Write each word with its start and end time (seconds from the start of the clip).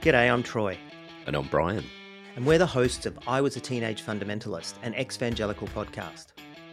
G'day, 0.00 0.32
I'm 0.32 0.42
Troy, 0.42 0.78
And 1.26 1.36
I'm 1.36 1.46
Brian. 1.48 1.84
and 2.36 2.46
we're 2.46 2.58
the 2.58 2.66
hosts 2.66 3.06
of 3.06 3.18
I 3.26 3.40
Was 3.40 3.56
a 3.56 3.60
Teenage 3.60 4.02
Fundamentalist, 4.04 4.74
an 4.82 4.94
evangelical 4.94 5.68
podcast. 5.68 6.26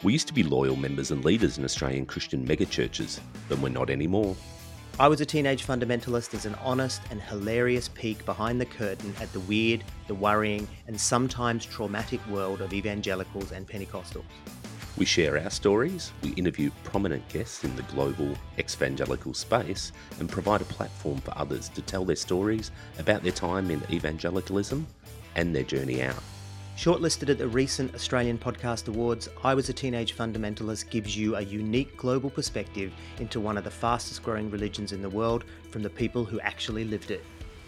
We 0.03 0.13
used 0.13 0.27
to 0.27 0.33
be 0.33 0.43
loyal 0.43 0.75
members 0.75 1.11
and 1.11 1.25
leaders 1.25 1.57
in 1.57 1.65
Australian 1.65 2.05
Christian 2.05 2.47
megachurches, 2.47 3.19
but 3.49 3.59
we're 3.59 3.69
not 3.69 3.89
anymore. 3.89 4.35
I 4.99 5.07
Was 5.07 5.21
a 5.21 5.25
Teenage 5.25 5.65
Fundamentalist 5.65 6.33
is 6.33 6.45
an 6.45 6.55
honest 6.55 7.01
and 7.11 7.21
hilarious 7.21 7.89
peek 7.89 8.25
behind 8.25 8.59
the 8.61 8.65
curtain 8.65 9.13
at 9.19 9.31
the 9.33 9.39
weird, 9.41 9.83
the 10.07 10.15
worrying, 10.15 10.67
and 10.87 10.99
sometimes 10.99 11.65
traumatic 11.65 12.25
world 12.27 12.61
of 12.61 12.73
evangelicals 12.73 13.51
and 13.51 13.67
Pentecostals. 13.67 14.23
We 14.97 15.05
share 15.05 15.37
our 15.37 15.49
stories, 15.51 16.11
we 16.23 16.29
interview 16.29 16.71
prominent 16.83 17.29
guests 17.29 17.63
in 17.63 17.75
the 17.75 17.83
global 17.83 18.35
evangelical 18.57 19.33
space, 19.33 19.91
and 20.19 20.27
provide 20.27 20.61
a 20.61 20.65
platform 20.65 21.21
for 21.21 21.37
others 21.37 21.69
to 21.69 21.81
tell 21.83 22.03
their 22.03 22.15
stories 22.15 22.71
about 22.97 23.21
their 23.21 23.31
time 23.31 23.69
in 23.69 23.81
evangelicalism 23.91 24.87
and 25.35 25.55
their 25.55 25.63
journey 25.63 26.01
out. 26.01 26.23
Shortlisted 26.77 27.29
at 27.29 27.37
the 27.37 27.47
recent 27.47 27.95
Australian 27.95 28.37
Podcast 28.37 28.87
Awards, 28.87 29.29
I 29.43 29.53
Was 29.53 29.69
a 29.69 29.73
Teenage 29.73 30.15
Fundamentalist 30.15 30.89
gives 30.89 31.17
you 31.17 31.35
a 31.35 31.41
unique 31.41 31.97
global 31.97 32.29
perspective 32.29 32.91
into 33.19 33.39
one 33.39 33.57
of 33.57 33.63
the 33.63 33.71
fastest 33.71 34.23
growing 34.23 34.49
religions 34.51 34.93
in 34.93 35.01
the 35.01 35.09
world 35.09 35.45
from 35.71 35.83
the 35.83 35.89
people 35.89 36.25
who 36.25 36.39
actually 36.39 36.85
lived 36.85 37.11
it. 37.11 37.23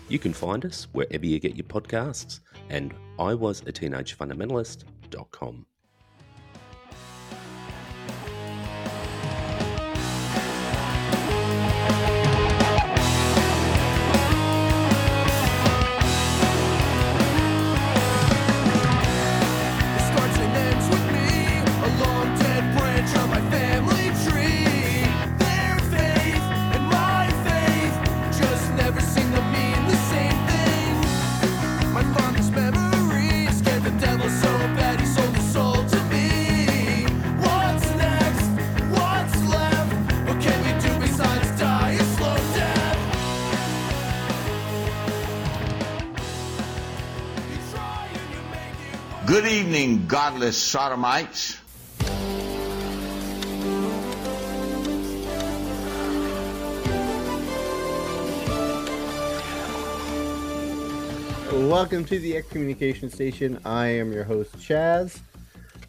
You 0.07 0.20
can 0.20 0.34
find 0.34 0.65
us 0.65 0.87
wherever 0.93 1.25
you 1.25 1.39
get 1.39 1.55
your 1.55 1.65
podcasts 1.65 2.39
and 2.70 2.93
I 3.20 3.35
godless 50.40 50.57
sodomites. 50.57 51.59
Welcome 61.51 62.05
to 62.05 62.20
the 62.20 62.37
Excommunication 62.37 63.10
Station. 63.10 63.60
I 63.65 63.87
am 63.87 64.13
your 64.13 64.23
host, 64.23 64.56
Chaz. 64.56 65.19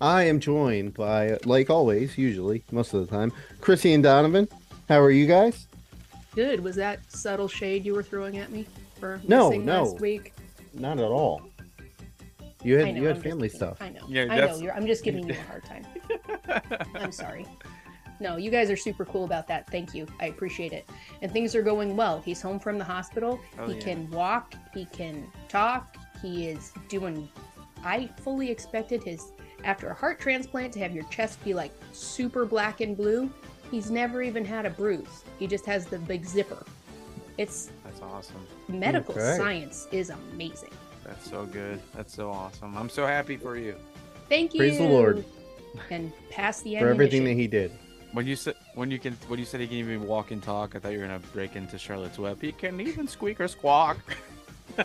I 0.01 0.25
am 0.25 0.41
joined 0.41 0.95
by, 0.95 1.39
like 1.45 1.71
always, 1.71 2.19
usually, 2.19 2.65
most 2.73 2.93
of 2.93 3.07
the 3.09 3.17
time, 3.17 3.33
Chrissy 3.61 3.93
and 3.93 4.03
Donovan. 4.03 4.49
How 4.89 5.01
are 5.01 5.13
you 5.13 5.27
guys? 5.27 5.69
Good. 6.35 6.59
Was 6.59 6.75
that 6.75 6.99
subtle 7.13 7.47
shade 7.47 7.85
you 7.85 7.95
were 7.95 8.03
throwing 8.03 8.39
at 8.39 8.51
me 8.51 8.67
for 8.99 9.21
No, 9.29 9.51
missing 9.51 9.65
no. 9.65 9.85
last 9.85 10.01
week? 10.01 10.33
Not 10.75 10.99
at 10.99 11.05
all. 11.05 11.50
You 12.63 12.79
had 12.79 12.95
know. 12.95 13.01
you 13.01 13.07
had 13.09 13.17
I'm 13.17 13.23
family 13.23 13.49
stuff. 13.49 13.79
I 13.81 13.91
know. 13.91 14.05
Yeah, 14.09 14.27
I 14.31 14.41
know. 14.41 14.57
You're, 14.57 14.73
I'm 14.75 14.87
just 14.87 15.05
giving 15.05 15.27
you 15.27 15.35
a 15.35 15.43
hard 15.51 15.65
time. 15.65 15.87
I'm 16.95 17.13
sorry. 17.13 17.47
No, 18.21 18.37
you 18.37 18.51
guys 18.51 18.71
are 18.71 18.77
super 18.77 19.07
cool 19.07 19.25
about 19.25 19.49
that. 19.49 19.71
Thank 19.71 19.95
you. 19.95 20.07
I 20.21 20.27
appreciate 20.27 20.73
it. 20.73 20.89
And 21.23 21.33
things 21.33 21.55
are 21.55 21.63
going 21.63 21.97
well. 21.97 22.21
He's 22.21 22.43
home 22.43 22.59
from 22.59 22.77
the 22.77 22.85
hospital. 22.85 23.41
Oh, 23.59 23.67
he 23.67 23.75
yeah. 23.75 23.81
can 23.81 24.11
walk. 24.11 24.55
He 24.75 24.85
can 24.85 25.27
talk. 25.49 25.97
He 26.21 26.49
is 26.49 26.73
doing. 26.89 27.29
I 27.83 28.11
fully 28.21 28.51
expected 28.51 29.03
his 29.03 29.33
after 29.65 29.89
a 29.89 29.95
heart 29.95 30.21
transplant 30.21 30.73
to 30.75 30.81
have 30.81 30.95
your 30.95 31.05
chest 31.05 31.43
be 31.45 31.55
like 31.55 31.73
super 31.93 32.45
black 32.45 32.81
and 32.83 32.95
blue. 32.95 33.31
He's 33.71 33.91
never 33.91 34.21
even 34.21 34.45
had 34.45 34.67
a 34.67 34.71
bruise. 34.71 35.25
He 35.39 35.47
just 35.47 35.65
has 35.65 35.87
the 35.87 35.99
big 35.99 36.27
zipper. 36.27 36.65
It's 37.39 37.71
That's 37.85 38.03
awesome. 38.03 38.47
medical 38.69 39.15
Okay. 39.15 39.37
science 39.39 39.89
is 39.93 40.11
amazing. 40.11 40.73
That's 41.11 41.29
so 41.29 41.45
good. 41.45 41.81
That's 41.95 42.15
so 42.15 42.31
awesome. 42.31 42.77
I'm 42.79 42.89
so 42.89 43.05
happy 43.05 43.37
for 43.37 43.57
you. 43.57 43.75
Thank 44.29 44.55
you. 44.55 44.59
Praise 44.61 44.79
the 44.79 44.85
Lord. 44.85 45.25
And 45.91 46.13
pass 46.31 46.61
the 46.63 46.79
For 46.79 46.89
everything 46.89 47.25
that 47.25 47.35
he 47.35 47.49
did. 47.49 47.73
When 48.13 48.27
you 48.29 48.37
said 48.37 48.55
when 48.77 48.91
you 48.93 48.99
can 49.01 49.15
when 49.29 49.39
you 49.41 49.45
said 49.45 49.61
he 49.61 49.67
can 49.67 49.77
even 49.77 50.07
walk 50.07 50.31
and 50.31 50.41
talk, 50.43 50.75
I 50.77 50.79
thought 50.79 50.93
you 50.93 50.99
were 51.01 51.07
gonna 51.07 51.19
break 51.33 51.57
into 51.57 51.79
Charlotte's 51.79 52.19
Web. 52.19 52.41
He 52.41 52.53
can 52.53 52.81
even 52.81 53.07
squeak 53.09 53.41
or 53.41 53.49
squawk. 53.49 53.99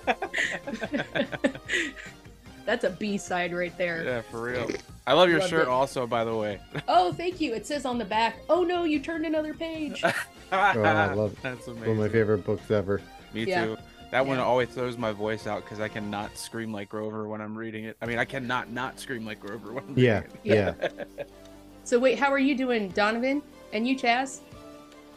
That's 2.65 2.83
a 2.83 2.89
B 2.89 3.17
side 3.19 3.53
right 3.53 3.75
there. 3.77 4.03
yeah, 4.03 4.21
for 4.21 4.41
real. 4.41 4.67
I 5.05 5.13
love 5.13 5.29
your 5.29 5.37
Loved 5.39 5.51
shirt 5.51 5.61
it. 5.63 5.67
also, 5.67 6.07
by 6.07 6.23
the 6.23 6.35
way. 6.35 6.59
Oh, 6.87 7.13
thank 7.13 7.39
you. 7.39 7.53
It 7.53 7.67
says 7.67 7.85
on 7.85 7.99
the 7.99 8.05
back, 8.05 8.37
"Oh 8.49 8.63
no, 8.63 8.83
you 8.85 8.99
turned 8.99 9.25
another 9.25 9.53
page." 9.53 10.03
Oh, 10.51 10.57
I 10.57 11.11
love 11.11 11.33
it. 11.33 11.41
That's 11.41 11.65
amazing. 11.67 11.81
One 11.89 11.97
of 11.97 12.03
my 12.03 12.07
favorite 12.07 12.45
books 12.45 12.69
ever. 12.69 13.01
Me 13.33 13.45
Yeah. 13.45 13.65
too. 13.65 13.77
That 14.15 14.25
one 14.25 14.39
always 14.39 14.69
throws 14.69 14.97
my 14.97 15.11
voice 15.11 15.45
out 15.45 15.65
because 15.65 15.81
I 15.81 15.89
cannot 15.89 16.37
scream 16.37 16.71
like 16.71 16.87
Grover 16.87 17.27
when 17.27 17.41
I'm 17.41 17.53
reading 17.53 17.83
it. 17.83 17.97
I 18.01 18.05
mean, 18.05 18.17
I 18.17 18.23
cannot 18.23 18.71
not 18.71 18.97
scream 18.97 19.25
like 19.25 19.41
Grover 19.41 19.73
when 19.73 19.83
I'm 19.89 19.93
Yeah, 19.97 20.21
reading 20.21 20.37
it. 20.45 20.75
yeah. 20.79 21.25
so 21.83 21.99
wait, 21.99 22.17
how 22.17 22.31
are 22.31 22.39
you 22.39 22.55
doing, 22.55 22.87
Donovan? 22.87 23.41
And 23.73 23.85
you, 23.85 23.97
Chaz? 23.97 24.39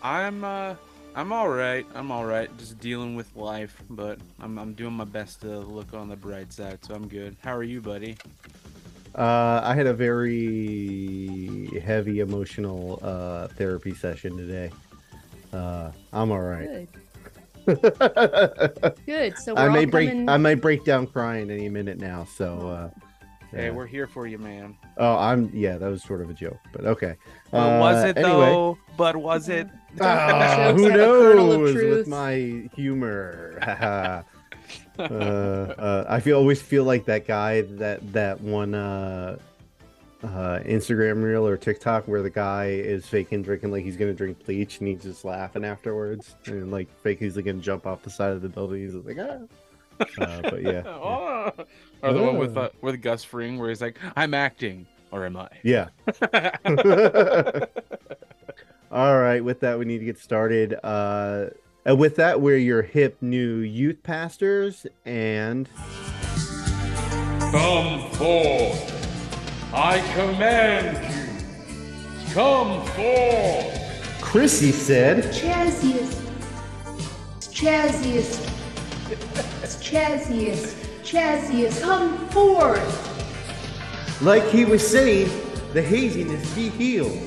I'm 0.03 0.43
uh 0.43 0.75
I'm 1.15 1.33
all 1.33 1.49
right. 1.49 1.87
I'm 1.95 2.11
all 2.11 2.25
right. 2.25 2.51
Just 2.59 2.81
dealing 2.81 3.15
with 3.15 3.37
life, 3.37 3.81
but 3.89 4.19
I'm 4.41 4.59
I'm 4.59 4.73
doing 4.73 4.95
my 4.95 5.05
best 5.05 5.43
to 5.43 5.61
look 5.61 5.95
on 5.95 6.09
the 6.09 6.17
bright 6.17 6.53
side, 6.53 6.85
so 6.85 6.93
I'm 6.97 7.07
good. 7.07 7.37
How 7.41 7.55
are 7.55 7.63
you, 7.63 7.81
buddy? 7.81 8.17
Uh, 9.15 9.61
I 9.63 9.77
had 9.77 9.87
a 9.87 9.95
very 9.95 11.67
heavy 11.85 12.19
emotional 12.19 12.99
uh, 13.01 13.47
therapy 13.47 13.95
session 13.95 14.37
today. 14.37 14.73
Uh, 15.53 15.93
I'm 16.13 16.33
all 16.33 16.41
right. 16.41 16.67
Good. 16.67 16.89
Good. 19.07 19.39
So 19.39 19.55
we're 19.55 19.61
I 19.61 19.69
may 19.69 19.85
break. 19.85 20.09
coming- 20.11 20.29
I 20.29 20.37
might 20.37 20.57
break 20.61 20.85
down 20.85 21.07
crying 21.07 21.51
any 21.51 21.69
minute 21.69 21.99
now. 21.99 22.25
So, 22.25 22.69
uh, 22.69 22.91
Hey, 23.51 23.71
we're 23.71 23.87
here 23.87 24.07
for 24.07 24.27
you, 24.27 24.37
man. 24.39 24.77
oh, 24.99 25.17
I'm 25.17 25.51
yeah. 25.55 25.79
That 25.79 25.89
was 25.89 26.03
sort 26.03 26.21
of 26.21 26.29
a 26.29 26.35
joke, 26.35 26.59
but 26.73 26.85
okay. 26.85 27.17
But 27.51 27.81
was 27.81 28.05
Uh, 28.05 28.09
it 28.09 28.17
anyway. 28.19 28.31
though? 28.47 28.79
But 28.99 29.17
was 29.17 29.49
it? 29.49 29.69
Jokes 29.97 30.01
who 30.01 30.05
have 30.05 30.77
a 30.77 31.05
kernel 31.05 31.53
of 31.53 31.61
knows 31.63 31.75
with 31.75 32.07
my 32.09 32.69
humor? 32.77 33.59
uh, 34.99 35.03
uh, 35.03 36.05
I 36.09 36.21
feel 36.21 36.37
always 36.37 36.61
feel 36.61 36.85
like 36.85 37.07
that 37.07 37.27
guy 37.27 37.63
that 37.63 38.13
that 38.13 38.43
one 38.43 38.75
uh, 40.25 40.59
Instagram 40.65 41.23
reel 41.23 41.47
or 41.47 41.57
TikTok 41.57 42.09
where 42.09 42.23
the 42.23 42.31
guy 42.31 42.67
is 42.71 43.07
faking 43.07 43.43
drinking 43.43 43.71
like 43.71 43.85
he's 43.85 43.97
gonna 43.97 44.13
drink 44.15 44.45
bleach 44.45 44.79
and 44.81 44.89
he's 44.89 45.03
just 45.03 45.25
laughing 45.25 45.65
afterwards 45.65 46.35
and 46.47 46.71
like 46.73 46.89
fake 47.03 47.19
he's 47.21 47.37
like 47.37 47.45
gonna 47.45 47.59
jump 47.59 47.87
off 47.87 48.03
the 48.03 48.11
side 48.11 48.33
of 48.33 48.43
the 48.43 48.49
building. 48.49 48.81
He's 48.83 48.95
like 48.95 49.17
ah. 49.21 49.39
Uh, 50.21 50.41
but 50.43 50.63
yeah, 50.63 50.71
yeah. 50.71 50.83
oh. 50.87 51.53
Or 52.03 52.13
the 52.13 52.23
one 52.23 52.39
with 52.39 52.57
Oh. 52.57 52.63
uh, 52.63 52.69
with 52.81 53.01
Gus 53.03 53.25
Fring 53.25 53.59
where 53.59 53.69
he's 53.69 53.81
like, 53.81 53.99
"I'm 54.17 54.33
acting, 54.35 54.87
or 55.11 55.27
am 55.27 55.37
I?" 55.37 55.49
yeah. 55.65 55.89
All 58.91 59.19
right, 59.19 59.43
with 59.45 59.61
that, 59.61 59.79
we 59.79 59.85
need 59.85 59.99
to 59.99 60.05
get 60.05 60.19
started. 60.19 60.75
Uh, 60.85 61.47
and 61.85 61.99
with 61.99 62.17
that, 62.17 62.41
we're 62.41 62.57
your 62.57 62.83
hip 62.83 63.19
new 63.21 63.57
youth 63.59 64.03
pastors, 64.03 64.87
and 65.05 65.69
Come 67.51 68.09
forth. 68.13 68.98
I 69.73 70.01
command 70.15 70.97
you. 71.15 72.33
Come 72.35 72.85
forth. 72.89 73.75
Chrissy 74.21 74.73
said, 74.73 75.25
Chazziest. 75.33 76.21
Chazziest. 77.41 78.47
Chazziest. 79.83 80.75
Chazziest. 81.03 81.81
Come 81.83 82.29
forth. 82.29 84.23
like 84.23 84.45
he 84.49 84.65
was 84.65 84.87
saying, 84.87 85.29
the 85.73 85.83
haziness 85.83 86.55
be 86.55 86.69
healed, 86.71 87.19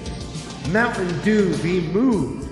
Mountain 0.69 1.19
Dew 1.21 1.55
be 1.63 1.81
moved. 1.81 2.47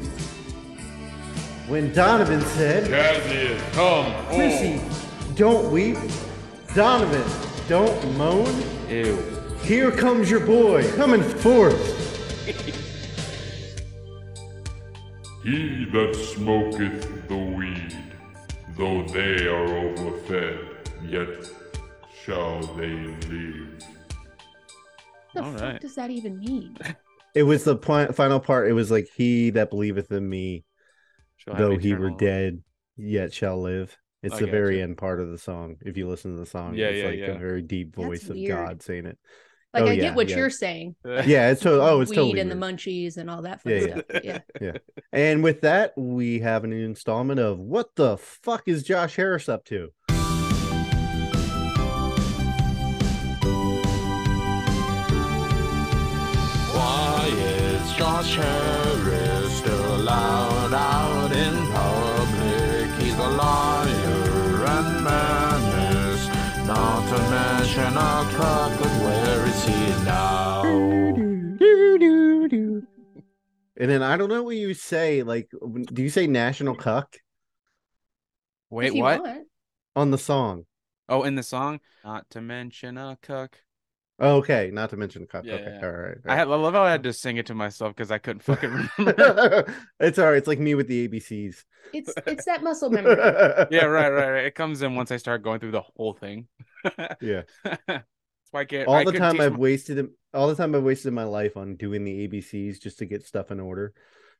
When 1.68 1.94
Donovan 1.94 2.42
said, 2.42 2.89
Cassius, 2.89 3.62
come 3.74 4.12
forth! 4.25 4.35
Chrissy, 4.35 4.81
don't 5.35 5.71
weep. 5.71 5.97
Donovan, 6.74 7.24
don't 7.68 8.18
moan. 8.18 8.63
Ew. 8.89 9.38
Here 9.63 9.91
comes 9.91 10.29
your 10.31 10.39
boy, 10.45 10.89
coming 10.95 11.21
forth. 11.21 11.97
He 15.44 15.85
that 15.85 16.15
smoketh 16.15 17.27
the 17.27 17.38
weed, 17.38 17.95
Though 18.77 19.03
they 19.03 19.47
are 19.47 19.65
overfed, 19.65 20.89
yet 21.09 21.27
shall 22.23 22.61
they 22.75 22.89
live. 23.27 23.83
The 25.35 25.44
All 25.44 25.51
fuck 25.53 25.61
right. 25.61 25.81
does 25.81 25.95
that 25.95 26.09
even 26.11 26.39
mean? 26.39 26.77
It 27.35 27.44
was 27.44 27.63
the 27.63 27.75
point, 27.75 28.15
final 28.15 28.39
part. 28.39 28.67
It 28.69 28.73
was 28.73 28.89
like, 28.89 29.07
He 29.15 29.51
that 29.51 29.69
believeth 29.69 30.11
in 30.11 30.27
me, 30.27 30.65
Shall 31.38 31.53
have 31.53 31.61
though 31.63 31.77
he 31.77 31.94
were 31.94 32.07
eternal- 32.07 32.17
dead, 32.17 32.63
yet 32.97 33.31
shall 33.33 33.61
live. 33.61 33.95
It's 34.23 34.33
I 34.35 34.39
the 34.39 34.47
very 34.47 34.77
gotcha. 34.77 34.83
end 34.83 34.97
part 34.97 35.19
of 35.21 35.29
the 35.29 35.38
song. 35.38 35.75
If 35.85 35.95
you 35.95 36.07
listen 36.09 36.33
to 36.33 36.39
the 36.39 36.47
song, 36.47 36.73
Yeah, 36.73 36.88
it's 36.88 37.03
yeah, 37.03 37.09
like 37.09 37.19
yeah. 37.19 37.35
a 37.35 37.38
very 37.38 37.61
deep 37.61 37.95
That's 37.95 38.07
voice 38.07 38.29
of 38.29 38.35
weird. 38.35 38.50
God 38.50 38.81
saying 38.81 39.06
it. 39.06 39.19
Like 39.74 39.83
Oh, 39.83 39.88
I 39.88 39.92
yeah, 39.94 40.01
get 40.01 40.16
what 40.16 40.30
yeah. 40.30 40.38
you're 40.38 40.50
saying. 40.50 40.95
Yeah, 41.06 41.51
it's 41.51 41.62
to- 41.62 41.80
oh, 41.81 42.01
it's 42.01 42.10
Weed 42.10 42.16
totally 42.16 42.39
and 42.39 42.50
the 42.51 42.56
munchies 42.56 43.18
and 43.18 43.30
all 43.30 43.44
that 43.44 43.62
fun 43.62 43.74
Yeah, 43.74 43.80
yeah. 43.80 43.92
stuff. 43.92 44.04
but 44.10 44.24
Yeah. 44.62 44.77
And 45.13 45.44
with 45.44 45.62
that, 45.62 45.94
we 45.98 46.39
have 46.39 46.63
an 46.63 46.74
installment 46.74 47.39
of 47.39 47.60
what 47.60 47.95
the 47.95 48.18
fuck 48.18 48.63
is 48.68 48.81
Josh 48.83 49.16
Harris 49.16 49.48
up 49.48 49.66
to? 49.66 49.92
Why 56.74 57.30
is 57.36 57.94
Josh 57.94 58.36
Harris 58.36 58.79
And 73.80 73.89
then 73.89 74.03
I 74.03 74.18
don't 74.18 74.30
know 74.30 74.44
what 74.44 74.57
you 74.57 74.74
say. 74.74 75.24
Like, 75.24 75.50
do 75.94 76.03
you 76.03 76.09
say 76.09 76.27
national 76.27 76.75
cuck 76.75 77.18
Wait, 78.69 78.94
what? 78.94 79.21
want. 79.21 79.47
on 79.95 80.12
the 80.12 80.18
song? 80.18 80.65
Oh, 81.07 81.24
in 81.24 81.36
the 81.36 81.44
song, 81.44 81.80
not 82.03 82.30
to 82.31 82.41
mention 82.41 82.97
a 82.97 83.18
cuck. 83.21 83.57
Oh, 84.19 84.36
okay, 84.38 84.69
not 84.71 84.89
to 84.89 84.97
mention 84.97 85.24
a 85.24 85.25
cuck. 85.25 85.45
Yeah, 85.45 85.53
okay, 85.56 85.77
yeah. 85.80 85.86
all 85.86 85.91
right. 85.91 86.18
I, 86.27 86.39
I 86.41 86.44
love 86.44 86.74
how 86.74 86.83
I 86.83 86.91
had 86.91 87.03
to 87.03 87.13
sing 87.13 87.38
it 87.38 87.45
to 87.47 87.56
myself 87.56 87.95
because 87.95 88.12
I 88.12 88.18
couldn't 88.18 88.42
fucking 88.44 88.89
remember. 88.97 89.74
it's 90.00 90.19
all 90.19 90.25
right. 90.25 90.38
It's 90.38 90.47
like 90.47 90.59
me 90.59 90.75
with 90.75 90.88
the 90.88 91.07
ABCs. 91.07 91.63
It's 91.94 92.13
it's 92.27 92.45
that 92.45 92.62
muscle 92.62 92.89
memory. 92.89 93.15
yeah, 93.71 93.85
right, 93.85 94.09
right, 94.09 94.30
right. 94.30 94.45
It 94.45 94.56
comes 94.56 94.81
in 94.81 94.94
once 94.95 95.12
I 95.12 95.18
start 95.18 95.42
going 95.42 95.62
through 95.62 95.71
the 95.71 95.81
whole 95.81 96.13
thing. 96.13 96.47
Yeah. 97.21 97.44
That's 98.51 98.54
why 98.54 98.62
I 98.62 98.66
can't. 98.66 98.88
All 98.88 98.96
I 98.96 99.04
the 99.04 99.12
time 99.13 99.40
I've 99.42 99.54
my- 99.54 99.57
wasted 99.60 100.10
all 100.34 100.48
the 100.48 100.56
time 100.56 100.75
I've 100.75 100.84
wasted 100.84 101.13
my 101.13 101.24
life 101.24 101.57
on 101.57 101.75
doing 101.75 102.04
the 102.04 102.28
ABCs 102.28 102.80
just 102.80 103.00
to 103.00 103.06
get 103.06 103.25
stuff 103.25 103.51
in 103.51 103.60
order. 103.60 103.94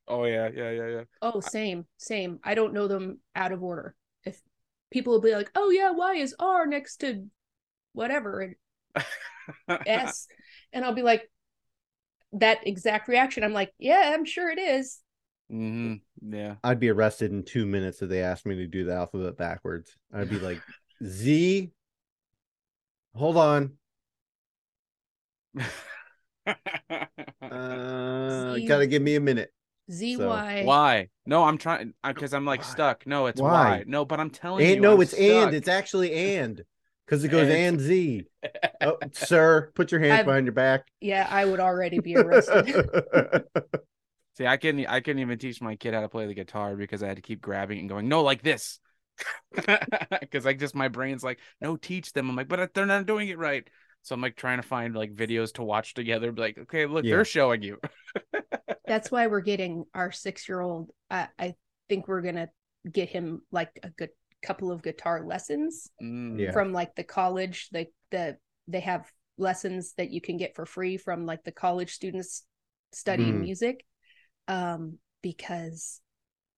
Oh 0.08 0.26
yeah, 0.26 0.50
yeah, 0.54 0.72
yeah, 0.72 0.88
yeah. 0.88 1.04
Oh, 1.22 1.40
same, 1.40 1.86
same. 1.98 2.40
I 2.44 2.56
don't 2.56 2.74
know 2.74 2.88
them 2.88 3.20
out 3.36 3.52
of 3.52 3.64
order. 3.64 3.96
If 4.24 4.42
people 4.92 5.14
will 5.14 5.22
be 5.22 5.34
like, 5.34 5.52
"Oh 5.56 5.70
yeah, 5.70 5.92
why 5.92 6.16
is 6.16 6.36
R 6.40 6.66
next 6.66 6.98
to 6.98 7.26
whatever 7.94 8.42
and 8.42 8.56
S?" 9.86 10.28
and 10.74 10.84
I'll 10.84 10.94
be 10.94 11.04
like, 11.04 11.30
that 12.34 12.66
exact 12.68 13.08
reaction. 13.08 13.44
I'm 13.44 13.54
like, 13.54 13.74
"Yeah, 13.78 14.12
I'm 14.14 14.26
sure 14.26 14.50
it 14.50 14.60
is." 14.60 15.00
hmm 15.50 15.96
Yeah. 16.22 16.56
I'd 16.64 16.80
be 16.80 16.90
arrested 16.90 17.32
in 17.32 17.44
two 17.44 17.66
minutes 17.66 18.02
if 18.02 18.10
they 18.10 18.22
asked 18.22 18.46
me 18.46 18.56
to 18.58 18.68
do 18.68 18.84
the 18.86 18.94
alphabet 18.94 19.38
backwards. 19.38 19.96
I'd 20.14 20.30
be 20.30 20.40
like, 20.40 20.62
Z. 21.04 21.72
Hold 23.16 23.38
on. 23.38 23.74
Uh, 27.42 28.56
Z- 28.56 28.66
gotta 28.68 28.88
give 28.88 29.02
me 29.02 29.16
a 29.16 29.20
minute. 29.20 29.52
Z 29.92 30.18
So, 30.18 30.28
Y. 30.30 30.64
Why? 30.66 31.10
No, 31.26 31.44
I'm 31.44 31.58
trying 31.58 31.94
because 32.06 32.34
I'm 32.34 32.46
like 32.46 32.62
Why? 32.62 32.68
stuck. 32.68 33.08
No, 33.08 33.28
it's 33.28 33.42
Why? 33.42 33.52
why. 33.52 33.84
No, 33.88 34.06
but 34.06 34.20
I'm 34.20 34.30
telling 34.30 34.68
you. 34.68 34.80
No, 34.80 34.94
I'm 34.96 35.02
it's 35.02 35.12
stuck. 35.12 35.22
and. 35.48 35.56
It's 35.56 35.68
actually 35.68 36.14
and 36.38 36.64
because 37.06 37.24
it 37.24 37.30
goes 37.30 37.44
And 37.50 37.52
and 37.52 37.80
Z. 37.80 38.26
Oh, 38.82 38.98
sir, 39.12 39.72
put 39.76 39.92
your 39.92 40.00
hands 40.00 40.20
I've- 40.20 40.26
behind 40.26 40.46
your 40.46 40.54
back. 40.54 40.86
Yeah, 41.02 41.28
I 41.30 41.44
would 41.46 41.60
already 41.60 42.00
be 42.00 42.16
arrested. 42.18 42.74
See, 44.38 44.48
I 44.48 44.56
couldn't. 44.56 44.86
I 44.88 45.02
couldn't 45.02 45.22
even 45.22 45.38
teach 45.38 45.62
my 45.62 45.76
kid 45.76 45.94
how 45.94 46.00
to 46.02 46.08
play 46.10 46.28
the 46.28 46.34
guitar 46.34 46.76
because 46.78 47.04
I 47.04 47.08
had 47.08 47.18
to 47.18 47.22
keep 47.22 47.42
grabbing 47.42 47.80
and 47.80 47.90
going, 47.90 48.08
no, 48.08 48.22
like 48.24 48.42
this. 48.42 48.80
Because 49.54 50.46
like 50.46 50.60
just 50.60 50.76
my 50.76 50.88
brain's 50.88 51.24
like, 51.24 51.40
no, 51.60 51.76
teach 51.76 52.14
them. 52.14 52.30
I'm 52.30 52.38
like, 52.38 52.48
but 52.48 52.74
they're 52.74 52.86
not 52.86 53.06
doing 53.06 53.28
it 53.28 53.38
right. 53.38 53.68
So 54.04 54.16
I'm 54.16 54.22
like 54.22 54.36
trying 54.36 54.58
to 54.62 54.68
find 54.68 54.96
like 54.96 55.16
videos 55.16 55.54
to 55.54 55.64
watch 55.64 55.94
together. 55.94 56.32
Be 56.32 56.42
like, 56.42 56.58
okay, 56.58 56.86
look, 56.86 57.06
Yeah. 57.06 57.16
they're 57.16 57.26
showing 57.26 57.62
you. 57.62 57.80
That's 58.88 59.12
why 59.12 59.28
we're 59.28 59.42
getting 59.42 59.86
our 59.94 60.12
six-year-old. 60.12 60.92
I, 61.10 61.28
I 61.38 61.56
think 61.88 62.08
we're 62.08 62.22
gonna 62.22 62.50
get 62.92 63.10
him 63.10 63.42
like 63.52 63.80
a 63.84 63.90
good 63.90 64.10
couple 64.42 64.72
of 64.72 64.82
guitar 64.82 65.24
lessons 65.26 65.92
Mm. 66.02 66.40
Yeah. 66.40 66.52
from 66.54 66.74
like 66.74 66.96
the 66.96 67.04
college. 67.04 67.70
Like 67.74 67.92
the 68.12 68.38
they 68.68 68.80
have 68.82 69.12
lessons 69.38 69.94
that 69.98 70.12
you 70.12 70.22
can 70.22 70.38
get 70.38 70.56
for 70.56 70.66
free 70.66 70.98
from 70.98 71.26
like 71.26 71.44
the 71.44 71.52
college 71.52 71.94
students 71.94 72.44
studying 72.92 73.36
Mm. 73.36 73.42
music, 73.42 73.86
um, 74.48 74.98
because 75.22 76.02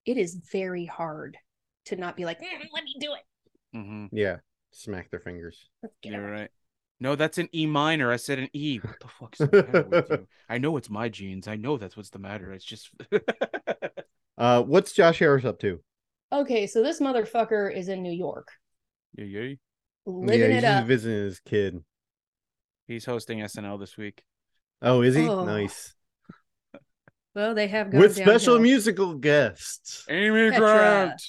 it 0.06 0.18
is 0.18 0.34
very 0.52 0.86
hard 0.86 1.38
to 1.86 1.96
not 1.96 2.16
be 2.16 2.24
like, 2.24 2.40
"Mm, 2.40 2.68
let 2.74 2.84
me 2.84 2.96
do 3.00 3.14
it. 3.14 3.22
hmm 3.72 4.06
yeah, 4.12 4.36
smack 4.70 5.10
their 5.10 5.20
fingers. 5.20 5.68
Let's 5.82 5.94
get 6.02 6.12
You're 6.12 6.22
it. 6.24 6.30
right. 6.30 6.50
No, 7.02 7.16
that's 7.16 7.36
an 7.38 7.48
E 7.52 7.66
minor. 7.66 8.12
I 8.12 8.16
said 8.16 8.38
an 8.38 8.48
E. 8.52 8.78
What 8.78 9.00
the 9.00 9.08
fuck's 9.08 9.38
the 9.38 9.50
matter 9.50 9.88
with 9.90 10.10
you? 10.10 10.28
I 10.48 10.58
know 10.58 10.76
it's 10.76 10.88
my 10.88 11.08
genes. 11.08 11.48
I 11.48 11.56
know 11.56 11.76
that's 11.76 11.96
what's 11.96 12.10
the 12.10 12.20
matter. 12.20 12.52
It's 12.52 12.64
just 12.64 12.90
Uh, 14.38 14.62
what's 14.62 14.92
Josh 14.92 15.18
Harris 15.18 15.44
up 15.44 15.58
to? 15.60 15.80
Okay, 16.32 16.68
so 16.68 16.80
this 16.82 17.00
motherfucker 17.00 17.74
is 17.76 17.88
in 17.88 18.02
New 18.02 18.12
York, 18.12 18.48
yeah, 19.16 19.24
yeah. 19.24 19.54
living 20.06 20.40
yeah, 20.40 20.46
it 20.46 20.54
he's 20.54 20.64
up. 20.64 20.78
just 20.78 20.86
visiting 20.86 21.24
his 21.24 21.40
kid. 21.40 21.84
He's 22.86 23.04
hosting 23.04 23.40
SNL 23.40 23.78
this 23.80 23.96
week. 23.96 24.22
Oh, 24.80 25.02
is 25.02 25.14
he? 25.14 25.28
Oh, 25.28 25.44
nice. 25.44 25.94
Well, 27.34 27.54
they 27.54 27.66
have 27.66 27.90
gone 27.90 28.00
With 28.00 28.14
special 28.14 28.54
downhill. 28.54 28.58
musical 28.62 29.14
guests. 29.14 30.04
Amy 30.08 30.50
Petra. 30.50 30.58
Grant. 30.58 31.22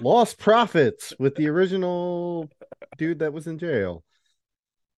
Lostprophets 0.00 1.12
with 1.18 1.34
the 1.36 1.48
original 1.48 2.50
dude 2.98 3.20
that 3.20 3.32
was 3.32 3.46
in 3.46 3.58
jail. 3.58 4.04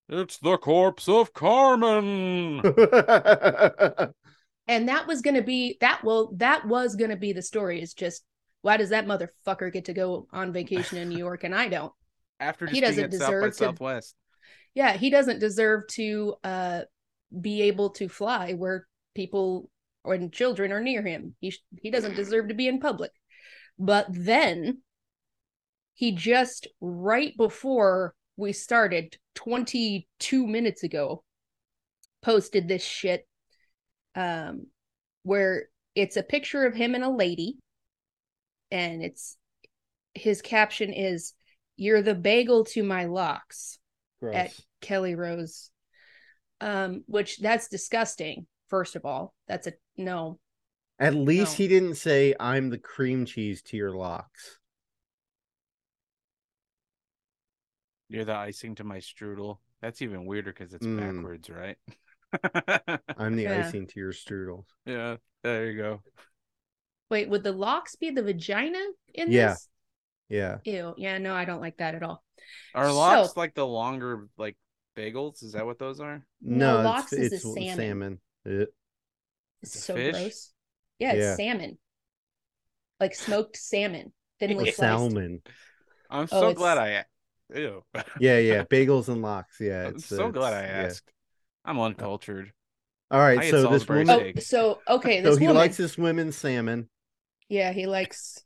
It's 0.09 0.39
the 0.39 0.57
corpse 0.57 1.09
of 1.09 1.35
Carmen. 1.35 2.61
and 4.67 4.89
that 4.89 5.07
was 5.07 5.21
gonna 5.23 5.43
be 5.43 5.77
that 5.81 6.03
well 6.05 6.31
that 6.37 6.67
was 6.67 6.95
gonna 6.97 7.17
be 7.17 7.33
the 7.33 7.43
story 7.43 7.81
is 7.83 7.95
just 7.95 8.23
why 8.63 8.77
does 8.77 8.91
that 8.91 9.07
motherfucker 9.07 9.73
get 9.73 9.87
to 9.87 9.93
go 9.93 10.27
on 10.33 10.53
vacation 10.53 10.99
in 10.99 11.09
new 11.09 11.19
york 11.27 11.45
and 11.45 11.55
i 11.55 11.69
don't 11.69 11.93
After 12.39 12.67
just 12.67 12.75
He 12.75 12.81
doesn't 12.81 13.05
at 13.05 13.13
South 13.13 13.21
by 13.21 13.27
deserve 13.27 13.53
to- 13.53 13.59
Southwest. 13.59 14.15
yeah 14.75 14.93
he 14.97 15.11
doesn't 15.11 15.39
deserve 15.41 15.87
to 15.93 16.35
uh 16.45 16.81
be 17.41 17.63
able 17.63 17.91
to 17.91 18.09
fly 18.09 18.53
where 18.53 18.87
people 19.15 19.71
and 20.05 20.33
children 20.33 20.71
are 20.73 20.83
near 20.83 21.03
him 21.03 21.35
he 21.41 21.55
he 21.83 21.91
doesn't 21.91 22.15
deserve 22.23 22.49
to 22.49 22.55
be 22.55 22.69
in 22.69 22.79
public 22.81 23.11
but 23.79 24.07
then 24.11 24.79
he 25.95 26.13
just 26.13 26.67
right 26.81 27.35
before 27.37 28.15
we 28.39 28.53
started 28.53 29.19
22 29.35 30.47
minutes 30.47 30.83
ago 30.85 31.23
posted 32.23 32.67
this 32.67 32.83
shit 32.83 33.27
um 34.15 34.67
where 35.25 35.69
it's 35.95 36.17
a 36.17 36.23
picture 36.23 36.65
of 36.65 36.75
him 36.75 36.95
and 36.95 37.05
a 37.05 37.11
lady 37.11 37.59
and 38.71 39.03
it's 39.03 39.37
his 40.15 40.41
caption 40.41 40.93
is 40.93 41.35
you're 41.77 42.03
the 42.03 42.15
bagel 42.15 42.65
to 42.65 42.83
my 42.83 43.05
lox 43.05 43.79
at 44.35 44.53
kelly 44.81 45.15
rose 45.15 45.71
um 46.61 47.03
which 47.07 47.39
that's 47.39 47.69
disgusting 47.69 48.47
first 48.69 48.97
of 48.97 49.05
all 49.05 49.35
that's 49.47 49.67
a 49.67 49.73
no 49.97 50.39
At 50.99 51.15
least 51.15 51.53
No. 51.53 51.57
he 51.65 51.69
didn't 51.69 51.95
say, 51.95 52.35
I'm 52.41 52.71
the 52.71 52.79
cream 52.79 53.25
cheese 53.25 53.63
to 53.63 53.77
your 53.77 53.93
lox. 53.93 54.58
You're 58.09 58.25
the 58.25 58.35
icing 58.35 58.75
to 58.77 58.85
my 58.85 58.99
strudel. 58.99 59.59
That's 59.83 60.03
even 60.03 60.25
weirder 60.27 60.53
because 60.53 60.75
it's 60.75 60.87
Mm. 60.87 60.99
backwards, 61.17 61.51
right? 61.51 61.77
I'm 63.17 63.37
the 63.37 63.45
Yeah. 63.45 63.67
icing 63.67 63.87
to 63.87 64.01
your 64.01 64.13
strudel. 64.13 64.65
yeah, 64.87 65.17
there 65.43 65.71
you 65.71 65.77
go. 65.79 66.03
wait 67.11 67.29
would 67.31 67.43
the 67.43 67.53
lox 67.53 67.97
be 67.97 68.11
the 68.11 68.23
vagina 68.23 68.79
in 69.15 69.33
Yeah. 69.33 69.51
this 69.53 69.69
Yeah. 70.29 70.59
Yeah. 70.65 70.73
Ew 70.89 70.95
yeah 70.99 71.17
no 71.17 71.33
i 71.35 71.47
don't 71.47 71.63
like 71.63 71.79
that 71.79 71.95
at 71.95 72.03
all 72.03 72.23
Are 72.75 72.87
So- 72.89 72.95
lox 72.97 73.35
like 73.37 73.55
the 73.55 73.67
longer 73.67 74.29
like 74.37 74.59
bagels? 74.95 75.43
Is 75.43 75.53
that 75.53 75.65
what 75.65 75.79
those 75.79 76.01
are? 76.01 76.27
No, 76.43 76.79
No, 76.79 76.83
lox 76.83 77.13
it's, 77.15 77.33
is 77.33 77.33
a 77.33 77.35
it's 77.37 77.55
salmon. 77.55 77.77
salmon. 77.77 78.21
It- 78.45 78.75
It's 79.63 79.75
It's 79.77 79.85
so 79.85 79.95
fish? 79.95 80.13
gross. 80.15 80.53
Yeah, 80.99 81.13
it's 81.13 81.23
Yeah. 81.23 81.37
salmon. 81.37 81.79
Like 83.01 83.15
smoked 83.15 83.57
salmon. 83.57 84.13
Thinly 84.41 84.57
or 84.69 84.73
sliced. 84.73 84.77
salmon. 84.79 85.43
I'm 86.11 86.25
Oh, 86.25 86.27
so 86.27 86.39
it's- 86.51 86.57
glad 86.59 86.79
I. 86.79 87.05
Ew. 87.55 87.83
Yeah, 88.21 88.39
yeah. 88.39 88.65
Bagels 88.71 89.09
and 89.09 89.23
lox. 89.23 89.57
Yeah. 89.61 89.87
I'm 89.89 89.95
It's, 89.97 90.07
so 90.07 90.31
glad 90.31 90.53
I 90.55 90.59
it's- 90.65 90.71
yeah. 90.77 90.83
asked. 90.87 91.13
I'm 91.65 91.81
uncultured. 91.81 92.53
All 93.11 93.21
right. 93.21 93.39
I 93.41 93.51
So 93.51 93.69
this 93.71 93.87
woman. 93.89 94.09
Oh, 94.11 94.41
so 94.41 94.81
okay, 94.89 95.23
So 95.23 95.31
this 95.31 95.39
he 95.39 95.47
woman. 95.47 95.57
likes 95.63 95.77
this 95.77 95.97
women's 95.99 96.37
salmon. 96.37 96.89
Yeah, 97.49 97.73
he 97.73 97.87
likes 97.87 98.43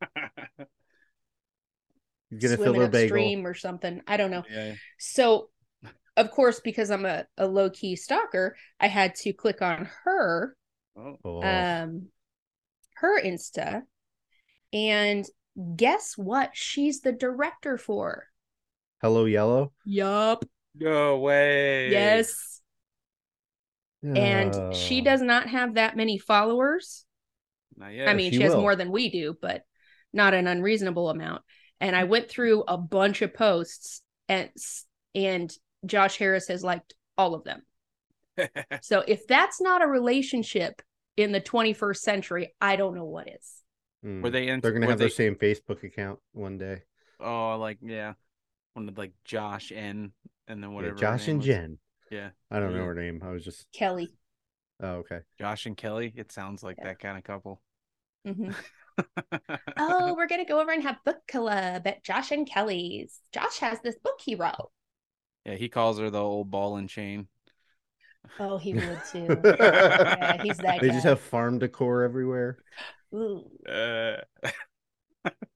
You're 2.30 2.40
gonna 2.40 2.56
swimming 2.56 2.74
fill 2.74 2.82
a 2.84 2.88
bagel. 2.88 3.04
upstream 3.16 3.46
or 3.46 3.54
something. 3.54 4.00
I 4.06 4.16
don't 4.16 4.30
know. 4.30 4.44
Yeah. 4.50 4.74
So, 4.98 5.50
of 6.16 6.30
course, 6.30 6.60
because 6.60 6.90
I'm 6.90 7.04
a, 7.04 7.26
a 7.36 7.46
low 7.46 7.70
key 7.70 7.96
stalker, 7.96 8.56
I 8.80 8.86
had 8.86 9.14
to 9.16 9.32
click 9.32 9.60
on 9.62 9.88
her. 10.04 10.56
Oh. 10.96 11.42
um, 11.42 12.08
her 12.96 13.20
Insta, 13.22 13.82
and 14.72 15.24
guess 15.76 16.16
what? 16.16 16.50
She's 16.54 17.00
the 17.00 17.12
director 17.12 17.76
for. 17.78 18.28
Hello, 19.02 19.24
Yellow. 19.24 19.72
Yup. 19.84 20.44
No 20.76 21.18
way. 21.18 21.90
Yes. 21.90 22.60
And 24.02 24.74
she 24.74 25.00
Oh. 25.00 25.04
does 25.04 25.22
not 25.22 25.48
have 25.48 25.74
that 25.74 25.96
many 25.96 26.18
followers. 26.18 27.04
Not 27.76 27.92
yet. 27.94 28.08
I 28.08 28.14
mean, 28.14 28.30
she 28.30 28.38
she, 28.38 28.42
has 28.44 28.54
will. 28.54 28.62
more 28.62 28.76
than 28.76 28.90
we 28.92 29.10
do, 29.10 29.36
but 29.40 29.64
not 30.12 30.34
an 30.34 30.46
unreasonable 30.46 31.08
amount. 31.08 31.42
And 31.80 31.96
I 31.96 32.04
went 32.04 32.28
through 32.28 32.62
a 32.68 32.78
bunch 32.78 33.22
of 33.22 33.34
posts, 33.34 34.02
and 34.28 34.50
and 35.14 35.52
Josh 35.84 36.16
Harris 36.18 36.48
has 36.48 36.62
liked 36.62 36.94
all 37.18 37.34
of 37.34 37.44
them. 37.44 37.62
So 38.82 39.00
if 39.06 39.26
that's 39.26 39.60
not 39.60 39.82
a 39.82 39.86
relationship 39.86 40.80
in 41.16 41.32
the 41.32 41.40
21st 41.40 41.96
century, 41.98 42.54
I 42.60 42.76
don't 42.76 42.94
know 42.94 43.04
what 43.04 43.28
is. 43.28 43.62
Mm. 44.04 44.22
were 44.22 44.30
they 44.30 44.48
in? 44.48 44.60
They're 44.60 44.72
gonna 44.72 44.88
have 44.88 44.98
they, 44.98 45.06
the 45.06 45.10
same 45.10 45.34
Facebook 45.36 45.82
account 45.84 46.18
one 46.32 46.56
day. 46.58 46.82
Oh, 47.20 47.56
like 47.58 47.78
yeah, 47.82 48.14
one 48.74 48.88
of 48.88 48.98
like 48.98 49.12
Josh 49.24 49.72
N. 49.74 50.12
And 50.48 50.62
then 50.62 50.70
Yeah, 50.70 50.76
whatever. 50.76 50.94
her 50.94 51.00
Josh 51.00 51.28
and 51.28 51.38
was. 51.38 51.46
Jen. 51.46 51.78
Yeah, 52.10 52.30
I 52.50 52.60
don't 52.60 52.74
know 52.74 52.84
her 52.84 52.94
name. 52.94 53.22
I 53.24 53.30
was 53.30 53.44
just. 53.44 53.66
Kelly. 53.72 54.08
Oh, 54.82 54.96
okay. 54.96 55.20
Josh 55.38 55.66
and 55.66 55.76
Kelly. 55.76 56.12
It 56.16 56.32
sounds 56.32 56.62
like 56.62 56.76
Yeah. 56.78 56.84
that 56.88 56.98
kind 56.98 57.16
of 57.16 57.24
couple. 57.24 57.60
Mhm. 58.26 58.54
Oh, 59.78 60.14
we're 60.14 60.26
gonna 60.26 60.44
go 60.44 60.60
over 60.60 60.70
and 60.70 60.82
have 60.82 61.02
book 61.04 61.20
club 61.26 61.86
at 61.86 62.04
Josh 62.04 62.30
and 62.30 62.46
Kelly's. 62.48 63.20
Josh 63.32 63.58
has 63.58 63.80
this 63.80 63.96
book 63.98 64.20
he 64.22 64.34
wrote. 64.34 64.70
yeah, 65.46 65.54
he 65.54 65.68
calls 65.70 65.98
her 65.98 66.10
the 66.10 66.20
old 66.20 66.50
ball 66.50 66.76
and 66.76 66.88
chain. 66.90 67.26
Oh, 68.38 68.58
he 68.58 68.74
would 68.74 69.00
too. 69.10 69.40
yeah, 69.44 70.42
he's 70.42 70.56
that 70.62 70.80
They 70.80 70.88
guy. 70.88 70.92
just 70.94 71.04
have 71.06 71.20
farm 71.20 71.58
decor 71.58 72.02
everywhere. 72.02 72.58
Ooh. 73.14 73.50
Uh, 73.66 74.18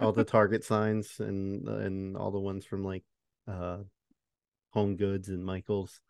All 0.00 0.12
the 0.12 0.24
Target 0.24 0.64
signs 0.64 1.20
and 1.20 1.66
and 1.68 2.16
all 2.16 2.30
the 2.30 2.40
ones 2.40 2.64
from 2.64 2.84
like 2.84 3.04
uh 3.48 3.78
Home 4.72 4.96
Goods 4.96 5.28
and 5.28 5.44
Michaels. 5.44 6.00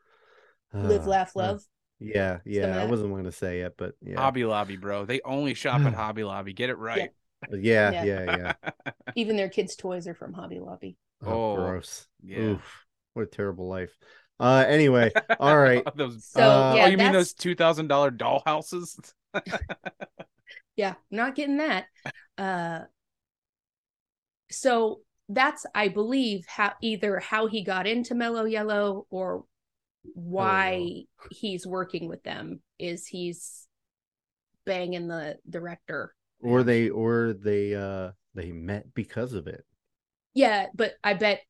Live, 0.82 1.04
Uh, 1.04 1.10
laugh, 1.10 1.36
uh, 1.36 1.54
love. 1.54 1.64
yeah, 2.00 2.40
yeah. 2.44 2.78
I 2.80 2.84
wasn't 2.84 3.10
going 3.12 3.24
to 3.24 3.32
say 3.32 3.60
it, 3.60 3.74
but 3.76 3.94
yeah. 4.02 4.18
Hobby 4.20 4.44
Lobby, 4.44 4.76
bro. 4.76 5.04
They 5.04 5.20
only 5.24 5.54
shop 5.54 5.86
at 5.86 5.92
Hobby 5.94 6.24
Lobby. 6.24 6.52
Get 6.52 6.70
it 6.70 6.78
right. 6.78 7.12
Yeah, 7.50 7.92
Yeah. 7.92 8.02
yeah, 8.02 8.24
yeah. 8.26 8.52
Even 9.14 9.36
their 9.36 9.48
kids' 9.48 9.76
toys 9.76 10.06
are 10.06 10.14
from 10.14 10.32
Hobby 10.34 10.58
Lobby. 10.58 10.96
Oh, 11.22 11.30
Oh, 11.30 11.48
gross. 11.54 12.06
yeah. 12.22 12.40
Oof. 12.40 12.84
What 13.14 13.22
a 13.22 13.26
terrible 13.26 13.68
life. 13.68 13.96
Uh 14.38 14.64
anyway, 14.68 15.12
all 15.40 15.56
right. 15.58 15.82
those, 15.96 16.24
So 16.32 16.42
Uh, 16.42 16.76
yeah, 16.76 16.84
oh, 16.84 16.86
you 16.86 16.98
mean 16.98 17.12
those 17.12 17.32
two 17.32 17.54
thousand 17.54 17.88
dollar 17.88 18.10
dollhouses? 18.10 18.98
yeah 20.76 20.94
not 21.10 21.34
getting 21.34 21.58
that 21.58 21.86
uh 22.38 22.80
so 24.50 25.00
that's 25.28 25.66
i 25.74 25.88
believe 25.88 26.44
how 26.46 26.72
either 26.82 27.18
how 27.18 27.46
he 27.46 27.62
got 27.64 27.86
into 27.86 28.14
mellow 28.14 28.44
yellow 28.44 29.06
or 29.10 29.44
why 30.14 31.02
he's 31.30 31.66
working 31.66 32.08
with 32.08 32.22
them 32.22 32.60
is 32.78 33.06
he's 33.06 33.66
banging 34.64 35.08
the 35.08 35.36
director 35.50 36.14
Or 36.40 36.62
they 36.62 36.90
or 36.90 37.32
they 37.32 37.74
uh 37.74 38.12
they 38.34 38.52
met 38.52 38.92
because 38.94 39.32
of 39.32 39.46
it. 39.46 39.64
yeah 40.34 40.66
but 40.74 40.92
i 41.02 41.14
bet 41.14 41.40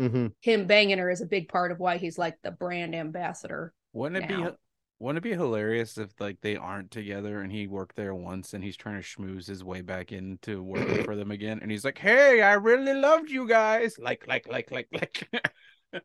Mm-hmm. 0.00 0.28
him 0.40 0.66
banging 0.66 0.96
her 0.98 1.10
is 1.10 1.20
a 1.20 1.26
big 1.26 1.48
part 1.50 1.72
of 1.72 1.78
why 1.78 1.98
he's 1.98 2.16
like 2.16 2.38
the 2.42 2.50
brand 2.50 2.94
ambassador 2.94 3.74
Wouldn't 3.92 4.24
it 4.24 4.28
be 4.28 4.34
now. 4.34 4.52
Wouldn't 5.00 5.24
it 5.24 5.28
be 5.28 5.34
hilarious 5.34 5.96
if 5.98 6.10
like 6.20 6.40
they 6.42 6.56
aren't 6.56 6.90
together 6.90 7.40
and 7.40 7.50
he 7.50 7.66
worked 7.66 7.96
there 7.96 8.14
once 8.14 8.52
and 8.52 8.62
he's 8.62 8.76
trying 8.76 9.00
to 9.00 9.06
schmooze 9.06 9.46
his 9.46 9.64
way 9.64 9.80
back 9.80 10.12
into 10.12 10.62
working 10.62 11.02
for 11.04 11.16
them 11.16 11.30
again 11.30 11.58
and 11.62 11.70
he's 11.70 11.84
like, 11.84 11.98
Hey, 11.98 12.42
I 12.42 12.52
really 12.52 12.94
loved 12.94 13.30
you 13.30 13.48
guys. 13.48 13.98
Like, 13.98 14.26
like, 14.28 14.46
like, 14.46 14.70
like, 14.70 14.88
like 14.92 15.28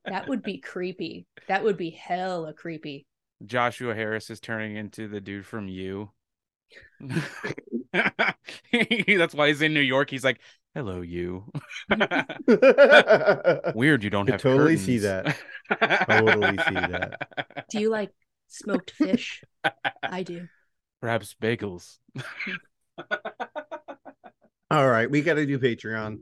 that 0.06 0.28
would 0.28 0.42
be 0.42 0.58
creepy 0.60 1.28
that 1.48 1.64
would 1.64 1.78
be 1.78 1.92
hella 1.92 2.54
creepy 2.54 3.06
Joshua 3.46 3.94
Harris 3.94 4.30
is 4.30 4.40
turning 4.40 4.78
into 4.78 5.10
the 5.10 5.20
dude 5.20 5.46
from 5.46 5.68
you. 5.68 6.12
That's 8.72 9.34
why 9.34 9.50
he's 9.50 9.62
in 9.62 9.74
New 9.74 9.82
York. 9.82 10.10
He's 10.10 10.24
like, 10.24 10.40
Hello, 10.74 11.02
you. 11.02 11.52
Weird 13.76 14.04
you 14.04 14.10
don't 14.10 14.26
Could 14.26 14.34
have 14.34 14.42
totally 14.42 14.78
see 14.78 15.00
that. 15.00 15.38
Totally 16.10 16.58
see 16.58 16.74
that. 16.74 17.66
do 17.70 17.80
you 17.80 17.90
like 17.90 18.12
smoked 18.48 18.92
fish 18.92 19.44
i 20.04 20.24
do 20.24 20.48
Perhaps 21.06 21.36
bagels. 21.40 22.00
All 24.72 24.90
right, 24.90 25.08
we 25.08 25.22
got 25.22 25.36
to 25.36 25.46
do 25.46 25.60
Patreon. 25.60 26.22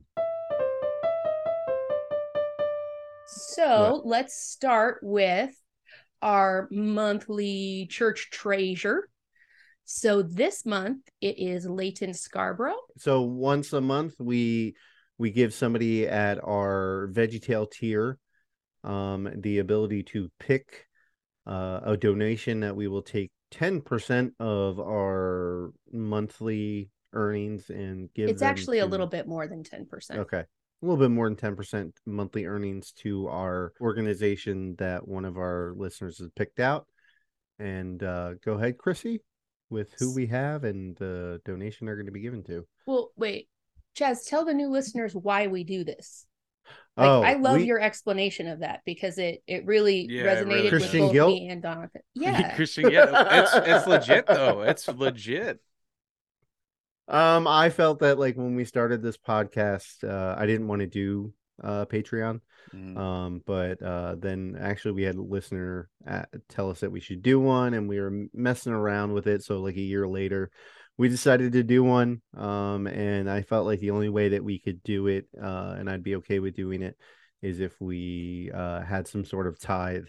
So 3.28 4.02
let's 4.04 4.36
start 4.36 5.00
with 5.02 5.52
our 6.22 6.68
monthly 6.70 7.88
church 7.90 8.30
treasure. 8.30 9.08
So 9.86 10.22
this 10.22 10.66
month 10.66 11.08
it 11.22 11.40
is 11.40 11.66
Leighton 11.66 12.14
Scarborough. 12.14 12.76
So 12.98 13.22
once 13.22 13.72
a 13.72 13.80
month 13.80 14.16
we 14.20 14.76
we 15.18 15.32
give 15.32 15.54
somebody 15.54 16.08
at 16.08 16.44
our 16.44 17.10
VeggieTale 17.14 17.72
tier 17.72 18.18
um 18.84 19.30
the 19.34 19.60
ability 19.60 20.04
to 20.04 20.30
pick 20.40 20.88
uh, 21.46 21.80
a 21.84 21.98
donation 21.98 22.62
that 22.62 22.76
we 22.76 22.88
will 22.88 23.02
take 23.02 23.32
10% 23.52 24.32
of 24.40 24.80
our 24.80 25.72
monthly 25.92 26.90
earnings 27.14 27.70
and 27.70 28.12
give 28.14 28.30
it's 28.30 28.42
actually 28.42 28.80
a 28.80 28.86
little 28.86 29.08
bit 29.08 29.28
more 29.28 29.48
than 29.48 29.64
10%. 29.64 30.18
Okay. 30.18 30.40
A 30.40 30.86
little 30.86 30.98
bit 30.98 31.12
more 31.12 31.30
than 31.30 31.56
10% 31.56 31.92
monthly 32.06 32.46
earnings 32.46 32.92
to 32.92 33.28
our 33.28 33.74
organization 33.80 34.76
that 34.80 35.08
one 35.08 35.24
of 35.24 35.38
our 35.38 35.74
listeners 35.78 36.18
has 36.20 36.30
picked 36.36 36.60
out. 36.60 36.88
And 37.60 38.02
uh, 38.04 38.34
go 38.44 38.54
ahead, 38.54 38.78
Chrissy, 38.78 39.22
with 39.70 39.94
who 40.00 40.14
we 40.14 40.28
have 40.28 40.64
and 40.64 40.96
the 40.98 41.40
donation 41.46 41.86
they're 41.86 41.96
going 41.96 42.08
to 42.08 42.12
be 42.12 42.20
given 42.20 42.44
to. 42.46 42.66
Well, 42.86 43.12
wait. 43.16 43.48
Chaz, 43.96 44.28
tell 44.28 44.44
the 44.44 44.54
new 44.54 44.70
listeners 44.70 45.16
why 45.16 45.48
we 45.48 45.64
do 45.64 45.84
this. 45.84 46.26
Like, 46.96 47.10
oh, 47.10 47.22
I 47.24 47.34
love 47.36 47.58
we- 47.58 47.66
your 47.66 47.80
explanation 47.80 48.48
of 48.48 48.60
that 48.60 48.82
because 48.86 49.18
it 49.18 49.42
it 49.48 49.66
really 49.66 50.08
Yeah, 50.10 50.24
it 50.24 50.48
resonated 50.48 50.48
really 50.48 50.62
with 50.64 50.70
Christian 50.70 51.00
both 51.00 51.12
guilt? 51.14 51.30
me 51.30 51.50
and 51.50 51.62
Donovan. 51.62 52.02
Yeah. 52.14 52.56
Christian, 52.56 52.92
yeah, 52.92 53.10
it's 53.44 53.52
it's 53.56 53.88
legit 53.88 54.28
though. 54.28 54.62
It's 54.62 54.88
legit. 54.88 55.60
Um, 57.08 57.48
I 57.48 57.70
felt 57.70 58.00
that 58.00 58.18
like 58.18 58.38
when 58.38 58.56
we 58.56 58.66
started 58.66 59.02
this 59.02 59.18
podcast, 59.18 60.04
uh, 60.04 60.36
I 60.38 60.46
didn't 60.46 60.68
want 60.68 60.82
to 60.82 60.88
do 60.88 61.34
uh 61.64 61.86
Patreon. 61.86 62.42
Mm. 62.74 62.98
Um, 62.98 63.42
but 63.46 63.82
uh, 63.82 64.16
then 64.18 64.58
actually 64.60 64.94
we 64.94 65.04
had 65.04 65.16
a 65.16 65.22
listener 65.22 65.90
at, 66.08 66.30
tell 66.50 66.70
us 66.72 66.80
that 66.80 66.92
we 66.92 67.00
should 67.00 67.22
do 67.22 67.40
one, 67.40 67.74
and 67.74 67.90
we 67.90 68.00
were 68.00 68.26
messing 68.34 68.74
around 68.74 69.14
with 69.14 69.28
it. 69.28 69.44
So 69.44 69.60
like 69.60 69.76
a 69.76 69.82
year 69.82 70.08
later, 70.08 70.50
we 70.98 71.10
decided 71.10 71.54
to 71.54 71.64
do 71.64 71.84
one. 71.84 72.22
Um, 72.36 72.88
and 72.88 73.30
I 73.30 73.42
felt 73.42 73.66
like 73.66 73.80
the 73.80 73.92
only 73.92 74.10
way 74.10 74.30
that 74.30 74.44
we 74.44 74.60
could 74.60 74.84
do 74.84 75.08
it, 75.08 75.28
uh, 75.42 75.76
and 75.78 75.90
I'd 75.90 76.04
be 76.04 76.16
okay 76.18 76.40
with 76.40 76.56
doing 76.56 76.82
it, 76.82 76.98
is 77.42 77.60
if 77.60 77.80
we 77.82 78.52
uh 78.54 78.82
had 78.82 79.08
some 79.08 79.26
sort 79.26 79.48
of 79.48 79.60
tithe. 79.60 80.06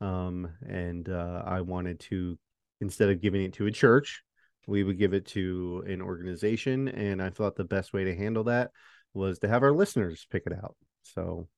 Um, 0.00 0.48
and 0.68 1.08
uh, 1.08 1.42
I 1.46 1.60
wanted 1.60 2.00
to 2.10 2.38
instead 2.80 3.08
of 3.10 3.20
giving 3.20 3.42
it 3.44 3.52
to 3.54 3.66
a 3.66 3.70
church, 3.70 4.22
we 4.66 4.82
would 4.82 4.98
give 4.98 5.14
it 5.14 5.26
to 5.26 5.84
an 5.86 6.02
organization, 6.02 6.88
and 6.88 7.22
I 7.22 7.30
thought 7.30 7.56
the 7.56 7.64
best 7.64 7.92
way 7.92 8.04
to 8.04 8.16
handle 8.16 8.44
that 8.44 8.70
was 9.14 9.38
to 9.40 9.48
have 9.48 9.62
our 9.62 9.72
listeners 9.72 10.26
pick 10.30 10.44
it 10.46 10.52
out. 10.52 10.76
So 11.02 11.48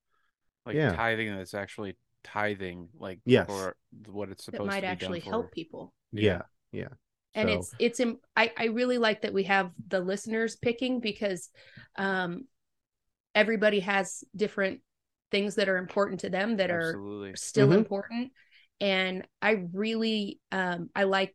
Like 0.66 0.76
yeah. 0.76 0.92
tithing 0.94 1.35
that's 1.37 1.54
actually 1.54 1.97
tithing, 2.25 2.88
like 2.99 3.21
Yes. 3.25 3.47
for 3.47 3.76
what 4.06 4.30
it's 4.30 4.44
supposed 4.44 4.62
that 4.62 4.66
might 4.66 4.80
to 4.80 4.87
be 4.87 4.87
actually 4.88 5.21
help 5.21 5.52
people. 5.52 5.92
yeah, 6.12 6.42
yeah. 6.73 6.88
And 7.34 7.48
So- 7.48 7.54
it's 7.56 7.74
it's 7.78 8.00
im- 8.00 8.20
I, 8.36 8.52
I 8.56 8.64
really 8.66 8.98
like 8.98 9.22
that 9.22 9.32
we 9.34 9.44
have 9.44 9.70
the 9.88 10.00
listeners 10.00 10.56
picking 10.56 11.00
because 11.00 11.50
um 11.96 12.46
everybody 13.34 13.80
has 13.80 14.22
different 14.36 14.80
things 15.30 15.56
that 15.56 15.68
are 15.68 15.78
important 15.78 16.20
to 16.20 16.30
them 16.30 16.56
that 16.58 16.70
are 16.70 16.90
Absolutely. 16.90 17.32
still 17.36 17.68
Mhm. 17.68 17.76
important 17.78 18.32
and 18.80 19.26
i 19.42 19.64
really 19.72 20.40
um 20.52 20.90
i 20.94 21.04
like 21.04 21.34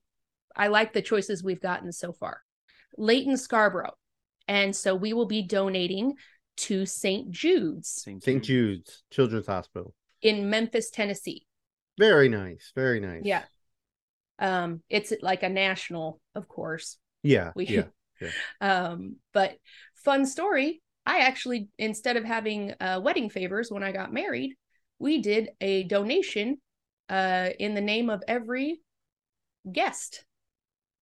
i 0.55 0.67
like 0.67 0.93
the 0.93 1.01
choices 1.01 1.43
we've 1.43 1.61
gotten 1.61 1.91
so 1.91 2.11
far 2.13 2.41
leighton 2.97 3.35
scarborough 3.37 3.93
and 4.47 4.75
so 4.75 4.95
we 4.95 5.13
will 5.13 5.25
be 5.25 5.41
donating 5.41 6.13
to 6.57 6.85
st 6.85 7.31
jude's 7.31 7.89
St. 7.89 8.21
St. 8.23 8.43
Jude's 8.43 9.03
Children's 9.09 9.47
Hospital. 9.47 9.93
in 10.21 10.49
memphis 10.49 10.89
tennessee 10.89 11.45
Very 11.97 12.29
nice, 12.29 12.71
very 12.75 12.99
nice. 12.99 13.21
yeah 13.25 13.43
um 14.39 14.81
it's 14.89 15.13
like 15.21 15.43
a 15.43 15.49
national 15.49 16.19
of 16.35 16.47
course 16.47 16.97
yeah, 17.23 17.51
we 17.55 17.65
yeah. 17.65 17.83
yeah. 18.21 18.91
um 18.91 19.15
but 19.33 19.55
fun 19.95 20.25
story 20.25 20.81
I 21.09 21.21
actually, 21.21 21.69
instead 21.79 22.17
of 22.17 22.23
having 22.23 22.75
uh, 22.79 23.01
wedding 23.03 23.31
favors 23.31 23.71
when 23.71 23.81
I 23.81 23.91
got 23.91 24.13
married, 24.13 24.53
we 24.99 25.19
did 25.23 25.49
a 25.59 25.83
donation 25.85 26.59
uh, 27.09 27.49
in 27.57 27.73
the 27.73 27.81
name 27.81 28.11
of 28.11 28.21
every 28.27 28.79
guest. 29.71 30.23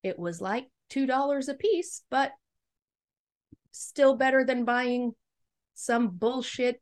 It 0.03 0.17
was 0.17 0.39
like 0.39 0.67
$2 0.91 1.49
a 1.49 1.53
piece, 1.55 2.03
but 2.09 2.31
still 3.71 4.15
better 4.15 4.45
than 4.45 4.63
buying 4.63 5.11
some 5.73 6.07
bullshit 6.07 6.81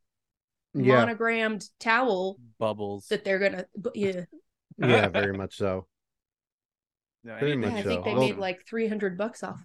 Yeah, 0.75 0.99
monogrammed 0.99 1.67
towel 1.79 2.37
Bubbles. 2.59 3.07
that 3.07 3.23
they're 3.23 3.39
gonna 3.39 3.65
yeah, 3.95 4.25
yeah, 4.77 5.07
very 5.07 5.35
much 5.35 5.57
so. 5.57 5.87
No, 7.25 7.37
Very 7.39 7.57
much 7.57 7.73
I 7.73 7.81
so. 7.83 7.89
think 7.89 8.05
they 8.05 8.13
Well- 8.13 8.21
made 8.21 8.37
like 8.37 8.65
300 8.67 9.17
bucks 9.17 9.43
off 9.43 9.59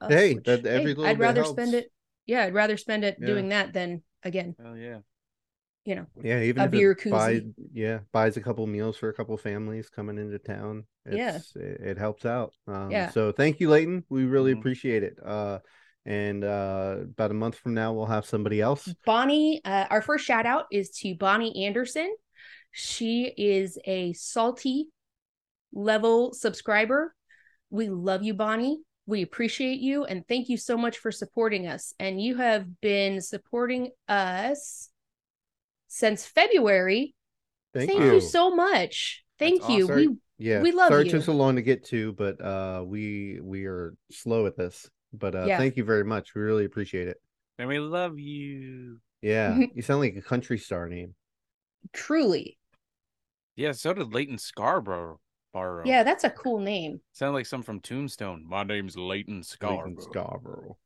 us, 0.00 0.12
Hey, 0.12 0.34
which, 0.34 0.44
that- 0.44 0.64
every 0.66 0.88
little 0.94 1.06
i'd 1.06 1.18
rather 1.18 1.42
helps. 1.42 1.56
spend 1.60 1.74
it 1.74 1.90
yeah 2.26 2.44
i'd 2.44 2.54
rather 2.54 2.76
spend 2.76 3.02
it 3.04 3.16
Yeah. 3.18 3.26
doing 3.26 3.48
that 3.48 3.72
than 3.72 4.02
again 4.22 4.54
Hell 4.62 4.76
yeah. 4.76 4.98
you 5.86 5.94
know 5.96 6.06
Yeah, 6.22 6.42
even 6.42 6.60
A 6.62 6.64
if 6.66 6.70
beer 6.70 6.92
it 6.92 7.10
buys, 7.10 7.42
yeah, 7.72 8.00
buys 8.12 8.36
a 8.36 8.40
couple 8.42 8.66
meals 8.66 8.96
for 8.98 9.08
a 9.08 9.14
couple 9.14 9.36
families 9.38 9.88
coming 9.88 10.18
into 10.18 10.38
town. 10.38 10.86
Yeah. 11.10 11.38
It, 11.56 11.80
it 11.80 11.98
helps 11.98 12.26
out. 12.26 12.52
Um, 12.66 12.90
Yeah. 12.90 13.08
So 13.10 13.32
thank 13.32 13.58
you, 13.60 13.70
Leighton. 13.70 14.04
We 14.10 14.24
really 14.24 14.52
Mhm. 14.54 14.58
appreciate 14.58 15.02
it. 15.02 15.16
Uh, 15.24 15.60
and 16.04 16.44
uh, 16.44 16.96
about 17.04 17.30
a 17.30 17.34
month 17.34 17.56
from 17.56 17.72
now, 17.74 17.94
we'll 17.94 18.06
have 18.06 18.26
somebody 18.26 18.60
else. 18.60 18.92
bonnie 19.06 19.62
uh, 19.64 19.86
our 19.88 20.02
first 20.02 20.26
shout 20.26 20.44
out 20.44 20.66
is 20.70 20.90
to 21.00 21.14
bonnie 21.14 21.64
anderson 21.66 22.14
she 22.72 23.24
is 23.38 23.78
a 23.86 24.12
salty 24.12 24.88
level 25.72 26.32
subscriber 26.32 27.14
we 27.70 27.88
love 27.88 28.22
you 28.22 28.34
bonnie 28.34 28.78
we 29.06 29.22
appreciate 29.22 29.80
you 29.80 30.04
and 30.04 30.26
thank 30.28 30.48
you 30.48 30.56
so 30.56 30.76
much 30.76 30.98
for 30.98 31.10
supporting 31.10 31.66
us 31.66 31.94
and 31.98 32.20
you 32.20 32.36
have 32.36 32.80
been 32.80 33.20
supporting 33.20 33.90
us 34.08 34.88
since 35.88 36.26
february 36.26 37.14
Thank, 37.74 37.90
thank 37.90 38.02
you. 38.02 38.14
you 38.14 38.20
so 38.20 38.54
much 38.54 39.24
thank 39.38 39.60
That's 39.60 39.70
you 39.70 39.84
awesome. 39.84 39.96
we 39.96 40.16
Yeah, 40.38 40.62
we 40.62 40.72
love 40.72 40.90
sorry 40.90 41.02
you. 41.02 41.08
it 41.08 41.12
took 41.12 41.22
so 41.24 41.32
long 41.32 41.56
to 41.56 41.62
get 41.62 41.84
to, 41.86 42.12
but 42.12 42.40
uh, 42.40 42.82
we 42.86 43.40
we 43.42 43.66
are 43.66 43.94
slow 44.10 44.46
at 44.46 44.56
this. 44.56 44.88
But 45.12 45.34
uh, 45.34 45.46
Yeah. 45.46 45.58
thank 45.58 45.76
you 45.76 45.84
very 45.84 46.04
much. 46.04 46.34
We 46.34 46.42
really 46.42 46.64
appreciate 46.64 47.08
it. 47.08 47.16
And 47.58 47.68
we 47.68 47.78
love 47.80 48.18
you. 48.18 49.00
Yeah, 49.20 49.58
you 49.74 49.82
sound 49.82 50.00
like 50.00 50.16
a 50.16 50.22
country 50.22 50.58
star 50.58 50.88
name. 50.88 51.14
truly 51.92 52.56
Yeah, 53.56 53.72
so 53.72 53.92
did 53.92 54.14
Leighton 54.14 54.38
Scarborough. 54.38 55.18
Barrow. 55.52 55.82
yeah 55.84 56.02
that's 56.02 56.24
a 56.24 56.30
cool 56.30 56.58
name 56.58 57.00
Sound 57.12 57.34
like 57.34 57.46
some 57.46 57.62
from 57.62 57.80
Tombstone. 57.80 58.44
My 58.46 58.62
name's 58.62 58.96
Leighton 58.96 59.42
Scarborough. 59.42 59.88
Leighton 59.88 60.02
Scarborough. 60.02 60.76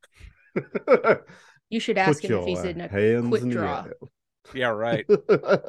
you 1.69 1.79
should 1.79 1.97
ask 1.97 2.21
Put 2.21 2.31
him 2.31 2.39
if 2.39 2.45
he's 2.45 2.63
in 2.63 2.81
a 2.81 2.87
hands 2.87 3.27
quick 3.29 3.49
draw 3.49 3.85
Yeah, 4.53 4.67
right. 4.67 5.05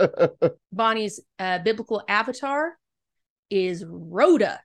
bonnie's 0.72 1.20
uh, 1.38 1.58
biblical 1.58 2.02
avatar 2.08 2.76
is 3.50 3.84
rhoda 3.86 4.60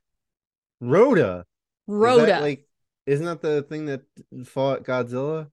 Rhoda. 0.79 1.45
Is 1.87 1.93
rhoda 1.95 2.25
that, 2.27 2.41
like, 2.41 2.65
isn't 3.05 3.25
that 3.25 3.41
the 3.41 3.63
thing 3.63 3.85
that 3.87 4.01
fought 4.45 4.83
Godzilla? 4.83 5.47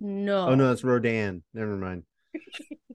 no 0.00 0.48
Oh 0.48 0.54
no, 0.54 0.72
it's 0.72 0.84
Rodan. 0.84 1.42
Never 1.54 1.76
mind. 1.76 2.04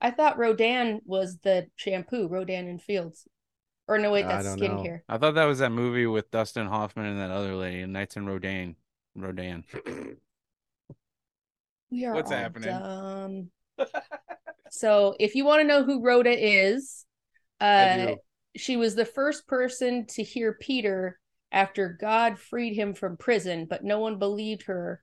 I 0.00 0.10
thought 0.10 0.38
Rodan 0.38 1.00
was 1.04 1.38
the 1.38 1.68
shampoo, 1.76 2.28
Rodan 2.28 2.68
and 2.68 2.82
Fields. 2.82 3.26
Or 3.88 3.98
no, 3.98 4.10
wait, 4.10 4.26
that's 4.26 4.44
don't 4.44 4.60
know. 4.60 4.82
skincare. 4.82 5.00
I 5.08 5.18
thought 5.18 5.36
that 5.36 5.44
was 5.44 5.60
that 5.60 5.70
movie 5.70 6.06
with 6.06 6.30
Dustin 6.30 6.66
Hoffman 6.66 7.06
and 7.06 7.20
that 7.20 7.30
other 7.30 7.54
lady, 7.54 7.86
Knights 7.86 8.16
and 8.16 8.26
Rodan. 8.26 8.76
Rodan. 9.14 9.64
We 11.90 12.04
are 12.04 12.14
What's 12.14 12.32
all 12.32 12.36
happening? 12.36 12.68
dumb. 12.68 13.50
so, 14.70 15.14
if 15.20 15.36
you 15.36 15.44
want 15.44 15.60
to 15.60 15.66
know 15.66 15.84
who 15.84 16.02
Rhoda 16.02 16.32
is, 16.36 17.06
uh, 17.60 18.14
she 18.56 18.76
was 18.76 18.94
the 18.94 19.04
first 19.04 19.46
person 19.46 20.06
to 20.10 20.22
hear 20.24 20.58
Peter 20.60 21.18
after 21.52 21.96
God 22.00 22.38
freed 22.38 22.74
him 22.74 22.92
from 22.92 23.16
prison, 23.16 23.66
but 23.70 23.84
no 23.84 24.00
one 24.00 24.18
believed 24.18 24.64
her 24.64 25.00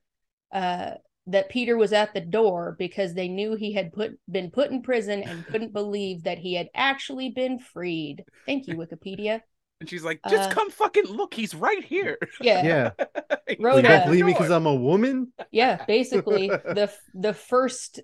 uh, 0.52 0.92
that 1.26 1.48
Peter 1.48 1.76
was 1.76 1.92
at 1.92 2.12
the 2.14 2.20
door 2.20 2.76
because 2.78 3.14
they 3.14 3.28
knew 3.28 3.54
he 3.54 3.72
had 3.72 3.92
put 3.92 4.18
been 4.30 4.50
put 4.50 4.70
in 4.70 4.82
prison 4.82 5.22
and 5.22 5.46
couldn't 5.46 5.72
believe 5.80 6.24
that 6.24 6.38
he 6.38 6.54
had 6.54 6.68
actually 6.74 7.30
been 7.30 7.58
freed. 7.58 8.24
Thank 8.46 8.66
you, 8.66 8.74
Wikipedia. 8.76 9.40
And 9.80 9.88
she's 9.90 10.04
like, 10.04 10.20
just 10.28 10.50
Uh, 10.50 10.54
come 10.54 10.70
fucking 10.70 11.04
look. 11.06 11.34
He's 11.34 11.54
right 11.54 11.82
here. 11.84 12.16
Yeah, 12.40 12.64
Yeah. 12.64 13.06
He's 13.48 13.58
Rhoda. 13.58 13.76
you 13.76 13.82
don't 13.88 14.04
believe 14.06 14.24
me 14.26 14.32
because 14.32 14.50
I'm 14.50 14.66
a 14.66 14.74
woman? 14.74 15.32
yeah 15.50 15.84
basically 15.86 16.48
the 16.78 16.90
the 17.14 17.34
first 17.34 18.00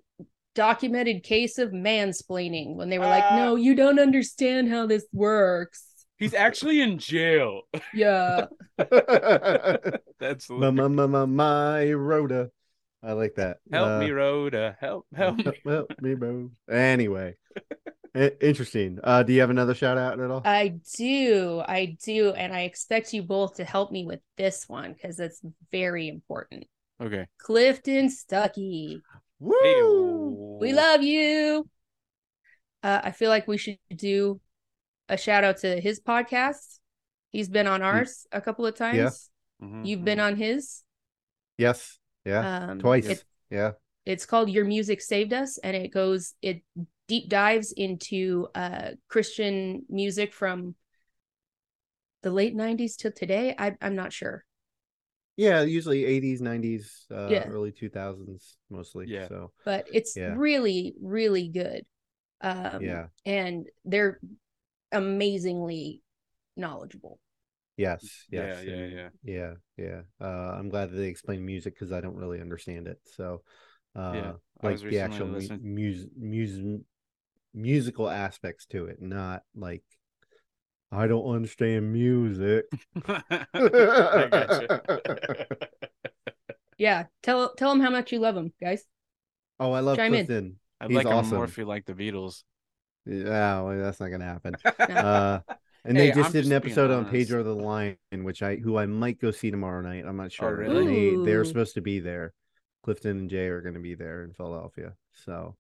documented 0.55 1.23
case 1.23 1.59
of 1.59 1.71
mansplaining 1.71 2.75
when 2.75 2.91
they 2.91 2.99
were 2.99 3.07
like 3.07 3.25
Ah. 3.31 3.37
no 3.37 3.57
you 3.57 3.75
don't 3.75 3.99
understand 4.01 4.69
how 4.69 4.87
this 4.87 5.07
works 5.13 5.85
He's 6.19 6.35
actually 6.35 6.83
in 6.83 6.99
jail. 6.99 7.63
yeah 7.95 8.47
That's 10.19 10.51
my, 10.51 10.71
my, 10.71 10.89
my, 10.89 11.07
my, 11.07 11.25
my 11.25 11.93
Rhoda. 11.93 12.51
I 13.03 13.13
like 13.13 13.35
that. 13.37 13.59
help 13.73 13.89
Uh, 13.89 14.01
me, 14.01 14.11
Rhoda. 14.11 14.77
Help, 14.81 15.07
help 15.15 15.45
me. 15.45 15.53
help 15.67 15.91
me, 16.01 16.15
bro. 16.15 16.51
Anyway, 16.71 17.35
interesting. 18.15 18.99
Uh, 19.03 19.23
do 19.23 19.33
you 19.33 19.41
have 19.41 19.51
another 19.51 19.75
shout 19.75 19.99
out 19.99 20.21
at 20.21 20.31
all? 20.31 20.43
i 20.45 20.69
do 20.97 21.63
i 21.67 21.97
do 22.03 22.31
and 22.33 22.55
i 22.55 22.61
expect 22.63 23.13
you 23.13 23.23
both 23.23 23.57
to 23.57 23.65
help 23.65 23.93
me 23.93 24.07
with 24.07 24.21
this 24.39 24.69
one 24.69 24.93
because 24.93 25.21
it's 25.21 25.41
very 25.71 26.09
important 26.09 26.65
Okay. 27.01 27.27
clifton 27.39 28.09
stuckey 28.09 29.01
Woo! 29.39 30.59
we 30.61 30.73
love 30.73 31.03
you 31.03 31.69
uh, 32.83 33.01
i 33.05 33.11
feel 33.11 33.29
like 33.29 33.47
we 33.47 33.59
should 33.59 33.79
do 33.95 34.41
a 35.09 35.17
shout 35.17 35.45
out 35.45 35.59
to 35.59 35.81
his 35.81 36.01
podcast 36.01 36.79
he's 37.33 37.49
been 37.49 37.67
on 37.67 37.83
ours 37.83 38.27
a 38.33 38.41
couple 38.41 38.67
of 38.67 38.75
times 38.77 39.31
Mhm, 39.63 39.85
you've 39.85 40.05
been 40.05 40.19
mhm. 40.19 40.25
on 40.25 40.37
his 40.37 40.83
Yes. 41.59 42.00
Yeah. 42.25 42.69
um 42.71 42.79
Twice. 42.79 43.07
it- 43.09 43.25
yeah. 43.51 43.73
it's 44.07 44.27
called 44.27 44.49
your 44.51 44.65
music 44.65 45.01
saved 45.01 45.33
us 45.33 45.59
and 45.59 45.77
it 45.77 45.89
goes 45.93 46.35
it 46.43 46.63
deep 47.09 47.29
dives 47.29 47.73
into 47.73 48.47
uh 48.55 48.91
christian 49.09 49.85
music 49.89 50.33
from 50.33 50.75
the 52.23 52.31
late 52.31 52.55
90s 52.55 52.97
to 52.99 53.11
today 53.11 53.55
I, 53.59 53.77
i'm 53.81 53.97
not 53.97 54.13
sure 54.13 54.45
Yeah. 55.37 55.63
Usually 55.63 56.05
80s, 56.05 56.43
90s, 56.43 57.07
uh, 57.11 57.29
Yeah. 57.31 57.49
early 57.49 57.73
2000s, 57.73 58.59
mostly. 58.69 59.07
Yeah. 59.09 59.27
So, 59.29 59.53
but 59.65 59.87
it's 59.93 60.15
Yeah. 60.17 60.35
really 60.37 60.95
really 61.01 61.49
good 61.49 61.87
um 62.43 62.83
yeah. 62.83 63.07
and 63.25 63.67
they're 63.85 64.21
amazingly 64.93 66.03
knowledgeable 66.57 67.19
Yes. 67.81 68.27
Yeah, 68.31 68.47
Yes. 68.47 68.65
yeah, 68.65 68.73
and- 68.75 68.93
yeah. 68.93 69.09
Yeah. 69.25 69.55
Yeah. 69.77 70.01
Uh, 70.21 70.55
I'm 70.59 70.69
glad 70.69 70.91
that 70.91 70.97
they 70.97 71.09
explain 71.09 71.45
music 71.45 71.75
because 71.75 71.93
I 71.93 72.01
don't 72.01 72.17
really 72.17 72.41
understand 72.41 72.87
it. 72.89 72.99
So, 73.05 73.43
uh, 73.97 74.13
Yeah, 74.15 74.33
like 74.63 74.79
the 74.81 74.99
actual 75.01 75.27
mu- 75.29 75.35
listening- 75.39 75.75
mus- 75.75 76.07
mus- 76.17 76.81
musical 77.55 78.09
aspects 78.11 78.67
to 78.67 78.87
it, 78.87 79.01
not 79.01 79.43
like 79.55 79.83
I 80.93 81.07
don't 81.07 81.33
understand 81.35 81.93
music. 81.93 82.65
Yeah 86.79 87.05
tell 87.23 87.55
tell 87.55 87.71
them 87.71 87.81
how 87.81 87.91
much 87.91 88.11
you 88.11 88.19
love 88.21 88.35
them 88.35 88.53
guys 88.61 88.85
Oh, 89.59 89.73
I 89.73 89.81
love 89.81 89.99
Chime 89.99 90.15
in. 90.15 90.57
I'd 90.81 90.89
He's 90.91 90.97
like 90.97 91.07
him 91.07 91.29
more 91.29 91.45
if 91.45 91.59
you 91.59 91.67
like 91.67 91.85
the 91.85 91.93
Beatles. 91.93 92.45
Yeah, 93.05 93.61
well, 93.61 93.77
that's 93.79 94.01
not 94.01 94.09
gonna 94.09 94.25
happen. 94.25 94.55
Uh, 94.65 95.41
and 95.85 95.97
Hey, 95.97 96.09
they 96.09 96.13
just 96.13 96.27
I'm 96.27 96.33
did 96.33 96.45
an 96.47 96.51
just 96.51 96.63
being 96.65 96.73
episode 96.73 96.91
on. 96.91 97.05
Pedro 97.07 97.43
the 97.43 97.55
Lion, 97.55 97.97
which 98.13 98.43
I 98.43 98.57
who 98.57 98.77
I 98.79 98.87
might 98.87 99.21
go 99.21 99.31
see 99.31 99.51
tomorrow 99.51 99.81
night. 99.81 100.05
I'm 100.07 100.17
not 100.17 100.33
sure. 100.33 100.61
And 100.63 100.73
really? 100.75 101.17
They 101.17 101.25
they're 101.25 101.45
supposed 101.45 101.75
to 101.75 101.81
be 101.81 102.01
there. 102.01 102.33
Clifton 102.83 103.19
and 103.19 103.31
Jay 103.31 103.47
are 103.49 103.61
going 103.61 103.75
to 103.75 103.81
be 103.81 103.95
there 103.95 104.25
in 104.25 104.33
Philadelphia. 104.33 104.95
So 105.13 105.57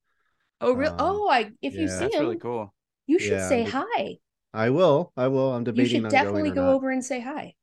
oh 0.60 0.74
real 0.74 0.90
Um, 0.92 0.96
oh 0.98 1.28
i 1.30 1.50
if 1.62 1.74
you 1.74 1.88
see 1.88 1.94
That's 1.98 2.14
them 2.14 2.24
really 2.24 2.38
cool. 2.38 2.74
you 3.06 3.18
should 3.18 3.32
Yeah, 3.32 3.48
say 3.48 3.64
but- 3.64 3.72
hi 3.72 4.18
I 4.52 4.70
will. 4.70 5.12
I 5.16 5.28
will. 5.28 5.52
I'm 5.54 5.62
debating. 5.64 5.84
you 5.96 6.00
debating 6.00 6.00
should 6.00 6.04
on 6.06 6.10
definitely 6.10 6.50
going 6.50 6.52
or 6.52 6.54
go 6.56 6.62
not. 6.66 6.74
over 6.74 6.90
and 6.90 7.04
say 7.04 7.20
hi 7.20 7.54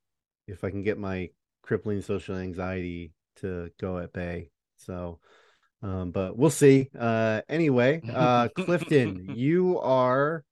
if 0.47 0.63
I 0.63 0.69
can 0.69 0.83
get 0.83 0.97
my 0.97 1.29
crippling 1.63 2.01
social 2.01 2.37
anxiety 2.37 3.11
to 3.37 3.69
go 3.79 3.97
at 3.97 4.13
bay. 4.13 4.49
So, 4.77 5.19
um, 5.83 6.11
but 6.11 6.37
we'll 6.37 6.49
see. 6.49 6.89
Uh, 6.97 7.41
anyway, 7.49 8.01
uh, 8.13 8.47
Clifton, 8.55 9.33
you 9.35 9.79
are 9.79 10.45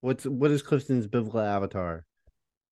what's 0.00 0.24
what 0.24 0.50
is 0.50 0.62
Clifton's 0.62 1.06
biblical 1.06 1.40
avatar? 1.40 2.04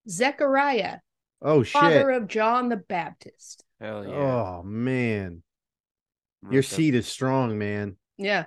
zechariah 0.09 0.99
Oh 1.43 1.63
shit! 1.63 1.73
father 1.81 2.11
of 2.13 2.29
john 2.29 2.69
the 2.69 2.77
baptist 2.77 3.65
Hell 3.81 4.07
yeah. 4.07 4.15
Oh 4.15 4.63
man, 4.65 5.43
Wrote 6.43 6.53
your 6.55 6.63
seed 6.63 6.95
is 6.95 7.07
strong, 7.07 7.59
man, 7.59 7.97
yeah 8.17 8.47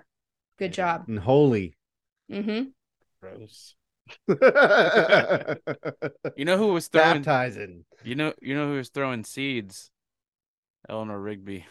good 0.57 0.73
job 0.73 1.05
and 1.07 1.19
holy. 1.19 1.75
mm-hmm 2.31 2.69
gross. 3.21 3.75
You 6.35 6.45
know 6.45 6.57
who 6.57 6.73
was 6.73 6.87
throwing 6.87 7.21
Baptizing. 7.21 7.85
you 8.03 8.15
know 8.15 8.33
you 8.41 8.55
know 8.55 8.67
who 8.67 8.75
was 8.77 8.89
throwing 8.89 9.23
seeds 9.23 9.91
Eleanor 10.87 11.19
Rigby. 11.19 11.65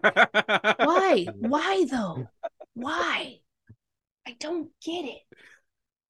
Why? 0.00 1.26
Why 1.38 1.84
though? 1.90 2.28
Why? 2.74 3.40
I 4.26 4.36
don't 4.38 4.70
get 4.84 5.04
it. 5.04 5.20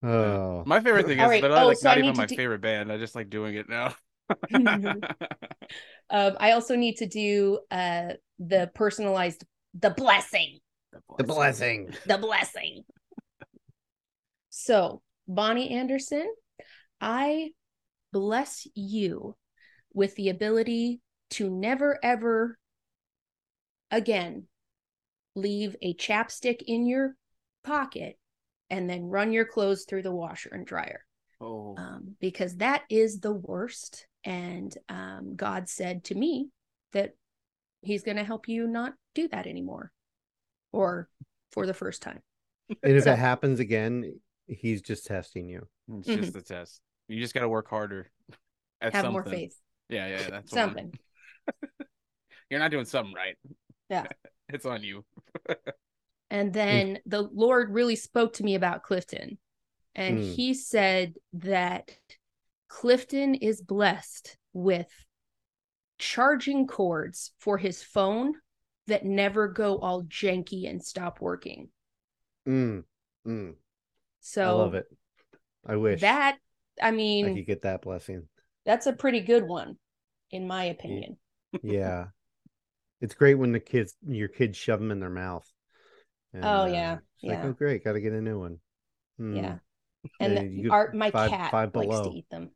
Oh, 0.02 0.62
My 0.64 0.80
favorite 0.80 1.06
thing 1.06 1.18
is 1.18 1.24
All 1.24 1.28
right, 1.28 1.42
that 1.42 1.50
oh, 1.50 1.54
I 1.54 1.62
like 1.64 1.76
so 1.76 1.88
not 1.88 1.98
need 1.98 2.04
even 2.04 2.16
my 2.16 2.26
do- 2.26 2.36
favorite 2.36 2.60
band. 2.60 2.90
I 2.90 2.96
just 2.96 3.14
like 3.14 3.30
doing 3.30 3.54
it 3.54 3.68
now. 3.68 3.94
Um, 6.12 6.36
I 6.40 6.52
also 6.52 6.74
need 6.74 6.96
to 6.96 7.06
do 7.06 7.60
uh 7.70 8.14
the 8.40 8.68
personalized 8.74 9.44
the 9.78 9.90
blessing. 9.90 10.58
the 11.18 11.24
blessing. 11.24 11.94
The 12.06 12.18
blessing. 12.18 12.82
So, 14.48 15.02
Bonnie 15.28 15.70
Anderson, 15.70 16.26
I 17.00 17.50
bless 18.12 18.66
you 18.74 19.36
with 19.94 20.16
the 20.16 20.30
ability 20.30 21.00
to 21.30 21.48
never 21.48 21.98
ever 22.02 22.58
again 23.92 24.48
leave 25.36 25.76
a 25.80 25.94
chapstick 25.94 26.62
in 26.66 26.86
your 26.86 27.14
pocket 27.62 28.18
and 28.70 28.88
then 28.88 29.04
run 29.04 29.32
your 29.32 29.44
clothes 29.44 29.84
through 29.84 30.02
the 30.02 30.14
washer 30.14 30.50
and 30.52 30.66
dryer 30.66 31.04
Oh, 31.40 31.74
um, 31.78 32.16
because 32.20 32.56
that 32.58 32.82
is 32.90 33.20
the 33.20 33.32
worst. 33.32 34.06
And 34.24 34.76
um, 34.88 35.34
God 35.36 35.68
said 35.68 36.04
to 36.04 36.14
me 36.14 36.48
that 36.92 37.14
He's 37.82 38.02
going 38.02 38.18
to 38.18 38.24
help 38.24 38.46
you 38.46 38.66
not 38.66 38.92
do 39.14 39.26
that 39.28 39.46
anymore, 39.46 39.90
or 40.70 41.08
for 41.52 41.64
the 41.66 41.72
first 41.72 42.02
time. 42.02 42.20
And 42.82 42.94
if 42.96 43.04
So- 43.04 43.12
it 43.12 43.18
happens 43.18 43.58
again, 43.58 44.20
he's 44.46 44.82
just 44.82 45.06
testing 45.06 45.48
you. 45.48 45.66
it's 45.88 46.06
just 46.06 46.36
a 46.36 46.42
test. 46.42 46.82
You 47.08 47.18
just 47.20 47.32
got 47.32 47.40
to 47.40 47.48
work 47.48 47.68
harder 47.70 48.10
at 48.82 48.92
Have 48.92 49.02
something. 49.04 49.12
more 49.12 49.24
faith. 49.24 49.56
Yeah, 49.88 50.08
yeah, 50.08 50.28
that's. 50.30 50.52
Something. 50.52 50.92
You're 52.50 52.60
not 52.60 52.70
doing 52.70 52.84
something 52.84 53.14
right. 53.14 53.36
Yeah. 53.88 54.04
it's 54.50 54.66
on 54.66 54.82
you. 54.82 55.04
And 56.30 56.52
then 56.52 56.98
the 57.06 57.22
Lord 57.22 57.70
really 57.70 57.96
spoke 57.96 58.34
to 58.34 58.44
me 58.44 58.54
about 58.54 58.82
Clifton. 58.82 59.38
And 59.94 60.18
Mm. 60.18 60.34
he 60.34 60.54
said 60.54 61.14
that 61.34 61.98
Clifton 62.68 63.34
is 63.34 63.60
blessed 63.60 64.36
with 64.52 64.88
charging 65.98 66.66
cords 66.66 67.32
for 67.38 67.58
his 67.58 67.82
phone 67.82 68.34
that 68.86 69.04
never 69.04 69.46
go 69.48 69.78
all 69.78 70.02
janky 70.02 70.68
and 70.68 70.82
stop 70.84 71.20
working. 71.20 71.68
Mm, 72.46 72.84
mm. 73.26 73.54
So 74.20 74.42
I 74.42 74.50
love 74.50 74.74
it. 74.74 74.86
I 75.66 75.76
wish 75.76 76.00
that 76.00 76.38
I 76.82 76.88
I 76.88 76.90
mean 76.92 77.34
could 77.34 77.46
get 77.46 77.62
that 77.62 77.82
blessing. 77.82 78.28
that's 78.64 78.86
a 78.86 78.92
pretty 78.92 79.20
good 79.20 79.46
one 79.46 79.76
in 80.30 80.46
my 80.46 80.64
opinion. 80.64 81.16
Yeah, 81.62 82.06
it's 83.00 83.14
great 83.14 83.34
when 83.36 83.52
the 83.52 83.60
kids, 83.60 83.96
your 84.06 84.28
kids, 84.28 84.56
shove 84.56 84.80
them 84.80 84.90
in 84.90 85.00
their 85.00 85.10
mouth. 85.10 85.50
And, 86.32 86.44
Oh, 86.44 86.66
yeah, 86.66 86.98
it's 87.22 87.24
like 87.24 87.44
oh 87.44 87.52
great, 87.52 87.82
got 87.84 87.92
to 87.94 88.00
get 88.00 88.12
a 88.12 88.20
new 88.20 88.38
one. 88.38 88.58
Hmm, 89.18 89.36
Yeah. 89.36 89.58
And 90.18 90.32
Yeah, 90.34 90.62
the- 90.62 90.70
our 90.70 90.92
my 90.94 91.10
five- 91.10 91.30
cat 91.30 91.50
five 91.50 91.74
likes 91.74 92.00
to 92.00 92.10
eat 92.10 92.28
them. 92.30 92.50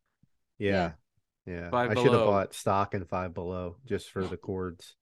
yeah, 0.59 0.93
yeah. 1.47 1.69
Five 1.71 1.91
I 1.91 1.95
should 1.95 2.13
have 2.13 2.25
bought 2.25 2.55
stock 2.55 2.95
and 2.95 3.07
five 3.09 3.35
below 3.35 3.77
just 3.85 4.11
for 4.11 4.25
the 4.25 4.37
cords. 4.37 4.97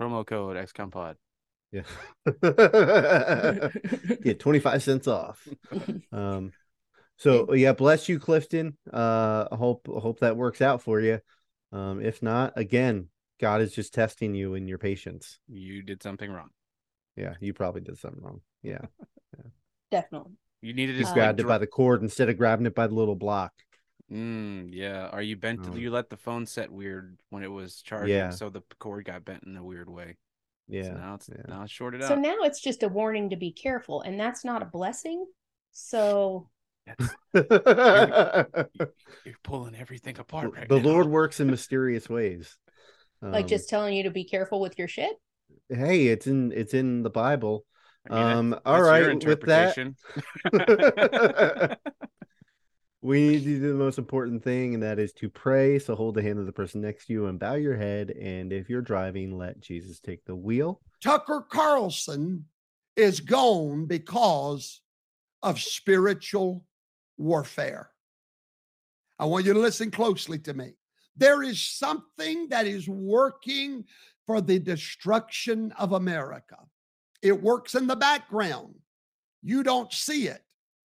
Promo 0.00 0.26
code 0.26 0.56
XCOMPod. 0.56 1.16
Yeah. 1.72 1.82
Get 4.22 4.40
25 4.40 4.82
cents 4.82 5.08
off. 5.08 5.46
Um 6.12 6.52
so 7.18 7.52
yeah, 7.54 7.72
bless 7.72 8.08
you, 8.08 8.18
Clifton. 8.18 8.76
Uh 8.92 9.46
I 9.50 9.56
hope 9.56 9.86
hope 9.86 10.20
that 10.20 10.36
works 10.36 10.60
out 10.60 10.82
for 10.82 11.00
you. 11.00 11.20
Um, 11.72 12.00
if 12.00 12.22
not, 12.22 12.52
again, 12.56 13.08
God 13.40 13.60
is 13.60 13.72
just 13.72 13.92
testing 13.94 14.34
you 14.34 14.54
in 14.54 14.68
your 14.68 14.78
patience. 14.78 15.38
You 15.48 15.82
did 15.82 16.02
something 16.02 16.30
wrong. 16.30 16.50
Yeah, 17.16 17.34
you 17.40 17.54
probably 17.54 17.80
did 17.80 17.98
something 17.98 18.22
wrong. 18.22 18.40
Yeah. 18.62 18.82
Definitely. 19.90 20.32
You 20.62 20.72
need 20.74 20.86
to 20.86 20.92
You 20.92 20.98
just 21.00 21.14
grabbed 21.14 21.38
like, 21.38 21.44
it 21.46 21.48
by 21.48 21.58
the 21.58 21.66
cord 21.66 22.02
instead 22.02 22.28
of 22.28 22.36
grabbing 22.36 22.66
it 22.66 22.74
by 22.74 22.86
the 22.86 22.94
little 22.94 23.14
block. 23.14 23.52
Mm, 24.12 24.68
yeah. 24.72 25.08
Are 25.08 25.22
you 25.22 25.36
bent? 25.36 25.60
Oh. 25.68 25.74
You 25.74 25.90
let 25.90 26.10
the 26.10 26.16
phone 26.16 26.46
set 26.46 26.70
weird 26.70 27.18
when 27.30 27.42
it 27.42 27.50
was 27.50 27.82
charging, 27.82 28.14
Yeah. 28.16 28.30
so 28.30 28.50
the 28.50 28.62
cord 28.78 29.04
got 29.04 29.24
bent 29.24 29.44
in 29.44 29.56
a 29.56 29.64
weird 29.64 29.88
way. 29.88 30.16
So 30.70 30.76
Yeah. 30.76 30.90
now 30.90 31.14
it's 31.14 31.28
yeah. 31.28 31.42
now 31.48 31.62
it's 31.62 31.72
shorted 31.72 32.02
So 32.02 32.06
out. 32.06 32.08
So 32.10 32.14
now 32.16 32.36
it's 32.42 32.60
just 32.60 32.82
a 32.82 32.88
warning 32.88 33.30
to 33.30 33.36
be 33.36 33.52
careful, 33.52 34.02
and 34.02 34.18
that's 34.18 34.44
not 34.44 34.62
a 34.62 34.66
blessing. 34.66 35.24
So 35.72 36.48
You're 37.34 38.66
pulling 39.42 39.74
everything 39.74 40.18
apart 40.18 40.52
right 40.54 40.68
the 40.68 40.78
now. 40.78 40.84
Lord 40.88 41.06
works 41.08 41.40
in 41.40 41.48
mysterious 41.48 42.08
ways. 42.08 42.56
like 43.22 43.44
Um, 43.44 43.48
just 43.48 43.68
telling 43.68 43.94
you 43.94 44.04
to 44.04 44.10
be 44.10 44.24
careful 44.24 44.60
with 44.60 44.78
your 44.78 44.88
shit. 44.88 45.16
Hey, 45.68 46.08
it's 46.08 46.26
in 46.26 46.52
it's 46.52 46.74
in 46.74 47.02
the 47.02 47.10
Bible. 47.10 47.64
I 48.08 48.14
mean, 48.14 48.36
um, 48.36 48.50
that's 48.50 48.62
all 48.66 48.76
your 48.78 48.86
right, 48.86 49.26
with 49.26 49.40
that- 49.42 49.76
interpretation. 49.76 49.96
we 53.02 53.28
need 53.28 53.44
to 53.44 53.44
do 53.44 53.68
the 53.68 53.74
most 53.74 53.98
important 53.98 54.42
thing, 54.44 54.74
and 54.74 54.82
that 54.82 54.98
is 54.98 55.12
to 55.14 55.28
pray. 55.28 55.78
So 55.78 55.94
hold 55.94 56.14
the 56.14 56.22
hand 56.22 56.38
of 56.38 56.46
the 56.46 56.52
person 56.52 56.80
next 56.80 57.06
to 57.06 57.12
you 57.12 57.26
and 57.26 57.38
bow 57.38 57.54
your 57.54 57.76
head. 57.76 58.10
And 58.10 58.52
if 58.52 58.68
you're 58.68 58.82
driving, 58.82 59.36
let 59.36 59.60
Jesus 59.60 60.00
take 60.00 60.24
the 60.24 60.36
wheel. 60.36 60.80
Tucker 61.02 61.46
Carlson 61.50 62.44
is 62.96 63.20
gone 63.20 63.86
because 63.86 64.80
of 65.42 65.60
spiritual 65.60 66.64
warfare. 67.18 67.90
I 69.18 69.24
want 69.26 69.44
you 69.44 69.52
to 69.52 69.58
listen 69.58 69.90
closely 69.90 70.38
to 70.40 70.54
me. 70.54 70.72
There 71.16 71.42
is 71.42 71.60
something 71.60 72.48
that 72.50 72.66
is 72.66 72.88
working 72.88 73.84
for 74.26 74.40
the 74.40 74.58
destruction 74.58 75.72
of 75.78 75.92
America. 75.92 76.56
It 77.22 77.42
works 77.42 77.74
in 77.74 77.86
the 77.86 77.96
background. 77.96 78.74
You 79.42 79.62
don't 79.62 79.92
see 79.92 80.28
it. 80.28 80.42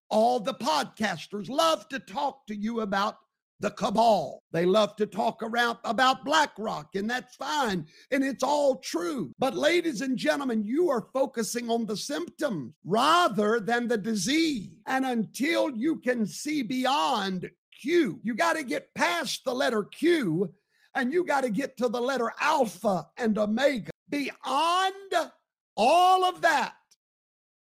All 0.09 0.39
the 0.39 0.53
podcasters 0.53 1.49
love 1.49 1.87
to 1.89 1.99
talk 1.99 2.45
to 2.47 2.55
you 2.55 2.81
about 2.81 3.17
the 3.61 3.71
cabal. 3.71 4.43
They 4.51 4.65
love 4.65 4.95
to 4.97 5.05
talk 5.05 5.41
around 5.43 5.77
about 5.83 6.25
BlackRock, 6.25 6.95
and 6.95 7.09
that's 7.09 7.35
fine. 7.35 7.85
And 8.09 8.23
it's 8.23 8.43
all 8.43 8.77
true. 8.77 9.31
But, 9.39 9.55
ladies 9.55 10.01
and 10.01 10.17
gentlemen, 10.17 10.65
you 10.65 10.89
are 10.89 11.07
focusing 11.13 11.69
on 11.69 11.85
the 11.85 11.95
symptoms 11.95 12.73
rather 12.83 13.59
than 13.59 13.87
the 13.87 13.97
disease. 13.97 14.69
And 14.87 15.05
until 15.05 15.69
you 15.69 15.97
can 15.97 16.25
see 16.25 16.63
beyond 16.63 17.49
Q, 17.81 18.19
you 18.23 18.35
got 18.35 18.53
to 18.53 18.63
get 18.63 18.93
past 18.95 19.43
the 19.45 19.53
letter 19.53 19.83
Q 19.83 20.51
and 20.95 21.13
you 21.13 21.25
got 21.25 21.41
to 21.41 21.49
get 21.49 21.77
to 21.77 21.87
the 21.87 22.01
letter 22.01 22.31
Alpha 22.39 23.07
and 23.17 23.37
Omega. 23.37 23.91
Beyond 24.09 25.31
all 25.77 26.25
of 26.25 26.41
that, 26.41 26.73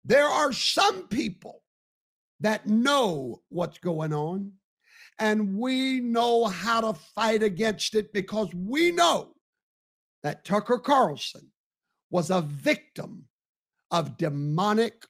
there 0.06 0.26
are 0.28 0.54
some 0.54 1.08
people 1.08 1.62
that 2.40 2.68
know 2.68 3.42
what's 3.50 3.78
going 3.78 4.14
on 4.14 4.54
and 5.20 5.58
we 5.58 6.00
know 6.00 6.46
how 6.46 6.82
to 6.82 7.00
fight 7.16 7.44
against 7.44 7.94
it 7.96 8.12
because 8.14 8.50
we 8.56 8.92
know 8.92 9.36
that 10.24 10.44
Tucker 10.44 10.80
Carlson 10.80 11.52
was 12.10 12.32
a 12.32 12.42
victim 12.42 13.26
of 13.92 14.18
demonic 14.18 15.06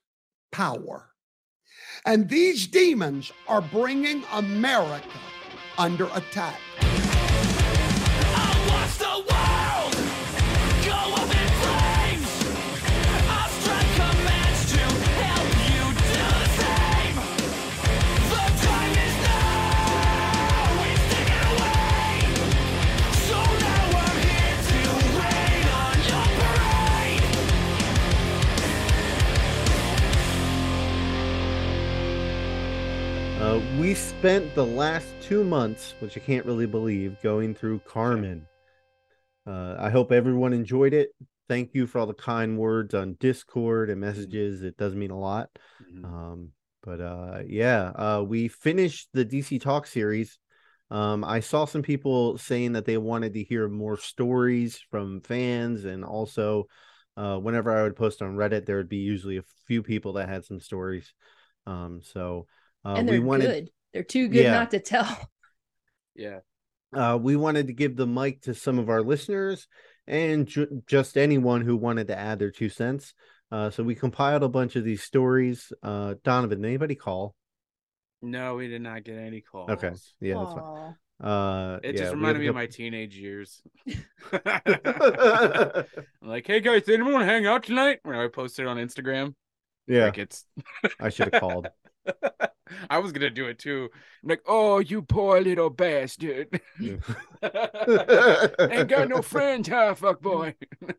power. 0.52 1.12
And 2.06 2.28
these 2.28 2.68
demons 2.68 3.32
are 3.48 3.62
bringing 3.62 4.24
America 4.34 5.08
under 5.78 6.10
attack. 6.14 6.60
Uh, 33.52 33.62
we 33.78 33.94
spent 33.94 34.56
the 34.56 34.66
last 34.66 35.08
two 35.22 35.44
months, 35.44 35.94
which 36.00 36.16
I 36.16 36.22
can't 36.22 36.46
really 36.46 36.66
believe, 36.66 37.22
going 37.22 37.54
through 37.54 37.80
Carmen. 37.80 38.48
Uh, 39.46 39.76
I 39.78 39.90
hope 39.90 40.14
everyone 40.14 40.54
enjoyed 40.54 40.94
it. 40.94 41.10
Thank 41.50 41.72
you 41.74 41.86
for 41.86 42.00
all 42.00 42.08
the 42.08 42.14
kind 42.14 42.58
words 42.58 42.94
on 42.94 43.18
Discord 43.20 43.90
and 43.90 44.00
messages. 44.00 44.64
It 44.64 44.78
does 44.78 44.96
mean 44.96 45.12
a 45.12 45.20
lot. 45.20 45.50
Mhm. 45.84 46.06
Um, 46.06 46.52
but 46.82 47.02
uh, 47.02 47.42
yeah, 47.46 47.92
uh, 47.94 48.24
we 48.26 48.48
finished 48.48 49.10
the 49.12 49.26
DC 49.26 49.60
Talk 49.60 49.86
series. 49.86 50.40
Um, 50.90 51.26
I 51.26 51.42
saw 51.42 51.66
some 51.66 51.82
people 51.82 52.38
saying 52.38 52.72
that 52.72 52.86
they 52.86 52.98
wanted 52.98 53.34
to 53.34 53.44
hear 53.44 53.68
more 53.68 53.98
stories 53.98 54.80
from 54.92 55.20
fans, 55.20 55.84
and 55.84 56.06
also 56.06 56.68
uh, 57.18 57.38
whenever 57.38 57.78
I 57.78 57.84
would 57.84 57.98
post 57.98 58.22
on 58.22 58.38
Reddit, 58.38 58.66
there 58.66 58.78
would 58.78 58.88
be 58.88 59.00
usually 59.00 59.36
a 59.36 59.44
few 59.68 59.84
people 59.84 60.14
that 60.14 60.30
had 60.30 60.46
some 60.46 60.62
stories. 60.62 61.14
Um, 61.68 62.00
so 62.02 62.48
uh, 62.86 62.96
and 62.98 63.08
they're 63.08 63.22
wanted 63.22 63.48
good. 63.48 63.70
They're 63.94 64.04
too 64.04 64.28
good 64.28 64.44
Yeah. 64.44 64.52
not 64.52 64.72
to 64.72 64.80
tell. 64.80 65.30
yeah. 66.16 66.40
uh, 66.94 67.18
we 67.22 67.36
wanted 67.36 67.68
to 67.68 67.74
give 67.74 67.96
the 67.96 68.08
mic 68.08 68.42
to 68.44 68.54
some 68.54 68.80
of 68.80 68.90
our 68.90 69.02
listeners 69.02 69.68
and 70.08 70.48
ju- 70.48 70.82
just 70.88 71.18
anyone 71.18 71.62
who 71.62 71.78
wanted 71.78 72.08
to 72.08 72.18
add 72.18 72.40
their 72.40 72.52
two 72.52 72.70
cents. 72.70 73.14
Uh, 73.52 73.70
so 73.70 73.84
we 73.84 73.96
compiled 73.96 74.44
a 74.44 74.50
bunch 74.50 74.76
of 74.78 74.84
these 74.84 75.04
stories. 75.04 75.74
Uh, 75.84 76.16
Donovan, 76.24 76.64
anybody 76.64 76.96
call? 76.96 77.36
No, 78.22 78.56
we 78.56 78.68
did 78.68 78.82
not 78.82 79.04
get 79.04 79.18
any 79.18 79.42
calls. 79.42 79.70
Okay, 79.72 79.92
yeah, 80.22 80.36
that's 80.36 80.54
fine. 80.54 80.96
Uh, 81.22 81.80
It 81.84 81.96
yeah, 81.96 82.02
just 82.02 82.14
reminded 82.14 82.40
me 82.40 82.48
a 82.48 82.50
of 82.50 82.56
my 82.56 82.66
teenage 82.68 83.16
years. 83.16 83.62
I'm 84.32 85.86
like, 86.22 86.48
hey 86.48 86.62
guys, 86.62 86.84
did 86.84 86.94
anyone 86.96 87.14
want 87.14 87.24
to 87.24 87.32
hang 87.32 87.46
out 87.46 87.64
tonight? 87.64 88.00
When 88.04 88.16
I 88.16 88.28
posted 88.28 88.66
it 88.66 88.70
on 88.70 88.78
Instagram, 88.78 89.34
yeah, 89.88 90.04
crickets. 90.10 90.46
I 91.00 91.10
should 91.10 91.34
have 91.34 91.42
called. 91.42 91.68
I 92.90 93.00
was 93.00 93.12
gonna 93.12 93.30
do 93.30 93.48
it 93.48 93.60
too. 93.60 93.90
I'm 94.24 94.30
like, 94.30 94.44
oh, 94.48 94.80
you 94.80 95.02
poor 95.02 95.42
little 95.42 95.70
bastard. 95.70 96.62
Ain't 96.82 97.02
got 98.88 99.10
no 99.10 99.22
friends, 99.22 99.68
huh, 99.68 99.94
fuck 99.96 100.22
boy? 100.22 100.56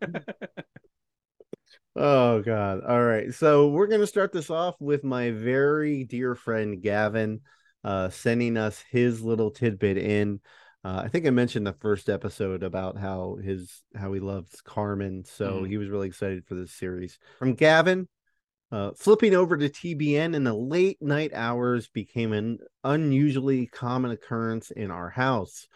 Oh 1.94 2.40
God. 2.40 2.82
All 2.84 3.02
right. 3.02 3.32
So 3.34 3.68
we're 3.68 3.86
gonna 3.86 4.06
start 4.06 4.32
this 4.32 4.50
off 4.50 4.76
with 4.80 5.04
my 5.04 5.30
very 5.30 6.04
dear 6.04 6.34
friend 6.34 6.82
Gavin 6.82 7.40
uh 7.84 8.08
sending 8.08 8.56
us 8.56 8.82
his 8.90 9.22
little 9.22 9.50
tidbit 9.50 9.98
in. 9.98 10.40
Uh, 10.84 11.02
I 11.04 11.08
think 11.08 11.26
I 11.26 11.30
mentioned 11.30 11.66
the 11.66 11.74
first 11.74 12.08
episode 12.08 12.62
about 12.62 12.96
how 12.96 13.36
his 13.42 13.82
how 13.94 14.12
he 14.12 14.20
loves 14.20 14.60
Carmen, 14.62 15.24
so 15.24 15.62
Mhm. 15.62 15.68
he 15.68 15.76
was 15.76 15.90
really 15.90 16.08
excited 16.08 16.46
for 16.46 16.54
this 16.54 16.72
series. 16.72 17.18
From 17.38 17.54
Gavin, 17.54 18.08
uh, 18.72 18.90
flipping 18.96 19.34
over 19.34 19.58
to 19.58 19.68
TBN 19.68 20.34
in 20.34 20.44
the 20.44 20.54
late 20.54 20.96
night 21.02 21.30
hours 21.34 21.88
became 21.88 22.32
an 22.32 22.58
unusually 22.82 23.66
common 23.66 24.10
occurrence 24.10 24.70
in 24.70 24.90
our 24.90 25.10
house. 25.10 25.68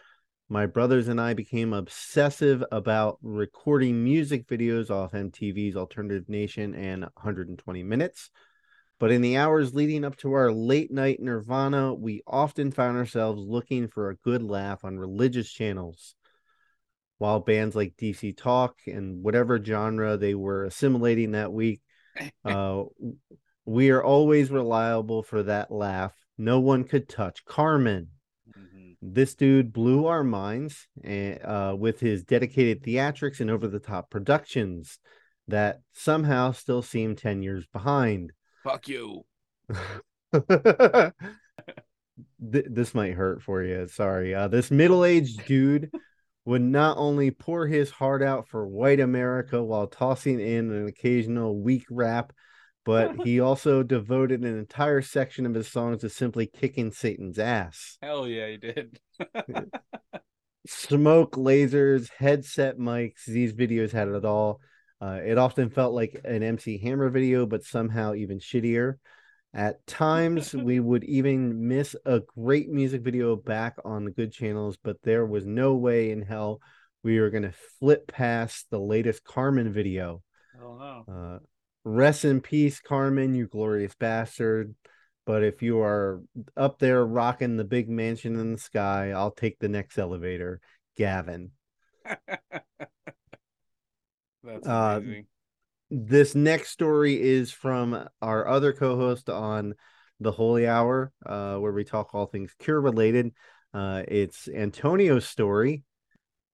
My 0.49 0.65
brothers 0.65 1.07
and 1.07 1.21
I 1.21 1.35
became 1.35 1.73
obsessive 1.73 2.63
about 2.71 3.19
recording 3.21 4.03
music 4.03 4.47
videos 4.47 4.89
off 4.89 5.11
MTV's 5.11 5.75
Alternative 5.75 6.27
Nation 6.27 6.73
and 6.73 7.01
120 7.01 7.83
Minutes. 7.83 8.31
But 8.99 9.11
in 9.11 9.21
the 9.21 9.37
hours 9.37 9.75
leading 9.75 10.03
up 10.03 10.15
to 10.17 10.33
our 10.33 10.51
late 10.51 10.91
night 10.91 11.19
nirvana, 11.19 11.93
we 11.93 12.23
often 12.25 12.71
found 12.71 12.97
ourselves 12.97 13.43
looking 13.45 13.89
for 13.89 14.09
a 14.09 14.15
good 14.15 14.41
laugh 14.41 14.83
on 14.83 14.97
religious 14.97 15.51
channels. 15.51 16.15
While 17.19 17.41
bands 17.41 17.75
like 17.75 17.95
DC 17.95 18.35
Talk 18.37 18.75
and 18.87 19.21
whatever 19.21 19.63
genre 19.63 20.17
they 20.17 20.33
were 20.33 20.63
assimilating 20.63 21.33
that 21.33 21.53
week, 21.53 21.81
uh, 22.45 22.83
we 23.65 23.89
are 23.89 24.03
always 24.03 24.51
reliable 24.51 25.23
for 25.23 25.43
that 25.43 25.71
laugh. 25.71 26.13
No 26.37 26.59
one 26.59 26.83
could 26.83 27.09
touch 27.09 27.43
Carmen 27.45 28.09
this 29.01 29.35
dude 29.35 29.73
blew 29.73 30.07
our 30.07 30.23
minds 30.23 30.87
uh, 31.05 31.75
with 31.77 31.99
his 31.99 32.23
dedicated 32.23 32.83
theatrics 32.83 33.39
and 33.39 33.49
over 33.49 33.67
the 33.67 33.79
top 33.79 34.09
productions 34.09 34.99
that 35.47 35.81
somehow 35.93 36.51
still 36.51 36.81
seem 36.81 37.15
10 37.15 37.41
years 37.41 37.65
behind. 37.71 38.33
Fuck 38.63 38.87
you. 38.87 39.25
Th- 40.49 41.13
this 42.41 42.93
might 42.93 43.13
hurt 43.13 43.41
for 43.41 43.63
you. 43.63 43.87
Sorry. 43.87 44.35
Uh, 44.35 44.47
this 44.47 44.71
middle 44.71 45.05
aged 45.05 45.45
dude 45.45 45.91
would 46.47 46.61
not 46.61 46.97
only 46.97 47.29
pour 47.29 47.67
his 47.67 47.91
heart 47.91 48.23
out 48.23 48.47
for 48.47 48.65
white 48.65 49.01
America 49.01 49.61
while 49.61 49.85
tossing 49.85 50.39
in 50.39 50.71
an 50.71 50.87
occasional 50.87 51.59
weak 51.59 51.83
rap, 51.91 52.31
but 52.85 53.17
he 53.25 53.41
also 53.41 53.83
devoted 53.83 54.39
an 54.39 54.57
entire 54.57 55.01
section 55.01 55.45
of 55.45 55.53
his 55.53 55.69
songs 55.69 55.99
to 55.99 56.09
simply 56.09 56.47
kicking 56.47 56.89
Satan's 56.89 57.37
ass. 57.37 57.97
Hell 58.01 58.25
yeah, 58.29 58.47
he 58.47 58.55
did. 58.55 58.97
smoke 60.69 61.35
lasers 61.35 62.09
headset 62.17 62.77
mics 62.77 63.25
these 63.25 63.53
videos 63.53 63.91
had 63.91 64.09
it 64.09 64.25
all 64.25 64.59
uh, 64.99 65.19
it 65.25 65.37
often 65.37 65.69
felt 65.69 65.93
like 65.93 66.19
an 66.25 66.43
mc 66.43 66.77
hammer 66.79 67.09
video 67.09 67.45
but 67.45 67.63
somehow 67.63 68.13
even 68.13 68.37
shittier 68.37 68.95
at 69.57 69.85
times 69.87 70.53
we 70.53 70.79
would 70.89 71.03
even 71.03 71.67
miss 71.67 71.95
a 72.05 72.21
great 72.37 72.69
music 72.69 73.01
video 73.01 73.35
back 73.35 73.75
on 73.83 74.05
the 74.05 74.11
good 74.11 74.31
channels 74.31 74.77
but 74.81 74.95
there 75.03 75.25
was 75.25 75.45
no 75.45 75.75
way 75.75 76.11
in 76.11 76.21
hell 76.21 76.61
we 77.03 77.19
were 77.19 77.29
going 77.29 77.43
to 77.43 77.53
flip 77.79 78.07
past 78.07 78.67
the 78.69 78.79
latest 78.79 79.23
carmen 79.23 79.73
video 79.73 80.21
Oh 80.63 81.03
no. 81.07 81.13
uh, 81.13 81.39
rest 81.83 82.23
in 82.23 82.39
peace 82.39 82.79
carmen 82.79 83.35
you 83.35 83.47
glorious 83.47 83.95
bastard 83.95 84.73
but 85.25 85.43
if 85.43 85.61
you 85.61 85.81
are 85.81 86.21
up 86.55 86.79
there 86.79 87.05
rocking 87.05 87.57
the 87.57 87.65
big 87.65 87.89
mansion 87.89 88.39
in 88.39 88.53
the 88.53 88.57
sky, 88.57 89.11
I'll 89.11 89.31
take 89.31 89.59
the 89.59 89.67
next 89.67 89.97
elevator. 89.97 90.61
Gavin. 90.95 91.51
That's 92.05 92.21
Uh, 94.65 95.01
amazing. 95.03 95.25
This 95.89 96.35
next 96.35 96.71
story 96.71 97.21
is 97.21 97.51
from 97.51 98.07
our 98.21 98.47
other 98.47 98.73
co-host 98.73 99.29
on 99.29 99.75
the 100.19 100.31
Holy 100.31 100.67
Hour, 100.67 101.11
uh, 101.25 101.57
where 101.57 101.71
we 101.71 101.83
talk 101.83 102.13
all 102.13 102.25
things 102.25 102.53
cure 102.59 102.81
related. 102.81 103.33
Uh, 103.73 104.03
it's 104.07 104.47
Antonio's 104.47 105.27
story. 105.27 105.83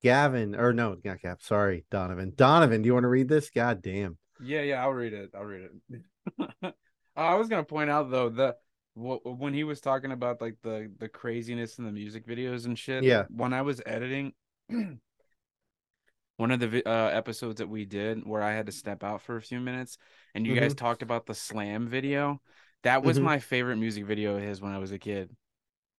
Gavin, 0.04 0.56
or 0.56 0.74
no, 0.74 0.98
not 1.04 1.22
Gav. 1.22 1.42
Sorry, 1.42 1.86
Donovan. 1.90 2.34
Donovan, 2.36 2.82
do 2.82 2.88
you 2.88 2.94
want 2.94 3.06
to 3.06 3.10
read 3.10 3.30
this? 3.30 3.50
God 3.50 3.82
damn. 3.82 4.18
Yeah, 4.44 4.62
yeah, 4.62 4.84
I'll 4.84 4.92
read 4.92 5.14
it. 5.14 5.32
I'll 5.34 5.46
read 5.46 5.70
it. 5.90 6.76
Uh, 7.16 7.20
I 7.20 7.36
was 7.36 7.48
gonna 7.48 7.64
point 7.64 7.92
out 7.92 8.10
though 8.10 8.30
the 8.30 8.56
when 8.96 9.54
he 9.54 9.64
was 9.64 9.80
talking 9.80 10.12
about 10.12 10.42
like 10.42 10.58
the 10.64 10.92
the 10.98 11.08
craziness 11.08 11.78
in 11.78 11.86
the 11.86 11.92
music 11.92 12.26
videos 12.26 12.66
and 12.66 12.76
shit. 12.78 13.04
Yeah. 13.04 13.26
When 13.30 13.54
I 13.54 13.62
was 13.62 13.82
editing, 13.86 14.34
one 16.38 16.52
of 16.52 16.60
the 16.60 16.88
uh, 16.88 17.10
episodes 17.10 17.60
that 17.60 17.70
we 17.70 17.86
did 17.86 18.26
where 18.26 18.42
I 18.42 18.54
had 18.54 18.66
to 18.66 18.72
step 18.72 19.04
out 19.04 19.22
for 19.22 19.38
a 19.38 19.42
few 19.42 19.60
minutes, 19.60 19.98
and 20.34 20.46
you 20.48 20.56
guys 20.60 20.74
Mhm. 20.74 20.78
talked 20.78 21.02
about 21.02 21.26
the 21.26 21.36
slam 21.36 21.88
video. 21.88 22.42
That 22.84 23.04
was 23.04 23.20
Mhm. 23.20 23.24
my 23.24 23.40
favorite 23.40 23.78
music 23.78 24.06
video 24.06 24.36
of 24.36 24.42
his 24.42 24.62
when 24.62 24.74
I 24.74 24.80
was 24.80 24.92
a 24.92 25.00
kid, 25.00 25.36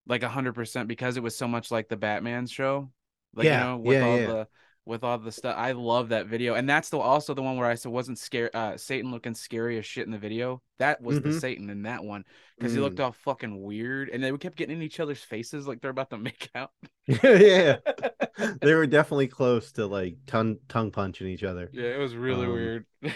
like 0.07 0.23
a 0.23 0.29
hundred 0.29 0.55
percent 0.55 0.89
because 0.89 1.17
it 1.17 1.23
was 1.23 1.37
so 1.37 1.49
much 1.49 1.71
like 1.71 1.89
the 1.89 1.97
Batman 1.97 2.47
show. 2.47 2.91
Like 3.35 3.47
Yeah, 3.47 3.59
you 3.59 3.65
know, 3.65 3.77
with 3.79 3.97
yeah, 3.99 4.05
all 4.05 4.19
yeah. 4.19 4.27
the 4.27 4.49
with 4.87 5.03
all 5.03 5.17
the 5.19 5.33
stuff. 5.33 5.57
I 5.57 5.73
love 5.73 6.11
that 6.11 6.27
video, 6.27 6.55
and 6.57 6.69
that's 6.69 6.91
the 6.91 6.99
also 6.99 7.33
the 7.33 7.41
one 7.43 7.57
where 7.57 7.67
I 7.67 7.75
said 7.75 7.91
wasn't 7.91 8.19
scary. 8.19 8.53
Uh, 8.53 8.77
Satan 8.77 9.11
looking 9.11 9.35
scary 9.35 9.79
as 9.79 9.87
shit 9.87 10.05
in 10.05 10.13
the 10.13 10.19
video. 10.19 10.63
That 10.79 11.01
was 11.01 11.23
the 11.23 11.31
Mhm. 11.31 11.41
Satan 11.41 11.71
in 11.71 11.83
that 11.85 12.05
one 12.05 12.25
because 12.59 12.75
he 12.75 12.81
looked 12.81 12.99
Mm. 12.99 13.05
all 13.05 13.13
fucking 13.13 13.63
weird, 13.63 14.11
and 14.11 14.23
they 14.23 14.31
kept 14.37 14.57
getting 14.57 14.77
in 14.77 14.83
each 14.83 15.01
other's 15.01 15.23
faces 15.23 15.67
like 15.67 15.81
they're 15.81 15.91
about 15.91 16.11
to 16.11 16.19
make 16.19 16.51
out. 16.55 16.73
yeah. 17.07 17.79
They 18.61 18.75
were 18.75 18.87
definitely 18.87 19.29
close 19.29 19.73
to 19.73 19.87
like 19.87 20.17
tongue 20.27 20.57
tongue 20.69 20.91
punching 20.91 21.27
each 21.29 21.45
other. 21.45 21.71
Yeah, 21.73 21.95
it 21.95 21.99
was 21.99 22.17
really 22.17 22.47
Um, 22.47 22.53
weird. 22.53 22.87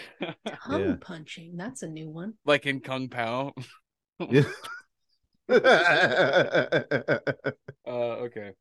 Tongue 0.65 0.81
Yeah. 0.81 0.95
punching. 1.01 1.57
That's 1.57 1.83
a 1.83 1.87
new 1.89 2.09
one. 2.09 2.33
like 2.45 2.65
in 2.65 2.79
Kung 2.79 3.09
Pow. 3.09 3.53
Yeah. 4.29 4.43
Uh, 7.87 7.91
okay. 8.27 8.51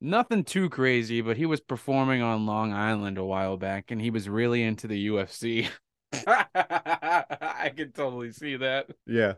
Nothing 0.00 0.44
too 0.44 0.68
crazy, 0.68 1.20
but 1.20 1.36
he 1.36 1.46
was 1.46 1.60
performing 1.60 2.22
on 2.22 2.46
Long 2.46 2.72
Island 2.72 3.18
a 3.18 3.24
while 3.24 3.56
back, 3.56 3.90
and 3.90 4.00
he 4.00 4.10
was 4.10 4.28
really 4.28 4.62
into 4.62 4.86
the 4.88 5.08
UFC. 5.08 5.68
I 6.14 7.72
can 7.76 7.92
totally 7.92 8.32
see 8.32 8.56
that. 8.56 8.86
yeah. 9.06 9.34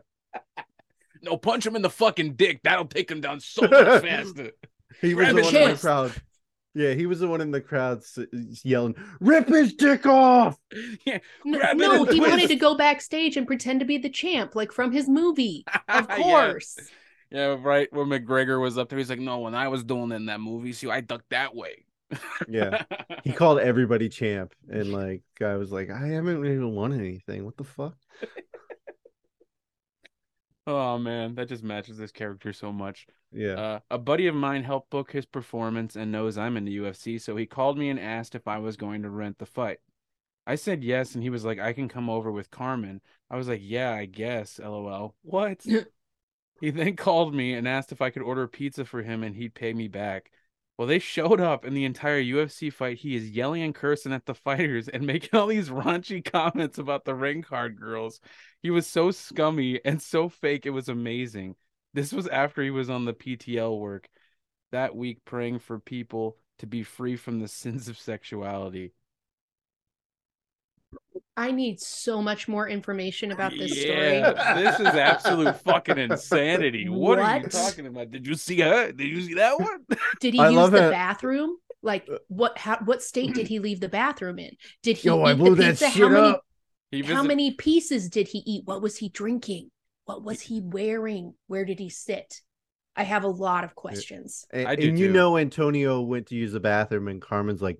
No, 1.21 1.37
punch 1.37 1.65
him 1.65 1.75
in 1.75 1.81
the 1.81 1.89
fucking 1.89 2.35
dick. 2.35 2.61
That'll 2.63 2.85
take 2.85 3.09
him 3.09 3.21
down 3.21 3.39
so 3.39 3.61
much 3.63 4.03
faster. 4.03 4.51
He 5.01 5.13
was 5.13 5.25
Grab 5.25 5.35
the 5.35 5.41
his 5.43 5.53
one 5.53 5.55
in 5.63 5.69
the 5.71 5.77
crowd. 5.77 6.21
Yeah, 6.73 6.93
he 6.93 7.05
was 7.05 7.19
the 7.21 7.27
one 7.29 7.39
in 7.39 7.51
the 7.51 7.61
crowd 7.61 8.03
yelling, 8.63 8.95
"Rip 9.21 9.47
his 9.47 9.73
dick 9.73 10.05
off!" 10.05 10.57
yeah, 11.05 11.19
No, 11.45 11.57
grab 11.59 11.75
it 11.75 11.79
no 11.79 12.03
and 12.03 12.11
he 12.13 12.19
wanted 12.19 12.49
to 12.49 12.55
go 12.55 12.75
backstage 12.75 13.37
and 13.37 13.47
pretend 13.47 13.79
to 13.79 13.85
be 13.85 13.97
the 13.97 14.09
champ, 14.09 14.55
like 14.55 14.71
from 14.73 14.91
his 14.91 15.07
movie. 15.07 15.63
Of 15.87 16.07
Yeah. 16.09 16.15
course. 16.17 16.77
Yeah, 17.31 17.55
right. 17.59 17.91
Where 17.91 18.05
McGregor 18.05 18.61
was 18.61 18.77
up 18.77 18.89
there, 18.89 18.99
he's 18.99 19.09
like, 19.09 19.19
"No, 19.19 19.39
when 19.39 19.55
I 19.55 19.67
was 19.69 19.83
doing 19.83 20.11
it 20.11 20.15
in 20.15 20.25
that 20.27 20.41
movie, 20.41 20.73
see, 20.73 20.89
I 20.89 21.01
ducked 21.01 21.29
that 21.29 21.55
way." 21.55 21.85
Yeah, 22.47 22.83
he 23.23 23.31
called 23.31 23.59
everybody 23.59 24.09
champ, 24.09 24.53
and 24.69 24.91
like 24.91 25.23
I 25.41 25.55
was 25.55 25.71
like, 25.71 25.89
I 25.89 26.07
haven't 26.07 26.45
even 26.45 26.75
won 26.75 26.93
anything. 26.93 27.45
What 27.45 27.57
the 27.57 27.63
fuck? 27.63 27.95
Oh 30.67 30.97
man, 30.97 31.35
that 31.35 31.49
just 31.49 31.63
matches 31.63 31.97
this 31.97 32.11
character 32.11 32.53
so 32.53 32.71
much. 32.71 33.07
Yeah, 33.31 33.53
Uh, 33.55 33.79
a 33.89 33.97
buddy 33.97 34.27
of 34.27 34.35
mine 34.35 34.63
helped 34.63 34.89
book 34.89 35.11
his 35.11 35.25
performance 35.25 35.95
and 35.95 36.11
knows 36.11 36.37
I'm 36.37 36.57
in 36.57 36.65
the 36.65 36.73
UFC, 36.73 37.17
so 37.17 37.35
he 37.35 37.45
called 37.45 37.77
me 37.77 37.89
and 37.89 37.99
asked 37.99 38.35
if 38.35 38.47
I 38.47 38.57
was 38.59 38.77
going 38.77 39.01
to 39.03 39.09
rent 39.09 39.37
the 39.39 39.45
fight. 39.45 39.79
I 40.47 40.55
said 40.55 40.83
yes, 40.83 41.15
and 41.15 41.23
he 41.23 41.29
was 41.29 41.45
like, 41.45 41.59
I 41.59 41.73
can 41.73 41.87
come 41.87 42.09
over 42.09 42.31
with 42.31 42.51
Carmen. 42.51 43.01
I 43.29 43.37
was 43.37 43.47
like, 43.47 43.61
yeah, 43.63 43.93
I 43.93 44.05
guess, 44.05 44.59
lol. 44.59 45.15
What? 45.23 45.65
he 46.61 46.71
then 46.71 46.95
called 46.95 47.33
me 47.33 47.53
and 47.53 47.67
asked 47.67 47.91
if 47.91 48.01
I 48.01 48.09
could 48.09 48.21
order 48.23 48.47
pizza 48.47 48.85
for 48.85 49.01
him 49.01 49.23
and 49.23 49.35
he'd 49.35 49.55
pay 49.55 49.73
me 49.73 49.87
back. 49.87 50.31
Well, 50.77 50.87
they 50.87 50.99
showed 50.99 51.39
up 51.39 51.63
in 51.65 51.73
the 51.73 51.85
entire 51.85 52.21
UFC 52.21 52.71
fight. 52.71 52.97
He 52.97 53.15
is 53.15 53.29
yelling 53.29 53.63
and 53.63 53.73
cursing 53.73 54.11
at 54.13 54.25
the 54.25 54.33
fighters 54.35 54.87
and 54.87 55.05
making 55.05 55.39
all 55.39 55.47
these 55.47 55.69
raunchy 55.69 56.23
comments 56.23 56.77
about 56.77 57.05
the 57.05 57.15
ring 57.15 57.41
card 57.41 57.79
girls. 57.79 58.19
He 58.61 58.71
was 58.71 58.87
so 58.87 59.11
scummy 59.11 59.79
and 59.85 60.01
so 60.01 60.27
fake, 60.27 60.65
it 60.65 60.71
was 60.71 60.89
amazing. 60.89 61.55
This 61.93 62.11
was 62.11 62.27
after 62.27 62.61
he 62.61 62.71
was 62.71 62.89
on 62.89 63.05
the 63.05 63.13
PTL 63.13 63.79
work 63.79 64.09
that 64.71 64.95
week 64.95 65.19
praying 65.23 65.59
for 65.59 65.79
people 65.79 66.37
to 66.59 66.67
be 66.67 66.83
free 66.83 67.15
from 67.15 67.39
the 67.39 67.47
sins 67.47 67.87
of 67.87 67.97
sexuality. 67.97 68.93
I 71.37 71.51
need 71.51 71.81
so 71.81 72.21
much 72.21 72.47
more 72.47 72.67
information 72.67 73.31
about 73.31 73.51
this 73.51 73.71
story. 73.71 74.19
Yeah, 74.19 74.53
this 74.53 74.79
is 74.79 74.87
absolute 74.87 75.55
fucking 75.65 75.97
insanity. 75.97 76.87
What, 76.87 77.19
are 77.19 77.39
you 77.39 77.47
talking 77.47 77.87
about? 77.87 78.11
Did 78.11 78.25
you 78.25 78.35
see 78.35 78.61
her? 78.61 78.91
Did 78.91 79.07
you 79.07 79.21
see 79.21 79.33
that 79.35 79.59
one? 79.59 79.85
Did 80.21 80.33
he 80.33 80.39
I 80.39 80.49
use 80.49 80.69
the 80.69 80.87
it. 80.87 80.91
bathroom? 80.91 81.57
Like 81.81 82.09
what? 82.29 82.57
How, 82.57 82.79
what 82.85 83.03
state 83.03 83.33
did 83.33 83.47
he 83.47 83.59
leave 83.59 83.79
the 83.79 83.89
bathroom 83.89 84.39
in? 84.39 84.51
Did 84.81 84.97
he 84.97 85.09
Yo, 85.09 85.23
I 85.23 85.33
blew 85.33 85.55
the 85.55 85.73
that 85.73 85.77
shit 85.77 85.93
how 85.93 86.09
many? 86.09 86.29
up. 86.29 86.41
He 86.91 87.03
How 87.03 87.23
many 87.23 87.51
pieces 87.51 88.09
did 88.09 88.27
he 88.27 88.39
eat? 88.45 88.63
What 88.65 88.81
was 88.81 88.97
he 88.97 89.09
drinking? 89.09 89.69
What 90.05 90.23
was 90.23 90.39
he 90.41 90.61
wearing? 90.61 91.33
Where 91.47 91.65
did 91.65 91.79
he 91.79 91.89
sit? 91.89 92.41
I 92.95 93.03
have 93.03 93.23
a 93.23 93.29
lot 93.29 93.63
of 93.63 93.75
questions. 93.75 94.45
And, 94.51 94.67
I 94.67 94.75
do 94.75 94.87
and 94.87 94.97
you 94.97 95.07
too. 95.07 95.13
know 95.13 95.37
Antonio 95.37 96.01
went 96.01 96.27
to 96.27 96.35
use 96.35 96.53
the 96.53 96.59
bathroom 96.59 97.07
and 97.07 97.21
Carmen's 97.21 97.61
like, 97.61 97.79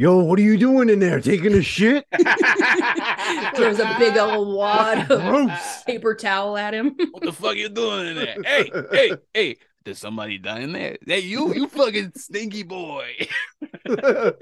Yo, 0.00 0.16
what 0.16 0.38
are 0.38 0.42
you 0.42 0.56
doing 0.56 0.88
in 0.88 0.98
there? 0.98 1.20
Taking 1.20 1.52
a 1.52 1.60
shit? 1.60 2.06
Throws 3.54 3.78
a 3.80 3.96
big 3.98 4.16
old 4.16 4.56
wad 4.56 5.10
of 5.10 5.20
Gross. 5.20 5.82
paper 5.82 6.14
towel 6.14 6.56
at 6.56 6.72
him. 6.72 6.96
What 7.10 7.22
the 7.22 7.32
fuck 7.34 7.56
you 7.56 7.68
doing 7.68 8.06
in 8.06 8.16
there? 8.16 8.36
Hey, 8.42 8.70
hey, 8.90 9.12
hey! 9.34 9.56
There's 9.84 9.98
somebody 9.98 10.38
down 10.38 10.62
in 10.62 10.72
there. 10.72 10.96
Hey, 11.06 11.18
you, 11.20 11.52
you 11.52 11.68
fucking 11.68 12.12
stinky 12.16 12.62
boy. 12.62 13.28
Get 13.86 14.38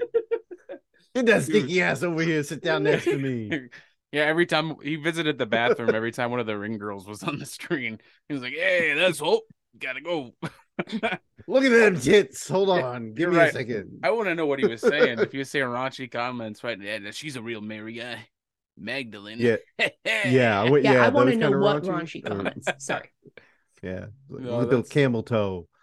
that 1.25 1.43
sticky 1.43 1.81
ass 1.81 2.03
over 2.03 2.21
here. 2.21 2.41
Sit 2.43 2.63
down 2.63 2.83
next 2.83 3.03
to 3.03 3.17
me. 3.17 3.51
Yeah, 4.11 4.23
every 4.23 4.47
time 4.47 4.73
he 4.81 4.95
visited 4.95 5.37
the 5.37 5.45
bathroom, 5.45 5.93
every 5.93 6.11
time 6.11 6.31
one 6.31 6.39
of 6.39 6.47
the 6.47 6.57
ring 6.57 6.79
girls 6.79 7.05
was 7.05 7.21
on 7.21 7.37
the 7.37 7.45
screen, 7.45 7.99
he 8.27 8.33
was 8.33 8.41
like, 8.41 8.53
"Hey, 8.53 8.95
that's 8.95 9.19
hope. 9.19 9.43
Gotta 9.77 10.01
go." 10.01 10.33
Look 11.49 11.63
at 11.63 11.71
them 11.71 11.99
tits. 11.99 12.47
Hold 12.47 12.69
on. 12.69 13.09
Give 13.13 13.19
you're 13.23 13.31
me 13.31 13.37
right. 13.37 13.49
a 13.49 13.53
second. 13.53 13.99
I 14.03 14.11
want 14.11 14.27
to 14.27 14.35
know 14.35 14.45
what 14.45 14.59
he 14.59 14.67
was 14.67 14.81
saying. 14.81 15.17
if 15.19 15.31
he 15.31 15.39
was 15.39 15.49
saying 15.49 15.65
raunchy 15.65 16.09
comments, 16.11 16.63
right? 16.63 16.79
Yeah, 16.79 16.99
she's 17.11 17.35
a 17.35 17.41
real 17.41 17.59
Mary 17.61 17.93
guy, 17.93 18.19
Magdalene. 18.77 19.39
Yeah. 19.39 19.55
Yeah. 20.05 20.61
I, 20.61 20.65
Yeah, 20.67 20.93
yeah, 20.93 21.05
I 21.05 21.09
want 21.09 21.29
to 21.31 21.35
know 21.37 21.51
what 21.57 21.83
raunchy- 21.83 22.23
raunchy 22.23 22.25
comments. 22.25 22.67
Sorry. 22.85 23.09
Yeah. 23.81 24.05
No, 24.29 24.59
with 24.59 24.69
the 24.69 24.75
that's- 24.77 24.89
camel 24.89 25.23
toe. 25.23 25.67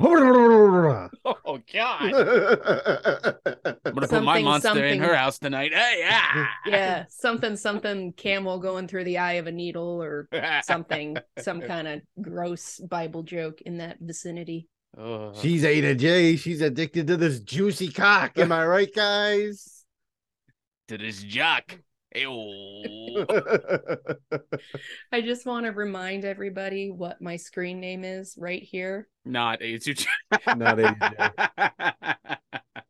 Oh 0.00 1.60
God! 1.72 2.02
I'm 2.02 2.12
gonna 2.12 3.74
put 3.84 3.94
my 3.94 4.06
Something, 4.06 4.44
monster 4.44 4.70
in 4.70 4.74
something. 4.74 5.00
her 5.00 5.14
house 5.14 5.38
tonight. 5.38 5.72
Hey, 5.72 6.02
ah! 6.10 6.48
Yeah, 6.66 7.04
something, 7.08 7.56
something 7.56 8.12
camel 8.12 8.58
going 8.58 8.88
through 8.88 9.04
the 9.04 9.18
eye 9.18 9.34
of 9.34 9.46
a 9.46 9.52
needle 9.52 10.02
or 10.02 10.28
something, 10.64 11.16
some 11.38 11.60
kind 11.60 11.86
of 11.86 12.00
gross 12.20 12.80
Bible 12.80 13.22
joke 13.22 13.60
in 13.62 13.78
that 13.78 13.98
vicinity. 14.00 14.66
Ugh. 14.98 15.34
She's 15.40 15.64
Ada 15.64 15.94
J. 15.94 16.36
She's 16.36 16.60
addicted 16.60 17.06
to 17.08 17.16
this 17.16 17.40
juicy 17.40 17.90
cock. 17.90 18.38
Am 18.38 18.52
I 18.52 18.64
right, 18.64 18.92
guys? 18.94 19.84
to 20.88 20.98
this 20.98 21.22
jock. 21.22 21.76
Ew. 22.14 23.26
I 25.10 25.20
just 25.20 25.46
want 25.46 25.66
to 25.66 25.72
remind 25.72 26.24
everybody 26.24 26.90
what 26.90 27.20
my 27.20 27.36
screen 27.36 27.80
name 27.80 28.04
is 28.04 28.36
right 28.38 28.62
here, 28.62 29.08
Not 29.24 29.62
AIDS. 29.62 29.88
Not 30.46 30.78
AJ. 30.78 31.32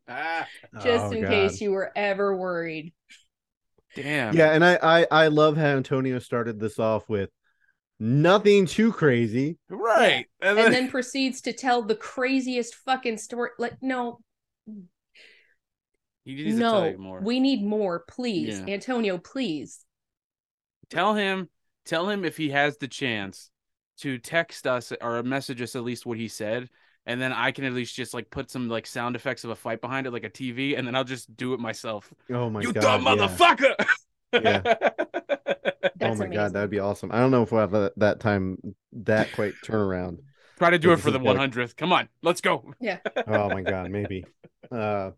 just 0.82 1.06
Oh, 1.06 1.10
in 1.12 1.22
God. 1.22 1.30
case 1.30 1.60
you 1.62 1.70
were 1.70 1.90
ever 1.96 2.36
worried. 2.36 2.92
Damn. 3.96 4.36
Yeah, 4.36 4.52
and 4.52 4.62
I, 4.62 4.78
I 4.82 5.06
I 5.10 5.26
love 5.28 5.56
how 5.56 5.68
Antonio 5.68 6.18
started 6.18 6.60
this 6.60 6.78
off 6.78 7.08
with 7.08 7.30
nothing 7.98 8.66
too 8.66 8.92
crazy. 8.92 9.59
Right. 9.68 10.26
And 10.40 10.59
And 10.59 10.59
then, 10.59 10.72
then 10.72 10.90
proceeds 10.90 11.40
to 11.42 11.52
tell 11.52 11.83
the 11.83 11.94
craziest 11.96 12.74
fucking 12.74 13.18
story. 13.18 13.50
Like, 13.59 13.74
no, 13.80 14.20
he 16.24 16.35
needs 16.35 16.57
to 16.57 16.68
tell 16.68 16.80
no, 16.83 16.88
you 16.88 16.98
more. 16.98 17.20
we 17.20 17.40
need 17.40 17.62
more, 17.64 18.04
please, 18.09 18.62
Yeah. 18.66 18.74
Antonio, 18.74 19.18
please. 19.18 19.85
tell 20.90 21.14
him. 21.14 21.48
Tell 21.85 22.09
him 22.09 22.24
if 22.24 22.37
he 22.38 22.48
has 22.50 22.78
the 22.78 22.88
chance 22.88 23.50
to 23.98 24.16
text 24.18 24.66
us 24.66 24.90
or 25.02 25.22
message 25.22 25.61
us 25.61 25.76
at 25.76 25.85
least 25.85 26.07
what 26.07 26.16
he 26.16 26.28
said, 26.28 26.70
and 27.04 27.20
then 27.20 27.30
I 27.33 27.52
can 27.52 27.64
at 27.64 27.74
least 27.74 27.94
just 27.94 28.14
like 28.14 28.30
put 28.30 28.50
some 28.50 28.70
like 28.70 28.87
sound 28.87 29.16
effects 29.16 29.44
of 29.44 29.50
a 29.50 29.54
fight 29.57 29.83
behind 29.83 30.07
it, 30.07 30.12
like 30.12 30.24
a 30.24 30.30
TV, 30.30 30.78
and 30.78 30.87
then 30.87 30.94
I'll 30.94 31.04
just 31.04 31.37
do 31.37 31.52
it 31.52 31.61
myself. 31.61 32.11
Oh 32.30 32.48
my 32.48 32.62
you 32.62 32.72
god. 32.72 32.76
You 32.76 32.80
dumb 32.80 33.02
yeah. 33.02 33.14
motherfucker! 33.26 33.87
Yeah. 34.33 35.53
Oh 36.01 36.14
my 36.14 36.27
amazing. 36.27 36.33
god, 36.33 36.53
that'd 36.55 36.70
be 36.70 36.79
awesome. 36.79 37.11
I 37.12 37.18
don't 37.18 37.31
know 37.31 37.42
if 37.42 37.53
we'll 37.53 37.61
have 37.61 37.73
that, 37.73 37.92
that 37.99 38.20
time 38.20 38.57
that 38.92 39.31
quite 39.33 39.53
turnaround. 39.64 40.20
Try 40.59 40.70
to 40.70 40.79
do 40.79 40.92
it 40.92 41.01
for 41.01 41.11
the 41.11 41.18
100th. 41.18 41.77
Come 41.77 41.92
on, 41.92 42.09
let's 42.23 42.40
go. 42.40 42.73
Yeah. 42.81 43.01
oh 43.27 43.51
my 43.51 43.61
god, 43.62 43.90
maybe. 43.90 44.25
Uh 44.70 45.11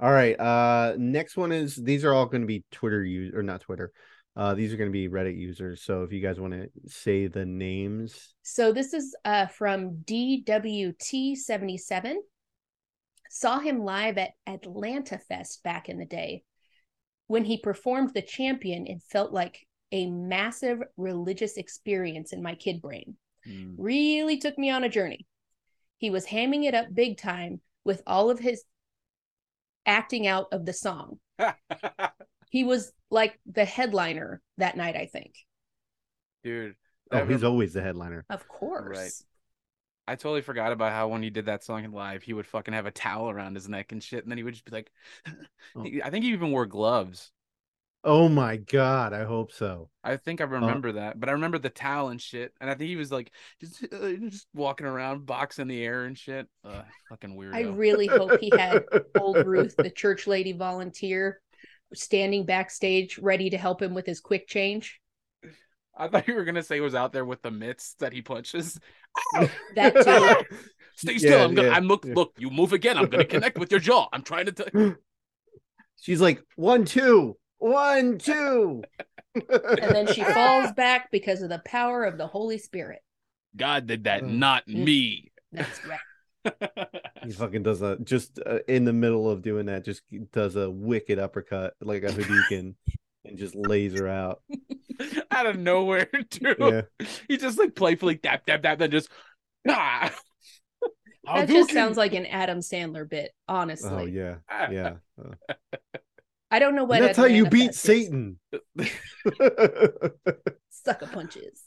all 0.00 0.12
right. 0.12 0.38
Uh 0.38 0.94
next 0.96 1.36
one 1.36 1.50
is 1.52 1.74
these 1.76 2.04
are 2.04 2.14
all 2.14 2.26
going 2.26 2.42
to 2.42 2.46
be 2.46 2.64
Twitter 2.70 3.02
use 3.04 3.34
or 3.34 3.42
not 3.42 3.62
Twitter. 3.62 3.90
Uh 4.36 4.54
these 4.54 4.72
are 4.72 4.76
going 4.76 4.88
to 4.88 4.92
be 4.92 5.08
Reddit 5.08 5.36
users. 5.36 5.82
So 5.82 6.04
if 6.04 6.12
you 6.12 6.22
guys 6.22 6.38
want 6.38 6.52
to 6.54 6.70
say 6.86 7.26
the 7.26 7.44
names. 7.44 8.34
So 8.42 8.72
this 8.72 8.94
is 8.94 9.16
uh, 9.24 9.48
from 9.48 10.04
DWT77. 10.04 12.14
Saw 13.30 13.58
him 13.58 13.80
live 13.80 14.16
at 14.16 14.30
Atlanta 14.46 15.18
Fest 15.18 15.62
back 15.62 15.88
in 15.88 15.98
the 15.98 16.06
day. 16.06 16.44
When 17.26 17.44
he 17.44 17.58
performed 17.58 18.14
The 18.14 18.22
Champion, 18.22 18.86
it 18.86 19.02
felt 19.10 19.32
like 19.32 19.66
a 19.92 20.06
massive 20.10 20.80
religious 20.96 21.56
experience 21.56 22.32
in 22.32 22.42
my 22.42 22.54
kid 22.54 22.82
brain. 22.82 23.16
Mm. 23.48 23.74
Really 23.78 24.38
took 24.38 24.58
me 24.58 24.70
on 24.70 24.84
a 24.84 24.88
journey. 24.88 25.26
He 25.98 26.10
was 26.10 26.26
hamming 26.26 26.64
it 26.64 26.74
up 26.74 26.86
big 26.92 27.18
time 27.18 27.60
with 27.84 28.02
all 28.06 28.30
of 28.30 28.38
his 28.38 28.64
acting 29.86 30.26
out 30.26 30.46
of 30.52 30.66
the 30.66 30.72
song. 30.72 31.18
He 32.50 32.64
was 32.64 32.92
like 33.10 33.38
the 33.46 33.64
headliner 33.64 34.40
that 34.56 34.76
night, 34.76 34.96
I 34.96 35.06
think. 35.06 35.34
Dude. 36.42 36.76
Oh, 37.10 37.18
he's 37.18 37.26
remember- 37.26 37.46
always 37.46 37.72
the 37.74 37.82
headliner. 37.82 38.24
Of 38.30 38.48
course. 38.48 38.96
Right. 38.96 39.12
I 40.06 40.14
totally 40.14 40.40
forgot 40.40 40.72
about 40.72 40.92
how 40.92 41.08
when 41.08 41.22
he 41.22 41.28
did 41.28 41.46
that 41.46 41.62
song 41.62 41.84
in 41.84 41.92
live, 41.92 42.22
he 42.22 42.32
would 42.32 42.46
fucking 42.46 42.72
have 42.72 42.86
a 42.86 42.90
towel 42.90 43.28
around 43.28 43.54
his 43.54 43.68
neck 43.68 43.92
and 43.92 44.02
shit, 44.02 44.24
and 44.24 44.30
then 44.32 44.38
he 44.38 44.44
would 44.44 44.54
just 44.54 44.64
be 44.64 44.70
like, 44.72 44.90
Oh. 45.76 45.84
I 46.04 46.08
think 46.08 46.24
he 46.24 46.32
even 46.32 46.50
wore 46.50 46.64
gloves. 46.64 47.30
Oh 48.04 48.28
my 48.28 48.56
god, 48.56 49.12
I 49.12 49.24
hope 49.24 49.52
so. 49.52 49.90
I 50.04 50.16
think 50.16 50.40
I 50.40 50.44
remember 50.44 50.92
that, 50.92 51.18
but 51.18 51.28
I 51.28 51.32
remember 51.32 51.58
the 51.58 51.68
towel 51.68 52.08
and 52.08 52.20
shit, 52.20 52.52
and 52.60 52.70
I 52.70 52.74
think 52.74 52.88
he 52.88 52.96
was 52.96 53.10
like 53.10 53.32
just 53.60 53.82
uh, 53.92 54.12
just 54.28 54.46
walking 54.54 54.86
around, 54.86 55.26
boxing 55.26 55.66
the 55.66 55.82
air 55.82 56.04
and 56.04 56.16
shit. 56.16 56.46
Ugh, 56.64 56.84
fucking 57.10 57.36
weirdo. 57.36 57.54
I 57.54 57.62
really 57.62 58.06
hope 58.06 58.38
he 58.40 58.50
had 58.56 58.84
old 59.18 59.44
Ruth, 59.44 59.74
the 59.76 59.90
church 59.96 60.26
lady 60.26 60.52
volunteer, 60.52 61.40
standing 61.92 62.46
backstage 62.46 63.18
ready 63.18 63.50
to 63.50 63.58
help 63.58 63.82
him 63.82 63.94
with 63.94 64.06
his 64.06 64.20
quick 64.20 64.46
change. 64.46 65.00
I 65.96 66.06
thought 66.06 66.28
you 66.28 66.34
were 66.34 66.44
gonna 66.44 66.62
say 66.62 66.76
he 66.76 66.80
was 66.80 66.94
out 66.94 67.12
there 67.12 67.24
with 67.24 67.42
the 67.42 67.50
mitts 67.50 67.94
that 67.98 68.12
he 68.12 68.22
punches. 68.22 68.78
That 69.74 69.94
too. 70.48 70.56
Stay 70.94 71.18
still. 71.18 71.38
Yeah, 71.38 71.44
I'm 71.44 71.54
gonna. 71.54 71.68
yeah, 71.68 71.74
I'm 71.74 71.88
look. 71.88 72.04
yeah. 72.04 72.14
Look. 72.14 72.34
You 72.38 72.50
move 72.50 72.72
again. 72.72 72.96
I'm 72.96 73.08
gonna 73.08 73.24
connect 73.24 73.58
with 73.58 73.72
your 73.72 73.80
jaw. 73.80 74.06
I'm 74.12 74.22
trying 74.22 74.46
to. 74.46 74.52
T- 74.52 74.92
She's 76.00 76.20
like, 76.20 76.40
one, 76.54 76.84
two, 76.84 77.36
one, 77.58 78.18
two. 78.18 78.82
And 79.34 79.94
then 79.94 80.06
she 80.12 80.22
falls 80.22 80.72
back 80.76 81.10
because 81.10 81.42
of 81.42 81.48
the 81.48 81.62
power 81.64 82.04
of 82.04 82.18
the 82.18 82.26
Holy 82.26 82.58
Spirit. 82.58 83.00
God 83.56 83.86
did 83.86 84.04
that, 84.04 84.22
Uh, 84.22 84.26
not 84.26 84.66
mm. 84.66 84.84
me. 84.84 85.32
That's 85.52 85.80
right. 85.86 85.98
he 87.24 87.32
fucking 87.32 87.62
does 87.62 87.82
a 87.82 87.98
just 87.98 88.38
uh, 88.44 88.60
in 88.68 88.84
the 88.84 88.92
middle 88.92 89.28
of 89.28 89.42
doing 89.42 89.66
that, 89.66 89.84
just 89.84 90.02
does 90.32 90.56
a 90.56 90.70
wicked 90.70 91.18
uppercut 91.18 91.74
like 91.80 92.04
a 92.04 92.08
Hadouken 92.08 92.74
and 93.24 93.38
just 93.38 93.54
lays 93.54 93.98
her 93.98 94.08
out. 94.08 94.42
Out 95.30 95.46
of 95.46 95.58
nowhere, 95.58 96.06
too. 96.30 96.54
Yeah. 96.58 97.06
He 97.28 97.36
just 97.36 97.58
like 97.58 97.74
playfully 97.74 98.16
tap 98.16 98.46
tap 98.46 98.62
tap, 98.62 98.78
then 98.78 98.90
just 98.90 99.10
ah. 99.68 100.12
That 101.24 101.48
just 101.48 101.72
sounds 101.72 101.98
like 101.98 102.14
an 102.14 102.24
Adam 102.26 102.60
Sandler 102.60 103.08
bit, 103.08 103.32
honestly. 103.46 103.90
Oh 103.90 104.06
yeah, 104.06 104.36
yeah. 104.70 104.94
I 106.50 106.58
don't 106.58 106.74
know 106.74 106.84
what 106.84 106.98
and 106.98 107.06
that's 107.08 107.18
how 107.18 107.26
you 107.26 107.48
beat 107.48 107.70
is. 107.70 107.78
Satan. 107.78 108.38
Sucker 110.70 111.06
punches. 111.06 111.62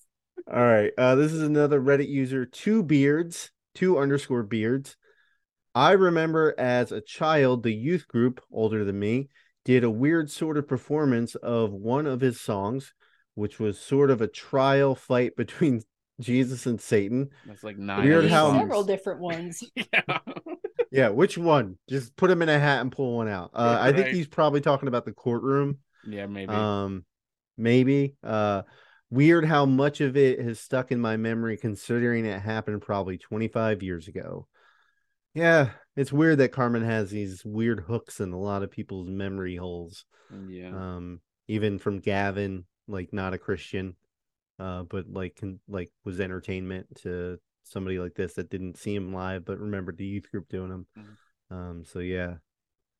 All 0.52 0.60
right. 0.60 0.92
Uh, 0.98 1.16
this 1.16 1.32
is 1.32 1.44
another 1.44 1.80
Reddit 1.80 2.08
user, 2.10 2.46
two 2.46 2.82
beards, 2.84 3.52
two 3.76 4.00
underscore 4.00 4.44
beards. 4.44 4.98
I 5.76 5.92
remember 5.92 6.54
as 6.58 6.92
a 6.92 7.00
child, 7.02 7.64
the 7.64 7.74
youth 7.74 8.08
group, 8.08 8.42
older 8.52 8.84
than 8.84 9.00
me, 9.00 9.30
did 9.64 9.84
a 9.84 9.90
weird 9.90 10.32
sort 10.32 10.58
of 10.58 10.68
performance 10.68 11.36
of 11.36 11.72
one 11.72 12.08
of 12.08 12.22
his 12.22 12.42
songs, 12.42 12.94
which 13.36 13.60
was 13.60 13.80
sort 13.80 14.10
of 14.10 14.22
a 14.22 14.28
trial 14.28 14.96
fight 14.96 15.36
between 15.36 15.82
Jesus 16.20 16.66
and 16.66 16.82
Satan. 16.82 17.30
That's 17.46 17.64
like 17.64 17.78
nine. 17.78 18.04
Weird 18.04 18.26
other 18.26 18.30
how- 18.30 18.48
songs. 18.48 18.62
Several 18.62 18.84
different 18.84 19.20
ones. 19.22 19.64
yeah. 19.76 20.18
Yeah, 20.92 21.10
which 21.10 21.38
one? 21.38 21.78
Just 21.90 22.16
put 22.16 22.30
him 22.30 22.42
in 22.42 22.50
a 22.50 22.60
hat 22.60 22.82
and 22.82 22.92
pull 22.92 23.18
one 23.18 23.30
out. 23.30 23.52
Uh, 23.54 23.78
I 23.80 23.94
think 23.94 24.08
Right. 24.08 24.16
he's 24.16 24.28
probably 24.28 24.62
talking 24.62 24.88
about 24.88 25.06
the 25.06 25.14
courtroom. 25.14 25.80
yeah, 26.06 26.26
maybe. 26.26 26.52
Um, 26.52 27.06
maybe. 27.58 28.16
Uh, 28.24 28.64
weird 29.10 29.46
how 29.46 29.66
much 29.66 30.02
of 30.02 30.18
it 30.18 30.40
has 30.40 30.60
stuck 30.60 30.92
in 30.92 31.00
my 31.00 31.16
memory, 31.18 31.58
considering 31.58 32.26
it 32.26 32.40
happened 32.42 32.82
probably 32.82 33.18
25 33.18 33.82
years 33.84 34.08
ago. 34.08 34.48
Yeah, 35.34 35.70
it's 35.96 36.12
weird 36.12 36.40
that 36.40 36.52
Carmen 36.52 36.84
has 36.84 37.10
these 37.10 37.44
weird 37.46 37.80
hooks 37.82 38.20
in 38.20 38.34
a 38.34 38.40
lot 38.40 38.64
of 38.64 38.72
people's 38.72 39.10
memory 39.10 39.56
holes. 39.56 40.04
Yeah. 40.50 40.70
Um, 40.76 41.22
even 41.48 41.80
from 41.80 42.00
Gavin, 42.00 42.66
like 42.88 43.14
not 43.14 43.34
a 43.34 43.38
Christian, 43.38 43.96
uh, 44.60 44.84
but 44.84 45.08
like 45.10 45.36
can, 45.38 45.60
like 45.70 45.90
was 46.04 46.20
entertainment 46.20 46.88
to 47.04 47.40
somebody 47.64 48.00
like 48.00 48.16
this 48.16 48.34
that 48.34 48.50
didn't 48.50 48.78
see 48.78 48.96
him 48.96 49.14
live 49.14 49.46
but 49.46 49.60
remembered 49.60 49.98
the 49.98 50.06
youth 50.06 50.30
group 50.32 50.48
doing 50.50 50.70
them. 50.70 50.88
Mhm. 50.98 51.18
Um, 51.56 51.86
so 51.86 52.00
yeah, 52.00 52.36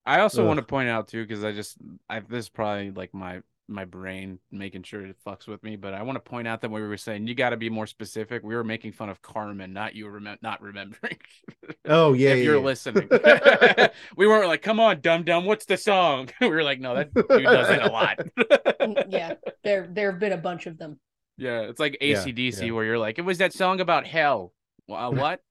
I 0.06 0.20
also 0.22 0.46
want 0.46 0.58
to 0.58 0.66
point 0.66 0.90
out 0.90 1.08
too, 1.08 1.24
because 1.26 1.44
I 1.44 1.52
just 1.52 1.78
I 2.10 2.20
this 2.22 2.46
is 2.46 2.50
probably 2.50 2.92
like 2.92 3.14
my 3.14 3.42
my 3.68 3.86
brain 3.86 4.40
making 4.52 4.84
sure 4.84 5.06
it 5.06 5.16
fucks 5.26 5.48
with 5.48 5.64
me, 5.64 5.78
but 5.78 5.94
I 5.94 6.02
want 6.04 6.18
to 6.18 6.30
point 6.30 6.48
out 6.48 6.60
that 6.62 6.72
when 6.72 6.82
we 6.82 6.88
were 6.90 6.98
saying 6.98 7.28
you 7.28 7.36
got 7.36 7.52
to 7.52 7.58
be 7.58 7.70
more 7.70 7.88
specific, 7.88 8.44
we 8.44 8.56
were 8.56 8.64
making 8.66 8.92
fun 8.92 9.10
of 9.10 9.22
Carmen, 9.22 9.72
not 9.72 9.96
you 9.96 10.08
remem- 10.08 10.42
not 10.42 10.62
remembering. 10.62 11.18
Oh 11.86 12.14
yeah, 12.14 12.30
if 12.32 12.38
yeah, 12.38 12.44
you're 12.44 12.58
yeah. 12.58 12.62
listening, 12.62 13.10
we 14.16 14.28
weren't 14.28 14.48
like, 14.48 14.62
"Come 14.62 14.80
on, 14.80 15.02
dum 15.02 15.24
dum, 15.24 15.46
what's 15.46 15.66
the 15.66 15.78
song?" 15.78 16.30
we 16.42 16.48
were 16.48 16.64
like, 16.64 16.80
"No, 16.80 16.94
that 16.96 17.14
dude 17.14 17.28
does 17.44 17.70
it 17.70 17.82
a 17.82 17.88
lot." 17.90 18.20
Yeah, 19.10 19.36
there 19.64 19.88
there 19.90 20.12
have 20.12 20.20
been 20.20 20.32
a 20.34 20.38
bunch 20.38 20.68
of 20.68 20.78
them. 20.78 21.00
Yeah, 21.38 21.62
it's 21.62 21.80
like 21.80 21.98
Yeah, 22.02 22.18
ACDC 22.18 22.68
yeah. 22.68 22.72
where 22.72 22.86
you're 22.86 23.00
like, 23.00 23.18
"It 23.20 23.24
was 23.24 23.40
that 23.40 23.54
song 23.54 23.80
about 23.80 24.06
hell." 24.06 24.54
Uh, 24.90 25.10
what? 25.12 25.42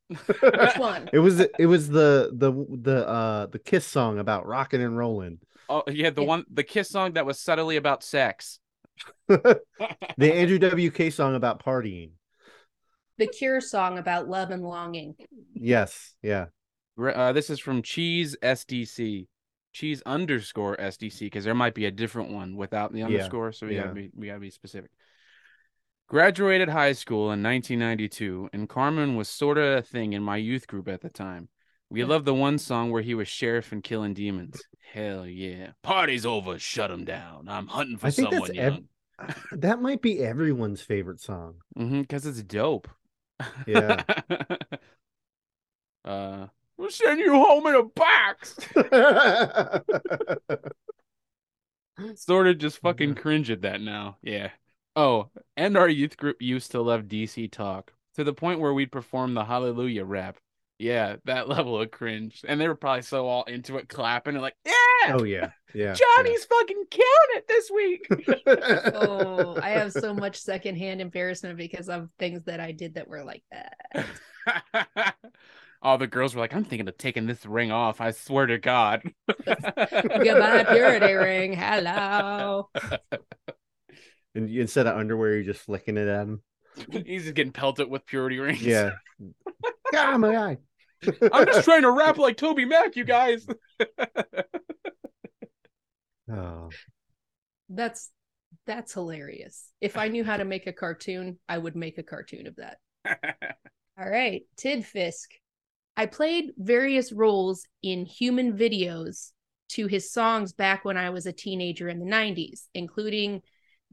Which 0.57 0.77
one? 0.77 1.11
It 1.13 1.19
was 1.21 1.41
it 1.41 1.67
was 1.67 1.89
the 1.89 2.31
the 2.33 2.53
the 2.53 3.09
uh 3.09 3.47
the 3.47 3.59
Kiss 3.59 3.87
song 3.87 4.19
about 4.19 4.47
rocking 4.47 4.83
and 4.83 4.97
rolling. 4.97 5.39
Oh 5.69 5.85
yeah, 5.89 6.11
the 6.11 6.23
Yeah. 6.23 6.29
one 6.29 6.45
the 6.53 6.65
Kiss 6.65 6.91
song 6.91 7.13
that 7.15 7.27
was 7.27 7.39
subtly 7.41 7.77
about 7.77 8.03
sex. 8.03 8.59
the 9.29 9.61
Andrew 10.21 10.59
WK 10.59 11.13
song 11.13 11.35
about 11.35 11.65
partying. 11.65 12.11
The 13.19 13.27
Cure 13.27 13.61
song 13.61 13.99
about 13.99 14.29
love 14.29 14.51
and 14.51 14.63
longing. 14.63 15.15
Yes, 15.55 16.15
yeah. 16.23 16.47
Uh, 16.99 17.33
this 17.33 17.51
is 17.51 17.61
from 17.61 17.83
Cheese 17.83 18.37
SDC, 18.43 19.27
Cheese 19.73 20.03
underscore 20.05 20.77
SDC, 20.77 21.21
because 21.21 21.45
there 21.45 21.55
might 21.55 21.75
be 21.75 21.87
a 21.87 21.91
different 21.91 22.31
one 22.31 22.57
without 22.57 22.93
the 22.93 23.03
underscore, 23.03 23.53
so 23.53 23.67
we 23.67 23.77
yeah. 23.77 23.83
gotta 23.83 23.95
be 23.95 24.11
we 24.15 24.27
gotta 24.27 24.41
be 24.41 24.51
specific. 24.51 24.91
Graduated 26.11 26.69
high 26.69 26.91
school 26.91 27.31
in 27.31 27.41
1992, 27.41 28.51
and 28.53 28.69
Carmen 28.69 29.15
was 29.15 29.29
sort 29.29 29.59
of 29.59 29.79
a 29.79 29.83
thing 29.83 30.13
in 30.13 30.25
my 30.25 30.37
youth 30.39 30.67
group 30.67 30.89
at 30.89 31.03
the 31.03 31.09
time. 31.09 31.49
We 31.89 32.01
Yeah. 32.01 32.07
loved 32.07 32.25
the 32.25 32.35
one 32.35 32.59
song 32.59 32.91
where 32.91 33.01
he 33.01 33.15
was 33.15 33.29
sheriff 33.29 33.71
and 33.71 33.81
killing 33.81 34.13
demons. 34.13 34.61
Hell 34.93 35.25
yeah! 35.25 35.71
Party's 35.83 36.27
over, 36.27 36.59
shut 36.59 36.91
him 36.91 37.05
down. 37.05 37.49
I'm 37.49 37.69
hunting 37.69 37.97
for 37.97 38.09
I 38.09 38.11
think 38.11 38.33
someone 38.33 38.49
that's 38.57 38.59
ev- 38.59 39.37
that 39.61 39.81
might 39.81 40.03
be 40.03 40.19
everyone's 40.19 40.83
favorite 40.83 41.21
song. 41.21 41.61
Mm-hmm, 41.79 42.01
because 42.01 42.27
it's 42.27 42.43
dope. 42.43 42.89
Yeah. 43.69 44.03
uh, 46.05 46.49
we'll 46.77 46.91
send 46.91 47.21
you 47.21 47.35
home 47.35 47.69
in 47.69 47.75
a 47.77 47.85
box. 47.85 48.57
sort 52.21 52.49
of 52.49 52.59
just 52.59 52.81
fucking 52.81 53.15
cringe 53.15 53.49
at 53.49 53.61
that 53.63 53.81
now. 53.81 54.17
Yeah. 54.23 54.51
Oh, 54.97 55.31
and 55.57 55.77
our 55.77 55.89
youth 55.89 56.17
group 56.17 56.41
used 56.41 56.73
to 56.73 56.81
love 56.81 57.05
DC 57.05 57.51
talk 57.51 57.93
to 58.17 58.25
the 58.25 58.33
point 58.33 58.61
where 58.61 58.75
we'd 58.75 58.93
perform 58.93 59.35
the 59.35 59.45
Hallelujah 59.45 60.05
rap. 60.05 60.39
Yeah, 60.79 61.17
that 61.27 61.49
level 61.49 61.81
of 61.81 61.91
cringe. 61.91 62.43
And 62.47 62.61
they 62.61 62.67
were 62.67 62.75
probably 62.75 63.03
so 63.03 63.27
all 63.27 63.45
into 63.45 63.77
it, 63.77 63.89
clapping 63.89 64.35
and 64.35 64.43
like, 64.43 64.57
yeah, 64.65 65.15
oh 65.15 65.23
yeah, 65.23 65.51
yeah. 65.75 65.95
Johnny's 65.95 66.45
fucking 66.47 66.85
killing 66.91 67.07
it 67.37 67.49
this 67.49 67.71
week. 67.71 68.09
Oh, 68.93 69.59
I 69.63 69.71
have 69.71 69.93
so 69.93 70.13
much 70.15 70.37
secondhand 70.41 71.01
embarrassment 71.01 71.57
because 71.57 71.89
of 71.89 72.11
things 72.19 72.45
that 72.45 72.61
I 72.61 72.73
did 72.73 72.95
that 72.95 73.09
were 73.09 73.25
like 73.25 73.43
that. 73.51 75.15
All 75.83 75.99
the 75.99 76.07
girls 76.07 76.35
were 76.35 76.41
like, 76.41 76.55
I'm 76.55 76.65
thinking 76.65 76.89
of 76.89 76.99
taking 76.99 77.27
this 77.27 77.47
ring 77.47 77.71
off. 77.71 78.01
I 78.01 78.11
swear 78.11 78.47
to 78.47 78.59
God. 78.59 79.03
Goodbye, 79.47 80.65
purity 80.65 81.13
ring. 81.15 81.53
Hello. 81.55 82.69
And 84.35 84.49
instead 84.49 84.87
of 84.87 84.97
underwear, 84.97 85.35
you're 85.35 85.53
just 85.53 85.61
flicking 85.61 85.97
it 85.97 86.09
at 86.09 86.23
him. 86.23 86.43
He's 87.07 87.25
just 87.25 87.35
getting 87.35 87.53
pelted 87.53 87.89
with 87.89 88.07
purity 88.07 88.39
rings. 88.39 88.63
Yeah. 88.63 88.93
God, 89.93 90.19
my 90.19 90.37
eye. 90.37 90.57
I'm 91.33 91.47
just 91.47 91.65
trying 91.65 91.83
to 91.83 91.91
rap 91.91 92.19
like 92.19 92.37
Toby 92.37 92.65
Mac, 92.65 92.95
you 92.95 93.05
guys. 93.05 93.47
Oh, 96.31 96.69
That's 97.69 98.11
that's 98.67 98.93
hilarious. 98.93 99.65
If 99.81 99.97
I 99.97 100.09
knew 100.09 100.23
how 100.25 100.37
to 100.37 100.45
make 100.45 100.67
a 100.67 100.73
cartoon, 100.73 101.39
I 101.49 101.59
would 101.59 101.75
make 101.75 101.99
a 101.99 102.03
cartoon 102.03 102.47
of 102.47 102.57
that. 102.57 102.79
All 103.99 104.09
right, 104.09 104.43
Tid 104.57 104.85
Fisk. 104.85 105.31
I 105.97 106.07
played 106.07 106.53
various 106.57 107.13
roles 107.13 107.67
in 107.83 108.07
human 108.07 108.57
videos 108.57 109.33
to 109.71 109.87
his 109.87 110.13
songs 110.13 110.53
back 110.53 110.85
when 110.85 110.97
I 110.97 111.11
was 111.11 111.27
a 111.27 111.33
teenager 111.33 111.89
in 111.89 111.99
the 111.99 112.07
90s, 112.07 112.67
including 112.75 113.43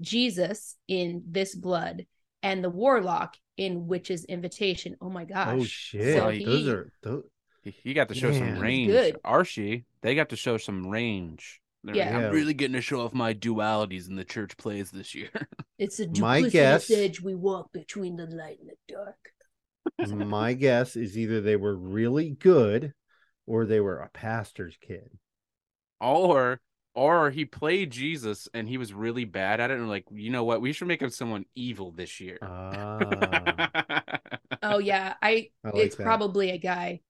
Jesus 0.01 0.75
in 0.87 1.23
This 1.29 1.55
Blood 1.55 2.05
and 2.43 2.63
the 2.63 2.69
Warlock 2.69 3.35
in 3.57 3.87
Witch's 3.87 4.25
Invitation. 4.25 4.95
Oh 5.01 5.09
my 5.09 5.25
gosh. 5.25 5.55
oh 5.59 5.63
shit! 5.63 6.17
So 6.17 6.25
those 6.25 6.37
he- 6.37 6.69
are 6.71 6.91
those. 7.03 7.23
he 7.63 7.93
got 7.93 8.07
to 8.09 8.15
show 8.15 8.29
Man. 8.29 8.55
some 8.55 8.61
range. 8.63 8.91
good. 8.91 9.17
Archie, 9.23 9.85
they 10.01 10.15
got 10.15 10.29
to 10.29 10.35
show 10.35 10.57
some 10.57 10.87
range. 10.87 11.61
They're 11.83 11.95
like, 11.95 11.99
Yeah. 12.05 12.19
Yeah. 12.19 12.27
I'm 12.27 12.33
really 12.33 12.53
getting 12.53 12.75
to 12.75 12.81
show 12.81 13.01
off 13.01 13.13
my 13.13 13.33
dualities 13.33 14.07
in 14.07 14.15
the 14.15 14.23
church 14.25 14.57
plays 14.57 14.91
this 14.91 15.13
year. 15.15 15.29
It's 15.79 15.99
a 15.99 16.07
My 16.19 16.41
duplicitous 16.41 16.51
guess- 16.51 16.91
edge 16.91 17.21
we 17.21 17.35
walk 17.35 17.71
between 17.71 18.15
the 18.15 18.25
light 18.25 18.57
and 18.59 18.69
the 18.69 18.93
dark. 18.93 20.17
My 20.27 20.53
guess 20.53 20.95
is 20.95 21.15
either 21.17 21.39
they 21.39 21.55
were 21.55 21.75
really 21.75 22.31
good, 22.31 22.93
or 23.45 23.65
they 23.65 23.79
were 23.79 23.99
a 23.99 24.09
pastor's 24.09 24.75
kid. 24.81 25.09
or 26.01 26.59
or 26.97 27.29
he 27.29 27.45
played 27.45 27.91
Jesus 27.91 28.49
and 28.55 28.67
he 28.67 28.79
was 28.79 28.91
really 28.91 29.23
bad 29.23 29.59
at 29.59 29.69
it. 29.69 29.77
And 29.77 29.87
like, 29.87 30.05
you 30.11 30.31
know 30.31 30.43
what? 30.43 30.61
We 30.61 30.73
should 30.73 30.87
make 30.87 30.99
him 30.99 31.11
someone 31.11 31.45
evil 31.53 31.91
this 31.91 32.19
year. 32.19 32.39
Ah, 32.41 34.09
Oh 34.63 34.79
yeah, 34.79 35.13
I, 35.21 35.49
I 35.63 35.69
like 35.69 35.75
it's 35.75 35.95
that. 35.95 36.03
probably 36.03 36.49
a 36.49 36.57
guy 36.57 37.01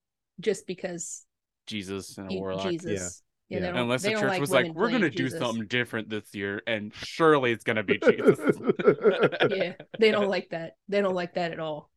just 0.41 0.67
because 0.67 1.25
Jesus 1.67 2.17
and 2.17 2.29
a 2.29 2.33
he- 2.33 2.37
warlock. 2.39 2.69
Jesus. 2.69 3.23
Yeah, 3.47 3.55
Yeah. 3.59 3.61
they 3.61 3.67
don't, 3.71 3.83
Unless 3.83 4.03
the 4.03 4.11
church 4.11 4.23
like 4.23 4.41
was 4.41 4.51
like, 4.51 4.73
we're 4.73 4.87
gonna 4.91 5.09
playing 5.09 5.13
do 5.13 5.29
something 5.29 5.67
different 5.67 6.09
this 6.09 6.35
year, 6.35 6.61
and 6.67 6.93
surely 6.93 7.53
it's 7.53 7.63
gonna 7.63 7.83
be 7.83 7.97
Jesus. 8.03 8.39
yeah, 9.49 9.73
they 9.99 10.11
don't 10.11 10.27
like 10.27 10.49
that. 10.49 10.73
They 10.89 11.01
don't 11.01 11.15
like 11.15 11.35
that 11.35 11.53
at 11.53 11.59
all. 11.61 11.89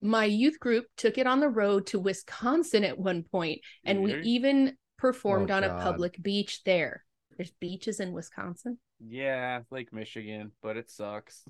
My 0.00 0.24
youth 0.24 0.60
group 0.60 0.86
took 0.96 1.18
it 1.18 1.26
on 1.26 1.40
the 1.40 1.48
road 1.48 1.88
to 1.88 1.98
Wisconsin 1.98 2.84
at 2.84 2.96
one 2.96 3.24
point, 3.24 3.60
and 3.84 4.04
we 4.04 4.20
even 4.22 4.76
performed 4.98 5.50
Oh, 5.50 5.54
on 5.56 5.64
a 5.64 5.70
public 5.82 6.22
beach 6.22 6.62
there. 6.64 7.04
There's 7.36 7.52
beaches 7.52 8.00
in 8.00 8.12
Wisconsin. 8.12 8.78
yeah, 9.04 9.60
Lake 9.70 9.92
Michigan, 9.92 10.52
but 10.62 10.76
it 10.76 10.90
sucks. 10.90 11.44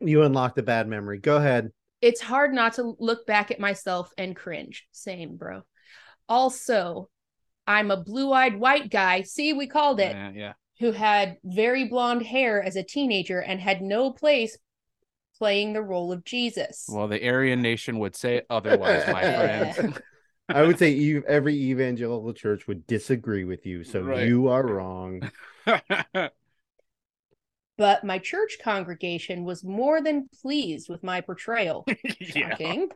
you 0.00 0.22
unlocked 0.22 0.58
a 0.58 0.62
bad 0.62 0.88
memory. 0.88 1.18
Go 1.18 1.36
ahead. 1.36 1.70
It's 2.00 2.20
hard 2.20 2.52
not 2.52 2.74
to 2.74 2.94
look 2.98 3.26
back 3.26 3.50
at 3.50 3.60
myself 3.60 4.12
and 4.18 4.36
cringe. 4.36 4.86
Same, 4.92 5.36
bro. 5.36 5.62
Also, 6.28 7.08
I'm 7.66 7.90
a 7.90 8.02
blue-eyed 8.02 8.58
white 8.58 8.90
guy. 8.90 9.22
See, 9.22 9.52
we 9.52 9.66
called 9.66 10.00
it. 10.00 10.12
Yeah, 10.12 10.30
yeah. 10.34 10.52
who 10.80 10.92
had 10.92 11.38
very 11.44 11.88
blonde 11.88 12.22
hair 12.22 12.62
as 12.62 12.76
a 12.76 12.82
teenager 12.82 13.40
and 13.40 13.60
had 13.60 13.80
no 13.80 14.12
place 14.12 14.58
playing 15.38 15.72
the 15.72 15.82
role 15.82 16.12
of 16.12 16.24
Jesus. 16.24 16.86
Well, 16.88 17.08
the 17.08 17.26
Aryan 17.26 17.62
nation 17.62 17.98
would 17.98 18.16
say 18.16 18.42
otherwise, 18.50 19.06
my 19.08 19.22
friend. 19.22 20.02
I 20.48 20.62
would 20.62 20.78
say 20.78 21.16
ev- 21.16 21.24
every 21.24 21.54
evangelical 21.54 22.32
church 22.32 22.66
would 22.66 22.86
disagree 22.86 23.44
with 23.44 23.66
you, 23.66 23.84
so 23.84 24.00
Right. 24.00 24.28
you 24.28 24.48
are 24.48 24.62
wrong. 24.66 25.30
But 27.76 28.04
my 28.04 28.18
church 28.18 28.58
congregation 28.62 29.44
was 29.44 29.64
more 29.64 30.00
than 30.00 30.28
pleased 30.42 30.88
with 30.88 31.02
my 31.02 31.20
portrayal. 31.20 31.84
Shocking. 32.20 32.88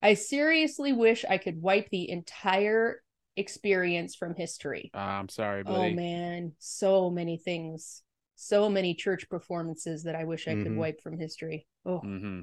I 0.00 0.14
seriously 0.14 0.92
wish 0.92 1.24
I 1.28 1.38
could 1.38 1.60
wipe 1.60 1.90
the 1.90 2.08
entire 2.08 3.02
experience 3.36 4.14
from 4.14 4.34
history. 4.36 4.92
Uh, 4.94 4.98
I'm 4.98 5.28
sorry, 5.28 5.64
Oh 5.66 5.90
man, 5.90 6.52
so 6.58 7.10
many 7.10 7.36
things. 7.36 8.02
So 8.36 8.70
many 8.70 8.94
church 8.94 9.28
performances 9.28 10.04
that 10.04 10.14
I 10.14 10.22
wish 10.22 10.46
I 10.46 10.54
could 10.54 10.68
Mhm. 10.68 10.76
wipe 10.76 11.00
from 11.00 11.18
history. 11.18 11.66
Oh, 11.84 11.98
hmm 12.00 12.42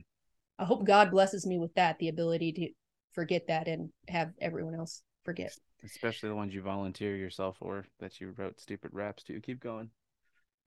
I 0.60 0.66
hope 0.66 0.86
God 0.86 1.12
blesses 1.12 1.46
me 1.46 1.58
with 1.58 1.74
that, 1.76 1.98
the 2.00 2.10
ability 2.10 2.52
to 2.54 2.70
forget 3.16 3.48
that 3.48 3.68
and 3.68 3.90
have 4.08 4.32
everyone 4.40 4.76
else 4.76 5.02
forget. 5.24 5.52
Especially 5.84 6.30
the 6.30 6.36
ones 6.36 6.54
you 6.54 6.62
volunteer 6.62 7.16
yourself 7.16 7.58
for 7.58 7.86
that 8.00 8.22
you 8.22 8.34
wrote 8.38 8.60
stupid 8.60 8.92
raps 8.94 9.24
to. 9.24 9.40
Keep 9.40 9.62
going. 9.62 9.90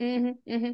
hmm 0.00 0.30
hmm 0.46 0.70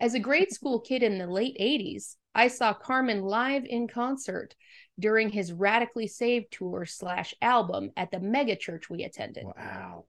As 0.00 0.14
a 0.14 0.20
grade 0.20 0.52
school 0.52 0.80
kid 0.80 1.02
in 1.02 1.18
the 1.18 1.26
late 1.26 1.56
80s, 1.58 2.16
I 2.34 2.48
saw 2.48 2.72
Carmen 2.74 3.22
live 3.22 3.64
in 3.64 3.88
concert 3.88 4.54
during 4.98 5.30
his 5.30 5.52
Radically 5.52 6.06
Saved 6.06 6.46
tour 6.50 6.84
slash 6.86 7.34
album 7.40 7.90
at 7.96 8.10
the 8.10 8.20
mega 8.20 8.56
church 8.56 8.90
we 8.90 9.04
attended. 9.04 9.44
Wow. 9.44 10.06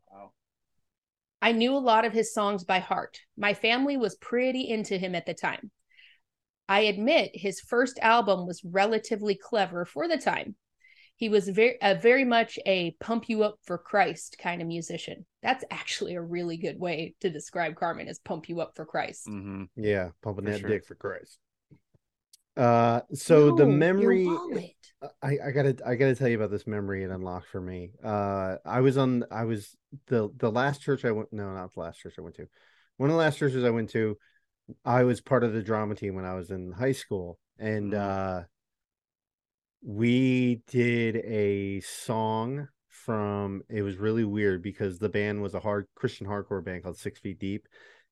I 1.42 1.52
knew 1.52 1.76
a 1.76 1.78
lot 1.78 2.06
of 2.06 2.14
his 2.14 2.34
songs 2.34 2.64
by 2.64 2.80
heart. 2.80 3.20
My 3.36 3.54
family 3.54 3.98
was 3.98 4.16
pretty 4.16 4.70
into 4.70 4.98
him 4.98 5.14
at 5.14 5.26
the 5.26 5.34
time. 5.34 5.72
I 6.70 6.82
admit 6.82 7.32
his 7.34 7.60
first 7.60 8.00
album 8.00 8.48
was 8.48 8.64
relatively 8.64 9.36
clever 9.36 9.84
for 9.84 10.08
the 10.08 10.18
time. 10.18 10.56
He 11.16 11.30
was 11.30 11.48
very 11.48 11.80
uh, 11.82 11.96
very 11.96 12.26
much 12.26 12.60
a 12.66 12.92
pump 13.00 13.30
you 13.30 13.44
up 13.44 13.58
for 13.64 13.78
Christ 13.78 14.38
kind 14.40 14.62
of 14.62 14.68
musician. 14.68 15.26
That's 15.42 15.64
actually 15.72 16.16
a 16.16 16.22
really 16.22 16.58
good 16.58 16.80
way 16.80 17.16
to 17.22 17.30
describe 17.30 17.76
Carmen 17.76 18.08
as 18.08 18.20
pump 18.20 18.50
you 18.50 18.62
up 18.62 18.76
for 18.76 18.86
Christ. 18.86 19.28
Mm-hmm. 19.28 19.64
Yeah, 19.76 20.10
pumping 20.22 20.46
For 20.46 20.52
that 20.52 20.60
sure. 20.60 20.70
dick 20.70 20.86
for 20.86 20.96
Christ. 20.96 21.38
Uh, 22.56 23.02
so 23.14 23.52
the 23.52 23.66
No, 23.66 23.72
your 23.72 23.78
memory. 23.78 24.76
I, 25.22 25.38
I 25.48 25.52
gotta, 25.52 25.76
I 25.86 25.96
gotta 25.96 26.16
tell 26.16 26.30
you 26.30 26.38
about 26.38 26.52
this 26.52 26.66
memory 26.66 27.04
it 27.04 27.10
unlocked 27.10 27.48
for 27.48 27.60
me. 27.60 27.92
Uh, 28.04 28.58
I 28.66 28.80
was 28.82 28.98
on, 28.98 29.26
I 29.32 29.44
was 29.44 29.76
the 30.08 30.30
the 30.38 30.52
last 30.52 30.82
church 30.82 31.04
I 31.04 31.12
went, 31.12 31.34
no, 31.34 31.54
not 31.54 31.74
the 31.74 31.82
last 31.82 32.00
church 32.00 32.14
I 32.18 32.22
went 32.22 32.36
to. 32.36 32.48
One 32.98 33.10
of 33.10 33.14
the 33.16 33.20
last 33.20 33.38
churches 33.38 33.66
I 33.66 33.70
went 33.70 33.90
to, 33.92 34.18
I 34.86 35.04
was 35.04 35.20
part 35.20 35.44
of 35.44 35.52
the 35.52 35.62
drama 35.62 35.96
team 35.96 36.16
when 36.16 36.26
I 36.26 36.36
was 36.36 36.52
in 36.52 36.72
high 36.72 36.94
school, 36.94 37.38
and 37.60 37.92
Mhm. 37.92 38.00
uh, 38.00 38.44
we 39.84 40.62
did 40.68 41.18
a 41.18 41.82
song 41.82 42.68
from. 42.88 43.62
It 43.70 43.82
was 43.82 43.98
really 43.98 44.24
weird 44.24 44.62
because 44.64 45.00
the 45.00 45.10
band 45.10 45.42
was 45.42 45.54
a 45.54 45.60
hard 45.60 45.88
Christian 45.96 46.26
hardcore 46.28 46.64
band 46.64 46.84
called 46.84 46.98
Six 46.98 47.20
Feet 47.20 47.40
Deep, 47.40 47.68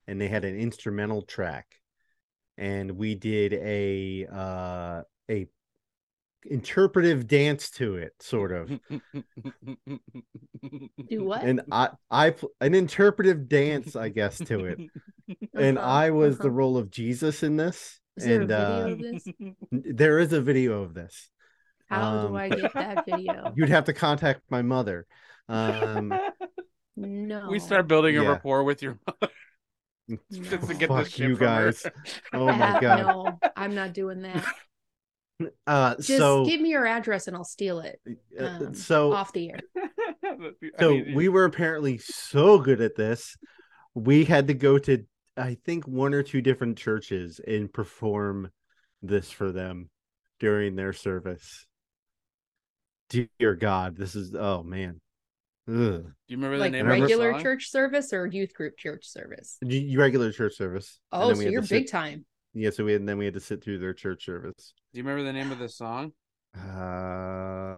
and 0.07 0.19
they 0.19 0.27
had 0.27 0.45
an 0.45 0.55
instrumental 0.57 1.21
track 1.23 1.67
and 2.57 2.91
we 2.91 3.15
did 3.15 3.53
a 3.53 4.27
uh 4.31 5.01
a 5.29 5.47
interpretive 6.45 7.27
dance 7.27 7.69
to 7.69 7.95
it 7.95 8.13
sort 8.19 8.51
of 8.51 8.67
Do 11.09 11.23
what? 11.23 11.43
and 11.43 11.61
i 11.71 11.89
i 12.09 12.35
an 12.59 12.73
interpretive 12.75 13.47
dance 13.47 13.95
i 13.95 14.09
guess 14.09 14.37
to 14.39 14.65
it 14.65 14.79
and 15.55 15.77
Uh-huh, 15.77 15.87
i 15.87 16.09
was 16.09 16.37
the 16.37 16.43
uh-huh. 16.45 16.51
role 16.51 16.77
of 16.77 16.91
jesus 16.91 17.43
in 17.43 17.57
this 17.57 17.99
Is 18.17 18.25
there 18.25 18.41
and 18.41 18.49
video 18.49 18.95
uh 18.95 19.11
this? 19.11 19.27
there 19.71 20.19
is 20.19 20.33
a 20.33 20.41
video 20.41 20.83
of 20.83 20.93
this 20.93 21.30
How 21.91 22.25
um, 22.25 22.29
do 22.31 22.35
I 22.37 22.49
get 22.49 22.73
that 22.73 23.05
video? 23.05 23.53
you'd 23.55 23.69
have 23.69 23.85
to 23.85 23.93
contact 23.93 24.41
my 24.49 24.61
mother 24.61 25.05
um 25.49 26.09
No. 26.95 27.47
we 27.49 27.59
start 27.59 27.87
building 27.87 28.17
a 28.17 28.23
Yeah. 28.23 28.29
rapport 28.29 28.63
with 28.63 28.81
your 28.81 28.97
mother 29.05 29.33
just 30.31 30.67
to 30.67 30.73
get 30.73 30.87
fuck 30.87 31.03
this 31.05 31.13
shit 31.13 31.29
you 31.29 31.35
from 31.35 31.47
her. 31.47 31.65
guys 31.67 31.85
oh 32.33 32.47
my 32.53 32.53
Ah, 32.53 32.79
god 32.79 32.99
No, 33.03 33.39
I'm 33.55 33.75
not 33.75 33.93
doing 33.93 34.21
that. 34.21 34.45
uh 35.67 35.95
Just 35.95 36.07
so 36.07 36.45
give 36.45 36.61
me 36.61 36.69
your 36.69 36.87
address 36.87 37.27
and 37.27 37.35
I'll 37.35 37.43
steal 37.43 37.79
it 37.79 37.99
uh, 38.39 38.45
um, 38.45 38.73
so 38.73 39.13
off 39.13 39.33
the 39.33 39.51
air. 39.51 39.59
So 40.79 41.01
we 41.13 41.27
were 41.27 41.45
apparently 41.45 41.97
so 41.97 42.57
good 42.57 42.79
at 42.81 42.95
this, 42.95 43.35
we 43.93 44.23
had 44.23 44.47
to 44.47 44.53
go 44.53 44.77
to 44.79 45.05
I 45.37 45.57
think 45.65 45.87
one 45.87 46.13
or 46.13 46.23
two 46.23 46.41
different 46.41 46.77
churches 46.77 47.39
and 47.45 47.71
perform 47.71 48.51
this 49.01 49.31
for 49.31 49.51
them 49.51 49.89
during 50.39 50.75
their 50.75 50.93
service. 50.93 51.65
Dear 53.11 53.55
God, 53.55 53.95
this 53.97 54.15
is 54.15 54.33
oh 54.35 54.63
man. 54.63 55.01
Ugh. 55.67 55.75
do 55.75 56.03
you 56.27 56.37
remember 56.37 56.57
the 56.57 56.61
Like 56.61 56.71
name 56.71 56.87
of 56.87 56.95
the 56.95 57.01
regular 57.01 57.39
church 57.39 57.69
service 57.69 58.13
or 58.13 58.25
youth 58.25 58.53
group 58.53 58.77
church 58.77 59.05
service? 59.07 59.57
Y- 59.61 59.93
Regular 59.95 60.31
church 60.31 60.55
service. 60.55 60.99
Oh, 61.11 61.33
so 61.33 61.41
you're 61.41 61.61
to 61.61 61.67
big 61.67 61.87
sit, 61.87 61.91
time. 61.91 62.25
Yeah, 62.53 62.71
so 62.71 62.83
we 62.83 62.93
had, 62.93 63.01
and 63.01 63.07
then 63.09 63.17
we 63.17 63.25
had 63.25 63.35
to 63.35 63.39
sit 63.39 63.63
through 63.63 63.79
their 63.79 63.93
church 63.93 64.25
service. 64.25 64.73
Do 64.93 64.97
you 64.99 65.03
remember 65.03 65.23
the 65.23 65.33
name 65.33 65.51
of 65.51 65.59
the 65.59 65.69
song? 65.69 66.13
Uh, 66.57 67.75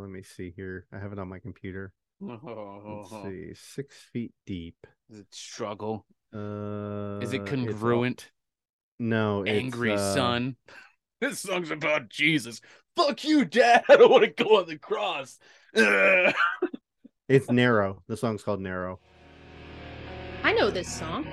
let 0.00 0.08
me 0.10 0.22
see 0.22 0.52
here. 0.56 0.86
I 0.92 0.98
have 0.98 1.12
it 1.12 1.18
on 1.18 1.28
my 1.28 1.38
computer. 1.38 1.92
Let's 2.20 3.10
see, 3.22 3.52
six 3.54 3.94
feet 4.12 4.32
deep. 4.46 4.76
Is 5.10 5.20
it 5.20 5.26
struggle? 5.30 6.06
Uh, 6.34 7.18
Is 7.20 7.32
it 7.32 7.42
it's 7.42 7.50
all- 7.50 7.56
congruent? 7.56 8.30
No, 9.00 9.42
it's, 9.42 9.50
Angry 9.50 9.92
uh, 9.92 10.14
son. 10.14 10.56
This 11.20 11.40
song's 11.40 11.70
about 11.72 12.08
Jesus. 12.08 12.60
Fuck 12.96 13.24
you, 13.24 13.44
Dad. 13.44 13.82
I 13.88 13.96
don't 13.96 14.10
want 14.10 14.24
to 14.36 14.44
go 14.44 14.58
on 14.58 14.66
the 14.66 14.78
cross. 14.78 15.38
It's 17.28 17.50
narrow. 17.50 18.02
The 18.08 18.16
song's 18.16 18.42
called 18.42 18.62
Narrow. 18.62 19.00
I 20.42 20.54
know 20.54 20.70
this 20.70 20.90
song. 20.90 21.26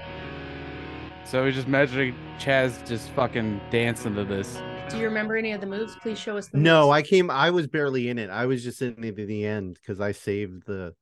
So 1.24 1.42
we're 1.42 1.52
just 1.54 1.68
imagining 1.68 2.14
Chaz 2.38 2.86
just 2.86 3.08
fucking 3.12 3.62
dancing 3.72 4.14
to 4.16 4.26
this. 4.26 4.60
Do 4.90 4.98
you 4.98 5.06
remember 5.06 5.38
any 5.38 5.54
of 5.54 5.62
the 5.62 5.68
moves? 5.68 5.96
Please 6.02 6.20
show 6.20 6.36
us 6.36 6.50
the 6.50 6.58
No, 6.58 6.88
moves. 6.88 6.92
I 6.96 7.02
came. 7.02 7.32
I 7.32 7.50
was 7.50 7.68
barely 7.68 8.10
in 8.10 8.18
it. 8.20 8.30
I 8.30 8.46
was 8.46 8.62
just 8.62 8.82
in 8.82 9.02
it 9.06 9.18
at 9.18 9.28
the 9.28 9.46
end 9.46 9.76
because 9.82 10.02
I 10.02 10.12
saved 10.12 10.66
the 10.66 10.94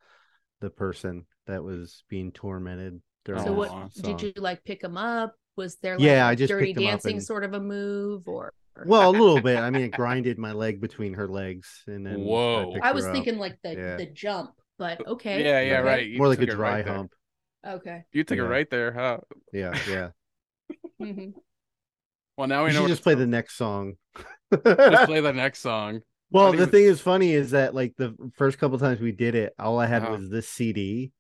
the 0.62 0.70
person 0.70 1.26
that 1.48 1.64
was 1.64 2.04
being 2.08 2.32
tormented 2.32 3.02
during. 3.26 3.44
So 3.44 3.52
what 3.54 3.96
the 3.96 4.02
did 4.04 4.22
you 4.22 4.34
like 4.38 4.64
pick 4.64 4.82
them 4.82 4.96
up? 4.96 5.34
Was 5.56 5.78
there 5.78 5.98
like 5.98 6.06
Yeah, 6.06 6.28
I 6.28 6.36
just 6.36 6.50
dirty 6.52 6.68
picked 6.68 6.78
'em 6.82 6.86
up 6.86 6.92
dancing 6.92 7.16
and- 7.16 7.24
sort 7.24 7.44
of 7.44 7.54
a 7.54 7.60
move 7.60 8.28
or 8.28 8.46
or- 8.46 8.54
Well, 8.86 9.10
a 9.10 9.12
little 9.12 9.40
bit. 9.42 9.60
I 9.60 9.70
mean, 9.70 9.84
it 9.84 9.90
grinded 9.96 10.38
my 10.38 10.52
leg 10.52 10.82
between 10.82 11.14
her 11.14 11.28
legs, 11.28 11.84
and 11.88 12.06
then 12.06 12.20
Whoa. 12.26 12.72
picked 12.74 12.86
I 12.86 12.92
her 12.92 12.96
was 12.96 13.06
up. 13.06 13.14
thinking 13.14 13.38
like 13.38 13.58
the 13.64 13.76
Yeah. 13.76 13.98
the 13.98 14.06
jump, 14.08 14.52
but 14.78 15.06
okay. 15.08 15.44
Yeah, 15.44 15.62
yeah, 15.62 15.74
okay, 15.80 15.84
right. 15.84 16.08
You 16.08 16.18
more 16.20 16.28
like 16.28 16.40
a 16.42 16.46
dry 16.46 16.72
right 16.72 16.86
there. 16.86 16.94
hump. 16.96 17.14
Okay. 17.66 18.04
You 18.12 18.24
took 18.24 18.38
Yeah. 18.38 18.44
it 18.46 18.48
right 18.48 18.70
there, 18.70 18.92
huh? 18.92 19.18
Yeah, 19.54 19.80
yeah. 19.88 20.10
hmm 21.00 21.30
Well, 22.38 22.48
now 22.48 22.64
we 22.64 22.68
we 22.68 22.74
know. 22.74 22.80
should 22.80 22.84
what 22.84 22.88
just 22.90 23.04
play 23.04 23.16
the 23.16 23.28
next 23.28 23.56
song. 23.56 23.94
Just 24.52 25.06
play 25.06 25.22
the 25.22 25.34
next 25.34 25.60
song. 25.60 26.02
well, 26.32 26.52
the 26.52 26.58
even- 26.64 26.70
thing 26.70 26.84
is 26.86 27.00
funny 27.02 27.34
is 27.34 27.52
that 27.52 27.76
like 27.76 27.96
the 27.98 28.16
first 28.36 28.58
couple 28.58 28.78
times 28.80 29.00
we 29.00 29.12
did 29.12 29.36
it, 29.36 29.54
all 29.60 29.80
I 29.80 29.86
had 29.86 30.04
Uh-huh. 30.04 30.18
was 30.18 30.30
this 30.30 30.50
CD, 30.50 31.12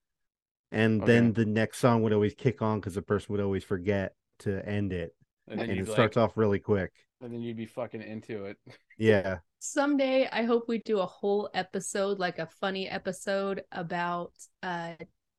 and 0.71 1.01
Okay. 1.01 1.11
then 1.11 1.33
the 1.33 1.45
next 1.45 1.77
song 1.79 2.01
would 2.03 2.13
always 2.13 2.33
kick 2.33 2.61
on 2.61 2.79
because 2.79 2.95
the 2.95 3.01
person 3.01 3.31
would 3.33 3.41
always 3.41 3.63
forget 3.63 4.13
to 4.39 4.67
end 4.67 4.91
it, 4.93 5.15
And 5.47 5.59
then 5.59 5.69
and 5.69 5.77
you'd 5.77 5.87
it 5.87 5.91
starts 5.91 6.17
off 6.17 6.35
really 6.35 6.59
quick. 6.59 6.91
And 7.23 7.33
then 7.33 7.41
you'd 7.41 7.57
be 7.57 7.65
fucking 7.65 8.01
into 8.01 8.45
it. 8.45 8.57
Yeah. 8.97 9.37
Someday 9.59 10.27
I 10.31 10.43
hope 10.43 10.65
we 10.67 10.79
do 10.79 10.99
a 10.99 11.05
whole 11.05 11.49
episode, 11.53 12.19
like 12.19 12.37
a 12.37 12.47
funny 12.59 12.87
episode 12.87 13.63
about 13.71 14.33
uh 14.61 14.93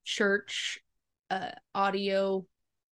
church 0.04 0.80
uh 1.30 1.50
audio 1.74 2.44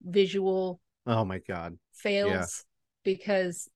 visual 0.03 0.81
Oh 1.07 1.25
my 1.25 1.39
god. 1.39 1.79
fails 1.95 2.65
because 3.03 3.69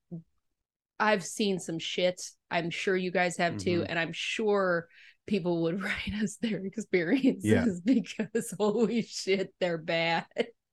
I've 0.99 1.25
seen 1.25 1.59
some 1.59 1.79
shit. 1.79 2.23
I'm 2.51 2.71
sure 2.71 2.97
you 2.97 3.11
guys 3.11 3.37
have 3.39 3.57
too, 3.59 3.81
Mhm. 3.81 3.87
and 3.89 3.99
I'm 3.99 4.13
sure 4.13 4.89
people 5.27 5.63
would 5.63 5.83
write 5.83 6.15
us 6.23 6.37
their 6.37 6.59
experiences 6.65 7.81
because 7.81 8.55
holy 8.59 9.03
shit, 9.03 9.53
they're 9.61 9.79
bad. 9.79 10.27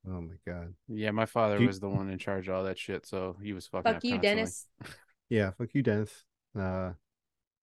Oh 0.08 0.22
my 0.22 0.34
god. 0.46 0.74
Yeah, 0.88 1.12
my 1.12 1.26
father 1.26 1.60
you- 1.60 1.68
was 1.68 1.80
the 1.80 1.90
one 1.90 2.10
in 2.10 2.20
charge 2.20 2.48
of 2.50 2.56
all 2.56 2.64
that 2.66 2.78
shit, 2.78 3.06
so 3.06 3.38
he 3.42 3.54
was 3.54 3.68
fucking. 3.68 3.84
Fuck 3.84 3.96
up 3.98 4.04
you, 4.04 4.12
constantly. 4.16 4.36
Dennis. 4.42 4.68
Yeah. 5.30 5.52
Fuck 5.58 5.70
you, 5.74 5.82
Dennis. 5.82 6.26
Uh, 6.56 6.92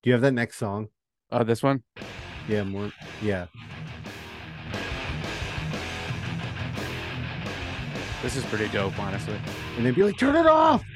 do 0.03 0.11
you 0.11 0.13
have 0.15 0.23
that 0.23 0.33
next 0.33 0.57
song? 0.57 0.89
Oh, 1.31 1.45
this 1.45 1.63
one. 1.63 1.83
Yeah. 2.49 2.65
More. 2.65 2.91
Yeah. 3.23 3.47
This 8.23 8.37
is 8.37 8.45
pretty 8.47 8.69
dope, 8.69 8.99
honestly. 8.99 9.39
And 9.77 9.87
they'd 9.87 9.95
be 9.95 10.03
like, 10.03 10.19
turn 10.19 10.37
it 10.37 10.47
off. 10.47 10.83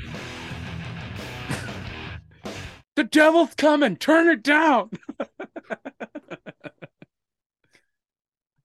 The 2.97 3.03
devil's 3.05 3.55
coming. 3.57 3.97
Turn 3.97 4.29
it 4.29 4.45
down. 4.45 4.91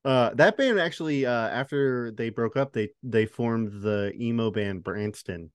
Uh, 0.06 0.34
that 0.36 0.56
band 0.58 0.80
actually, 0.80 1.26
uh, 1.26 1.32
after 1.50 2.12
they 2.12 2.30
broke 2.30 2.56
up, 2.56 2.72
they 2.74 2.90
they 3.04 3.26
formed 3.26 3.82
the 3.82 4.14
emo 4.16 4.50
band 4.52 4.84
Brandtson. 4.84 5.50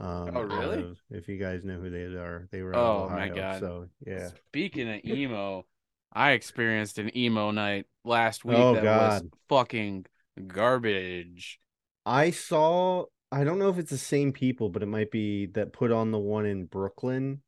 Um, 0.00 0.36
Oh, 0.36 0.42
really? 0.42 0.82
of- 0.82 1.00
if 1.10 1.28
you 1.28 1.38
guys 1.38 1.64
know 1.64 1.78
who 1.80 1.90
they 1.90 2.02
are, 2.04 2.48
they 2.50 2.62
were. 2.62 2.74
Oh 2.74 3.04
of 3.04 3.10
my 3.12 3.28
God. 3.28 3.60
So 3.60 3.86
yeah. 4.04 4.30
Speaking 4.48 4.88
of 4.92 5.04
emo, 5.04 5.64
I 6.12 6.32
experienced 6.32 6.98
an 6.98 7.16
emo 7.16 7.50
night 7.50 7.86
last 8.04 8.44
week 8.44 8.58
Oh, 8.58 8.74
that 8.74 8.84
was 8.84 9.22
God. 9.22 9.30
fucking 9.48 10.06
garbage. 10.46 11.60
I 12.04 12.30
saw. 12.30 13.04
I 13.30 13.44
don't 13.44 13.58
know 13.58 13.68
if 13.68 13.78
it's 13.78 13.90
the 13.90 13.98
same 13.98 14.32
people, 14.32 14.70
but 14.70 14.82
it 14.82 14.86
might 14.86 15.10
be 15.10 15.46
that 15.46 15.72
put 15.72 15.92
on 15.92 16.10
the 16.12 16.18
one 16.18 16.46
in 16.46 16.64
Brooklyn. 16.64 17.42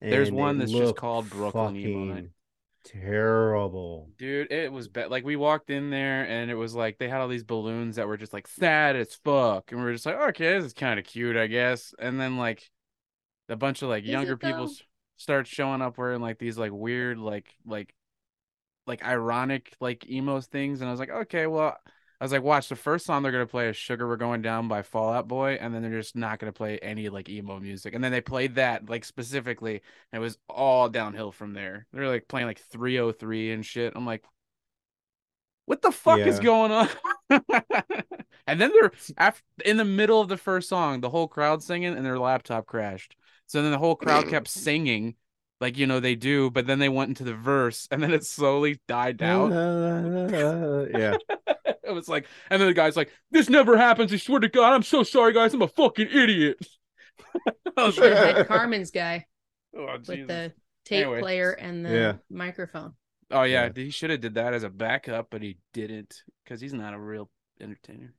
There's 0.00 0.30
one 0.30 0.58
that's 0.58 0.72
just 0.72 0.96
called 0.96 1.28
Brooklyn 1.30 1.76
Emo 1.76 2.14
Night. 2.14 2.28
Terrible. 2.84 4.08
Dude, 4.18 4.50
it 4.50 4.72
was 4.72 4.88
bad. 4.88 5.10
Like 5.10 5.24
we 5.24 5.36
walked 5.36 5.70
in 5.70 5.90
there 5.90 6.24
and 6.26 6.50
it 6.50 6.54
was 6.54 6.74
like 6.74 6.98
they 6.98 7.08
had 7.08 7.20
all 7.20 7.28
these 7.28 7.44
balloons 7.44 7.96
that 7.96 8.08
were 8.08 8.16
just 8.16 8.32
like 8.32 8.48
sad 8.48 8.96
as 8.96 9.14
fuck, 9.14 9.70
and 9.70 9.80
we 9.80 9.86
were 9.86 9.92
just 9.92 10.06
like, 10.06 10.16
okay, 10.16 10.54
this 10.54 10.64
is 10.64 10.72
kind 10.72 10.98
of 10.98 11.06
cute, 11.06 11.36
I 11.36 11.46
guess. 11.46 11.94
And 11.98 12.20
then 12.20 12.36
like 12.36 12.68
a 13.48 13.56
bunch 13.56 13.82
of 13.82 13.88
like 13.88 14.04
Is 14.04 14.10
younger 14.10 14.36
people 14.36 14.64
s- 14.64 14.82
start 15.16 15.46
showing 15.46 15.82
up 15.82 15.98
wearing 15.98 16.20
like 16.20 16.38
these 16.38 16.58
like 16.58 16.72
weird 16.72 17.18
like 17.18 17.54
like 17.64 17.94
like 18.86 19.04
ironic 19.04 19.74
like 19.80 20.08
emo 20.08 20.40
things, 20.40 20.80
and 20.80 20.88
I 20.88 20.90
was 20.92 21.00
like, 21.00 21.10
okay, 21.10 21.46
well, 21.46 21.76
I 22.22 22.24
was 22.24 22.30
like, 22.30 22.44
watch 22.44 22.68
the 22.68 22.76
first 22.76 23.04
song 23.04 23.24
they're 23.24 23.32
gonna 23.32 23.48
play 23.48 23.68
is 23.68 23.76
"Sugar 23.76 24.06
We're 24.06 24.14
Going 24.14 24.42
Down" 24.42 24.68
by 24.68 24.82
Fall 24.82 25.12
Out 25.12 25.26
Boy, 25.26 25.58
and 25.60 25.74
then 25.74 25.82
they're 25.82 26.00
just 26.00 26.14
not 26.14 26.38
gonna 26.38 26.52
play 26.52 26.78
any 26.78 27.08
like 27.08 27.28
emo 27.28 27.58
music, 27.58 27.94
and 27.96 28.04
then 28.04 28.12
they 28.12 28.20
played 28.20 28.54
that 28.54 28.88
like 28.88 29.04
specifically, 29.04 29.82
and 30.12 30.20
it 30.20 30.22
was 30.22 30.38
all 30.48 30.88
downhill 30.88 31.32
from 31.32 31.52
there. 31.52 31.88
They're 31.92 32.06
like 32.06 32.28
playing 32.28 32.46
like 32.46 32.60
303 32.60 33.50
and 33.50 33.66
shit. 33.66 33.94
I'm 33.96 34.06
like, 34.06 34.22
what 35.64 35.82
the 35.82 35.90
fuck 35.90 36.20
is 36.20 36.38
going 36.38 36.70
on? 36.70 36.88
and 38.46 38.60
then 38.60 38.70
they're 38.70 38.92
after 39.18 39.42
in 39.64 39.76
the 39.76 39.84
middle 39.84 40.20
of 40.20 40.28
the 40.28 40.36
first 40.36 40.68
song, 40.68 41.00
the 41.00 41.10
whole 41.10 41.26
crowd 41.26 41.60
singing, 41.60 41.92
and 41.92 42.06
their 42.06 42.20
laptop 42.20 42.66
crashed. 42.66 43.16
So 43.46 43.62
then 43.62 43.72
the 43.72 43.78
whole 43.78 43.96
crowd 43.96 44.28
kept 44.28 44.46
singing 44.48 45.16
like 45.60 45.76
you 45.76 45.88
know 45.88 45.98
they 45.98 46.14
do, 46.14 46.52
but 46.52 46.68
then 46.68 46.78
they 46.78 46.88
went 46.88 47.08
into 47.08 47.24
the 47.24 47.34
verse 47.34 47.88
and 47.90 48.00
then 48.00 48.12
it 48.12 48.24
slowly 48.24 48.80
died 48.86 49.16
down. 49.16 49.50
yeah. 50.92 51.16
It 51.92 51.96
was 51.96 52.08
like, 52.08 52.26
and 52.50 52.60
then 52.60 52.68
the 52.68 52.74
guy's 52.74 52.96
like, 52.96 53.10
"This 53.30 53.48
never 53.48 53.76
happens. 53.76 54.12
I 54.12 54.16
swear 54.16 54.40
to 54.40 54.48
God, 54.48 54.72
I'm 54.74 54.82
so 54.82 55.02
sorry, 55.02 55.32
guys. 55.32 55.54
I'm 55.54 55.62
a 55.62 55.68
fucking 55.68 56.08
idiot." 56.12 56.58
I 57.76 57.84
was 57.86 57.94
Should 57.94 58.12
like, 58.12 58.36
had 58.36 58.48
Carmen's 58.48 58.90
guy 58.90 59.26
oh, 59.76 59.92
with 59.92 60.06
Jesus. 60.06 60.26
the 60.26 60.52
tape 60.84 61.04
Anyway. 61.06 61.20
player 61.20 61.52
and 61.52 61.84
the 61.86 61.90
Yeah. 61.90 62.12
microphone. 62.30 62.94
oh 63.30 63.42
yeah, 63.44 63.66
Yeah. 63.66 63.72
he 63.84 63.90
should 63.90 64.10
have 64.10 64.20
did 64.20 64.34
that 64.34 64.54
as 64.54 64.62
a 64.64 64.68
backup, 64.70 65.28
but 65.30 65.42
he 65.42 65.58
didn't 65.72 66.22
because 66.44 66.60
he's 66.60 66.74
not 66.74 66.94
a 66.94 66.98
real 66.98 67.30
entertainer. 67.60 68.14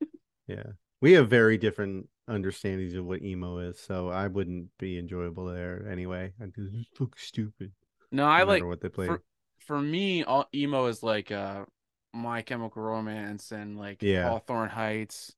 Yeah. 0.46 0.64
We 1.00 1.12
have 1.12 1.30
very 1.30 1.56
different 1.58 2.08
understandings 2.28 2.94
of 2.94 3.04
what 3.04 3.22
emo 3.22 3.58
is, 3.58 3.80
so 3.80 4.08
I 4.08 4.26
wouldn't 4.28 4.68
be 4.78 4.98
enjoyable 4.98 5.46
there 5.46 5.88
anyway. 5.90 6.32
I 6.40 6.46
just 6.46 6.74
it's 6.74 6.88
fucking 6.94 7.12
stupid. 7.16 7.72
No, 8.10 8.24
no 8.24 8.28
I 8.28 8.44
matter 8.44 8.46
like 8.46 8.64
what 8.64 8.80
they 8.80 8.88
play. 8.88 9.06
for 9.06 9.22
for 9.66 9.80
me, 9.80 10.22
all 10.24 10.48
emo 10.54 10.86
is 10.86 11.02
like 11.02 11.30
uh 11.32 11.64
My 12.12 12.42
Chemical 12.42 12.82
Romance 12.82 13.52
and 13.52 13.78
like 13.78 14.02
Yeah. 14.02 14.28
Hawthorne 14.28 14.68
Heights, 14.68 15.34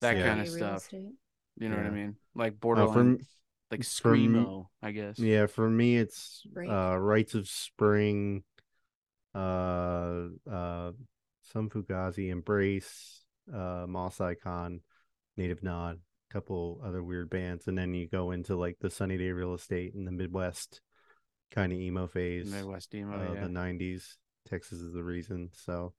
that 0.00 0.16
Yeah. 0.16 0.26
kind 0.28 0.40
of 0.40 0.48
stuff. 0.48 0.82
estate. 0.82 1.14
You 1.56 1.68
know 1.68 1.76
what 1.76 1.86
I 1.86 1.90
mean? 1.90 2.16
Like 2.34 2.52
Uh, 2.52 2.56
borderline, 2.56 2.92
for 2.94 3.00
m- 3.00 3.18
like 3.70 3.84
for 3.84 4.14
m- 4.14 4.66
I 4.82 4.92
guess. 4.92 5.18
Yeah, 5.18 5.46
for 5.46 5.68
me 5.68 5.96
it's 5.96 6.42
Break. 6.52 6.70
uh 6.70 6.96
Rites 6.98 7.34
of 7.34 7.48
Spring, 7.48 8.44
uh 9.34 10.28
uh 10.50 10.92
some 11.42 11.70
Fugazi, 11.70 12.28
Embrace, 12.30 13.24
uh 13.52 13.86
Moss 13.88 14.20
Icon, 14.20 14.82
Native 15.36 15.62
Nod, 15.62 15.96
a 16.30 16.32
couple 16.32 16.80
other 16.84 17.02
weird 17.02 17.30
bands, 17.30 17.68
and 17.68 17.76
then 17.78 17.94
you 17.94 18.08
go 18.08 18.30
into 18.32 18.56
like 18.56 18.78
the 18.80 18.90
Sunny 18.90 19.16
Day 19.16 19.30
Real 19.32 19.54
Estate 19.54 19.94
in 19.94 20.04
the 20.04 20.12
Midwest 20.12 20.80
kind 21.50 21.72
of 21.72 21.78
emo 21.78 22.06
phase 22.06 22.50
Midwest 22.50 22.94
emo. 22.94 23.16
of 23.20 23.34
yeah. 23.34 23.42
the 23.44 23.48
nineties. 23.48 24.16
Texas 24.48 24.80
is 24.80 24.92
the 24.92 25.02
reason. 25.04 25.50
So 25.52 25.92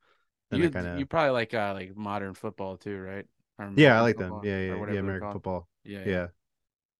then 0.51 0.61
You, 0.61 0.69
kind 0.69 0.87
of 0.87 0.99
you 0.99 1.05
probably 1.05 1.31
like 1.31 1.53
uh 1.53 1.73
like 1.73 1.95
modern 1.95 2.33
football 2.33 2.77
too, 2.77 2.97
right? 2.99 3.25
Or 3.57 3.71
yeah, 3.75 3.97
I 3.97 4.01
like 4.01 4.17
them. 4.17 4.41
Yeah, 4.43 4.59
yeah, 4.59 4.75
yeah. 4.75 4.99
American 4.99 5.33
football. 5.33 5.67
Yeah, 5.83 6.03
Yeah, 6.05 6.27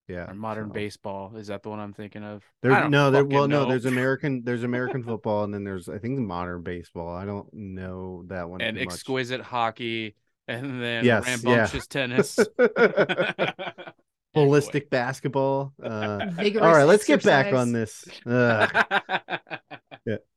yeah. 0.08 0.30
Or 0.30 0.34
modern 0.34 0.68
so- 0.70 0.74
baseball 0.74 1.36
is 1.38 1.48
that 1.48 1.64
the 1.64 1.70
one 1.70 1.80
I'm 1.80 1.94
thinking 1.94 2.24
of? 2.24 2.44
There, 2.62 2.90
no, 2.90 3.12
there. 3.12 3.24
fucking 3.24 3.38
Well, 3.38 3.48
no, 3.48 3.66
there's 3.66 3.86
American. 3.86 4.44
There's 4.44 4.64
American 4.72 5.04
football, 5.04 5.44
and 5.44 5.54
then 5.54 5.64
there's 5.64 5.88
I 5.90 5.98
think 6.00 6.20
modern 6.20 6.64
baseball. 6.64 7.16
I 7.16 7.26
don't 7.26 7.48
know 7.54 8.24
that 8.28 8.50
one. 8.50 8.62
and 8.62 8.76
too 8.78 8.86
much. 8.86 8.94
exquisite 8.94 9.42
hockey, 9.42 10.16
and 10.48 10.82
then 10.82 11.06
Yes, 11.06 11.24
yeah. 11.26 11.32
rambunctious 11.36 11.88
tennis. 11.88 12.40
Holistic 14.36 14.90
basketball. 14.90 15.74
Uh, 15.82 16.20
all 16.62 16.72
right, 16.72 16.84
let's 16.84 17.06
get 17.06 17.24
back 17.24 17.54
on 17.54 17.72
this. 17.72 18.06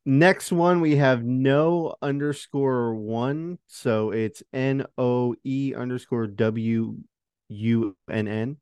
Ugh. 0.07 0.13
Yeah. 0.13 0.13
Next 0.19 0.53
one 0.53 0.81
we 0.81 0.97
have 0.97 1.23
no 1.25 1.95
underscore 2.03 2.95
one, 2.95 3.59
so 3.67 4.11
it's 4.11 4.43
N 4.53 4.85
O 4.99 5.35
E 5.45 5.75
underscore 5.77 6.27
W 6.27 6.97
U 7.49 7.97
N 8.11 8.29
N. 8.29 8.57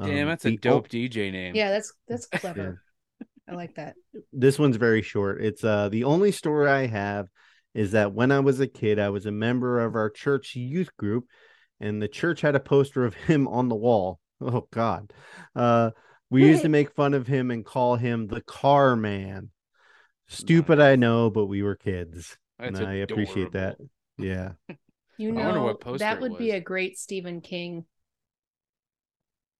Damn, 0.00 0.22
Um, 0.22 0.26
that's 0.28 0.44
a 0.44 0.48
the 0.48 0.54
o- 0.54 0.58
dope 0.60 0.88
DJ 0.88 1.30
name. 1.30 1.54
Yeah, 1.54 1.70
that's 1.70 1.92
that's 2.08 2.26
clever. 2.40 2.82
I 3.48 3.54
like 3.54 3.74
that. 3.74 3.94
this 4.32 4.58
one's 4.58 4.76
very 4.76 5.02
short. 5.02 5.42
It's 5.42 5.62
uh 5.64 5.88
the 5.88 6.04
only 6.04 6.32
story 6.32 6.68
I 6.68 6.86
have 6.86 7.28
is 7.74 7.92
that 7.92 8.12
when 8.12 8.30
I 8.32 8.40
was 8.40 8.60
a 8.60 8.66
kid, 8.66 8.98
I 8.98 9.08
was 9.10 9.26
a 9.26 9.32
member 9.32 9.80
of 9.80 9.94
our 9.94 10.10
church 10.10 10.54
youth 10.56 10.94
group, 10.96 11.26
and 11.80 12.00
the 12.02 12.08
church 12.08 12.40
had 12.40 12.54
a 12.54 12.60
poster 12.60 13.04
of 13.04 13.14
him 13.28 13.46
on 13.48 13.68
the 13.68 13.76
wall. 13.76 14.18
Oh 14.40 14.66
God. 14.72 15.12
Uh 15.54 15.90
we 16.30 16.46
used 16.46 16.62
to 16.62 16.68
make 16.70 16.94
fun 16.94 17.14
of 17.14 17.26
him 17.26 17.50
and 17.50 17.64
call 17.64 17.96
him 17.96 18.26
the 18.26 18.40
car 18.40 18.96
man. 18.96 19.50
Stupid, 20.32 20.80
I 20.80 20.96
know, 20.96 21.30
but 21.30 21.46
we 21.46 21.62
were 21.62 21.76
kids. 21.76 22.36
That's 22.58 22.78
and 22.78 22.88
I 22.88 22.94
appreciate 22.94 23.52
that. 23.52 23.76
Yeah. 24.18 24.52
You 25.18 25.32
know 25.32 25.62
what 25.64 25.98
that 25.98 26.20
would 26.20 26.38
be 26.38 26.50
a 26.52 26.60
great 26.60 26.98
Stephen 26.98 27.40
King. 27.40 27.86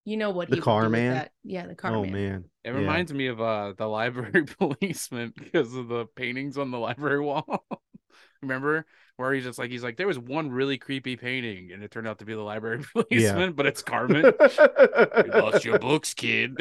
You 0.05 0.16
know 0.16 0.31
what 0.31 0.51
The 0.51 0.57
he 0.57 0.62
car 0.62 0.89
man? 0.89 1.14
that. 1.14 1.33
Yeah, 1.45 1.66
the 1.66 1.75
car 1.77 1.95
oh 1.95 2.03
man. 2.03 2.12
man. 2.12 2.45
It 2.64 2.70
Yeah. 2.73 2.79
reminds 2.79 3.12
me 3.12 3.29
of 3.29 3.41
uh 3.41 3.75
the 3.77 3.87
library 3.87 4.45
policeman 4.59 5.33
because 5.37 5.75
of 5.75 5.89
the 5.89 6.07
paintings 6.07 6.59
on 6.59 6.70
the 6.70 6.79
library 6.79 7.20
wall. 7.20 7.64
Remember 8.43 8.85
where 9.16 9.33
he's 9.33 9.45
just 9.45 9.59
like 9.59 9.70
he's 9.70 9.85
like 9.85 9.97
there 9.97 10.09
was 10.09 10.18
one 10.18 10.51
really 10.51 10.79
creepy 10.79 11.16
painting 11.16 11.70
and 11.73 11.83
it 11.85 11.93
turned 11.93 12.09
out 12.09 12.18
to 12.18 12.25
be 12.25 12.35
the 12.35 12.41
library 12.41 12.83
policeman, 12.93 13.53
but 13.53 13.66
it's 13.66 13.83
Carmen. 13.83 14.25
you 14.27 15.33
lost 15.33 15.64
your 15.64 15.79
books, 15.79 16.14
kid. 16.14 16.57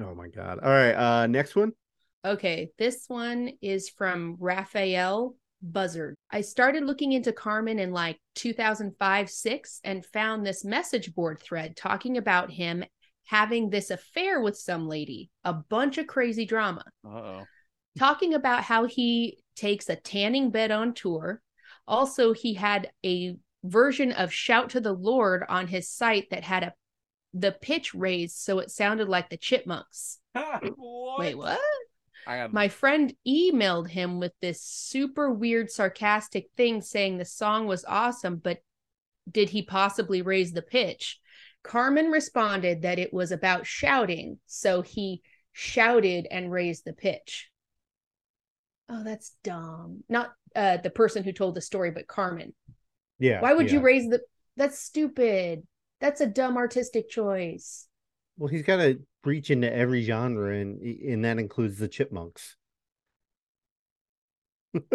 Oh 0.00 0.14
my 0.14 0.28
god. 0.28 0.58
All 0.60 0.70
right. 0.70 0.94
Uh 0.94 1.26
next 1.26 1.56
one. 1.56 1.72
Okay, 2.24 2.70
this 2.78 3.04
one 3.08 3.50
is 3.60 3.90
from 3.90 4.36
Raphael 4.38 5.36
Buzzard. 5.62 6.14
I 6.30 6.40
started 6.40 6.84
looking 6.84 7.12
into 7.12 7.32
Carmen 7.32 7.78
in 7.78 7.92
like 7.92 8.18
2005 8.34 9.30
6 9.30 9.80
and 9.84 10.04
found 10.06 10.44
this 10.44 10.64
message 10.64 11.14
board 11.14 11.40
thread 11.40 11.76
talking 11.76 12.16
about 12.16 12.50
him 12.50 12.84
having 13.26 13.70
this 13.70 13.90
affair 13.90 14.40
with 14.40 14.56
some 14.56 14.86
lady, 14.86 15.30
a 15.44 15.52
bunch 15.52 15.98
of 15.98 16.06
crazy 16.06 16.44
drama. 16.44 16.84
Uh-oh. 17.06 17.44
talking 17.98 18.34
about 18.34 18.62
how 18.62 18.84
he 18.84 19.38
takes 19.56 19.88
a 19.88 19.96
tanning 19.96 20.50
bed 20.50 20.70
on 20.70 20.94
tour. 20.94 21.40
Also, 21.86 22.32
he 22.32 22.54
had 22.54 22.90
a 23.04 23.36
version 23.62 24.12
of 24.12 24.32
Shout 24.32 24.70
to 24.70 24.80
the 24.80 24.92
Lord 24.92 25.44
on 25.48 25.66
his 25.66 25.88
site 25.88 26.28
that 26.30 26.44
had 26.44 26.62
a 26.62 26.74
the 27.34 27.52
pitch 27.52 27.94
raised 27.94 28.36
so 28.36 28.60
it 28.60 28.70
sounded 28.70 29.08
like 29.08 29.28
the 29.28 29.36
chipmunks. 29.36 30.18
Wait, 30.34 31.36
what? 31.36 31.60
I 32.26 32.38
got 32.38 32.52
My 32.52 32.68
friend 32.68 33.14
emailed 33.26 33.88
him 33.90 34.20
with 34.20 34.32
this 34.40 34.62
super 34.62 35.30
weird 35.30 35.70
sarcastic 35.70 36.48
thing 36.56 36.80
saying 36.80 37.18
the 37.18 37.24
song 37.24 37.66
was 37.66 37.84
awesome, 37.86 38.36
but 38.36 38.58
did 39.30 39.50
he 39.50 39.62
possibly 39.62 40.22
raise 40.22 40.52
the 40.52 40.62
pitch? 40.62 41.18
Carmen 41.62 42.10
responded 42.10 42.82
that 42.82 42.98
it 42.98 43.12
was 43.12 43.32
about 43.32 43.66
shouting, 43.66 44.38
so 44.46 44.82
he 44.82 45.22
shouted 45.52 46.26
and 46.30 46.52
raised 46.52 46.84
the 46.84 46.92
pitch. 46.92 47.50
Oh, 48.88 49.02
that's 49.02 49.32
dumb. 49.42 50.04
Not 50.08 50.32
uh 50.54 50.76
the 50.78 50.90
person 50.90 51.24
who 51.24 51.32
told 51.32 51.54
the 51.54 51.60
story, 51.60 51.90
but 51.90 52.06
Carmen. 52.06 52.54
Yeah. 53.18 53.40
Why 53.40 53.54
would 53.54 53.70
you 53.70 53.80
raise 53.80 54.08
the 54.08 54.20
that's 54.56 54.78
stupid. 54.78 55.66
That's 56.04 56.20
a 56.20 56.26
dumb 56.26 56.58
artistic 56.58 57.08
choice. 57.08 57.88
Well, 58.36 58.48
he's 58.48 58.62
got 58.62 58.76
to 58.76 59.00
reach 59.24 59.50
into 59.50 59.74
every 59.74 60.02
genre, 60.02 60.54
and 60.54 60.78
and 60.82 61.24
that 61.24 61.38
includes 61.38 61.78
the 61.78 61.88
Chipmunks. 61.88 62.56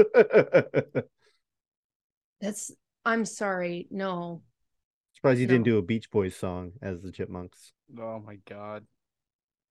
That's 2.40 2.72
I'm 3.04 3.26
sorry. 3.26 3.88
No. 3.90 4.44
Surprised 5.14 5.40
you 5.40 5.48
didn't 5.48 5.66
do 5.66 5.80
a 5.80 5.82
Beach 5.82 6.12
Boys 6.12 6.36
song 6.36 6.74
as 6.80 7.02
the 7.02 7.12
Chipmunks, 7.12 7.74
Oh 8.00 8.20
my 8.20 8.38
god. 8.48 8.86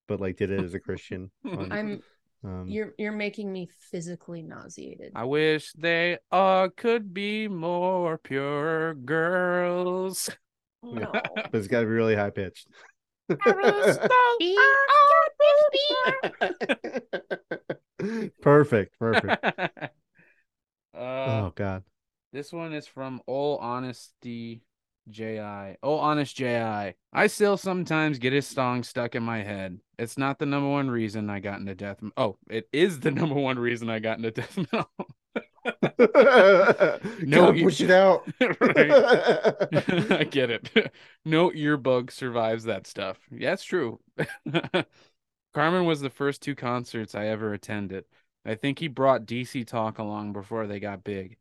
but 0.09 0.19
like 0.21 0.39
did 0.39 0.51
it 0.51 0.65
as 0.65 0.75
a 0.75 0.81
Christian. 0.81 1.31
on- 1.45 1.71
I'm 1.71 2.03
um, 2.43 2.67
you're 2.67 2.95
you're 2.99 3.13
making 3.13 3.53
me 3.53 3.69
physically 3.93 4.43
nauseated. 4.43 5.13
I 5.15 5.23
wish 5.23 5.73
they 5.75 6.19
all 6.33 6.69
could 6.69 7.15
be 7.15 7.47
more 7.47 8.19
pure 8.19 8.95
girls. 8.95 10.31
No. 10.83 11.11
but 11.13 11.55
it's 11.55 11.69
got 11.69 11.81
to 11.81 11.87
be 11.87 11.93
really 11.93 12.15
high 12.15 12.31
pitched. 12.31 12.69
perfect, 18.41 18.99
perfect. 18.99 19.45
uh, 19.55 19.89
oh 20.95 21.53
God. 21.55 21.83
This 22.33 22.53
one 22.53 22.73
is 22.73 22.87
from 22.87 23.21
All 23.27 23.59
Honesty 23.59 24.63
Ji. 25.09 25.39
Oh, 25.83 25.97
honest 25.97 26.37
Ji. 26.37 26.47
I 26.47 26.95
still 27.27 27.57
sometimes 27.57 28.19
get 28.19 28.33
his 28.33 28.47
song 28.47 28.83
stuck 28.83 29.15
in 29.15 29.23
my 29.23 29.43
head. 29.43 29.79
It's 29.99 30.19
not 30.19 30.39
the 30.39 30.47
number 30.47 30.69
one 30.69 30.91
reason 30.91 31.31
I 31.31 31.41
got 31.41 31.61
into 31.61 31.75
death. 31.75 31.99
Oh, 32.17 32.37
it 32.51 32.69
is 32.73 33.01
the 33.01 33.11
number 33.11 33.35
one 33.35 33.59
reason 33.59 33.91
I 33.91 33.99
got 33.99 34.19
into 34.19 34.31
death 34.31 34.57
metal. 34.57 34.91
no, 37.23 37.53
you- 37.53 37.65
push 37.65 37.81
it 37.81 37.91
out. 37.91 38.25
I 38.41 40.27
get 40.31 40.51
it. 40.51 40.93
No 41.25 41.51
earbug 41.51 42.11
survives 42.11 42.65
that 42.65 42.87
stuff. 42.87 43.19
Yeah, 43.31 43.53
it's 43.53 43.65
true. 43.65 44.01
Carmen 45.55 45.85
was 45.87 46.01
the 46.01 46.11
first 46.11 46.43
two 46.43 46.55
concerts 46.55 47.15
I 47.15 47.27
ever 47.27 47.53
attended. 47.53 48.05
I 48.45 48.55
think 48.55 48.79
he 48.79 48.89
brought 48.89 49.27
DC 49.27 49.67
Talk 49.67 49.99
along 49.99 50.33
before 50.33 50.67
they 50.67 50.81
got 50.81 51.05
big. 51.05 51.37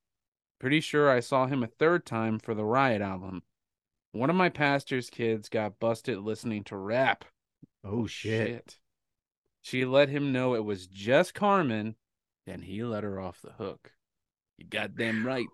Pretty 0.59 0.81
sure 0.81 1.09
I 1.09 1.19
saw 1.19 1.45
him 1.45 1.61
a 1.63 1.67
third 1.67 2.05
time 2.05 2.39
for 2.39 2.53
the 2.55 2.65
Riot 2.65 3.01
album. 3.01 3.43
One 4.11 4.29
of 4.29 4.35
my 4.35 4.49
pastor's 4.49 5.09
kids 5.09 5.49
got 5.49 5.79
busted 5.79 6.17
listening 6.19 6.63
to 6.65 6.75
rap. 6.75 7.25
oh 7.83 8.07
shit. 8.07 8.77
She 9.61 9.85
let 9.85 10.09
him 10.09 10.31
know 10.31 10.55
it 10.55 10.63
was 10.63 10.87
just 10.87 11.33
Carmen, 11.33 11.95
and 12.47 12.63
he 12.63 12.83
let 12.83 13.03
her 13.03 13.19
off 13.19 13.41
the 13.41 13.51
hook. 13.51 13.91
You 14.57 14.65
goddamn 14.69 15.25
right. 15.25 15.47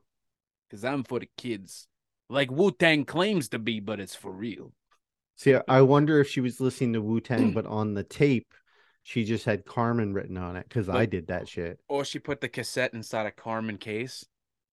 Cause 0.72 0.84
I'm 0.84 1.04
for 1.04 1.20
the 1.20 1.30
kids. 1.38 1.88
Like 2.30 2.50
Wu 2.52 2.72
Tang 2.72 3.06
claims 3.06 3.50
to 3.50 3.60
be, 3.60 3.80
but 3.80 4.00
it's 4.00 4.16
for 4.16 4.32
real. 4.32 4.74
See, 5.36 5.56
I 5.68 5.82
wonder 5.82 6.20
if 6.20 6.30
she 6.30 6.42
was 6.42 6.60
listening 6.60 6.94
to 6.94 7.02
Wu 7.02 7.20
Tang, 7.20 7.52
but 7.54 7.66
on 7.66 7.94
the 7.94 8.04
tape, 8.04 8.54
she 9.04 9.24
just 9.24 9.46
had 9.46 9.66
Carmen 9.66 10.14
written 10.14 10.38
on 10.38 10.56
it 10.56 10.66
because 10.68 10.90
I 10.90 11.06
did 11.06 11.28
that 11.28 11.48
shit. 11.48 11.80
Or 11.90 12.06
she 12.06 12.20
put 12.20 12.42
the 12.42 12.48
cassette 12.50 12.94
inside 12.94 13.26
a 13.28 13.32
Carmen 13.32 13.78
case. 13.78 14.26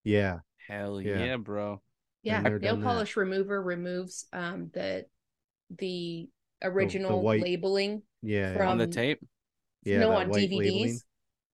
Yeah. 0.04 0.38
Hell 0.68 1.00
Yeah. 1.00 1.18
yeah, 1.24 1.36
bro. 1.36 1.82
Yeah, 2.22 2.40
never 2.42 2.58
nail 2.58 2.74
done 2.74 2.80
that. 2.82 2.86
polish 2.86 3.16
remover 3.16 3.60
removes 3.60 4.26
um 4.32 4.70
the 4.72 5.06
the 5.76 6.28
original 6.62 7.20
white- 7.22 7.42
labeling. 7.42 8.02
Yeah. 8.22 8.54
From- 8.56 8.68
On 8.68 8.78
the 8.78 8.86
tape. 8.86 9.20
yeah, 9.84 9.98
no, 10.00 10.12
on 10.12 10.28
white 10.28 10.48
DVDs. 10.50 10.58
labeling. 10.58 10.98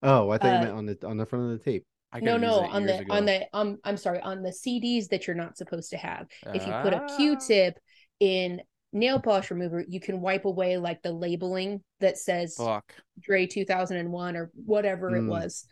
Oh, 0.02 0.30
I 0.30 0.38
thought 0.38 0.46
Uh, 0.48 0.52
you 0.54 0.60
meant 0.66 0.72
on 0.76 0.86
the 0.86 1.06
on 1.06 1.16
the 1.16 1.26
front 1.26 1.50
of 1.52 1.58
the 1.58 1.64
tape. 1.64 1.84
No, 2.20 2.36
no, 2.38 2.60
on 2.60 2.86
the 2.86 3.00
ago. 3.00 3.14
on 3.14 3.26
the 3.26 3.46
um 3.52 3.78
I'm 3.84 3.96
sorry, 3.96 4.20
on 4.20 4.42
the 4.42 4.50
CDs 4.52 5.08
that 5.08 5.26
you're 5.26 5.36
not 5.36 5.56
supposed 5.56 5.90
to 5.90 5.96
have. 5.96 6.26
If 6.54 6.66
you 6.66 6.72
put 6.82 6.92
a 6.94 7.02
Ah. 7.02 7.16
Q-tip 7.16 7.78
in 8.20 8.62
nail 8.92 9.20
polish 9.20 9.50
remover, 9.50 9.84
you 9.86 10.00
can 10.00 10.20
wipe 10.20 10.44
away 10.46 10.78
like 10.78 11.02
the 11.02 11.12
labeling 11.12 11.82
that 12.00 12.16
says 12.16 12.54
Fuck. 12.56 12.94
Dre 13.20 13.46
2001 13.46 14.36
or 14.36 14.50
whatever 14.54 15.14
it 15.14 15.22
Mm. 15.22 15.28
was. 15.28 15.66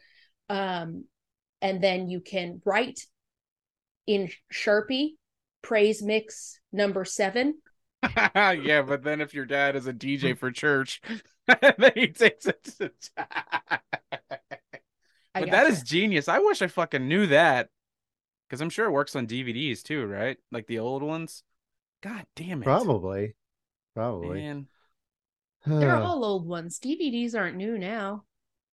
Um, 0.50 1.04
and 1.62 1.82
then 1.82 2.10
you 2.10 2.20
can 2.20 2.60
write 2.66 3.00
in 4.06 4.28
Sharpie 4.52 5.12
praise 5.62 6.02
mix 6.02 6.60
number 6.72 7.06
seven. 7.06 7.54
yeah, 8.34 8.82
but 8.82 9.02
then 9.02 9.22
if 9.22 9.32
your 9.32 9.46
dad 9.46 9.76
is 9.76 9.86
a 9.86 9.92
DJ 9.94 10.34
for 10.38 10.50
church, 10.50 11.00
then 11.46 11.92
he 11.94 12.08
takes 12.08 12.44
it 12.46 12.62
to 12.78 12.90
I 15.34 15.40
But 15.40 15.50
that 15.50 15.66
is 15.66 15.78
gotcha. 15.78 15.86
genius. 15.86 16.28
I 16.28 16.38
wish 16.38 16.62
I 16.62 16.66
fucking 16.68 17.06
knew 17.08 17.26
that. 17.28 17.68
Because 18.48 18.60
I'm 18.60 18.70
sure 18.70 18.86
it 18.86 18.92
works 18.92 19.16
on 19.16 19.26
DVDs 19.26 19.82
too, 19.82 20.04
right? 20.06 20.36
Like 20.52 20.66
the 20.66 20.78
old 20.78 21.02
ones. 21.02 21.42
God 22.02 22.24
damn 22.36 22.62
it. 22.62 22.64
Probably. 22.64 23.34
Probably. 23.94 24.42
Man. 24.42 24.68
They're 25.66 25.96
all 26.02 26.24
old 26.24 26.46
ones. 26.46 26.78
DVDs 26.78 27.34
aren't 27.34 27.56
new 27.56 27.78
now. 27.78 28.24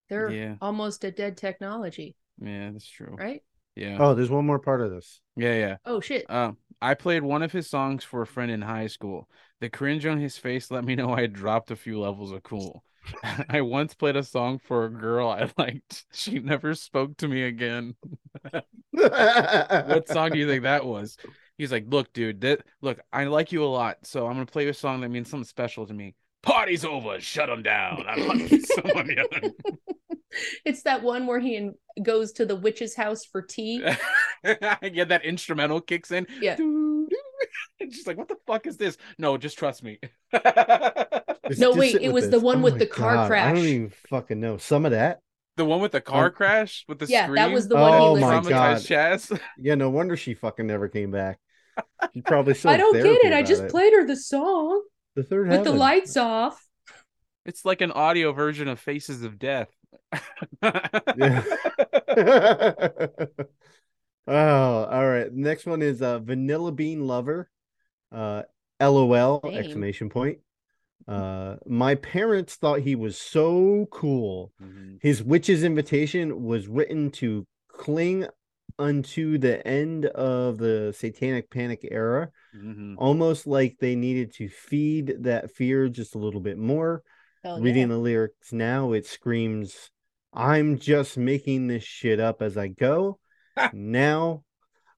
They're 0.09 0.29
Yeah. 0.29 0.55
almost 0.61 1.03
a 1.05 1.11
dead 1.11 1.37
technology, 1.37 2.15
Yeah, 2.41 2.71
that's 2.71 2.87
true. 2.87 3.15
right? 3.17 3.41
Yeah. 3.75 3.97
Oh, 3.99 4.13
there's 4.13 4.29
one 4.29 4.45
more 4.45 4.59
part 4.59 4.81
of 4.81 4.91
this. 4.91 5.21
Yeah, 5.37 5.53
yeah. 5.55 5.77
Oh 5.85 6.01
shit. 6.01 6.29
Um, 6.29 6.57
I 6.81 6.93
played 6.95 7.23
one 7.23 7.41
of 7.43 7.51
his 7.53 7.69
songs 7.69 8.03
for 8.03 8.21
a 8.21 8.27
friend 8.27 8.51
in 8.51 8.61
high 8.61 8.87
school. 8.87 9.29
The 9.61 9.69
cringe 9.69 10.05
on 10.05 10.19
his 10.19 10.37
face 10.37 10.69
let 10.69 10.83
me 10.83 10.95
know 10.95 11.13
I 11.13 11.21
had 11.21 11.33
dropped 11.33 11.71
a 11.71 11.75
few 11.77 11.99
levels 11.99 12.31
of 12.31 12.43
cool. 12.43 12.83
I 13.49 13.61
once 13.61 13.93
played 13.93 14.15
a 14.15 14.23
song 14.23 14.59
for 14.59 14.85
a 14.85 14.89
girl 14.89 15.29
I 15.29 15.49
liked. 15.57 16.05
She 16.11 16.39
never 16.39 16.73
spoke 16.75 17.17
to 17.17 17.27
me 17.27 17.43
again. 17.43 17.95
what 18.91 20.07
song 20.07 20.31
do 20.31 20.39
you 20.39 20.47
think 20.47 20.63
that 20.63 20.85
was? 20.85 21.17
He's 21.57 21.71
like, 21.71 21.85
"Look, 21.87 22.13
dude, 22.13 22.41
that 22.41 22.61
look, 22.81 22.99
I 23.11 23.25
like 23.25 23.51
you 23.51 23.63
a 23.63 23.65
lot, 23.65 23.97
so 24.03 24.27
I'm 24.27 24.33
gonna 24.33 24.45
play 24.45 24.63
you 24.63 24.69
a 24.69 24.73
song 24.73 25.01
that 25.01 25.09
means 25.09 25.29
something 25.29 25.45
special 25.45 25.85
to 25.87 25.93
me. 25.93 26.15
Party's 26.43 26.85
over, 26.85 27.19
shut 27.19 27.49
them 27.49 27.63
down. 27.63 28.05
I'm 28.07 28.25
hunting 28.25 28.61
someone 28.61 29.09
young." 29.09 29.53
It's 30.65 30.83
that 30.83 31.03
one 31.03 31.27
where 31.27 31.39
he 31.39 31.71
goes 32.01 32.31
to 32.33 32.45
the 32.45 32.55
witch's 32.55 32.95
house 32.95 33.25
for 33.25 33.41
tea. 33.41 33.83
yeah, 34.43 35.03
that 35.03 35.25
instrumental 35.25 35.81
kicks 35.81 36.09
in. 36.11 36.25
Yeah. 36.39 36.55
just 37.89 38.07
like, 38.07 38.17
what 38.17 38.27
the 38.27 38.37
fuck 38.47 38.67
is 38.67 38.77
this? 38.77 38.97
No, 39.17 39.37
just 39.37 39.57
trust 39.57 39.83
me. 39.83 39.99
Just- 41.47 41.59
No, 41.59 41.69
just 41.69 41.79
wait, 41.79 41.95
it 41.95 42.13
with 42.13 42.13
was 42.13 42.23
the 42.25 42.37
this. 42.37 42.41
one 42.43 42.57
Oh 42.57 42.61
with 42.61 42.79
the 42.79 42.85
car 42.85 43.15
God, 43.15 43.31
I 43.31 43.53
don't 43.53 43.57
even 43.65 43.89
fucking 44.09 44.39
know. 44.39 44.57
Some 44.57 44.85
of 44.85 44.91
that. 44.91 45.19
the 45.57 45.65
one 45.65 45.81
with 45.81 45.91
the 45.91 45.99
car 46.01 46.27
Um, 46.27 46.31
crash 46.33 46.85
with 46.87 46.99
the 46.99 47.07
yeah, 47.07 47.23
scream. 47.23 47.35
that 47.35 47.51
was 47.51 47.67
the 47.67 47.75
one 47.75 47.91
Oh 47.93 48.15
he 48.15 48.21
my 48.21 48.39
listened 48.39 48.43
to. 48.45 48.49
God. 48.51 48.77
Traumatized 48.77 49.29
Chaz. 49.31 49.39
Yeah, 49.57 49.75
no 49.75 49.89
wonder 49.89 50.15
she 50.15 50.33
fucking 50.33 50.65
never 50.67 50.87
came 50.87 51.11
back. 51.11 51.39
She 52.13 52.21
probably 52.21 52.53
still 52.53 52.71
I 52.71 52.77
don't 52.77 52.93
get 52.93 53.05
it. 53.25 53.33
I 53.33 53.43
just 53.43 53.63
it. 53.63 53.71
played 53.71 53.91
her 53.93 54.05
the 54.05 54.15
song 54.15 54.83
the 55.15 55.23
third 55.23 55.49
with 55.49 55.63
the 55.63 55.71
lights 55.73 56.15
off. 56.15 56.63
It's 57.45 57.65
like 57.65 57.81
an 57.81 57.91
audio 57.91 58.31
version 58.33 58.67
of 58.67 58.79
Faces 58.79 59.23
of 59.23 59.39
Death. 59.39 59.69
Yeah. 61.17 61.43
Oh, 64.27 64.83
all 64.85 65.07
right. 65.09 65.31
Next 65.31 65.65
one 65.65 65.81
is 65.81 66.01
uh 66.01 66.19
Vanilla 66.19 66.71
Bean 66.71 67.07
Lover. 67.07 67.49
Uh 68.11 68.43
LOL 68.79 69.41
Name. 69.43 69.57
exclamation 69.57 70.09
point. 70.09 70.39
Uh 71.07 71.55
my 71.65 71.95
parents 71.95 72.55
thought 72.55 72.81
he 72.81 72.95
was 72.95 73.17
so 73.17 73.87
cool. 73.91 74.51
Mhm. 74.61 74.99
His 75.01 75.23
witch's 75.23 75.63
invitation 75.63 76.43
was 76.43 76.67
written 76.67 77.11
to 77.11 77.45
cling 77.69 78.27
unto 78.79 79.37
the 79.37 79.65
end 79.67 80.05
of 80.07 80.57
the 80.57 80.93
satanic 80.97 81.49
panic 81.51 81.87
era, 81.91 82.31
Mhm. 82.55 82.95
almost 82.97 83.45
like 83.45 83.77
they 83.79 83.95
needed 83.95 84.33
to 84.35 84.47
feed 84.49 85.17
that 85.23 85.51
fear 85.51 85.87
just 85.89 86.15
a 86.15 86.17
little 86.17 86.39
bit 86.41 86.57
more. 86.57 87.03
Hell 87.43 87.59
Reading 87.61 87.83
yeah. 87.83 87.87
the 87.95 87.97
lyrics 87.97 88.53
now, 88.53 88.93
it 88.93 89.05
screams, 89.05 89.89
I'm 90.33 90.77
just 90.79 91.17
making 91.17 91.67
this 91.67 91.83
shit 91.83 92.19
up 92.19 92.41
as 92.41 92.57
I 92.57 92.67
go. 92.69 93.19
Now, 93.73 94.43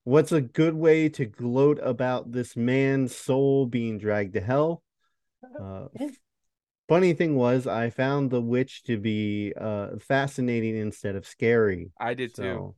what's 0.04 0.32
a 0.32 0.42
good 0.42 0.76
way 0.76 1.10
to 1.10 1.26
gloat 1.26 1.80
about 1.82 2.32
this 2.32 2.56
man's 2.56 3.16
soul 3.16 3.66
being 3.66 3.98
dragged 3.98 4.34
to 4.34 4.42
hell? 4.42 4.84
Uh, 5.60 5.88
funny 6.88 7.14
thing 7.14 7.36
was, 7.36 7.68
I 7.68 7.90
found 7.90 8.32
the 8.32 8.42
witch 8.42 8.84
to 8.84 8.98
be 8.98 9.54
uh, 9.60 9.98
fascinating 10.00 10.76
instead 10.78 11.16
of 11.16 11.28
scary. 11.28 11.92
I 12.00 12.14
did 12.14 12.36
too. 12.36 12.76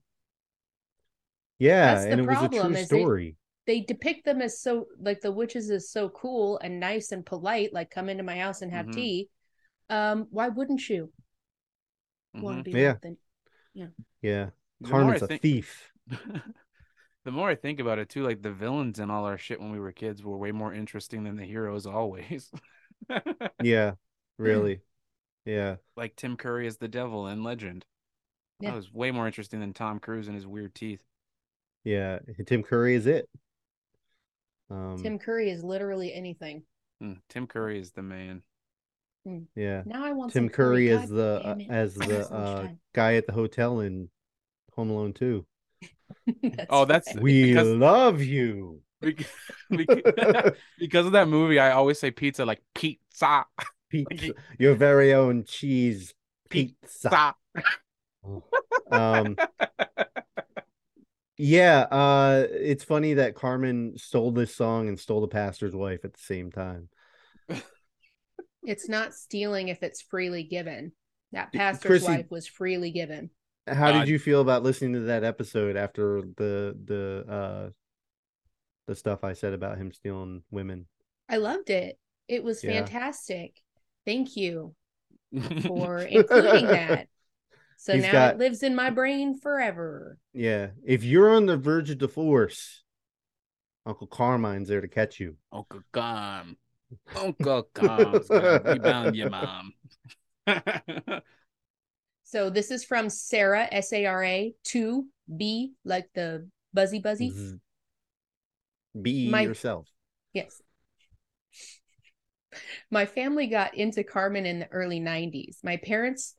Yeah, 1.59 1.93
That's 1.93 2.05
the 2.05 2.11
and 2.11 2.19
it 2.19 2.23
was 2.23 2.41
a 2.41 2.49
problem, 2.49 2.71
true 2.71 2.76
is 2.76 2.89
they- 2.89 3.01
story. 3.01 3.36
They 3.67 3.82
depict 3.82 4.26
them 4.26 4.43
as 4.43 4.59
so 4.59 4.86
like 4.99 5.21
the 5.21 5.32
witches 5.32 5.71
is 5.71 5.89
so 5.89 6.09
cool 6.09 6.59
and 6.59 6.80
nice 6.80 7.11
and 7.11 7.26
polite, 7.26 7.73
like 7.73 7.89
come 7.89 8.09
into 8.09 8.23
my 8.23 8.38
house 8.38 8.61
and 8.61 8.71
have 8.71 8.86
Mhm. 8.86 8.93
tea. 8.93 9.30
Um, 9.89 10.28
why 10.30 10.49
wouldn't 10.49 10.88
you 10.88 11.11
want 12.36 12.57
Mhm. 12.57 12.59
to 12.59 12.63
be 12.63 12.73
Yeah. 12.73 12.88
loved? 12.89 13.01
Then 13.01 13.17
Yeah, 13.73 13.88
The 13.88 14.43
more 14.43 14.51
I 14.51 14.64
Carmen's 14.84 15.21
a 15.21 15.28
think- 15.28 15.41
thief. 15.41 15.91
the 16.09 17.32
more 17.32 17.49
I 17.49 17.55
think 17.55 17.80
about 17.80 17.99
it 17.99 18.09
too, 18.09 18.23
like 18.23 18.41
the 18.41 18.51
villains 18.51 18.99
and 18.99 19.11
all 19.11 19.26
our 19.26 19.38
shit 19.38 19.59
when 19.59 19.71
we 19.71 19.80
were 19.80 19.91
kids 19.91 20.23
were 20.23 20.38
way 20.38 20.51
more 20.51 20.73
interesting 20.73 21.23
than 21.23 21.36
the 21.38 21.45
heroes 21.45 21.86
always. 21.86 22.51
Yeah, 23.61 23.93
really. 24.39 24.82
Yeah. 25.45 25.76
like 25.95 26.15
Tim 26.15 26.38
Curry 26.38 26.65
as 26.65 26.78
the 26.78 26.88
devil 26.88 27.28
in 27.28 27.43
Legend. 27.43 27.86
Yeah. 28.59 28.71
That 28.71 28.78
was 28.78 28.91
way 28.91 29.11
more 29.11 29.28
interesting 29.28 29.59
than 29.59 29.73
Tom 29.73 29.99
Cruise 29.99 30.28
and 30.28 30.36
his 30.36 30.47
weird 30.47 30.73
teeth. 30.73 31.03
Yeah, 31.84 32.17
Tim 32.47 32.63
Curry 32.63 32.95
is 32.95 33.05
it. 33.05 33.30
Um, 34.71 34.97
Tim 34.97 35.19
Curry 35.19 35.51
is 35.51 35.63
literally 35.63 36.11
anything. 36.13 36.63
Mm, 37.03 37.19
Tim 37.30 37.45
Curry 37.45 37.80
is 37.80 37.91
the 37.91 38.01
man. 38.01 38.41
yeah, 39.55 39.84
Now 39.86 40.03
I 40.03 40.13
want 40.13 40.34
Tim 40.34 40.49
curry. 40.49 40.88
Curry 40.88 41.03
as 41.03 41.09
the 41.09 41.41
uh, 41.45 41.57
as 41.69 41.93
the 41.93 42.34
uh, 42.34 42.67
guy 42.95 43.15
at 43.15 43.28
the 43.28 43.34
hotel 43.34 43.82
in 43.82 44.09
Home 44.76 44.89
Alone 44.89 45.13
2. 45.13 45.45
That's 46.43 46.67
Oh, 46.69 46.86
that's 46.86 47.07
right. 47.13 47.21
We 47.23 47.47
because, 47.47 47.67
love 47.67 48.21
you. 48.21 48.82
bec- 49.01 49.26
bec- 49.69 50.55
because 50.80 51.05
of 51.05 51.11
that 51.13 51.28
movie. 51.28 51.59
I 51.59 51.71
always 51.71 51.99
say 51.99 52.11
pizza 52.11 52.45
like 52.45 52.61
pizza, 52.73 53.45
Pizza, 53.89 54.34
your 54.59 54.76
very 54.76 55.13
own 55.13 55.43
cheese 55.45 56.13
pizza. 56.49 57.36
pizza. 58.23 58.45
Um, 58.91 59.36
yeah, 61.38 61.82
uh, 61.91 62.47
it's 62.49 62.84
funny 62.84 63.15
that 63.15 63.36
Carmen 63.36 63.97
stole 63.97 64.32
this 64.32 64.55
song 64.55 64.88
and 64.88 64.99
stole 64.99 65.21
the 65.21 65.28
pastor's 65.28 65.76
wife 65.76 66.05
at 66.05 66.13
the 66.13 66.19
same 66.21 66.51
time. 66.51 66.89
It's 68.63 68.89
not 68.89 69.13
stealing 69.13 69.67
if 69.67 69.84
it's 69.84 70.01
freely 70.01 70.43
given. 70.43 70.91
That 71.34 71.51
pastor's 71.53 71.88
Chrissy- 71.88 72.07
wife 72.07 72.32
was 72.32 72.47
freely 72.47 72.91
given. 72.91 73.30
How 73.68 73.89
Uh, 73.89 73.99
did 73.99 74.09
you 74.09 74.20
feel 74.20 74.41
about 74.41 74.63
listening 74.63 74.93
to 74.93 74.99
that 75.01 75.24
episode 75.24 75.76
after 75.76 76.22
the 76.22 76.78
the 76.86 77.26
uh 77.32 77.70
the 78.88 78.95
stuff 78.95 79.24
I 79.24 79.34
said 79.34 79.53
about 79.53 79.78
him 79.78 79.91
stealing 79.91 80.43
women? 80.51 80.88
I 81.28 81.38
loved 81.38 81.70
it. 81.72 81.97
It 82.28 82.43
was 82.43 82.63
Yeah. 82.63 82.86
fantastic. 82.86 83.59
Thank 84.05 84.36
you 84.38 84.76
for 85.63 85.97
including 86.01 86.68
that. 86.68 87.07
So 87.78 87.93
He's 87.93 88.03
now 88.03 88.11
got- 88.11 88.36
it 88.36 88.38
lives 88.39 88.61
in 88.63 88.76
my 88.76 88.89
brain 88.91 89.39
forever. 89.39 90.18
Yeah, 90.34 90.72
if 90.86 91.03
you're 91.03 91.30
on 91.30 91.45
the 91.47 91.57
verge 91.57 91.89
of 91.89 91.97
divorce, 91.97 92.84
Uncle 93.86 94.07
Carmine's 94.07 94.68
there 94.70 94.82
to 94.82 94.88
catch 94.88 95.20
you. 95.20 95.38
Uncle 95.51 95.82
Carm. 95.91 96.57
Uncle 97.16 97.63
Carm's 97.74 98.28
gonna 98.28 98.61
rebound 98.63 99.16
your 99.16 99.30
mom. 99.32 99.74
So 102.36 102.49
this 102.49 102.69
is 102.69 102.83
from 102.83 103.09
Sarah 103.09 103.65
S 103.71 103.93
A 103.93 104.05
R 104.07 104.21
A 104.21 104.53
two 104.65 105.05
B 105.38 105.71
like 105.86 106.09
the 106.15 106.49
buzzy 106.73 106.99
buzzy. 106.99 107.29
Z- 107.29 107.59
Be 109.01 109.29
My- 109.29 109.43
yourself. 109.43 109.88
Yes. 110.33 110.61
My 112.91 113.05
family 113.05 113.47
got 113.47 113.75
into 113.75 114.03
Carmen 114.03 114.45
in 114.45 114.59
the 114.59 114.67
early 114.67 114.99
90s. 114.99 115.59
My 115.63 115.77
parents 115.77 116.36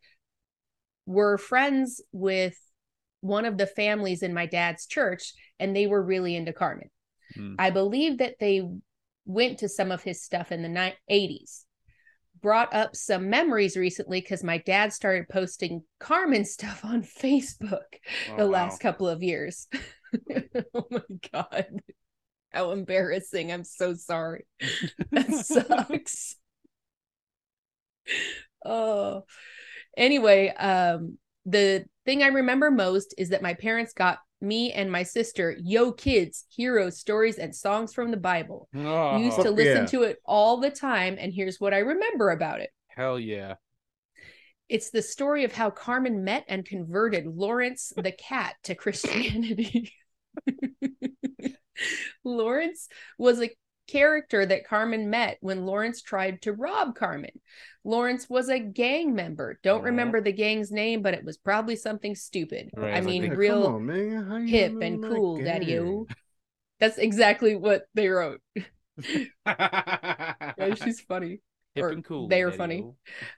were 1.06 1.38
friends 1.38 2.02
with 2.12 2.58
one 3.20 3.46
of 3.46 3.56
the 3.56 3.66
families 3.66 4.22
in 4.22 4.34
my 4.34 4.44
dad's 4.44 4.86
church, 4.86 5.32
and 5.58 5.74
they 5.74 5.86
were 5.86 6.02
really 6.02 6.36
into 6.36 6.52
Carmen. 6.52 6.90
Hmm. 7.34 7.54
I 7.58 7.70
believe 7.70 8.18
that 8.18 8.34
they 8.38 8.68
went 9.24 9.60
to 9.60 9.68
some 9.70 9.90
of 9.90 10.02
his 10.02 10.22
stuff 10.22 10.52
in 10.52 10.60
the 10.60 10.68
ni- 10.68 10.94
80s. 11.10 11.65
Brought 12.46 12.72
up 12.72 12.94
some 12.94 13.28
memories 13.28 13.76
recently 13.76 14.20
because 14.20 14.44
my 14.44 14.58
dad 14.58 14.92
started 14.92 15.28
posting 15.28 15.82
Carmen 15.98 16.44
stuff 16.44 16.84
on 16.84 17.02
Facebook 17.02 17.80
Oh, 18.30 18.36
the 18.36 18.44
wow. 18.44 18.52
last 18.52 18.78
couple 18.80 19.08
of 19.08 19.20
years. 19.20 19.66
oh 20.72 20.86
my 20.92 21.00
God. 21.32 21.66
How 22.50 22.70
embarrassing. 22.70 23.50
I'm 23.50 23.64
so 23.64 23.94
sorry. 23.94 24.46
That 25.10 25.28
sucks. 25.44 26.36
oh. 28.64 29.24
Anyway, 29.96 30.50
um, 30.50 31.18
the 31.46 31.84
thing 32.04 32.22
I 32.22 32.28
remember 32.28 32.70
most 32.70 33.12
is 33.18 33.30
that 33.30 33.42
my 33.42 33.54
parents 33.54 33.92
got 33.92 34.18
me 34.40 34.72
and 34.72 34.90
my 34.90 35.02
sister 35.02 35.56
Yo 35.62 35.92
Kids, 35.92 36.44
Heroes, 36.54 36.98
Stories, 36.98 37.38
and 37.38 37.54
Songs 37.54 37.94
from 37.94 38.10
the 38.10 38.16
Bible. 38.16 38.68
Oh, 38.74 39.16
Used 39.18 39.40
to 39.40 39.50
listen 39.50 39.82
yeah. 39.82 39.86
to 39.86 40.02
it 40.02 40.18
all 40.24 40.58
the 40.58 40.70
time, 40.70 41.16
and 41.18 41.32
here's 41.32 41.60
what 41.60 41.74
I 41.74 41.78
remember 41.78 42.30
about 42.30 42.60
it. 42.60 42.70
hell 42.88 43.18
yeah. 43.18 43.54
It's 44.68 44.90
the 44.90 45.02
story 45.02 45.44
of 45.44 45.52
how 45.52 45.70
Carmen 45.70 46.24
met 46.24 46.44
and 46.48 46.64
converted 46.64 47.24
Lawrence 47.26 47.92
the 47.96 48.12
cat 48.12 48.56
to 48.64 48.74
Christianity. 48.76 49.92
Lawrence 52.24 52.88
was 53.18 53.40
a 53.40 53.50
character 53.86 54.44
that 54.46 54.66
Carmen 54.66 55.10
met 55.10 55.38
when 55.40 55.66
Lawrence 55.66 56.02
tried 56.02 56.42
to 56.42 56.52
rob 56.52 56.94
Carmen. 56.94 57.30
Lawrence 57.84 58.28
was 58.28 58.48
a 58.48 58.58
gang 58.58 59.14
member. 59.14 59.58
Don't 59.62 59.82
remember 59.82 60.20
the 60.20 60.32
gang's 60.32 60.72
name, 60.72 61.02
but 61.02 61.14
it 61.14 61.24
was 61.24 61.36
probably 61.36 61.76
something 61.76 62.14
stupid. 62.14 62.70
Right, 62.76 62.96
I 62.96 63.00
mean, 63.00 63.22
Yeah, 63.22 63.30
real 63.30 63.64
on, 63.64 63.86
man. 63.86 64.46
Hip 64.48 64.80
and 64.80 65.02
cool, 65.02 65.42
daddy-o. 65.42 66.06
That's 66.80 66.98
exactly 66.98 67.56
what 67.56 67.84
they 67.94 68.08
wrote. 68.08 68.40
Yeah, 69.46 70.74
she's 70.74 71.00
funny. 71.00 71.40
Hip 71.74 71.84
or 71.84 71.88
and 71.90 72.04
cool. 72.04 72.28
they 72.28 72.42
are 72.42 72.50
funny. 72.50 72.86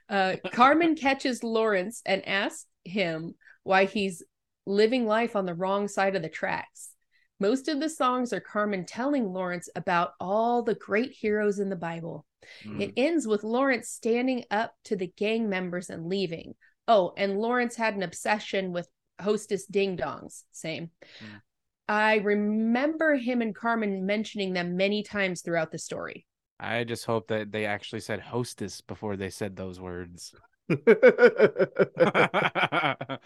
Uh, 0.07 0.37
Carmen 0.53 0.95
catches 0.95 1.43
Lawrence 1.43 2.01
and 2.05 2.25
asks 2.27 2.65
him 2.85 3.35
why 3.63 3.85
he's 3.85 4.23
living 4.65 5.05
life 5.05 5.35
on 5.35 5.45
the 5.45 5.53
wrong 5.53 5.87
side 5.87 6.15
of 6.15 6.21
the 6.21 6.29
tracks. 6.29 6.91
Most 7.39 7.69
of 7.69 7.79
the 7.79 7.89
songs 7.89 8.33
are 8.33 8.41
Carmen 8.41 8.85
telling 8.85 9.31
Lawrence 9.31 9.69
about 9.75 10.13
all 10.19 10.61
the 10.61 10.75
great 10.75 11.11
heroes 11.11 11.59
in 11.59 11.69
the 11.69 11.75
Bible. 11.75 12.25
Mm. 12.65 12.81
It 12.81 12.93
ends 12.97 13.27
with 13.27 13.43
Lawrence 13.43 13.89
standing 13.89 14.43
up 14.51 14.75
to 14.85 14.95
the 14.95 15.07
gang 15.07 15.49
members 15.49 15.89
and 15.89 16.07
leaving. 16.07 16.55
Oh, 16.87 17.13
and 17.15 17.39
Lawrence 17.39 17.75
had 17.75 17.95
an 17.95 18.03
obsession 18.03 18.73
with 18.73 18.89
hostess 19.21 19.65
ding 19.65 19.95
dongs. 19.95 20.43
Same. 20.51 20.89
Mm. 21.19 21.41
I 21.87 22.15
remember 22.17 23.15
him 23.15 23.41
and 23.41 23.55
Carmen 23.55 24.05
mentioning 24.05 24.53
them 24.53 24.75
many 24.75 25.01
times 25.01 25.41
throughout 25.41 25.71
the 25.71 25.79
story. 25.79 26.25
I 26.59 26.83
just 26.83 27.05
hope 27.05 27.29
that 27.29 27.51
they 27.51 27.65
actually 27.65 28.01
said 28.01 28.19
hostess 28.19 28.81
before 28.81 29.15
they 29.15 29.29
said 29.29 29.55
those 29.55 29.79
words. 29.79 30.35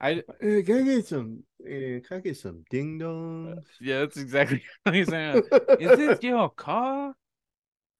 I 0.00 0.22
Uh, 0.42 0.62
can 0.64 0.76
I 0.78 0.82
get 0.82 1.06
some? 1.06 1.42
Uh, 1.62 2.00
can 2.06 2.12
I 2.12 2.18
get 2.20 2.36
some 2.36 2.64
ding 2.70 2.98
dongs? 2.98 3.62
yeah, 3.80 4.00
that's 4.00 4.16
exactly 4.16 4.62
what 4.82 4.94
he's 4.94 5.08
saying. 5.08 5.42
Is 5.80 5.96
this 5.98 6.18
your 6.22 6.50
car? 6.50 7.14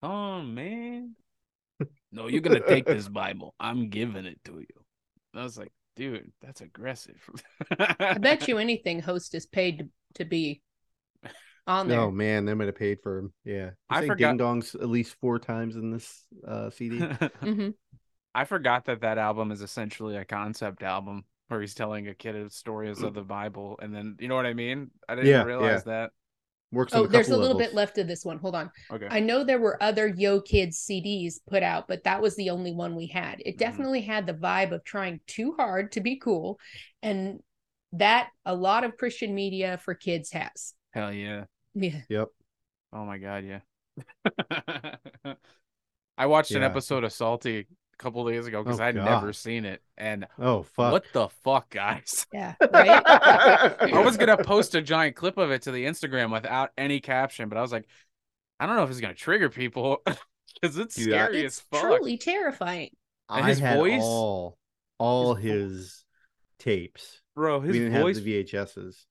Oh 0.03 0.43
man. 0.43 1.15
No, 2.13 2.29
you're 2.29 2.43
gonna 2.43 2.61
take 2.67 2.87
this 2.87 3.09
Bible. 3.09 3.55
I'm 3.59 3.89
giving 3.91 4.25
it 4.27 4.39
to 4.45 4.53
you. 4.59 4.85
I 5.35 5.43
was 5.43 5.59
like, 5.59 5.73
dude, 5.97 6.31
that's 6.41 6.61
aggressive. 6.61 7.17
I 7.79 8.19
bet 8.19 8.47
you 8.47 8.59
anything 8.59 9.01
hostess 9.01 9.47
paid 9.47 9.79
to, 9.79 9.89
to 10.17 10.25
be 10.25 10.63
on 11.67 11.89
there. 11.89 11.99
Oh 12.01 12.11
man, 12.13 12.45
they 12.45 12.55
might 12.55 12.67
have 12.67 12.77
paid 12.77 12.99
for 13.03 13.19
him. 13.19 13.33
Yeah, 13.45 13.71
I 13.91 13.99
I 13.99 14.01
say 14.03 14.07
forgot- 14.09 14.37
ding 14.37 14.47
dongs 14.47 14.75
at 14.75 14.89
least 14.89 15.17
four 15.21 15.39
times 15.41 15.75
in 15.77 15.91
this 15.91 16.25
uh, 16.47 16.71
CD. 16.71 17.01
hmm 17.41 17.71
I 18.37 18.45
forgot 18.45 18.85
that 18.87 19.01
that 19.03 19.17
album 19.19 19.51
is 19.53 19.63
essentially 19.63 20.17
a 20.17 20.25
concept 20.25 20.83
album 20.83 21.25
where 21.49 21.61
he's 21.61 21.75
telling 21.75 22.09
a 22.09 22.15
kid 22.15 22.51
stories 22.53 23.03
of 23.03 23.15
the 23.15 23.23
Bible, 23.23 23.79
and 23.83 23.95
then 23.95 24.17
you 24.19 24.29
know 24.29 24.37
what 24.37 24.47
I 24.47 24.55
mean. 24.55 24.91
I 25.09 25.15
didn't 25.15 25.31
Yeah, 25.31 25.45
realize 25.45 25.85
that. 25.85 26.11
Works. 26.73 26.93
on 26.93 27.03
Oh, 27.03 27.07
there's 27.07 27.29
a 27.29 27.31
couple 27.31 27.43
little 27.43 27.59
bit 27.59 27.75
left 27.75 27.99
of 27.99 28.09
this 28.09 28.25
one. 28.25 28.39
Hold 28.39 28.57
on. 28.57 28.71
Okay. 28.91 29.07
I 29.09 29.21
know 29.21 29.45
there 29.45 29.61
were 29.61 29.81
other 29.83 30.09
Yo 30.09 30.41
Kids 30.41 30.79
CDs 30.79 31.35
put 31.47 31.63
out, 31.63 31.87
but 31.87 32.03
that 32.05 32.21
was 32.21 32.35
the 32.35 32.51
only 32.51 32.73
one 32.73 32.97
we 32.97 33.07
had. 33.07 33.41
It 33.45 33.55
Mhm. 33.55 33.59
definitely 33.59 34.01
had 34.01 34.27
the 34.27 34.35
vibe 34.35 34.73
of 34.73 34.83
trying 34.83 35.21
too 35.27 35.55
hard 35.57 35.93
to 35.93 36.01
be 36.01 36.17
cool. 36.17 36.59
And 37.03 37.41
that 37.93 38.31
a 38.45 38.55
lot 38.55 38.83
of 38.83 38.97
Christian 38.97 39.35
media 39.35 39.79
for 39.79 39.95
kids 39.95 40.33
has. 40.33 40.75
Hell 40.93 41.13
yeah. 41.13 41.45
Yeah. 41.75 42.01
Yep. 42.09 42.29
Oh 42.93 43.05
my 43.05 43.19
god, 43.19 43.45
yeah. 43.45 43.61
I 46.19 46.27
watched 46.27 46.53
an 46.53 46.63
episode 46.63 47.05
of 47.05 47.13
Salty 47.13 47.67
a 47.99 48.03
couple 48.03 48.27
days 48.29 48.47
ago 48.47 48.63
because 48.63 48.81
Oh, 48.81 48.85
I'd 48.85 48.95
never 48.97 49.33
seen 49.33 49.65
it, 49.65 49.83
and 49.97 50.27
Oh 50.39 50.63
fuck. 50.63 50.93
what 50.93 51.05
the 51.13 51.29
fuck, 51.43 51.71
guys? 51.71 52.27
Yeah. 52.33 52.55
Right. 52.61 53.03
I 53.07 54.03
was 54.05 54.17
gonna 54.17 54.37
post 54.37 54.75
a 54.75 54.83
giant 54.83 55.17
clip 55.17 55.39
of 55.39 55.51
it 55.51 55.63
to 55.63 55.71
the 55.73 55.85
Instagram 55.85 56.33
without 56.33 56.71
any 56.77 57.01
caption, 57.01 57.49
but 57.49 57.57
I 57.59 57.63
was 57.63 57.73
like, 57.73 57.87
I 58.61 58.67
don't 58.67 58.77
know 58.77 58.83
if 58.85 58.91
it's 58.91 59.01
gonna 59.01 59.15
trigger 59.15 59.49
people 59.49 60.03
because 60.07 60.77
it's 60.79 60.97
Dude, 60.97 61.13
I- 61.13 61.25
scary 61.27 61.41
it's 61.45 61.59
as 61.59 61.65
fuck. 61.71 61.81
truly 61.83 62.19
terrifying. 62.19 62.91
And 63.31 63.45
I 63.45 63.49
his 63.49 63.59
had 63.59 63.79
voice- 63.79 64.03
all 64.03 64.59
all 64.99 65.35
his 65.35 65.73
his 65.73 66.05
tapes. 66.59 67.21
Bro, 67.35 67.61
his 67.63 67.73
we 67.73 67.79
didn't 67.81 68.01
voice. 68.01 68.17
have 68.17 68.25
the 68.25 68.45
VHSs. 68.45 69.05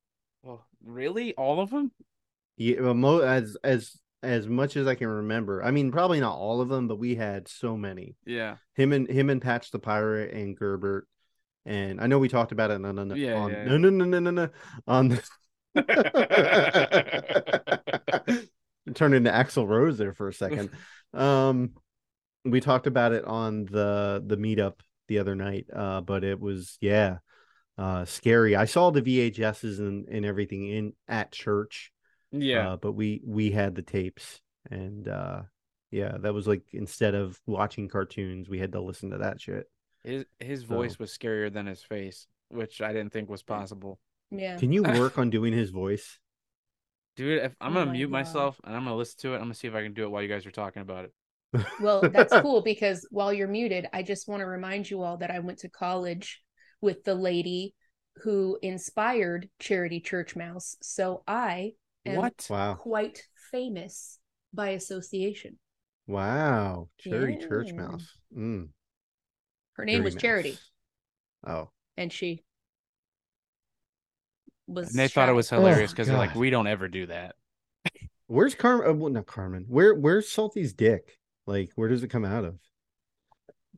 Oh, 0.47 0.61
really? 0.83 1.33
All 1.35 1.59
of 1.59 1.69
them? 1.71 1.91
Yeah, 2.57 2.81
well, 2.81 2.93
mo- 2.93 3.19
as 3.21 3.57
as 3.63 3.97
as 4.23 4.47
much 4.47 4.77
as 4.77 4.87
I 4.87 4.95
can 4.95 5.07
remember. 5.07 5.63
I 5.63 5.71
mean, 5.71 5.91
probably 5.91 6.19
not 6.19 6.37
all 6.37 6.61
of 6.61 6.69
them, 6.69 6.87
but 6.87 6.97
we 6.97 7.15
had 7.15 7.47
so 7.47 7.77
many. 7.77 8.15
Yeah. 8.25 8.57
Him 8.75 8.93
and 8.93 9.09
him 9.09 9.29
and 9.29 9.41
Patch 9.41 9.71
the 9.71 9.79
Pirate 9.79 10.33
and 10.33 10.57
Gerbert. 10.57 11.07
And 11.65 12.01
I 12.01 12.07
know 12.07 12.19
we 12.19 12.29
talked 12.29 12.51
about 12.51 12.71
it 12.71 12.83
on, 12.83 12.99
on, 12.99 13.15
Yeah, 13.15 13.35
on 13.35 13.51
yeah, 13.51 13.65
no 13.65 13.77
no 13.77 13.89
no 13.89 14.05
no 14.05 14.19
no 14.19 14.31
no 14.31 14.49
on 14.85 15.09
the 15.09 15.23
turned 18.95 19.15
into 19.15 19.31
Axl 19.31 19.67
Rose 19.67 19.97
there 19.97 20.13
for 20.13 20.27
a 20.27 20.33
second. 20.33 20.69
Um, 21.13 21.73
we 22.43 22.59
talked 22.59 22.87
about 22.87 23.11
it 23.11 23.23
on 23.23 23.65
the 23.65 24.23
the 24.25 24.35
meetup 24.35 24.79
the 25.07 25.19
other 25.19 25.35
night. 25.35 25.67
Uh, 25.71 26.01
but 26.01 26.23
it 26.23 26.39
was 26.39 26.79
yeah, 26.81 27.17
uh, 27.77 28.05
scary. 28.05 28.55
I 28.55 28.65
saw 28.65 28.89
the 28.89 29.03
VHSs 29.03 29.77
and 29.77 30.09
and 30.09 30.25
everything 30.25 30.67
in 30.67 30.93
at 31.07 31.31
church. 31.31 31.92
Yeah. 32.33 32.71
Uh, 32.73 32.77
but 32.77 32.93
we 32.93 33.21
we 33.25 33.51
had 33.51 33.75
the 33.75 33.81
tapes 33.81 34.41
and 34.69 35.07
uh, 35.07 35.43
yeah, 35.91 36.17
that 36.19 36.33
was 36.33 36.47
like 36.47 36.63
instead 36.73 37.13
of 37.15 37.39
watching 37.45 37.87
cartoons, 37.87 38.49
we 38.49 38.59
had 38.59 38.71
to 38.73 38.81
listen 38.81 39.11
to 39.11 39.19
that 39.19 39.39
shit. 39.39 39.69
His 40.03 40.25
his 40.39 40.61
So- 40.61 40.67
voice 40.67 40.99
was 40.99 41.15
scarier 41.17 41.53
than 41.53 41.65
his 41.67 41.83
face, 41.83 42.27
which 42.49 42.81
I 42.81 42.91
didn't 42.93 43.13
think 43.13 43.29
was 43.29 43.43
possible. 43.43 43.99
Yeah. 44.31 44.57
Can 44.57 44.71
you 44.73 44.83
work 44.83 45.17
on 45.19 45.29
doing 45.29 45.53
his 45.53 45.69
voice? 45.69 46.17
Dude, 47.15 47.43
if 47.43 47.55
I'm 47.61 47.71
Oh 47.73 47.75
gonna 47.75 47.85
my 47.87 47.91
mute 47.91 48.07
God. 48.07 48.11
myself 48.11 48.59
and 48.63 48.75
I'm 48.75 48.83
gonna 48.85 48.95
listen 48.95 49.19
to 49.21 49.33
it, 49.33 49.35
I'm 49.35 49.43
gonna 49.43 49.53
see 49.53 49.67
if 49.67 49.75
I 49.75 49.83
can 49.83 49.93
do 49.93 50.03
it 50.03 50.09
while 50.09 50.23
you 50.23 50.27
guys 50.27 50.45
are 50.47 50.51
talking 50.51 50.81
about 50.81 51.05
it. 51.05 51.13
Well, 51.79 52.01
that's 52.01 52.33
cool 52.41 52.63
because 52.63 53.07
while 53.11 53.31
you're 53.31 53.47
muted, 53.47 53.85
I 53.93 54.01
just 54.01 54.27
want 54.27 54.39
to 54.41 54.47
remind 54.47 54.89
you 54.89 55.03
all 55.03 55.17
that 55.17 55.29
I 55.29 55.37
went 55.39 55.59
to 55.59 55.69
college 55.69 56.41
with 56.81 57.03
the 57.03 57.13
lady 57.13 57.75
who 58.23 58.57
inspired 58.63 59.49
Charity 59.59 59.99
Church 59.99 60.35
Mouse. 60.35 60.75
So 60.81 61.21
I 61.27 61.73
am 62.05 62.15
What? 62.17 62.47
Wow. 62.49 62.75
quite 62.75 63.21
famous 63.51 64.19
by 64.53 64.69
association. 64.69 65.57
Wow. 66.07 66.89
Charity 66.99 67.37
Church 67.47 67.71
Mouse. 67.73 68.07
Mm, 68.35 68.69
Her 69.73 69.85
name 69.85 69.95
very 69.95 70.03
was 70.03 70.15
Charity, 70.15 70.51
nice. 70.51 70.69
Oh. 71.55 71.69
and 71.97 72.11
she 72.11 72.43
was. 74.67 74.89
And 74.89 74.99
they 74.99 75.07
thought 75.07 75.29
it 75.29 75.33
was 75.33 75.49
hilarious 75.49 75.91
Oh, 75.91 75.93
because 75.93 76.07
they're 76.07 76.17
like, 76.17 76.35
we 76.35 76.49
don't 76.49 76.67
ever 76.67 76.87
do 76.87 77.05
that. 77.07 77.35
Where's 78.27 78.55
Carmen? 78.55 78.89
Uh, 78.89 78.93
well, 78.93 79.11
not 79.11 79.25
Carmen. 79.25 79.65
Where 79.67 79.93
where's 79.93 80.29
Salty's 80.29 80.73
dick? 80.73 81.17
Like, 81.45 81.71
where 81.75 81.89
does 81.89 82.03
it 82.03 82.09
come 82.09 82.25
out 82.25 82.45
of? 82.45 82.57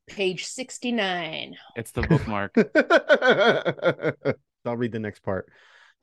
page 0.08 0.46
69. 0.46 1.56
It's 1.76 1.92
the 1.92 2.04
bookmark. 2.04 2.54
I'll 4.66 4.78
read 4.78 4.92
the 4.92 5.00
next 5.00 5.22
part. 5.24 5.50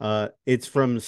Uh, 0.01 0.29
it's 0.45 0.66
from 0.66 0.99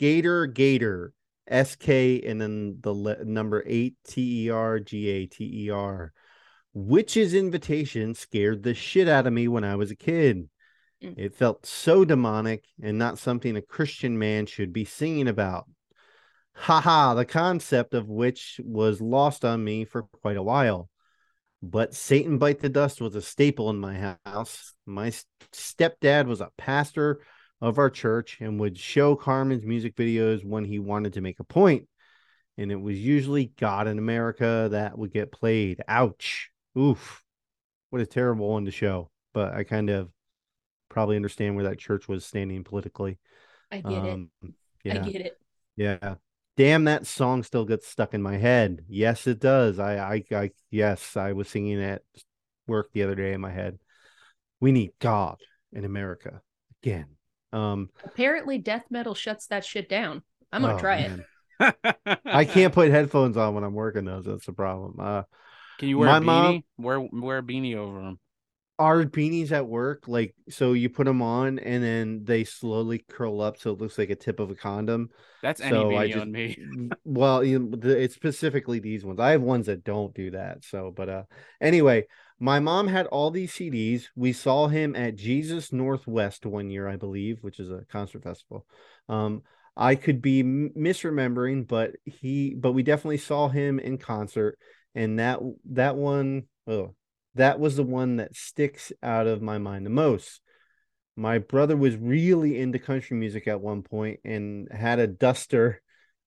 Gator, 0.00 1.12
S 1.46 1.76
K, 1.76 2.22
and 2.22 2.40
then 2.40 2.78
the 2.80 2.92
le- 2.92 3.24
number 3.24 3.62
eight 3.66 3.96
T 4.06 4.46
E 4.46 4.50
R 4.50 4.80
G 4.80 5.08
A 5.08 5.26
T 5.26 5.64
E 5.66 5.70
R. 5.70 6.12
Witch's 6.72 7.34
invitation 7.34 8.14
scared 8.14 8.62
the 8.62 8.74
shit 8.74 9.08
out 9.08 9.26
of 9.26 9.32
me 9.32 9.48
when 9.48 9.64
I 9.64 9.76
was 9.76 9.90
a 9.90 9.96
kid. 9.96 10.48
Mm. 11.02 11.18
It 11.18 11.34
felt 11.34 11.66
so 11.66 12.04
demonic 12.04 12.64
and 12.82 12.98
not 12.98 13.18
something 13.18 13.56
a 13.56 13.62
Christian 13.62 14.18
man 14.18 14.46
should 14.46 14.72
be 14.72 14.84
singing 14.84 15.28
about. 15.28 15.66
Haha, 16.54 17.14
the 17.14 17.24
concept 17.24 17.94
of 17.94 18.08
which 18.08 18.60
was 18.64 19.00
lost 19.00 19.44
on 19.44 19.62
me 19.62 19.84
for 19.84 20.04
quite 20.22 20.36
a 20.36 20.42
while. 20.42 20.88
But 21.62 21.94
Satan 21.94 22.38
Bite 22.38 22.60
the 22.60 22.68
Dust 22.68 23.00
was 23.00 23.14
a 23.14 23.22
staple 23.22 23.68
in 23.70 23.78
my 23.78 24.16
house. 24.24 24.74
My 24.86 25.12
stepdad 25.52 26.26
was 26.26 26.40
a 26.40 26.50
pastor 26.56 27.20
of 27.60 27.78
our 27.78 27.90
church 27.90 28.38
and 28.40 28.58
would 28.60 28.78
show 28.78 29.14
Carmen's 29.16 29.64
music 29.64 29.94
videos 29.96 30.44
when 30.44 30.64
he 30.64 30.78
wanted 30.78 31.14
to 31.14 31.20
make 31.20 31.40
a 31.40 31.44
point. 31.44 31.86
and 32.58 32.70
it 32.70 32.80
was 32.80 32.98
usually 32.98 33.52
God 33.58 33.86
in 33.88 33.98
America 33.98 34.68
that 34.72 34.98
would 34.98 35.12
get 35.12 35.32
played. 35.32 35.82
Ouch. 35.88 36.50
Oof. 36.78 37.22
What 37.90 38.02
a 38.02 38.06
terrible 38.06 38.48
one 38.50 38.66
to 38.66 38.70
show. 38.70 39.10
But 39.32 39.54
I 39.54 39.64
kind 39.64 39.88
of 39.90 40.10
probably 40.88 41.16
understand 41.16 41.54
where 41.56 41.64
that 41.66 41.78
church 41.78 42.08
was 42.08 42.24
standing 42.24 42.64
politically. 42.64 43.18
I 43.70 43.76
get 43.80 43.92
Um, 43.92 44.30
it. 44.42 44.52
Yeah. 44.84 45.04
I 45.04 45.08
get 45.08 45.22
it. 45.22 45.38
Yeah. 45.76 46.14
Damn, 46.56 46.84
that 46.84 47.06
song 47.06 47.42
still 47.42 47.64
gets 47.64 47.86
stuck 47.86 48.12
in 48.12 48.20
my 48.22 48.36
head. 48.36 48.84
Yes, 48.88 49.26
it 49.26 49.38
does. 49.40 49.78
I, 49.78 49.96
I, 49.96 50.24
I, 50.32 50.50
yes, 50.70 51.16
I 51.16 51.32
was 51.32 51.48
singing 51.48 51.80
at 51.82 52.02
work 52.66 52.90
the 52.92 53.04
other 53.04 53.14
day 53.14 53.32
in 53.32 53.40
my 53.40 53.50
head. 53.52 53.78
We 54.60 54.72
need 54.72 54.92
God 54.98 55.40
in 55.72 55.84
America 55.84 56.42
again. 56.82 57.06
Um, 57.52 57.90
Apparently, 58.04 58.58
death 58.58 58.84
metal 58.90 59.14
shuts 59.14 59.46
that 59.48 59.64
shit 59.64 59.88
down. 59.88 60.22
I'm 60.52 60.62
gonna 60.62 60.74
oh, 60.74 60.78
try 60.78 61.08
man. 61.08 61.24
I 62.24 62.44
can't 62.44 62.72
put 62.74 62.90
headphones 62.90 63.36
on 63.36 63.54
when 63.54 63.64
I'm 63.64 63.74
working 63.74 64.04
those. 64.04 64.24
That's 64.24 64.46
the 64.46 64.52
problem. 64.52 64.96
Uh, 64.98 65.22
Can 65.78 65.88
you 65.88 65.98
wear 65.98 66.08
My 66.08 66.16
a 66.18 66.20
beanie? 66.20 66.24
mom- 66.24 66.62
Wear 66.78 67.00
wear 67.00 67.38
a 67.38 67.42
beanie 67.42 67.76
over 67.76 68.00
them. 68.00 68.18
our 68.78 69.04
beanies 69.04 69.52
at 69.52 69.66
work, 69.66 70.08
like, 70.08 70.34
so 70.48 70.72
you 70.72 70.88
put 70.88 71.04
them 71.04 71.20
on 71.20 71.58
and 71.58 71.84
then 71.84 72.24
they 72.24 72.44
slowly 72.44 73.04
curl 73.10 73.42
up 73.42 73.58
so 73.58 73.72
it 73.72 73.78
looks 73.78 73.98
like 73.98 74.08
a 74.10 74.14
tip 74.16 74.40
of 74.40 74.50
a 74.50 74.54
condom. 74.54 75.10
That's 75.42 75.60
any 75.60 75.72
So 75.72 75.94
I 75.96 76.06
just- 76.06 76.18
on 76.18 76.32
me. 76.32 76.56
well 77.04 77.44
you 77.44 77.58
know, 77.58 77.76
the, 77.76 78.00
it's 78.02 78.14
specifically 78.14 78.78
these 78.80 79.04
ones 79.04 79.20
i 79.20 79.30
have 79.32 79.42
ones 79.42 79.66
that 79.66 79.84
don't 79.84 80.14
do 80.14 80.30
that 80.32 80.64
so 80.64 80.92
but 80.94 81.08
uh 81.08 81.22
anyway 81.60 82.04
my 82.40 82.58
mom 82.58 82.88
had 82.88 83.06
all 83.06 83.30
these 83.30 83.52
cds 83.52 84.08
we 84.16 84.32
saw 84.32 84.66
him 84.66 84.96
at 84.96 85.14
jesus 85.14 85.72
northwest 85.72 86.44
one 86.44 86.70
year 86.70 86.88
i 86.88 86.96
believe 86.96 87.38
which 87.42 87.60
is 87.60 87.70
a 87.70 87.84
concert 87.90 88.22
festival. 88.22 88.66
Um 89.08 89.42
i 89.76 89.94
could 89.94 90.20
be 90.20 90.42
misremembering 90.42 91.68
but 91.68 91.92
he 92.04 92.54
but 92.54 92.72
we 92.72 92.82
definitely 92.82 93.18
saw 93.18 93.48
him 93.48 93.78
in 93.78 93.98
concert 93.98 94.58
and 94.94 95.18
that 95.20 95.38
that 95.66 95.96
one 95.96 96.44
oh 96.66 96.94
that 97.34 97.60
was 97.60 97.76
the 97.76 97.82
one 97.82 98.16
that 98.16 98.34
sticks 98.34 98.92
out 99.02 99.26
of 99.26 99.42
my 99.42 99.58
mind 99.58 99.86
the 99.86 99.90
most. 99.90 100.40
My 101.16 101.38
brother 101.38 101.76
was 101.76 101.96
really 101.96 102.58
into 102.58 102.78
country 102.78 103.16
music 103.16 103.46
at 103.46 103.60
one 103.60 103.82
point 103.82 104.20
and 104.24 104.68
had 104.70 104.98
a 104.98 105.06
duster 105.06 105.80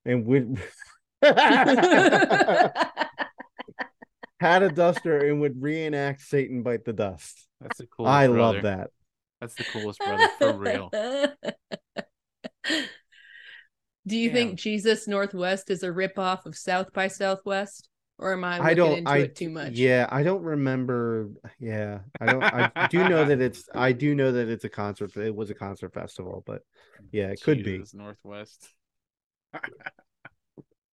and 0.06 0.26
would 0.26 0.62
had 4.44 4.62
a 4.62 4.70
duster 4.70 5.20
and 5.20 5.40
would 5.40 5.62
reenact 5.62 6.22
Satan 6.22 6.64
bite 6.64 6.84
the 6.84 6.92
dust. 6.92 7.48
That's 7.62 7.78
the 7.78 7.88
coolest. 7.88 8.12
I 8.12 8.28
brother. 8.28 8.42
love 8.42 8.64
that. 8.64 8.90
That's 9.40 9.56
the 9.56 9.64
coolest 9.64 10.00
brother 10.00 10.28
for 10.38 10.54
real. 10.54 10.90
Do 14.06 14.18
you 14.18 14.28
Damn. 14.30 14.36
think 14.36 14.60
Jesus 14.60 15.08
Northwest 15.08 15.70
is 15.70 15.82
a 15.84 15.88
ripoff 15.88 16.46
of 16.46 16.58
South 16.58 16.92
by 16.92 17.08
Southwest? 17.08 17.88
Or 18.20 18.34
am 18.34 18.44
I 18.44 18.58
looking 18.58 18.66
I 18.70 18.74
don't 18.74 18.98
into 18.98 19.12
I 19.12 19.18
it 19.20 19.36
too 19.36 19.50
much? 19.50 19.72
Yeah, 19.72 20.08
I 20.12 20.24
don't 20.24 20.44
remember 20.44 21.30
yeah. 21.60 22.00
I 22.20 22.26
don't 22.26 22.44
I 22.44 22.88
do 22.88 23.08
know 23.08 23.24
that 23.26 23.40
it's 23.42 23.64
I 23.74 23.94
do 23.94 24.14
know 24.14 24.34
that 24.34 24.50
it's 24.50 24.66
a 24.66 24.70
concert 24.70 25.16
it 25.16 25.34
was 25.34 25.50
a 25.50 25.56
concert 25.56 25.94
festival, 25.94 26.44
but 26.46 26.64
yeah, 27.12 27.30
it 27.30 27.42
could 27.42 27.64
be. 27.64 27.82
Northwest. 27.94 28.68
oh, 29.54 29.60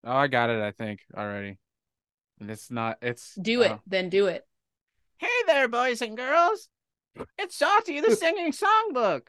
I 0.04 0.28
got 0.28 0.50
it. 0.50 0.62
I 0.62 0.70
think 0.70 1.00
already. 1.16 1.58
And 2.40 2.50
it's 2.50 2.70
not. 2.70 2.96
It's 3.02 3.34
Do 3.34 3.62
it, 3.62 3.72
oh. 3.72 3.80
then 3.86 4.08
do 4.08 4.26
it. 4.26 4.46
Hey 5.18 5.28
there, 5.46 5.68
boys 5.68 6.00
and 6.02 6.16
girls. 6.16 6.68
It's 7.38 7.56
Salty, 7.56 8.00
the 8.00 8.16
singing 8.16 8.52
songbook. 8.52 9.26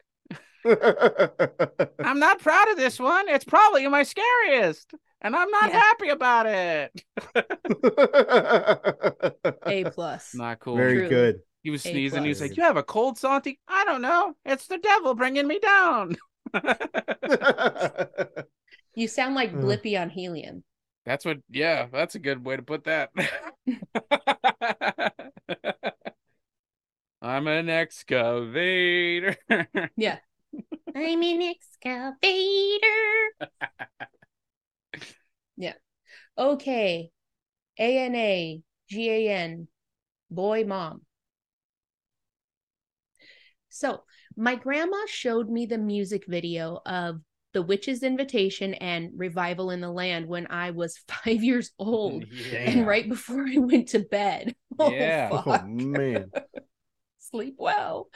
I'm 1.98 2.18
not 2.18 2.38
proud 2.38 2.68
of 2.70 2.76
this 2.76 2.98
one. 2.98 3.28
It's 3.28 3.44
probably 3.44 3.86
my 3.88 4.02
scariest, 4.04 4.94
and 5.20 5.36
I'm 5.36 5.50
not 5.50 5.70
Yeah. 5.70 5.80
happy 5.80 6.08
about 6.08 6.46
it. 6.46 7.04
A 9.66 9.84
plus. 9.90 10.34
Not 10.34 10.60
cool. 10.60 10.76
Very 10.76 10.94
Truly. 10.98 11.08
good. 11.10 11.40
He 11.62 11.70
was 11.70 11.84
A 11.84 11.90
sneezing. 11.90 12.22
He 12.22 12.28
was 12.30 12.40
like, 12.40 12.56
"You 12.56 12.62
have 12.62 12.76
a 12.76 12.82
cold, 12.82 13.18
Santi?" 13.18 13.60
I 13.68 13.84
don't 13.84 14.02
know. 14.02 14.34
It's 14.44 14.66
the 14.68 14.78
devil 14.78 15.14
bringing 15.14 15.46
me 15.46 15.58
down. 15.58 16.16
You 18.94 19.08
sound 19.08 19.34
like 19.34 19.50
Uh. 19.52 19.56
Blippi 19.56 20.00
on 20.00 20.10
helium. 20.10 20.64
That's 21.04 21.24
what. 21.24 21.38
Yeah, 21.50 21.88
that's 21.92 22.14
a 22.14 22.20
good 22.20 22.44
way 22.44 22.56
to 22.56 22.62
put 22.62 22.84
that. 22.84 23.10
I'm 27.22 27.46
an 27.46 27.68
excavator. 27.68 29.36
Yeah. 29.96 30.18
I'm 30.94 31.22
an 31.22 31.42
excavator. 31.42 32.80
yeah. 35.56 35.74
Okay. 36.36 37.10
A 37.78 37.98
N 37.98 38.14
A 38.14 38.62
G 38.88 39.10
A 39.10 39.28
N. 39.30 39.68
Boy 40.30 40.64
mom. 40.64 41.02
So, 43.70 44.02
my 44.36 44.54
grandma 44.54 45.06
showed 45.06 45.48
me 45.48 45.66
the 45.66 45.78
music 45.78 46.24
video 46.26 46.80
of 46.84 47.20
The 47.52 47.62
Witch's 47.62 48.02
Invitation 48.02 48.74
and 48.74 49.10
Revival 49.14 49.70
in 49.70 49.80
the 49.80 49.90
Land 49.90 50.26
when 50.26 50.46
I 50.48 50.70
was 50.70 50.98
five 51.08 51.42
years 51.44 51.70
old 51.78 52.24
and 52.54 52.86
right 52.86 53.08
before 53.08 53.46
I 53.46 53.58
went 53.58 53.88
to 53.88 54.00
bed. 54.00 54.54
Oh, 54.78 54.90
Yeah. 54.90 55.28
Oh 55.30 55.42
fuck. 55.42 55.66
man. 55.68 56.30
Sleep 57.18 57.56
well. 57.58 58.08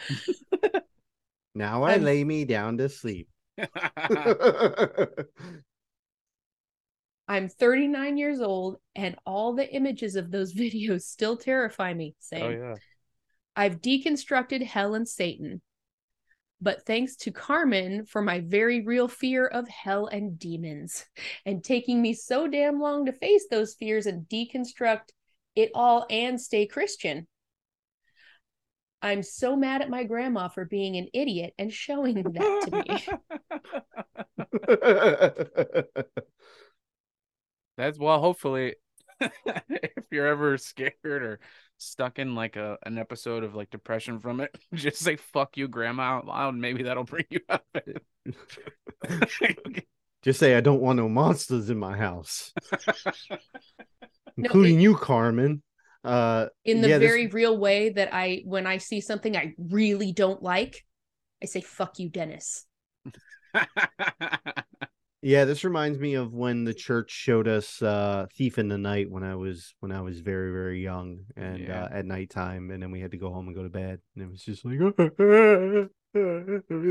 Now 1.55 1.83
I 1.85 1.93
I'm- 1.93 2.03
lay 2.03 2.25
me 2.25 2.47
down 2.47 2.79
to 2.79 2.89
sleep. 2.89 3.29
I'm 7.29 7.49
39 7.49 8.17
years 8.17 8.41
old 8.41 8.77
and 8.95 9.17
all 9.27 9.55
the 9.55 9.69
images 9.75 10.17
of 10.17 10.31
those 10.31 10.55
videos 10.55 11.03
still 11.03 11.37
terrify 11.37 11.93
me. 11.93 12.15
Same. 12.21 12.43
oh 12.45 12.51
yeah. 12.51 12.75
I've 13.57 13.81
deconstructed 13.81 14.63
hell 14.65 14.95
and 14.95 15.09
Satan. 15.09 15.61
But 16.61 16.87
thanks 16.87 17.17
to 17.17 17.31
Carman 17.31 18.07
for 18.07 18.23
my 18.23 18.41
very 18.41 18.81
real 18.81 19.09
fear 19.09 19.47
of 19.47 19.69
hell 19.69 20.07
and 20.07 20.39
demons 20.39 21.05
and 21.45 21.63
taking 21.63 22.01
me 22.01 22.15
so 22.15 22.47
damn 22.49 22.81
long 22.81 23.07
to 23.07 23.13
face 23.13 23.47
those 23.51 23.75
fears 23.75 24.07
and 24.07 24.27
deconstruct 24.29 25.11
it 25.55 25.71
all 25.75 26.07
and 26.09 26.41
stay 26.41 26.67
Christian. 26.67 27.27
I'm 29.03 29.23
so 29.23 29.55
mad 29.55 29.83
at 29.83 29.91
my 29.91 30.05
grandma 30.05 30.49
for 30.49 30.65
being 30.65 30.97
an 30.97 31.09
idiot 31.13 31.53
and 31.59 31.73
showing 31.73 32.23
that 32.23 32.63
to 32.65 32.71
me. 35.99 36.05
That's 37.77 37.99
well. 37.99 38.21
Hopefully, 38.21 38.77
if 39.21 40.05
you're 40.11 40.27
ever 40.27 40.57
scared 40.57 40.95
or 41.05 41.41
stuck 41.79 42.19
in 42.19 42.35
like 42.35 42.57
a 42.57 42.79
an 42.85 42.99
episode 42.99 43.45
of 43.45 43.55
like 43.55 43.71
depression 43.71 44.19
from 44.21 44.41
it, 44.41 44.55
just 44.75 44.99
say 44.99 45.17
"fuck 45.17 45.57
you, 45.57 45.69
grandma" 45.69 46.03
out 46.19 46.27
loud. 46.27 46.55
Maybe 46.55 46.85
that'll 46.85 47.05
bring 47.05 47.27
you 47.31 47.41
out 47.49 47.63
of 47.75 47.83
it. 47.87 48.03
Just 50.23 50.41
say 50.41 50.57
I 50.57 50.61
don't 50.61 50.81
want 50.81 50.97
no 50.97 51.09
monsters 51.09 51.71
in 51.71 51.79
my 51.79 51.97
house, 51.97 52.53
including 54.37 54.81
it- 54.81 54.83
you, 54.83 54.97
Carman. 54.97 55.63
Uh, 56.03 56.47
In 56.65 56.81
the 56.81 56.89
yeah, 56.89 56.99
this- 56.99 57.09
very 57.09 57.29
real 57.29 57.57
way 57.57 57.91
that 57.91 58.13
I, 58.13 58.43
when 58.45 58.67
I 58.67 58.79
see 58.79 59.01
something 59.01 59.37
I 59.37 59.55
really 59.57 60.11
don't 60.13 60.43
like, 60.43 60.85
I 61.41 61.47
say, 61.47 61.61
fuck 61.61 62.01
you, 62.01 62.09
Dennis. 62.09 62.65
Yeah, 65.27 65.45
this 65.45 65.65
reminds 65.65 65.99
me 65.99 66.15
of 66.15 66.33
when 66.35 66.63
the 66.63 66.73
church 66.73 67.11
showed 67.11 67.49
us 67.49 67.83
uh 67.83 68.27
Thief 68.37 68.59
in 68.59 68.69
the 68.69 68.79
Night 68.79 69.11
when 69.11 69.25
I 69.25 69.35
was 69.35 69.75
when 69.81 69.91
I 69.91 70.01
was 70.01 70.21
very 70.21 70.53
very 70.53 70.81
young 70.81 71.25
and 71.37 71.59
Yeah. 71.59 71.83
uh, 71.85 71.89
at 71.99 72.07
nighttime 72.07 72.71
and 72.71 72.81
then 72.81 72.93
we 72.93 73.01
had 73.01 73.11
to 73.11 73.17
go 73.17 73.33
home 73.33 73.49
and 73.49 73.57
go 73.57 73.65
to 73.65 73.69
bed 73.69 73.99
and 74.15 74.25
it 74.25 74.31
was 74.31 74.45
just 74.45 74.65
like 74.65 74.79
we 74.79 74.87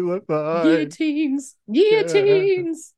left 0.01 0.27
behind. 0.27 0.63
Guillotines, 0.63 1.55
guillotines. 1.71 2.93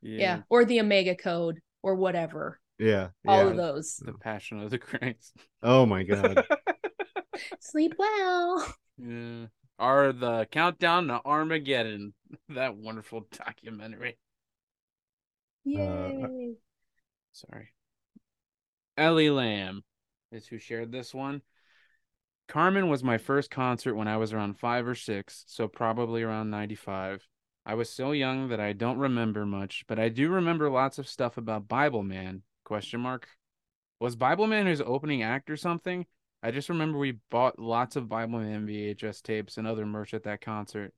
yeah. 0.00 0.18
Yeah. 0.18 0.40
Or 0.48 0.64
the 0.64 0.80
Omega 0.80 1.14
Code 1.14 1.60
or 1.82 1.96
whatever. 1.96 2.58
Yeah, 2.78 3.08
All 3.28 3.44
yeah. 3.44 3.50
of 3.50 3.56
those. 3.58 3.96
The 4.02 4.14
Passion 4.14 4.62
of 4.62 4.70
the 4.70 4.78
Christ. 4.78 5.36
Oh 5.62 5.84
my 5.84 6.04
god. 6.04 6.42
Sleep 7.60 7.92
well. 7.98 8.66
Yeah. 8.96 9.46
are 9.78 10.12
the 10.14 10.46
Countdown 10.50 11.08
to 11.08 11.20
Armageddon. 11.24 12.14
That 12.48 12.76
wonderful 12.76 13.26
documentary. 13.36 14.16
Uh, 15.66 15.70
Yay. 15.70 16.54
Sorry. 17.32 17.68
Ellie 18.96 19.30
Lamb 19.30 19.82
is 20.32 20.46
who 20.46 20.58
shared 20.58 20.92
this 20.92 21.14
one. 21.14 21.42
Carman 22.48 22.88
was 22.88 23.04
my 23.04 23.16
first 23.18 23.50
concert 23.50 23.94
when 23.94 24.08
I 24.08 24.16
was 24.16 24.32
around 24.32 24.58
five 24.58 24.86
or 24.86 24.94
six, 24.94 25.44
so 25.46 25.68
probably 25.68 26.22
around 26.22 26.50
95. 26.50 27.26
I 27.64 27.74
was 27.74 27.88
so 27.88 28.12
young 28.12 28.48
that 28.48 28.58
I 28.58 28.72
don't 28.72 28.98
remember 28.98 29.46
much, 29.46 29.84
but 29.86 29.98
I 30.00 30.08
do 30.08 30.30
remember 30.30 30.68
lots 30.68 30.98
of 30.98 31.08
stuff 31.08 31.36
about 31.36 31.68
Bible 31.68 32.02
Man. 32.02 32.42
Question 32.64 33.00
mark. 33.00 33.28
Was 34.00 34.16
Bible 34.16 34.46
Man 34.46 34.66
his 34.66 34.80
opening 34.80 35.22
act 35.22 35.50
or 35.50 35.56
something? 35.56 36.06
I 36.42 36.50
just 36.50 36.68
remember 36.68 36.98
we 36.98 37.18
bought 37.30 37.58
lots 37.58 37.96
of 37.96 38.08
Bible 38.08 38.40
Man 38.40 38.66
VHS 38.66 39.22
tapes 39.22 39.56
and 39.56 39.66
other 39.66 39.86
merch 39.86 40.14
at 40.14 40.24
that 40.24 40.40
concert. 40.40 40.92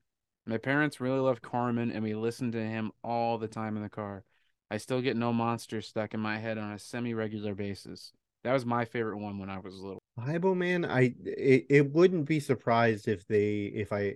My 0.47 0.57
parents 0.57 1.01
really 1.01 1.19
loved 1.21 1.43
Carman 1.43 1.91
and 1.91 2.03
we 2.03 2.15
listened 2.15 2.53
to 2.53 2.65
him 2.65 2.93
all 3.05 3.39
the 3.39 3.49
time 3.49 3.77
in 3.77 3.83
the 3.83 3.89
car. 3.89 4.25
I 4.73 4.79
still 4.79 5.03
get 5.03 5.19
no 5.19 5.35
monsters 5.35 5.87
stuck 5.87 6.15
in 6.15 6.21
my 6.21 6.39
head 6.39 6.57
on 6.57 6.73
a 6.73 6.79
semi-regular 6.79 7.55
basis. 7.55 8.11
That 8.43 8.55
was 8.55 8.65
my 8.65 8.87
favorite 8.87 9.19
one 9.19 9.39
when 9.39 9.51
I 9.51 9.59
was 9.59 9.79
little. 9.79 9.99
Bible 10.17 10.55
Man, 10.55 10.87
I 10.87 11.15
it, 11.27 11.67
it 11.69 11.93
wouldn't 11.93 12.25
be 12.25 12.41
surprised 12.41 13.07
if 13.07 13.27
they 13.27 13.65
if 13.65 13.93
I 13.93 14.15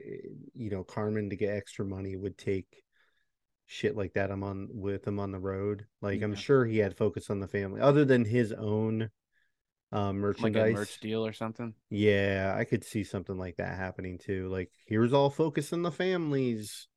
you 0.54 0.70
know 0.70 0.82
Carman 0.82 1.28
to 1.28 1.36
get 1.36 1.54
extra 1.54 1.84
money 1.84 2.16
would 2.16 2.38
take 2.38 2.82
shit 3.66 3.98
like 3.98 4.14
that 4.14 4.30
I'm 4.30 4.42
on 4.42 4.68
with 4.72 5.06
him 5.06 5.20
on 5.20 5.30
the 5.30 5.38
road. 5.38 5.84
Like 6.00 6.22
I'm 6.22 6.34
sure 6.34 6.64
he 6.64 6.78
had 6.78 6.96
focus 6.96 7.28
on 7.28 7.40
the 7.40 7.48
family 7.48 7.82
other 7.82 8.06
than 8.06 8.24
his 8.24 8.52
own 8.52 9.10
um 9.92 10.22
Like 10.22 10.54
merchandise. 10.54 10.70
a 10.70 10.78
merch 10.78 11.00
deal 11.00 11.26
or 11.26 11.34
something. 11.34 11.74
Yeah, 11.90 12.54
I 12.56 12.64
could 12.64 12.82
see 12.82 13.04
something 13.04 13.36
like 13.36 13.56
that 13.56 13.76
happening 13.76 14.16
too. 14.16 14.48
Like 14.48 14.70
here's 14.86 15.12
all 15.12 15.28
focus 15.28 15.74
on 15.74 15.82
the 15.82 15.92
families 15.92 16.88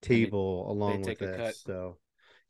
they- 0.00 0.24
table 0.24 0.72
along 0.72 1.00
with 1.00 1.06
take 1.08 1.18
this. 1.18 1.60
So 1.60 1.98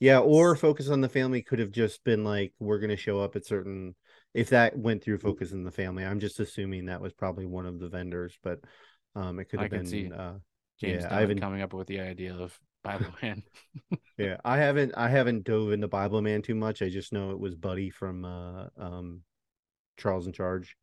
yeah, 0.03 0.19
or 0.19 0.57
focus 0.57 0.89
on 0.89 1.01
the 1.01 1.09
family 1.09 1.43
could 1.43 1.61
have 1.61 1.71
just 1.71 2.03
been 2.03 2.25
like 2.25 2.53
we're 2.59 2.81
gonna 2.81 2.97
show 2.97 3.21
up 3.21 3.37
at 3.37 3.47
certain 3.47 3.95
if 4.35 4.51
that 4.51 4.77
went 4.77 5.01
through 5.01 5.19
focus 5.19 5.53
on 5.53 5.63
the 5.63 5.71
family. 5.71 6.05
I'm 6.05 6.19
just 6.19 6.41
assuming 6.41 6.87
that 6.87 7.01
was 7.01 7.13
probably 7.13 7.47
one 7.47 7.67
of 7.67 7.79
the 7.79 7.89
vendors, 7.89 8.37
but 8.43 8.59
um 9.15 9.39
it 9.39 9.45
could 9.45 9.61
have 9.61 9.71
could 9.71 9.79
been 9.81 9.87
see 9.87 10.11
uh 10.13 10.33
James 10.81 11.05
yeah, 11.05 11.17
I 11.17 11.21
haven't 11.21 11.41
coming 11.41 11.63
up 11.63 11.73
with 11.73 11.87
the 11.87 12.01
idea 12.01 12.35
of 12.35 12.59
Bible 12.83 13.07
Man. 13.23 13.45
yeah, 14.19 14.39
I 14.45 14.57
haven't 14.59 14.93
I 14.97 15.09
haven't 15.09 15.45
dove 15.45 15.71
into 15.71 15.87
Bible 15.87 16.21
Man 16.21 16.43
too 16.43 16.57
much. 16.57 16.83
I 16.83 16.89
just 16.89 17.13
know 17.13 17.31
it 17.31 17.39
was 17.39 17.55
Buddy 17.55 17.91
from 17.91 18.25
uh 18.25 18.67
um 18.77 19.21
Charles 19.99 20.27
in 20.27 20.33
Charge. 20.33 20.77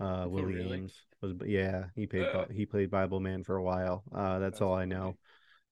Uh 0.00 0.26
Willie 0.28 0.42
Oh, 0.42 0.64
really? 0.64 0.82
Was 1.22 1.34
yeah, 1.46 1.84
he 1.94 2.08
played 2.08 2.26
Bi- 2.32 2.52
he 2.52 2.66
played 2.66 2.90
Bible 2.90 3.20
Man 3.20 3.44
for 3.44 3.56
a 3.56 3.62
while. 3.62 4.02
Uh 4.12 4.40
that's, 4.40 4.54
That's 4.54 4.62
all 4.62 4.74
I 4.74 4.84
know. 4.84 5.16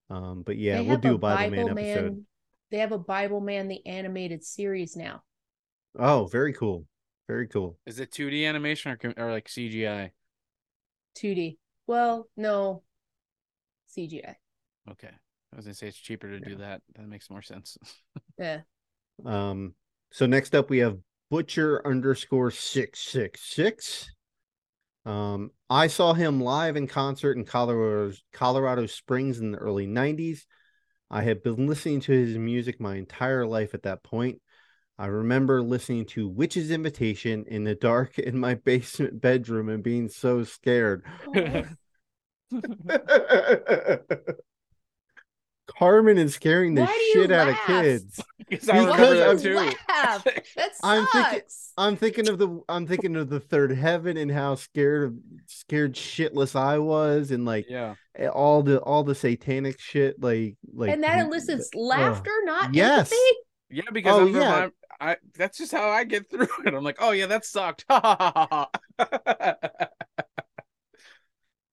Um 0.09 0.45
but 0.47 0.57
yeah, 0.57 0.81
They 0.81 0.87
we'll 0.87 0.99
do 0.99 1.17
a 1.17 1.19
Bible, 1.19 1.51
Man 1.51 1.79
episode. 1.79 2.25
They 2.71 2.79
have 2.79 2.93
a 2.93 2.99
Bible 2.99 3.41
Man 3.41 3.69
the 3.69 3.85
animated 3.87 4.45
series 4.45 4.97
now. 4.97 5.23
Oh, 5.99 6.27
very 6.27 6.53
cool. 6.53 6.87
Very 7.29 7.49
cool. 7.49 7.77
Is 7.87 7.99
it 7.99 8.13
2D 8.13 8.47
animation 8.47 8.93
or, 8.93 9.15
or 9.17 9.33
like 9.33 9.49
CGI? 9.49 10.11
2D. 11.17 11.59
Well, 11.87 12.29
no. 12.37 12.83
CGI. 13.97 14.35
Okay. 14.91 15.11
I 15.53 15.57
was 15.57 15.65
gonna 15.65 15.75
say 15.75 15.89
it's 15.89 15.97
cheaper 15.97 16.29
to 16.29 16.41
do 16.41 16.57
that. 16.57 16.83
That 16.97 17.09
makes 17.09 17.31
more 17.31 17.43
sense. 17.43 17.79
Yeah. 18.39 18.61
Um 19.25 19.73
so 20.13 20.27
next 20.27 20.55
up 20.55 20.69
we 20.69 20.77
have 20.79 20.99
Butcher 21.31 21.81
underscore 21.87 22.51
six 22.51 23.01
six 23.01 23.41
six. 23.41 24.11
Um 25.07 25.53
I 25.71 25.87
saw 25.87 26.13
him 26.13 26.43
live 26.43 26.77
in 26.77 26.87
concert 26.87 27.39
in 27.39 27.47
Colorado 27.47 28.15
Colorado 28.35 28.85
Springs 28.85 29.39
in 29.39 29.53
the 29.53 29.59
early 29.59 29.87
90s. 29.87 30.43
I 31.11 31.23
had 31.23 31.43
been 31.43 31.67
listening 31.67 32.01
to 32.01 32.13
his 32.13 32.37
music 32.37 32.81
my 32.81 32.97
entire 32.97 33.47
life 33.47 33.75
at 33.75 33.83
that 33.85 34.03
point. 34.03 34.41
I 34.99 35.07
remember 35.07 35.63
listening 35.63 36.07
to 36.07 36.29
Witch's 36.29 36.71
Invitation 36.71 37.45
in 37.47 37.65
the 37.65 37.75
dark 37.75 38.19
in 38.19 38.39
my 38.39 38.55
basement 38.55 39.21
bedroom 39.21 39.69
and 39.69 39.83
being 39.83 40.09
so 40.09 40.45
scared. 40.45 41.05
Carman 45.67 46.17
is 46.19 46.35
scaring 46.35 46.75
the 46.75 46.83
Why 46.83 47.11
do 47.15 47.21
shit 47.23 47.31
out 47.33 47.49
of 47.49 47.57
kids. 47.67 48.21
Because 48.49 48.69
I 48.69 48.79
Because 48.85 49.01
remember 49.01 49.25
I'm- 49.25 49.37
that 49.37 49.43
too. 49.43 49.55
Laugh. 49.57 50.25
That 50.25 50.71
I'm 50.85 51.07
thinking- 51.07 51.33
sucks. 51.41 51.73
I'm 51.77 51.97
thinking 51.97 52.29
of 52.29 52.39
the 52.39 52.61
I'm 52.69 52.87
thinking 52.87 53.17
of 53.17 53.29
the 53.29 53.41
third 53.41 53.73
heaven 53.73 54.17
and 54.17 54.31
how 54.31 54.55
scared 54.55 55.03
of 55.09 55.15
scared 55.47 55.95
shitless 55.95 56.55
I 56.55 56.79
was 56.79 57.33
and 57.33 57.45
like 57.45 57.67
Yeah. 57.69 57.95
all 58.33 58.63
the 58.63 58.79
all 58.81 59.03
the 59.03 59.17
satanic 59.17 59.81
shit 59.81 60.23
like 60.23 60.57
like 60.73 60.91
and 60.91 61.03
that 61.03 61.19
m- 61.19 61.27
elicits 61.27 61.71
uh, 61.75 61.79
laughter, 61.81 62.31
not 62.45 62.73
Yes. 62.73 63.11
empathy. 63.11 63.17
Yeah, 63.71 63.91
because 63.93 64.15
Oh, 64.15 64.27
I'm 64.29 64.35
yeah. 64.37 64.55
I'm- 64.55 64.73
I 65.01 65.17
that's 65.37 65.59
just 65.59 65.73
how 65.73 65.89
I 65.91 66.05
get 66.05 66.31
through 66.31 66.47
it. 66.65 66.73
I'm 66.73 66.85
like, 66.85 66.99
oh 67.01 67.11
yeah, 67.11 67.27
that 67.27 67.45
sucked. 67.45 67.85
Ha 67.91 68.01
ha 68.01 68.17
ha 68.49 68.69
ha. 68.99 69.89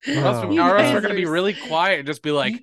Or 0.08 0.14
else, 0.16 0.44
Oh. 0.44 0.48
we- 0.48 0.60
or 0.60 0.76
else 0.78 0.92
we're 0.94 1.02
gonna 1.02 1.14
be 1.14 1.26
really 1.26 1.54
quiet 1.54 2.00
and 2.00 2.08
just 2.08 2.22
be 2.24 2.32
like, 2.32 2.56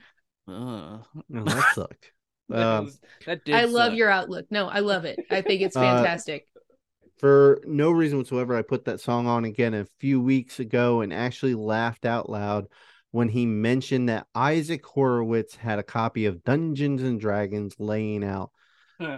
uh, 0.51 1.03
Oh, 1.35 1.45
that 1.45 1.75
sucked. 1.75 2.13
that, 2.49 2.63
Um, 2.67 2.85
was- 2.87 3.01
that 3.27 3.45
did 3.45 3.55
I 3.55 3.65
love 3.65 3.91
suck. 3.91 3.99
your 3.99 4.11
outlook. 4.11 4.47
No, 4.51 4.67
I 4.69 4.81
love 4.81 5.05
it. 5.05 5.19
I 5.31 5.43
think 5.43 5.63
it's 5.63 5.77
Uh, 5.77 5.81
fantastic. 5.81 6.47
For 7.19 7.61
no 7.67 7.91
reason 7.91 8.17
whatsoever, 8.19 8.57
I 8.57 8.63
put 8.63 8.87
that 8.87 9.01
song 9.01 9.27
on 9.27 9.45
again 9.45 9.75
a 9.75 9.87
few 9.99 10.21
weeks 10.21 10.59
ago 10.59 11.03
and 11.03 11.13
actually 11.13 11.55
laughed 11.55 12.07
out 12.07 12.31
loud 12.31 12.67
when 13.11 13.29
he 13.29 13.45
mentioned 13.45 14.09
that 14.09 14.27
Isaac 14.35 14.85
Horowitz 14.87 15.55
had 15.55 15.79
a 15.79 15.83
copy 15.83 16.25
of 16.27 16.45
Dungeons 16.45 17.03
and 17.03 17.21
Dragons 17.21 17.75
laying 17.79 18.25
out. 18.25 18.51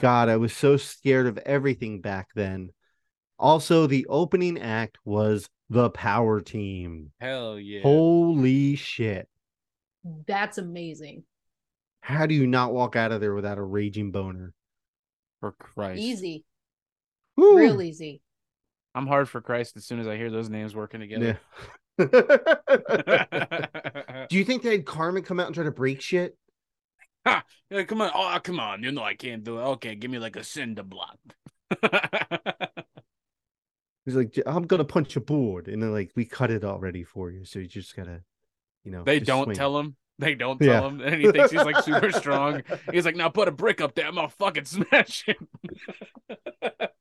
God, 0.01 0.29
I 0.29 0.37
was 0.37 0.53
so 0.53 0.77
scared 0.77 1.27
of 1.27 1.39
everything 1.39 2.01
back 2.01 2.29
then. 2.35 2.71
Also, 3.39 3.87
the 3.89 4.07
opening 4.09 4.61
act 4.61 4.99
was 5.05 5.49
the 5.71 5.91
Power 5.91 6.41
Team. 6.41 7.11
Hell 7.21 7.59
yeah. 7.59 7.83
Holy 7.83 8.77
shit. 8.77 9.29
That's 10.27 10.59
amazing. 10.59 11.25
How 12.01 12.27
do 12.27 12.35
you 12.35 12.47
not 12.47 12.73
walk 12.73 12.97
out 12.97 13.13
of 13.13 13.21
there 13.21 13.35
without 13.35 13.59
a 13.59 13.63
raging 13.63 14.11
boner? 14.11 14.55
For 15.41 15.53
Christ. 15.53 16.01
Easy. 16.01 16.45
Woo! 17.37 17.57
Real 17.57 17.83
easy. 17.83 18.21
I'm 18.95 19.07
hard 19.07 19.29
for 19.29 19.41
Christ 19.41 19.77
as 19.77 19.87
soon 19.87 20.01
as 20.01 20.07
I 20.07 20.17
hear 20.17 20.31
those 20.31 20.51
names 20.51 20.75
working 20.75 21.01
Yeah. 21.03 21.37
together. 21.99 21.99
do 24.29 24.37
you 24.37 24.45
think 24.45 24.63
they 24.63 24.73
had 24.73 24.87
Carman 24.87 25.23
come 25.23 25.41
out 25.41 25.47
and 25.47 25.55
try 25.55 25.65
to 25.65 25.71
break 25.71 26.01
shit? 26.01 26.37
Yeah, 27.25 27.85
come 27.87 28.03
on. 28.03 28.11
Oh, 28.15 28.39
come 28.43 28.61
on. 28.61 28.83
You 28.83 28.93
know 28.93 29.03
I 29.03 29.15
can't 29.15 29.45
do 29.45 29.59
it. 29.59 29.63
Okay, 29.63 29.95
give 29.95 30.11
me 30.11 30.19
like 30.19 30.37
a 30.37 30.45
cinder 30.45 30.83
block. 30.83 31.19
He's 34.05 34.17
like, 34.17 34.37
I'm 34.47 34.67
gonna 34.67 34.85
punch 34.85 35.17
a 35.17 35.21
board, 35.21 35.69
and 35.69 35.83
then 35.83 35.93
like 35.93 36.11
we 36.17 36.25
cut 36.25 36.51
it 36.51 36.65
already 36.65 37.05
for 37.05 37.31
you, 37.31 37.45
so 37.45 37.61
you 37.61 37.69
just 37.69 37.95
gotta, 37.95 38.23
you 38.85 38.91
know. 38.93 39.05
they 39.05 39.21
don't 39.21 39.45
swing. 39.45 39.57
tell 39.57 39.79
him. 39.79 39.97
They 40.19 40.35
don't 40.35 40.61
Yeah. 40.61 40.81
tell 40.81 40.89
him. 40.89 41.01
And 41.01 41.21
he 41.21 41.31
thinks 41.33 41.51
he's 41.51 41.65
like 41.65 41.83
super 41.85 42.13
strong. 42.13 42.63
He's 42.93 43.05
like, 43.05 43.17
now 43.17 43.29
put 43.29 43.49
a 43.49 43.53
brick 43.53 43.81
up 43.81 43.95
there. 43.95 44.07
I'm 44.07 44.15
gonna 44.15 44.29
fucking 44.29 44.67
smash 44.67 45.25
him. 45.25 45.49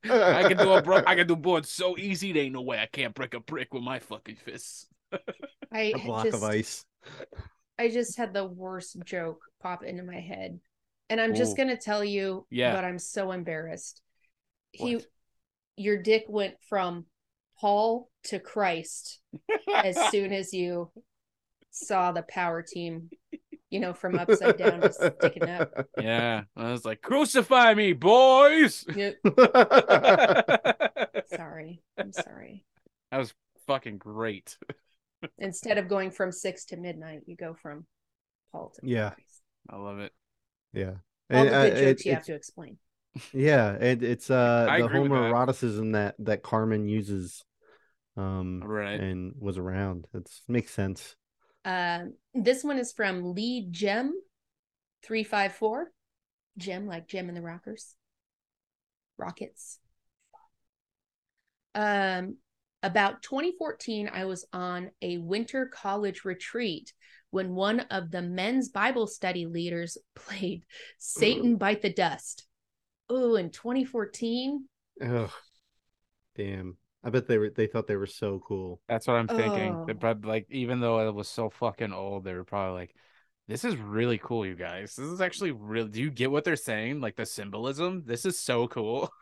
I 0.03 0.43
can 0.47 0.57
do 0.57 0.71
a 0.71 0.81
bro- 0.81 1.03
I 1.05 1.15
can 1.15 1.27
do 1.27 1.35
boards 1.35 1.69
so 1.69 1.97
easy. 1.97 2.31
There 2.31 2.43
ain't 2.43 2.53
no 2.53 2.61
way 2.61 2.79
I 2.79 2.87
can't 2.87 3.13
break 3.13 3.33
a 3.33 3.39
brick 3.39 3.73
with 3.73 3.83
my 3.83 3.99
fucking 3.99 4.35
fists. 4.37 4.87
I 5.71 5.93
a 5.95 5.99
block 5.99 6.25
just, 6.25 6.37
of 6.37 6.43
ice. 6.43 6.85
I 7.77 7.89
just 7.89 8.17
had 8.17 8.33
the 8.33 8.45
worst 8.45 8.97
joke 9.05 9.41
pop 9.61 9.83
into 9.83 10.03
my 10.03 10.19
head. 10.19 10.59
And 11.09 11.19
I'm 11.19 11.35
just 11.35 11.57
gonna 11.57 11.77
tell 11.77 12.03
you, 12.03 12.47
Yeah. 12.49 12.73
but 12.73 12.85
I'm 12.85 12.97
so 12.99 13.31
embarrassed. 13.31 14.01
He 14.71 14.99
your 15.75 16.01
dick 16.01 16.25
went 16.27 16.55
from 16.69 17.05
Paul 17.59 18.09
to 18.25 18.39
Christ 18.39 19.19
as 19.75 19.97
soon 20.11 20.31
as 20.33 20.53
you 20.53 20.89
saw 21.71 22.11
the 22.11 22.21
power 22.23 22.61
team, 22.61 23.09
you 23.69 23.79
know, 23.79 23.93
from 23.93 24.17
upside 24.19 24.57
down 24.57 24.81
just 24.81 25.01
sticking 25.19 25.49
up. 25.49 25.71
yeah, 25.99 26.43
I 26.55 26.71
was 26.71 26.85
like, 26.85 27.01
crucify 27.01 27.73
me, 27.73 27.93
boys. 27.93 28.85
Yep. 28.95 29.15
Sorry. 31.35 31.81
I'm 31.97 32.11
sorry. 32.13 32.65
That 33.11 33.17
was 33.17 33.33
fucking 33.67 33.97
great. 33.97 34.57
Instead 35.37 35.77
of 35.77 35.87
going 35.87 36.11
from 36.11 36.31
six 36.31 36.65
to 36.65 36.77
midnight, 36.77 37.21
you 37.25 37.35
go 37.35 37.53
from 37.53 37.85
Paul 38.51 38.73
to 38.75 38.81
Yeah. 38.87 39.09
Christ. 39.11 39.41
I 39.69 39.77
love 39.77 39.99
it. 39.99 40.11
yeah. 40.73 40.95
All 41.31 41.37
And, 41.37 41.49
the 41.49 41.55
uh, 41.55 41.69
jokes 41.69 41.79
it- 42.01 42.05
you 42.05 42.11
have 42.11 42.21
it's- 42.21 42.25
to 42.27 42.35
explain. 42.35 42.77
Yeah, 43.33 43.73
it, 43.73 44.03
it's 44.03 44.31
uh 44.31 44.67
I 44.69 44.79
the 44.79 44.85
agree 44.85 45.01
with 45.01 45.11
that. 45.11 45.17
homoeroticism 45.17 45.93
that 45.93 46.15
that 46.19 46.43
Carman 46.43 46.87
uses, 46.87 47.43
um, 48.15 48.61
Right. 48.63 48.97
and 49.01 49.33
was 49.37 49.57
around. 49.57 50.07
It's 50.13 50.41
makes 50.47 50.71
sense. 50.71 51.17
Um, 51.65 52.13
this 52.33 52.63
one 52.63 52.77
is 52.77 52.91
from 52.91 53.33
Lee 53.33 53.67
Gem, 53.69 54.13
three 55.03 55.23
five 55.23 55.53
four. 55.53 55.91
Gem 56.57 56.87
like 56.87 57.07
Gem 57.07 57.27
and 57.27 57.37
the 57.37 57.41
Rockers. 57.41 57.95
Rockets. 59.17 59.79
Um, 61.73 62.37
about 62.83 63.21
2014, 63.21 64.09
I 64.13 64.25
was 64.25 64.45
on 64.51 64.91
a 65.01 65.17
winter 65.17 65.67
college 65.67 66.25
retreat 66.25 66.93
when 67.29 67.55
one 67.55 67.81
of 67.91 68.11
the 68.11 68.21
men's 68.21 68.69
Bible 68.69 69.07
study 69.07 69.45
leaders 69.45 69.97
played 70.15 70.65
Satan 70.97 71.55
Bite 71.55 71.81
the 71.81 71.93
Dust. 71.93 72.47
Oh, 73.09 73.35
in 73.35 73.49
2014. 73.49 74.65
Oh, 75.03 75.33
damn. 76.35 76.77
I 77.03 77.09
bet 77.09 77.27
they 77.27 77.37
were 77.37 77.49
they 77.49 77.67
thought 77.67 77.87
they 77.87 77.95
were 77.95 78.05
so 78.05 78.41
cool. 78.47 78.79
That's 78.87 79.07
what 79.07 79.15
I'm 79.15 79.27
thinking. 79.27 79.85
They 79.87 79.93
Oh. 79.93 79.95
probably 79.95 80.29
like 80.29 80.47
even 80.49 80.79
though 80.79 81.07
it 81.07 81.13
was 81.13 81.27
so 81.27 81.49
fucking 81.49 81.93
old, 81.93 82.23
they 82.23 82.33
were 82.33 82.43
probably 82.43 82.79
like, 82.79 82.95
"This 83.47 83.65
is 83.65 83.75
really 83.75 84.19
cool, 84.19 84.45
you 84.45 84.55
guys. 84.55 84.95
This 84.95 85.07
is 85.07 85.21
actually 85.21 85.51
real. 85.51 85.87
Do 85.87 85.99
you 86.01 86.11
get 86.11 86.31
what 86.31 86.43
they're 86.43 86.55
saying? 86.55 87.01
Like 87.01 87.15
the 87.15 87.25
symbolism. 87.25 88.03
This 88.05 88.25
is 88.25 88.39
so 88.39 88.67
cool." 88.67 89.09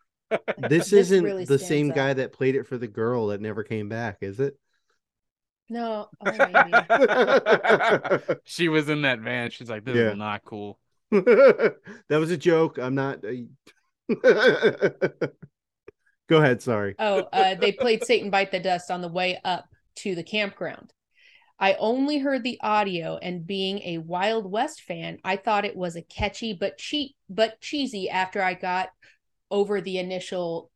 This, 0.60 0.92
This 0.92 0.94
isn't 0.94 1.24
really 1.24 1.46
the 1.46 1.58
stands 1.58 1.68
same 1.68 1.90
guy 1.90 2.14
that 2.14 2.34
played 2.34 2.54
it 2.56 2.68
for 2.68 2.78
the 2.78 2.88
girl 2.88 3.28
that 3.28 3.42
never 3.42 3.64
came 3.64 3.90
back, 3.90 4.18
is 4.22 4.40
it? 4.40 4.60
No, 5.70 6.08
oh, 6.24 6.32
maybe. 6.32 8.38
she 8.44 8.70
was 8.70 8.90
in 8.90 9.02
that 9.04 9.22
van. 9.22 9.50
She's 9.50 9.72
like, 9.72 9.86
"This 9.86 9.96
Yeah. 9.96 10.12
is 10.12 10.18
not 10.18 10.44
cool." 10.46 10.78
that 11.12 11.78
was 12.10 12.30
a 12.30 12.38
joke. 12.38 12.78
I'm 12.78 12.94
not. 12.94 13.24
Uh, 13.26 13.48
Go 16.30 16.38
ahead. 16.38 16.62
Sorry. 16.62 16.96
Oh, 17.00 17.28
uh, 17.34 17.56
they 17.56 17.72
played 17.72 18.04
Satan 18.04 18.30
Bite 18.30 18.52
the 18.52 18.60
Dust 18.60 18.92
on 18.92 19.02
the 19.02 19.08
way 19.08 19.40
up 19.44 19.68
to 19.98 20.14
the 20.14 20.24
campground. 20.24 20.94
I 21.60 21.74
only 21.74 22.20
heard 22.20 22.44
the 22.44 22.60
audio, 22.62 23.18
and 23.18 23.46
being 23.46 23.80
a 23.80 23.98
Wild 23.98 24.50
West 24.50 24.82
fan, 24.82 25.18
I 25.26 25.36
thought 25.36 25.66
it 25.66 25.76
was 25.76 25.96
a 25.96 26.02
catchy 26.02 26.54
but 26.54 26.78
cheap 26.78 27.16
but 27.30 27.60
cheesy. 27.60 28.10
After 28.10 28.42
I 28.42 28.54
got 28.54 28.90
over 29.52 29.82
the 29.82 29.98
initial 29.98 30.72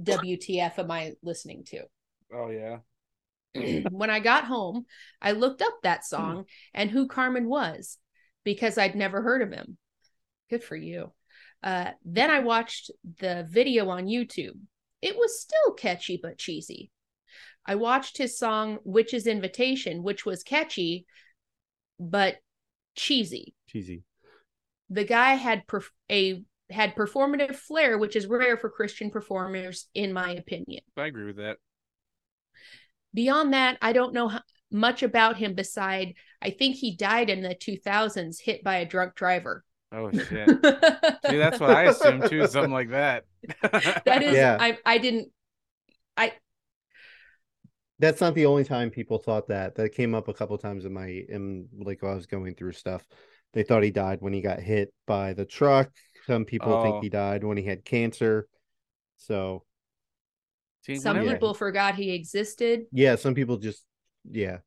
WTF 0.00 0.78
am 0.78 0.90
I 0.90 1.14
listening 1.22 1.64
to? 1.68 1.84
Oh 2.32 2.50
yeah. 2.50 2.78
when 3.90 4.10
I 4.10 4.20
got 4.20 4.44
home, 4.44 4.84
I 5.20 5.32
looked 5.32 5.62
up 5.62 5.78
that 5.82 6.04
song 6.04 6.44
and 6.74 6.90
who 6.90 7.08
Carman 7.08 7.48
was 7.48 7.98
because 8.44 8.76
I'd 8.78 8.94
never 8.94 9.22
heard 9.22 9.42
of 9.42 9.50
him. 9.50 9.78
Good 10.50 10.62
for 10.62 10.76
you. 10.76 11.12
Uh, 11.62 11.90
then 12.04 12.30
I 12.30 12.40
watched 12.40 12.90
the 13.18 13.46
video 13.48 13.88
on 13.88 14.06
YouTube. 14.06 14.58
It 15.02 15.16
was 15.16 15.40
still 15.40 15.74
catchy 15.74 16.18
but 16.22 16.38
cheesy. 16.38 16.90
I 17.64 17.74
watched 17.74 18.18
his 18.18 18.38
song 18.38 18.78
Witch's 18.84 19.26
Invitation, 19.26 20.02
which 20.02 20.24
was 20.24 20.42
catchy 20.42 21.06
but 21.98 22.36
cheesy. 22.94 23.54
Cheesy. 23.68 24.04
The 24.88 25.04
guy 25.04 25.34
had 25.34 25.66
perf- 25.66 25.90
a 26.10 26.44
had 26.70 26.94
performative 26.96 27.56
flair, 27.56 27.98
which 27.98 28.16
is 28.16 28.26
rare 28.26 28.56
for 28.56 28.70
Christian 28.70 29.10
performers, 29.10 29.88
in 29.94 30.12
my 30.12 30.30
opinion. 30.30 30.82
I 30.96 31.06
agree 31.06 31.26
with 31.26 31.36
that. 31.36 31.58
Beyond 33.14 33.52
that, 33.52 33.78
I 33.80 33.92
don't 33.92 34.12
know 34.12 34.28
how, 34.28 34.42
much 34.70 35.02
about 35.02 35.36
him 35.36 35.54
beside 35.54 36.14
I 36.42 36.50
think 36.50 36.76
he 36.76 36.96
died 36.96 37.30
in 37.30 37.40
the 37.40 37.54
2000s 37.54 38.40
hit 38.40 38.62
by 38.62 38.76
a 38.76 38.84
drunk 38.84 39.14
driver. 39.14 39.64
Oh 39.96 40.10
shit. 40.12 40.28
See, 40.28 41.36
that's 41.38 41.58
what 41.58 41.70
I 41.70 41.84
assumed 41.84 42.28
too, 42.28 42.46
something 42.46 42.72
like 42.72 42.90
that. 42.90 43.24
that 44.04 44.22
is 44.22 44.34
Yeah. 44.34 44.56
I 44.60 44.78
I 44.84 44.98
didn't 44.98 45.30
I 46.16 46.32
That's 47.98 48.20
not 48.20 48.34
the 48.34 48.46
only 48.46 48.64
time 48.64 48.90
people 48.90 49.18
thought 49.18 49.48
that. 49.48 49.74
That 49.76 49.90
came 49.94 50.14
up 50.14 50.28
a 50.28 50.34
couple 50.34 50.58
times 50.58 50.84
in 50.84 50.92
my 50.92 51.06
in 51.28 51.68
like 51.78 52.02
while 52.02 52.12
I 52.12 52.16
was 52.16 52.26
going 52.26 52.54
through 52.54 52.72
stuff. 52.72 53.04
They 53.54 53.62
thought 53.62 53.82
he 53.82 53.90
died 53.90 54.18
when 54.20 54.34
he 54.34 54.42
got 54.42 54.60
hit 54.60 54.92
by 55.06 55.32
the 55.32 55.46
truck. 55.46 55.90
Some 56.26 56.44
people 56.44 56.74
Oh. 56.74 56.82
think 56.82 57.02
he 57.02 57.08
died 57.08 57.42
when 57.42 57.56
he 57.56 57.62
had 57.64 57.84
cancer. 57.84 58.48
So 59.16 59.64
See, 60.82 60.96
some 60.96 61.16
whenever, 61.16 61.34
people 61.34 61.54
forgot 61.54 61.94
he 61.94 62.12
existed. 62.12 62.84
yeah, 62.92 63.16
some 63.16 63.34
people 63.34 63.56
just 63.56 63.82
yeah. 64.30 64.58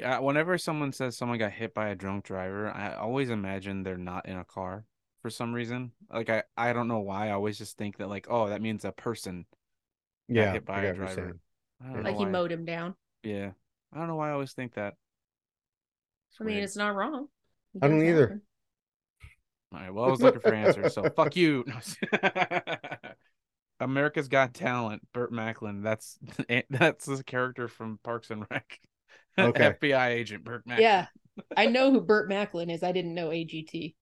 Yeah, 0.00 0.18
whenever 0.20 0.58
someone 0.58 0.92
says 0.92 1.16
someone 1.16 1.38
got 1.38 1.52
hit 1.52 1.74
by 1.74 1.88
a 1.88 1.94
drunk 1.94 2.24
driver, 2.24 2.70
I 2.70 2.94
always 2.94 3.30
imagine 3.30 3.82
they're 3.82 3.96
not 3.98 4.26
in 4.26 4.36
a 4.38 4.44
car 4.44 4.84
for 5.22 5.30
some 5.30 5.52
reason. 5.52 5.92
Like 6.12 6.30
I, 6.30 6.44
I 6.56 6.72
don't 6.72 6.88
know 6.88 7.00
why. 7.00 7.28
I 7.28 7.32
always 7.32 7.58
just 7.58 7.76
think 7.76 7.98
that 7.98 8.08
like, 8.08 8.26
oh, 8.30 8.48
that 8.48 8.62
means 8.62 8.84
a 8.84 8.92
person 8.92 9.46
got 10.34 10.46
Yeah. 10.46 10.52
hit 10.52 10.64
by 10.64 10.80
I 10.80 10.82
a 10.82 10.86
get 10.86 10.98
what 10.98 11.16
you're 11.16 11.32
driver. 11.32 11.38
I 11.82 11.92
don't 11.92 12.04
Like 12.04 12.14
know 12.14 12.18
he 12.18 12.24
why. 12.24 12.30
mowed 12.30 12.52
him 12.52 12.64
down. 12.64 12.96
Yeah, 13.22 13.52
I 13.92 13.98
don't 13.98 14.08
know 14.08 14.16
why 14.16 14.30
I 14.30 14.32
always 14.32 14.52
think 14.52 14.74
that. 14.74 14.94
It's 16.30 16.40
I 16.40 16.44
mean, 16.44 16.56
weird. 16.56 16.64
it's 16.64 16.76
not 16.76 16.94
wrong. 16.96 17.28
It 17.74 17.82
I 17.82 17.88
don't 17.88 18.02
either. 18.02 18.28
happen. 18.28 18.42
All 19.72 19.80
right. 19.80 19.94
Well, 19.94 20.04
I 20.04 20.08
was 20.08 20.22
looking 20.22 20.40
for 20.40 20.52
answers, 20.54 20.92
so 20.94 21.08
fuck 21.16 21.36
you. 21.36 21.64
America's 23.80 24.28
Got 24.28 24.54
Talent, 24.54 25.02
Burt 25.12 25.32
Macklin. 25.32 25.82
That's 25.82 26.18
that's 26.70 27.06
the 27.06 27.24
character 27.24 27.68
from 27.68 27.98
Parks 28.02 28.30
and 28.30 28.46
Rec. 28.50 28.78
Okay. 29.48 29.72
FBI 29.80 30.08
agent 30.08 30.44
Burt 30.44 30.66
Macklin. 30.66 30.82
Yeah. 30.82 31.06
I 31.56 31.66
know 31.66 31.90
who 31.90 32.00
Burt 32.00 32.28
Macklin 32.28 32.70
is. 32.70 32.82
I 32.82 32.92
didn't 32.92 33.14
know 33.14 33.28
AGT. 33.28 33.94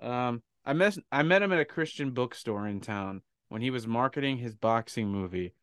Um, 0.00 0.42
I 0.64 0.72
met 0.72 0.96
I 1.12 1.22
met 1.22 1.42
him 1.42 1.52
at 1.52 1.60
a 1.60 1.64
Christian 1.64 2.10
bookstore 2.10 2.66
in 2.66 2.80
town 2.80 3.22
when 3.48 3.62
he 3.62 3.70
was 3.70 3.86
marketing 3.86 4.38
his 4.38 4.54
boxing 4.54 5.08
movie. 5.08 5.54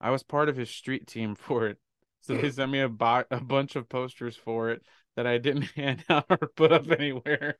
I 0.00 0.10
was 0.10 0.22
part 0.22 0.48
of 0.48 0.56
his 0.56 0.70
street 0.70 1.06
team 1.06 1.34
for 1.36 1.66
it, 1.66 1.78
so 2.20 2.36
they 2.36 2.50
sent 2.50 2.70
me 2.70 2.80
a 2.80 2.88
bo- 2.88 3.24
a 3.30 3.40
bunch 3.40 3.76
of 3.76 3.88
posters 3.88 4.36
for 4.36 4.70
it 4.70 4.82
that 5.16 5.26
I 5.26 5.38
didn't 5.38 5.62
hand 5.76 6.04
out 6.08 6.26
or 6.28 6.50
put 6.56 6.72
up 6.72 6.90
anywhere. 6.90 7.58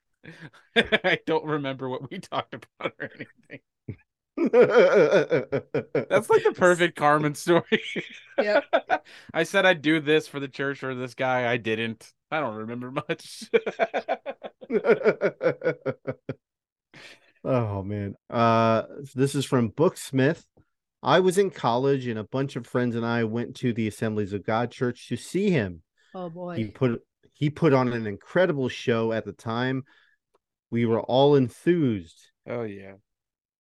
I 0.75 1.21
don't 1.27 1.45
remember 1.45 1.89
what 1.89 2.11
we 2.11 2.19
talked 2.19 2.55
about 2.55 2.93
or 2.99 3.11
anything. 3.15 3.61
That's 4.37 6.31
like 6.31 6.45
the 6.45 6.55
perfect 6.57 6.97
Carman 6.97 7.35
story. 7.35 7.83
Yep. 8.39 8.65
I 9.33 9.45
said 9.45 9.65
I'd 9.65 9.81
do 9.81 9.99
this 9.99 10.29
for 10.29 10.41
the 10.41 10.49
church 10.49 10.85
or 10.85 10.95
this 10.95 11.15
guy. 11.15 11.51
I 11.51 11.57
didn't. 11.57 12.13
I 12.31 12.41
don't 12.41 12.57
remember 12.57 12.91
much. 12.91 13.49
oh 17.45 17.83
man. 17.83 18.15
Uh 18.29 18.83
this 19.15 19.35
is 19.35 19.47
from 19.47 19.71
Booksmith. 19.71 20.45
I 21.03 21.21
was 21.21 21.39
in 21.39 21.51
college 21.51 22.07
and 22.07 22.19
a 22.19 22.25
bunch 22.25 22.57
of 22.57 22.67
friends 22.67 22.95
and 22.95 23.07
I 23.07 23.25
went 23.25 23.57
to 23.57 23.73
the 23.73 23.89
Assemblies 23.89 24.35
of 24.35 24.45
God 24.45 24.71
church 24.71 25.09
to 25.09 25.17
see 25.17 25.51
him. 25.51 25.83
Oh 26.15 26.29
boy. 26.29 26.57
He 26.57 26.67
put 26.67 27.01
he 27.33 27.49
put 27.49 27.73
on 27.73 27.91
an 27.93 28.07
incredible 28.07 28.69
show 28.69 29.13
at 29.13 29.25
the 29.25 29.33
time. 29.33 29.85
We 30.71 30.85
were 30.85 31.01
all 31.01 31.37
enthused. 31.37 32.29
oh 32.47 32.65
yeah. 32.65 32.95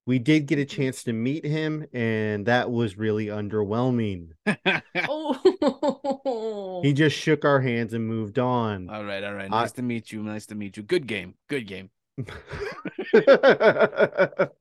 We 0.06 0.18
did 0.20 0.46
get 0.46 0.58
a 0.60 0.64
chance 0.64 1.02
to 1.04 1.12
meet 1.12 1.44
him 1.44 1.86
and 1.92 2.46
that 2.46 2.70
was 2.70 2.96
really 2.96 3.26
underwhelming. 3.26 4.28
Oh. 5.08 6.80
He 6.82 6.92
just 6.92 7.16
shook 7.16 7.44
our 7.44 7.60
hands 7.60 7.92
and 7.92 8.06
moved 8.06 8.38
on. 8.38 8.88
all 8.88 9.04
right, 9.04 9.22
all 9.24 9.34
right. 9.34 9.46
I- 9.46 9.62
Nice 9.62 9.72
to 9.72 9.82
meet 9.82 10.12
you. 10.12 10.22
Nice 10.22 10.46
to 10.46 10.54
meet 10.54 10.76
you. 10.76 10.82
Good 10.82 11.06
game. 11.06 11.34
Good 11.48 11.66
game. 11.66 11.90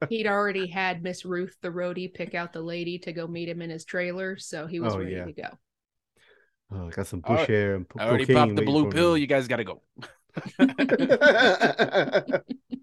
He'd 0.09 0.27
already 0.27 0.67
had 0.67 1.03
Miss 1.03 1.25
Ruth 1.25 1.55
the 1.61 1.69
roadie 1.69 2.13
pick 2.13 2.35
out 2.35 2.53
the 2.53 2.61
lady 2.61 2.97
to 2.99 3.11
go 3.13 3.27
meet 3.27 3.49
him 3.49 3.61
in 3.61 3.69
his 3.69 3.85
trailer, 3.85 4.37
so 4.37 4.67
he 4.67 4.79
was 4.79 4.93
Oh, 4.93 4.99
ready 4.99 5.11
yeah. 5.13 5.25
to 5.25 5.31
go. 5.33 5.47
oh, 6.71 6.87
I 6.87 6.89
got 6.89 7.07
some 7.07 7.21
All 7.23 7.33
bush 7.35 7.41
right. 7.41 7.49
hair 7.49 7.75
and 7.75 7.85
I 7.97 8.07
already 8.07 8.33
popped 8.33 8.55
the 8.55 8.61
blue 8.63 8.89
pill. 8.91 9.13
me. 9.15 9.21
You 9.21 9.27
guys 9.27 9.47
got 9.47 9.57
to 9.57 9.63
go. 9.63 9.81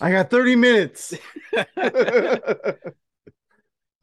I 0.00 0.10
got 0.10 0.30
30 0.30 0.56
minutes. 0.56 1.14
uh, 1.76 2.76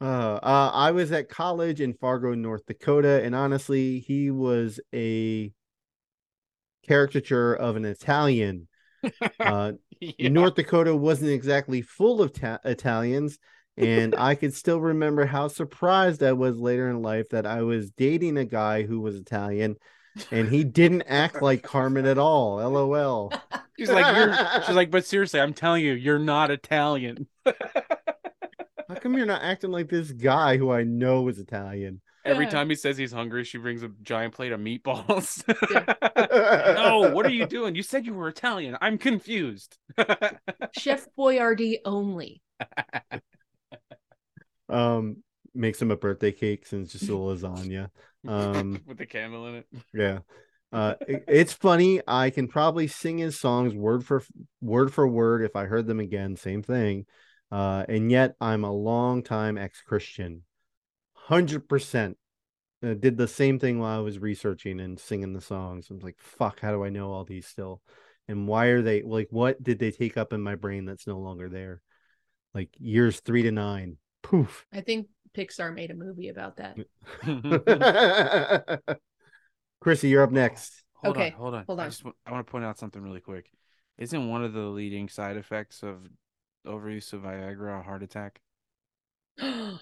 uh, 0.00 0.70
I 0.72 0.92
was 0.92 1.12
at 1.12 1.28
college 1.28 1.80
in 1.80 1.94
Fargo, 1.94 2.34
North 2.34 2.66
Dakota, 2.66 3.22
and 3.22 3.34
honestly, 3.34 4.00
he 4.00 4.30
was 4.30 4.80
a 4.94 5.52
caricature 6.86 7.54
of 7.54 7.76
an 7.76 7.84
Italian. 7.84 8.68
Uh, 9.40 9.72
Yeah. 10.00 10.28
North 10.30 10.54
Dakota 10.54 10.94
wasn't 10.96 11.30
exactly 11.30 11.82
full 11.82 12.22
of 12.22 12.32
ta- 12.32 12.58
Italians, 12.64 13.38
and 13.76 14.14
I 14.14 14.34
could 14.34 14.54
still 14.54 14.80
remember 14.80 15.26
how 15.26 15.48
surprised 15.48 16.22
I 16.22 16.32
was 16.32 16.58
later 16.58 16.88
in 16.88 17.02
life 17.02 17.28
that 17.30 17.46
I 17.46 17.62
was 17.62 17.90
dating 17.90 18.36
a 18.38 18.44
guy 18.46 18.82
who 18.82 19.00
was 19.00 19.14
Italian, 19.14 19.76
and 20.30 20.48
he 20.48 20.64
didn't 20.64 21.02
act 21.02 21.42
like 21.42 21.62
Carman 21.62 22.06
at 22.06 22.18
all. 22.18 22.56
LOL. 22.56 23.32
She's 23.78 23.90
like, 23.90 24.14
you're. 24.16 24.34
She's 24.66 24.74
like, 24.76 24.90
but 24.90 25.06
seriously, 25.06 25.40
I'm 25.40 25.54
telling 25.54 25.84
you, 25.84 25.92
you're 25.92 26.18
not 26.18 26.50
Italian. 26.50 27.26
How 27.46 28.96
come 29.00 29.16
you're 29.16 29.24
not 29.26 29.42
acting 29.42 29.70
like 29.70 29.88
this 29.88 30.10
guy 30.12 30.56
who 30.56 30.70
I 30.70 30.82
know 30.82 31.28
is 31.28 31.38
Italian? 31.38 32.00
Every 32.24 32.44
Yeah. 32.44 32.50
time 32.50 32.68
he 32.68 32.74
says 32.74 32.98
he's 32.98 33.12
hungry, 33.12 33.44
she 33.44 33.56
brings 33.56 33.82
a 33.82 33.88
giant 34.02 34.34
plate 34.34 34.52
of 34.52 34.60
meatballs. 34.60 35.42
no, 36.76 37.00
no, 37.06 37.14
what 37.14 37.24
are 37.24 37.30
you 37.30 37.46
doing? 37.46 37.74
You 37.74 37.82
said 37.82 38.04
you 38.04 38.12
were 38.12 38.28
Italian. 38.28 38.76
I'm 38.82 38.98
confused. 38.98 39.78
Chef 40.76 41.06
Boyardee 41.18 41.78
only. 41.86 42.42
Um, 44.68 45.22
makes 45.54 45.80
him 45.80 45.90
a 45.90 45.96
birthday 45.96 46.32
cake 46.32 46.66
since 46.66 46.94
it's 46.94 47.00
just 47.06 47.10
a 47.10 47.14
lasagna. 47.14 47.88
Um, 48.26 48.80
With 48.86 48.98
the 48.98 49.06
camel 49.06 49.46
in 49.48 49.54
it. 49.56 49.66
yeah. 49.94 50.18
Uh, 50.72 50.94
it- 51.06 51.24
it's 51.26 51.52
funny. 51.52 52.00
I 52.06 52.30
can 52.30 52.48
probably 52.48 52.86
sing 52.86 53.18
his 53.18 53.38
songs 53.38 53.74
word 53.74 54.04
for 54.04 54.22
word 54.60 54.92
for 54.92 55.06
word 55.06 55.42
if 55.42 55.56
I 55.56 55.64
heard 55.64 55.86
them 55.86 56.00
again. 56.00 56.36
Same 56.36 56.62
thing. 56.62 57.06
Uh, 57.50 57.84
and 57.88 58.10
yet 58.10 58.34
I'm 58.40 58.64
a 58.64 58.72
long 58.72 59.22
time 59.22 59.58
ex-Christian. 59.58 60.44
Hundred 61.14 61.68
percent. 61.68 62.16
Uh, 62.82 62.94
did 62.94 63.16
the 63.16 63.28
same 63.28 63.58
thing 63.58 63.78
while 63.78 63.98
I 63.98 64.02
was 64.02 64.18
researching 64.18 64.80
and 64.80 64.98
singing 64.98 65.32
the 65.32 65.40
songs. 65.40 65.88
I 65.90 65.94
was 65.94 66.02
like, 66.02 66.16
"Fuck, 66.18 66.60
how 66.60 66.72
do 66.72 66.82
I 66.84 66.88
know 66.88 67.12
all 67.12 67.24
these 67.24 67.46
still?" 67.46 67.82
And 68.26 68.46
why 68.48 68.66
are 68.66 68.80
they 68.82 69.02
like? 69.02 69.28
What 69.30 69.62
did 69.62 69.78
they 69.78 69.90
take 69.90 70.16
up 70.16 70.32
in 70.32 70.40
my 70.40 70.54
brain 70.54 70.86
that's 70.86 71.06
no 71.06 71.18
longer 71.18 71.48
there? 71.48 71.82
Like 72.54 72.70
years 72.78 73.20
three 73.20 73.42
to 73.42 73.52
nine. 73.52 73.98
Poof. 74.22 74.64
I 74.72 74.80
think 74.80 75.08
Pixar 75.34 75.74
made 75.74 75.90
a 75.90 75.94
movie 75.94 76.28
about 76.28 76.56
that. 76.56 76.76
Chrissy, 79.80 80.08
you're 80.08 80.22
up 80.22 80.30
next. 80.32 80.82
Hold 80.96 81.16
Okay, 81.16 81.30
on, 81.30 81.32
hold 81.32 81.54
on. 81.54 81.66
hold 81.66 81.80
I 81.80 81.84
on. 81.84 81.90
just 81.90 82.02
I 82.26 82.32
want 82.32 82.46
to 82.46 82.50
point 82.50 82.64
out 82.64 82.78
something 82.78 83.02
really 83.02 83.20
quick. 83.20 83.50
Isn't 83.98 84.28
one 84.28 84.44
of 84.44 84.52
the 84.52 84.60
leading 84.60 85.08
side 85.08 85.36
effects 85.36 85.82
of 85.82 85.98
overuse 86.66 87.12
of 87.12 87.22
Viagra 87.22 87.80
a 87.80 87.82
heart 87.82 88.02
attack? 88.02 88.40
it 89.38 89.80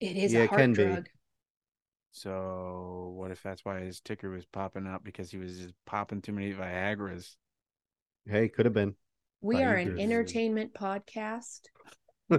is 0.00 0.34
Yeah, 0.34 0.40
a 0.40 0.44
it 0.44 0.48
heart 0.48 0.58
can 0.58 0.74
be. 0.74 1.04
So 2.12 3.12
what 3.16 3.30
if 3.30 3.42
that's 3.42 3.64
why 3.64 3.80
his 3.80 4.00
ticker 4.00 4.30
was 4.30 4.44
popping 4.44 4.86
up 4.86 5.02
because 5.02 5.30
he 5.30 5.38
was 5.38 5.58
just 5.58 5.74
popping 5.86 6.20
too 6.20 6.32
many 6.32 6.52
Viagras? 6.52 7.36
Hey, 8.26 8.48
could 8.48 8.66
have 8.66 8.74
been. 8.74 8.96
We 9.42 9.62
are 9.62 9.74
an 9.74 9.92
entertainment 9.98 10.72
podcast. 10.72 11.60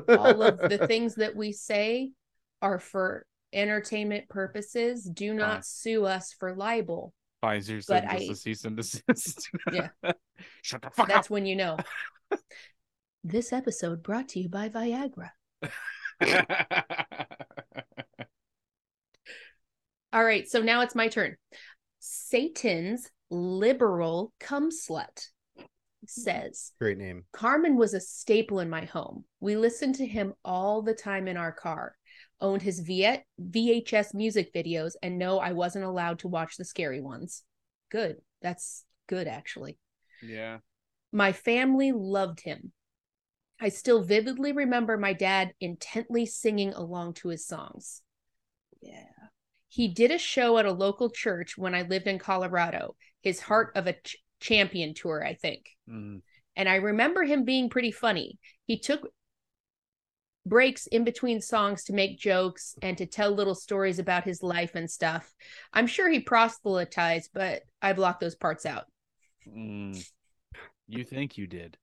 All 0.09 0.41
of 0.41 0.57
the 0.59 0.77
things 0.87 1.15
that 1.15 1.35
we 1.35 1.51
say 1.51 2.11
are 2.61 2.79
for 2.79 3.25
entertainment 3.51 4.29
purposes. 4.29 5.03
Do 5.03 5.33
not 5.33 5.55
Fine. 5.57 5.63
sue 5.63 6.05
us 6.05 6.33
for 6.39 6.55
libel. 6.55 7.13
Pfizer 7.43 7.85
But 7.87 8.05
I- 8.05 8.27
a 8.31 8.35
cease 8.35 8.63
and 8.65 8.77
desist. 8.77 9.49
Yeah. 9.71 9.89
Shut 10.61 10.81
the 10.81 10.89
fuck 10.91 11.07
That's 11.07 11.29
when 11.29 11.45
you 11.45 11.55
know. 11.55 11.77
This 13.25 13.53
episode 13.53 14.03
brought 14.03 14.27
to 14.29 14.41
you 14.41 14.49
by 14.49 14.67
Viagra. 14.67 15.29
All 20.11 20.23
right, 20.23 20.47
so 20.47 20.61
now 20.61 20.81
it's 20.81 20.93
my 20.93 21.07
turn. 21.07 21.37
Satan's 21.99 23.09
liberal 23.29 24.33
cum 24.39 24.69
slut 24.71 25.29
says 26.05 26.71
Great 26.79 26.97
name. 26.97 27.25
Carman 27.31 27.77
was 27.77 27.93
a 27.93 27.99
staple 27.99 28.59
in 28.59 28.69
my 28.69 28.85
home. 28.85 29.25
We 29.39 29.55
listened 29.55 29.95
to 29.95 30.05
him 30.05 30.33
all 30.43 30.81
the 30.81 30.93
time 30.93 31.27
in 31.27 31.37
our 31.37 31.51
car, 31.51 31.95
owned 32.41 32.61
his 32.61 32.79
V- 32.79 33.17
VHS 33.41 34.13
music 34.13 34.53
videos, 34.53 34.93
and 35.01 35.17
no, 35.17 35.39
I 35.39 35.53
wasn't 35.53 35.85
allowed 35.85 36.19
to 36.19 36.27
watch 36.27 36.57
the 36.57 36.65
scary 36.65 37.01
ones. 37.01 37.43
Good. 37.89 38.17
That's 38.41 38.85
good, 39.07 39.27
actually. 39.27 39.77
yeah. 40.21 40.59
My 41.11 41.31
family 41.31 41.91
loved 41.91 42.41
him. 42.41 42.71
I 43.61 43.69
still 43.69 44.03
vividly 44.03 44.51
remember 44.51 44.97
my 44.97 45.13
dad 45.13 45.53
intently 45.61 46.25
singing 46.25 46.73
along 46.73 47.13
to 47.15 47.29
his 47.29 47.45
songs. 47.45 48.01
Yeah. 48.81 49.05
He 49.67 49.87
did 49.87 50.11
a 50.11 50.17
show 50.17 50.57
at 50.57 50.65
a 50.65 50.71
local 50.71 51.09
church 51.11 51.57
when 51.57 51.73
I 51.75 51.83
lived 51.83 52.07
in 52.07 52.19
Colorado, 52.19 52.95
his 53.21 53.39
Heart 53.41 53.73
of 53.75 53.87
a 53.87 53.93
Ch- 53.93 54.17
Champion 54.43 54.93
tour, 54.93 55.25
I 55.25 55.35
think. 55.35 55.69
Mm. 55.89 56.21
And 56.57 56.67
I 56.67 56.75
remember 56.75 57.23
him 57.23 57.45
being 57.45 57.69
pretty 57.69 57.91
funny. 57.91 58.37
He 58.65 58.77
took 58.77 59.09
breaks 60.45 60.85
in 60.87 61.05
between 61.05 61.39
songs 61.39 61.85
to 61.85 61.93
make 61.93 62.19
jokes 62.19 62.75
and 62.81 62.97
to 62.97 63.05
tell 63.05 63.31
little 63.31 63.55
stories 63.55 63.99
about 63.99 64.25
his 64.25 64.43
life 64.43 64.75
and 64.75 64.91
stuff. 64.91 65.33
I'm 65.71 65.87
sure 65.87 66.09
he 66.09 66.19
proselytized, 66.19 67.29
but 67.33 67.61
I 67.81 67.93
blocked 67.93 68.19
those 68.19 68.35
parts 68.35 68.65
out. 68.65 68.83
Mm. 69.47 70.05
You 70.89 71.05
think 71.05 71.37
you 71.37 71.47
did. 71.47 71.77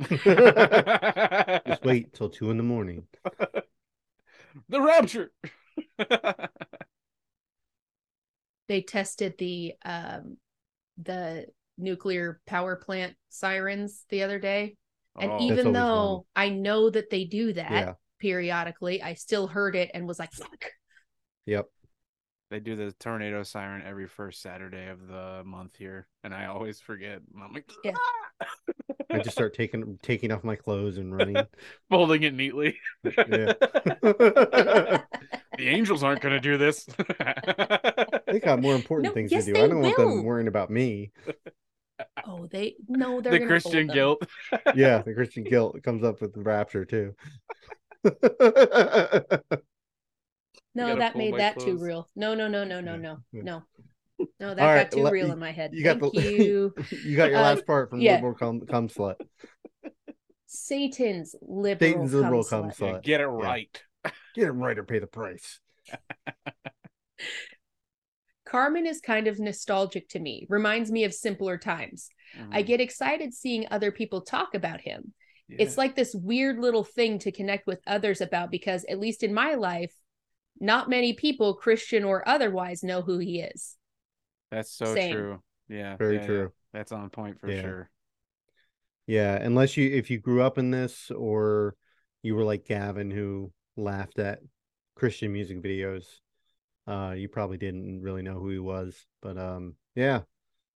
Just 0.00 1.84
wait 1.84 2.14
till 2.14 2.30
two 2.30 2.50
in 2.50 2.56
the 2.56 2.62
morning. 2.62 3.06
The 4.68 4.80
rapture. 4.80 5.30
They 8.66 8.82
tested 8.82 9.34
the 9.36 9.74
um 9.84 10.36
the 11.02 11.46
nuclear 11.78 12.40
power 12.46 12.76
plant 12.76 13.14
sirens 13.28 14.04
the 14.10 14.22
other 14.22 14.38
day. 14.38 14.76
And 15.18 15.30
Oh. 15.32 15.40
Even 15.40 15.66
always 15.68 15.74
though 15.74 16.26
I 16.36 16.48
know 16.50 16.90
that 16.90 17.10
they 17.10 17.24
do 17.24 17.52
that 17.54 17.70
Yeah. 17.70 17.92
periodically, 18.18 19.02
I 19.02 19.14
still 19.14 19.46
heard 19.46 19.74
it 19.76 19.90
and 19.94 20.06
was 20.06 20.18
like, 20.18 20.32
fuck. 20.32 20.70
Yep. 21.46 21.66
They 22.50 22.58
do 22.60 22.74
the 22.74 22.92
tornado 22.92 23.44
siren 23.44 23.82
every 23.86 24.08
first 24.08 24.42
Saturday 24.42 24.88
of 24.88 25.06
the 25.06 25.42
month 25.44 25.76
here, 25.76 26.08
and 26.24 26.34
I 26.34 26.46
always 26.46 26.80
forget. 26.80 27.20
I'm 27.40 27.52
like, 27.52 27.70
Yeah. 27.84 27.92
Ah! 27.94 28.46
I 29.12 29.18
just 29.18 29.36
start 29.36 29.54
taking 29.54 29.98
taking 30.02 30.32
off 30.32 30.44
my 30.44 30.56
clothes 30.56 30.98
and 30.98 31.16
running. 31.16 31.36
folding 31.90 32.22
it 32.22 32.34
neatly. 32.34 32.76
The 35.60 35.68
angels 35.68 36.02
aren't 36.02 36.22
going 36.22 36.34
to 36.34 36.40
do 36.40 36.56
this. 36.56 36.84
they 38.26 38.40
got 38.40 38.62
more 38.62 38.74
important 38.74 39.08
No, 39.08 39.12
things 39.12 39.30
yes, 39.30 39.44
to 39.44 39.52
do. 39.52 39.62
I 39.62 39.68
don't 39.68 39.80
want 39.80 39.96
them 39.96 40.24
worrying 40.24 40.48
about 40.48 40.70
me. 40.70 41.12
Oh, 42.26 42.46
they 42.46 42.76
no, 42.88 43.20
they're 43.22 43.38
the 43.38 43.46
Christian 43.46 43.86
guilt. 43.86 44.22
Yeah, 44.74 45.02
the 45.02 45.12
Christian 45.12 45.44
guilt 45.44 45.82
comes 45.82 46.02
up 46.02 46.20
with 46.20 46.32
the 46.32 46.40
rapture 46.40 46.84
too. 46.84 47.14
No, 50.74 50.96
that 50.96 51.16
made 51.16 51.32
my 51.32 51.38
that 51.38 51.58
too 51.58 51.76
real. 51.78 52.08
No, 52.14 52.34
no, 52.34 52.46
no, 52.48 52.64
no, 52.64 52.80
no, 52.80 52.92
Yeah, 52.94 52.98
no, 53.00 53.16
no. 53.42 53.62
No, 54.38 54.54
that 54.54 54.58
All 54.60 54.66
got 54.68 54.72
right, 54.74 54.90
too 54.90 55.02
let- 55.02 55.12
real 55.12 55.26
you- 55.28 55.32
in 55.32 55.38
my 55.38 55.50
head. 55.50 55.70
you 55.72 55.82
got 55.82 55.98
Thank 55.98 56.14
the- 56.14 56.20
you. 56.44 56.74
you 57.04 57.16
got 57.16 57.30
your 57.30 57.38
Um, 57.38 57.42
last 57.44 57.66
part 57.66 57.88
from 57.90 58.00
yeah. 58.00 58.16
liberal 58.16 58.34
cum, 58.34 58.60
cum 58.66 58.88
slut. 58.88 59.14
Satan's 60.46 61.34
liberal, 61.42 61.90
Satan's 61.92 62.10
cum 62.12 62.20
liberal 62.22 62.44
slut. 62.44 62.48
cum 62.50 62.64
Yeah, 62.66 62.72
slut. 62.94 63.02
get 63.02 63.20
it 63.20 63.26
right. 63.26 63.82
Get 64.34 64.44
it 64.48 64.52
right 64.52 64.78
or 64.78 64.84
pay 64.84 64.98
the 64.98 65.06
price. 65.06 65.58
Carman 68.46 68.86
is 68.86 69.00
kind 69.00 69.26
of 69.28 69.38
nostalgic 69.38 70.08
to 70.10 70.18
me. 70.18 70.46
Reminds 70.48 70.90
me 70.90 71.04
of 71.04 71.14
simpler 71.14 71.56
times. 71.56 72.08
I 72.50 72.62
Mhm. 72.62 72.66
get 72.66 72.80
excited 72.80 73.32
seeing 73.32 73.66
other 73.70 73.92
people 73.92 74.20
talk 74.22 74.54
about 74.54 74.80
him. 74.80 75.14
Yeah. 75.48 75.56
It's 75.60 75.78
like 75.78 75.94
this 75.94 76.14
weird 76.14 76.58
little 76.58 76.84
thing 76.84 77.18
to 77.20 77.32
connect 77.32 77.66
with 77.66 77.80
others 77.86 78.20
about 78.20 78.50
because 78.50 78.84
at 78.88 78.98
least 78.98 79.22
in 79.22 79.32
my 79.34 79.54
life, 79.54 79.94
not 80.60 80.90
many 80.90 81.12
people, 81.14 81.54
Christian 81.54 82.04
or 82.04 82.26
otherwise, 82.28 82.82
know 82.82 83.02
who 83.02 83.18
he 83.18 83.40
is. 83.40 83.76
that's 84.50 84.70
so 84.72 84.96
same. 84.96 84.96
true. 84.96 85.42
Yeah, 85.68 85.98
Very 85.98 86.20
yeah, 86.20 86.26
yeah. 86.26 86.46
true. 86.46 86.52
That's 86.72 86.92
on 86.92 87.10
point 87.10 87.40
for 87.40 87.50
Yeah. 87.50 87.52
sure. 87.52 87.90
Yeah, 89.06 89.36
unless 89.36 89.76
you 89.76 89.90
if 89.90 90.10
you 90.10 90.18
grew 90.18 90.42
up 90.42 90.58
in 90.58 90.70
this 90.70 91.10
or 91.10 91.74
you 92.22 92.34
were 92.36 92.44
like 92.44 92.64
Gavin 92.66 93.10
who 93.10 93.52
laughed 93.76 94.18
at 94.18 94.40
Christian 94.94 95.32
music 95.32 95.62
videos, 95.62 96.04
uh, 96.88 97.14
you 97.16 97.28
probably 97.28 97.58
didn't 97.58 98.02
really 98.02 98.22
know 98.22 98.40
who 98.40 98.50
he 98.50 98.58
was. 98.58 99.06
But 99.22 99.38
um, 99.38 99.76
yeah, 99.94 100.22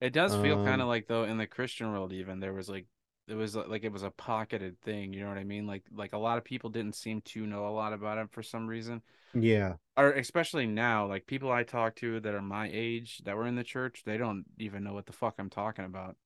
It 0.00 0.10
does 0.12 0.36
feel 0.36 0.58
kind 0.58 0.80
Um, 0.80 0.82
of 0.82 0.88
like 0.88 1.06
though 1.08 1.24
in 1.24 1.38
the 1.38 1.46
Christian 1.46 1.90
world, 1.90 2.12
even 2.12 2.38
there 2.40 2.52
was 2.52 2.68
like 2.68 2.86
it 3.28 3.34
was 3.34 3.56
like 3.56 3.84
it 3.84 3.92
was 3.92 4.02
a 4.02 4.10
pocketed 4.10 4.80
thing. 4.82 5.12
You 5.12 5.22
know 5.22 5.28
what 5.28 5.38
I 5.38 5.44
mean? 5.44 5.66
Like 5.66 5.84
like 5.94 6.12
a 6.12 6.18
lot 6.18 6.38
of 6.38 6.44
people 6.44 6.70
didn't 6.70 6.94
seem 6.96 7.20
to 7.22 7.46
know 7.46 7.66
a 7.68 7.70
lot 7.70 7.92
about 7.92 8.18
him 8.18 8.28
for 8.28 8.42
some 8.42 8.66
reason. 8.66 9.02
yeah, 9.34 9.74
or 9.96 10.12
especially 10.12 10.66
now, 10.66 11.06
like 11.06 11.26
people 11.26 11.52
I 11.52 11.62
talk 11.64 11.96
to 11.96 12.20
that 12.20 12.34
are 12.34 12.42
my 12.42 12.70
age 12.72 13.20
that 13.24 13.36
were 13.36 13.46
in 13.46 13.56
the 13.56 13.64
church, 13.64 14.02
they 14.04 14.16
don't 14.18 14.44
even 14.58 14.84
know 14.84 14.94
what 14.94 15.06
the 15.06 15.12
fuck 15.12 15.36
I'm 15.38 15.50
talking 15.50 15.84
about. 15.84 16.16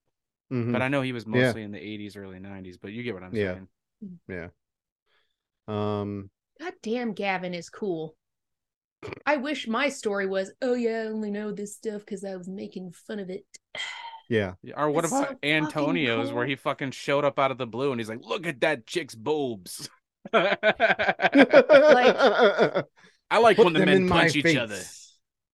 mhm, 0.50 0.72
But 0.72 0.82
I 0.82 0.88
know 0.88 1.02
he 1.02 1.12
was 1.12 1.26
Yeah. 1.32 1.54
mostly 1.54 1.62
in 1.62 1.72
the 1.72 1.78
80s, 1.80 2.16
early 2.16 2.38
90s. 2.40 2.78
But 2.78 2.92
you 2.92 3.02
get 3.02 3.14
what 3.14 3.22
I'm 3.24 3.32
Yeah. 3.32 3.54
saying. 3.54 3.68
yeah. 4.28 4.48
Um, 5.68 6.30
God 6.60 6.74
damn, 6.82 7.12
Gavin 7.14 7.54
is 7.54 7.68
cool. 7.70 8.16
I 9.26 9.36
wish 9.36 9.68
my 9.68 9.88
story 9.90 10.26
was, 10.26 10.50
oh 10.62 10.74
yeah, 10.74 11.02
I 11.02 11.06
only 11.06 11.30
know 11.30 11.52
this 11.52 11.76
stuff 11.76 12.00
because 12.00 12.24
I 12.24 12.36
was 12.36 12.48
making 12.48 12.92
fun 12.92 13.18
of 13.20 13.30
it. 13.30 13.44
Yeah, 14.28 14.54
Yeah, 14.62 14.74
Or 14.76 14.90
what 14.90 15.02
That's 15.02 15.12
about 15.12 15.22
so 15.22 15.34
fucking 15.34 15.50
Antonio's, 15.50 16.32
where 16.32 16.46
he 16.46 16.56
fucking 16.56 16.90
showed 16.90 17.24
up 17.24 17.38
out 17.38 17.50
of 17.50 17.58
the 17.58 17.66
blue 17.66 17.92
and 17.92 18.00
he's 18.00 18.08
like, 18.08 18.24
"Look 18.24 18.46
at 18.46 18.60
that 18.60 18.86
chick's 18.86 19.14
boobs." 19.14 19.88
like, 20.32 20.58
I 23.30 23.38
like 23.40 23.58
when 23.58 23.72
the 23.72 23.84
men 23.84 24.08
punch 24.08 24.36
each 24.36 24.56
other. 24.56 24.80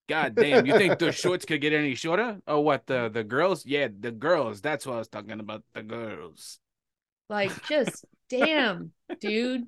God 0.09 0.35
damn, 0.35 0.67
you 0.67 0.77
think 0.77 0.99
the 0.99 1.13
shorts 1.13 1.45
could 1.45 1.61
get 1.61 1.73
any 1.73 1.95
shorter? 1.95 2.39
Oh, 2.47 2.61
what 2.61 2.87
the 2.87 3.09
the 3.09 3.25
girls? 3.25 3.65
Yeah, 3.65 3.89
the 3.99 4.13
girls. 4.13 4.61
That's 4.61 4.87
what 4.87 4.97
I 4.97 4.99
was 4.99 5.09
talking 5.09 5.41
about. 5.41 5.63
The 5.75 5.83
girls. 5.83 6.59
Like, 7.31 7.67
just 7.67 8.05
damn, 8.29 8.93
dude. 9.21 9.65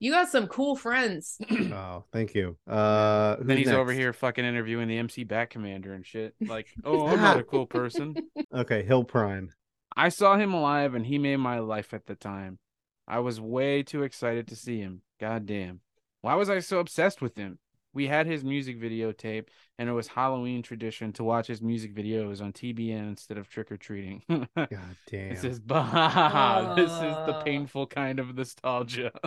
You 0.00 0.12
got 0.12 0.28
some 0.28 0.46
cool 0.46 0.76
friends. 0.76 1.38
Oh, 1.50 2.04
thank 2.12 2.34
you. 2.34 2.56
Uh, 2.68 3.36
then 3.40 3.56
who's 3.56 3.66
he's 3.66 3.74
over 3.74 3.92
here 3.92 4.12
fucking 4.12 4.44
interviewing 4.44 4.88
the 4.88 4.98
MC 4.98 5.24
Bat 5.24 5.50
Commander 5.50 5.92
and 5.92 6.06
shit. 6.06 6.34
Like, 6.46 6.68
oh, 6.84 7.06
I'm 7.06 7.20
not 7.20 7.38
a 7.38 7.42
cool 7.42 7.66
person. 7.66 8.14
Okay, 8.54 8.82
Hill 8.82 9.04
Prime. 9.04 9.50
I 9.94 10.08
saw 10.08 10.36
him 10.36 10.54
alive 10.54 10.94
and 10.94 11.04
he 11.04 11.18
made 11.18 11.36
my 11.36 11.58
life 11.58 11.92
at 11.92 12.06
the 12.06 12.14
time. 12.14 12.58
I 13.06 13.18
was 13.18 13.40
way 13.40 13.82
too 13.82 14.02
excited 14.02 14.48
to 14.48 14.56
see 14.56 14.78
him. 14.78 15.02
God 15.20 15.46
damn. 15.46 15.80
Why 16.22 16.34
was 16.34 16.48
I 16.48 16.60
so 16.60 16.78
obsessed 16.78 17.20
with 17.20 17.36
him? 17.36 17.58
We 17.94 18.06
had 18.06 18.26
his 18.26 18.44
music 18.44 18.78
video 18.78 19.12
tape, 19.12 19.50
and 19.78 19.88
it 19.88 19.92
was 19.92 20.08
Halloween 20.08 20.62
tradition 20.62 21.12
to 21.14 21.24
watch 21.24 21.46
his 21.46 21.62
music 21.62 21.94
videos 21.94 22.42
on 22.42 22.52
TBN 22.52 23.08
instead 23.08 23.38
of 23.38 23.48
trick 23.48 23.72
or 23.72 23.76
treating. 23.76 24.22
God 24.28 24.68
damn. 25.10 25.30
This 25.30 25.44
is 25.44 25.58
bah, 25.58 26.74
this 26.76 26.90
is 26.90 27.00
the 27.00 27.40
painful 27.44 27.86
kind 27.86 28.18
of 28.18 28.34
nostalgia. 28.34 29.12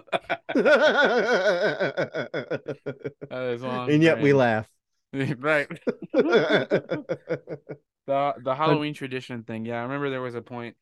That 3.32 3.54
is 3.54 3.64
on 3.64 3.90
and 3.90 4.04
yet 4.04 4.22
we 4.22 4.34
laugh. 4.34 4.70
right. 5.14 5.68
the 6.14 7.06
the 8.06 8.56
Halloween 8.56 8.94
tradition 8.94 9.44
thing. 9.44 9.66
Yeah, 9.66 9.80
I 9.80 9.84
remember 9.84 10.10
there 10.10 10.22
was 10.22 10.36
a 10.36 10.42
point. 10.42 10.76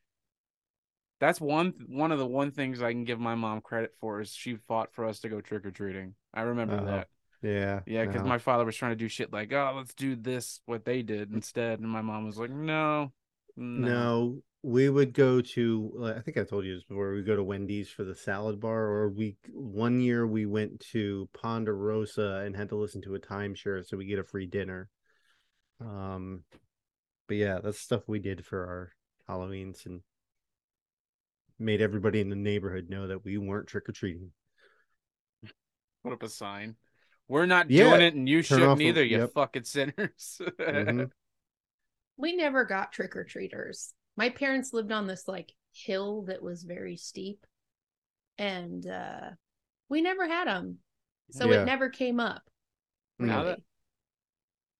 That's 1.19 1.39
one 1.39 1.73
one 1.87 2.11
of 2.11 2.19
the 2.19 2.25
one 2.25 2.51
things 2.51 2.81
I 2.81 2.91
can 2.91 3.03
give 3.03 3.19
my 3.19 3.35
mom 3.35 3.61
credit 3.61 3.93
for 3.99 4.19
is 4.21 4.31
she 4.33 4.55
fought 4.67 4.93
for 4.93 5.05
us 5.05 5.19
to 5.19 5.29
go 5.29 5.41
trick 5.41 5.65
or 5.65 5.71
treating. 5.71 6.15
I 6.33 6.41
remember 6.41 6.75
Uh-oh. 6.75 6.85
that. 6.85 7.07
Yeah. 7.41 7.81
Yeah, 7.85 8.05
because 8.05 8.21
no. 8.21 8.27
my 8.27 8.37
father 8.37 8.65
was 8.65 8.75
trying 8.75 8.91
to 8.91 8.97
do 8.97 9.07
shit 9.07 9.31
like, 9.31 9.51
oh, 9.53 9.73
let's 9.77 9.93
do 9.93 10.15
this 10.15 10.61
what 10.65 10.85
they 10.85 11.01
did 11.01 11.31
instead, 11.33 11.79
and 11.79 11.89
my 11.89 12.01
mom 12.01 12.25
was 12.25 12.37
like, 12.37 12.49
no, 12.49 13.11
no, 13.55 13.87
No, 13.87 14.41
we 14.63 14.89
would 14.89 15.13
go 15.13 15.41
to. 15.41 16.13
I 16.17 16.21
think 16.21 16.37
I 16.37 16.43
told 16.43 16.65
you 16.65 16.75
this 16.75 16.83
before. 16.83 17.13
We 17.13 17.23
go 17.23 17.35
to 17.35 17.43
Wendy's 17.43 17.89
for 17.89 18.03
the 18.03 18.15
salad 18.15 18.59
bar, 18.59 18.85
or 18.85 19.09
we 19.09 19.37
one 19.51 20.01
year 20.01 20.27
we 20.27 20.45
went 20.45 20.79
to 20.91 21.29
Ponderosa 21.33 22.43
and 22.45 22.55
had 22.55 22.69
to 22.69 22.75
listen 22.75 23.01
to 23.03 23.15
a 23.15 23.19
timeshare 23.19 23.85
so 23.85 23.97
we 23.97 24.05
get 24.05 24.19
a 24.19 24.23
free 24.23 24.45
dinner. 24.45 24.89
Um, 25.81 26.43
but 27.27 27.37
yeah, 27.37 27.59
that's 27.63 27.79
stuff 27.79 28.03
we 28.07 28.19
did 28.19 28.45
for 28.45 28.65
our 28.65 28.91
Halloween's 29.27 29.85
and 29.85 30.01
made 31.57 31.81
everybody 31.81 32.19
in 32.19 32.29
the 32.29 32.35
neighborhood 32.35 32.89
know 32.89 33.07
that 33.07 33.23
we 33.23 33.37
weren't 33.37 33.67
trick 33.67 33.87
or 33.87 33.91
treating. 33.91 34.31
Put 36.03 36.13
up 36.13 36.23
a 36.23 36.29
sign. 36.29 36.75
We're 37.29 37.45
not 37.45 37.69
Yeah, 37.71 37.89
doing 37.91 38.01
it, 38.01 38.15
and 38.15 38.27
you 38.27 38.43
turn 38.43 38.59
shouldn't 38.59 38.79
the- 38.79 38.85
either. 38.87 39.03
You 39.05 39.19
yep. 39.19 39.33
fucking 39.33 39.63
sinners. 39.63 40.41
Mhm. 40.59 41.09
We 42.17 42.35
never 42.35 42.65
got 42.65 42.91
trick 42.91 43.15
or 43.15 43.23
treaters. 43.23 43.93
My 44.17 44.27
parents 44.27 44.73
lived 44.73 44.91
on 44.91 45.07
this 45.07 45.25
like 45.29 45.53
hill 45.71 46.23
that 46.23 46.41
was 46.43 46.63
very 46.63 46.97
steep, 46.97 47.45
and 48.37 48.85
uh 48.85 49.29
we 49.87 50.01
never 50.01 50.27
had 50.27 50.47
them, 50.47 50.79
so 51.31 51.49
Yeah. 51.49 51.61
it 51.61 51.65
never 51.65 51.89
came 51.89 52.19
up. 52.19 52.41
Now 53.19 53.43
that- 53.45 53.61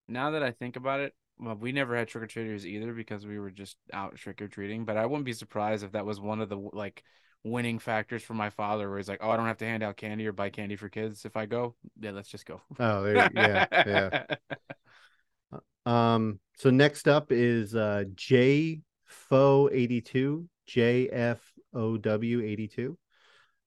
now 0.09 0.31
that 0.31 0.43
I 0.43 0.51
think 0.51 0.75
about 0.75 0.99
it, 0.99 1.15
well, 1.37 1.55
we 1.55 1.71
never 1.71 1.95
had 1.95 2.09
trick 2.09 2.23
or 2.25 2.27
treaters 2.27 2.65
either 2.67 2.93
because 2.93 3.25
we 3.25 3.39
were 3.39 3.51
just 3.51 3.77
out 3.93 4.15
trick 4.15 4.41
or 4.41 4.49
treating. 4.49 4.83
But 4.83 4.97
I 4.97 5.05
wouldn't 5.05 5.23
be 5.25 5.31
surprised 5.33 5.83
if 5.85 5.93
that 5.93 6.05
was 6.05 6.19
one 6.19 6.41
of 6.41 6.49
the 6.49 6.57
like 6.57 7.03
winning 7.43 7.79
factors 7.79 8.23
for 8.23 8.33
my 8.33 8.49
father, 8.49 8.89
where 8.89 8.97
he's 8.97 9.09
like, 9.09 9.19
"Oh, 9.21 9.29
I 9.29 9.37
don't 9.37 9.45
have 9.47 9.57
to 9.57 9.65
hand 9.65 9.83
out 9.83 9.97
candy 9.97 10.27
or 10.27 10.31
buy 10.31 10.49
candy 10.49 10.75
for 10.75 10.89
kids 10.89 11.25
if 11.25 11.37
I 11.37 11.45
go. 11.45 11.75
Yeah, 11.99 12.11
let's 12.11 12.29
just 12.29 12.45
go." 12.45 12.61
Oh, 12.79 13.03
there, 13.03 13.29
yeah, 13.33 13.65
yeah. 13.71 14.23
Um, 15.85 16.39
so 16.57 16.69
next 16.69 17.07
up 17.07 17.31
is 17.31 17.73
uh 17.73 18.03
J 18.13 18.81
Fo 19.05 19.69
82, 19.71 20.47
JFOW 20.67 21.39
82. 21.73 22.97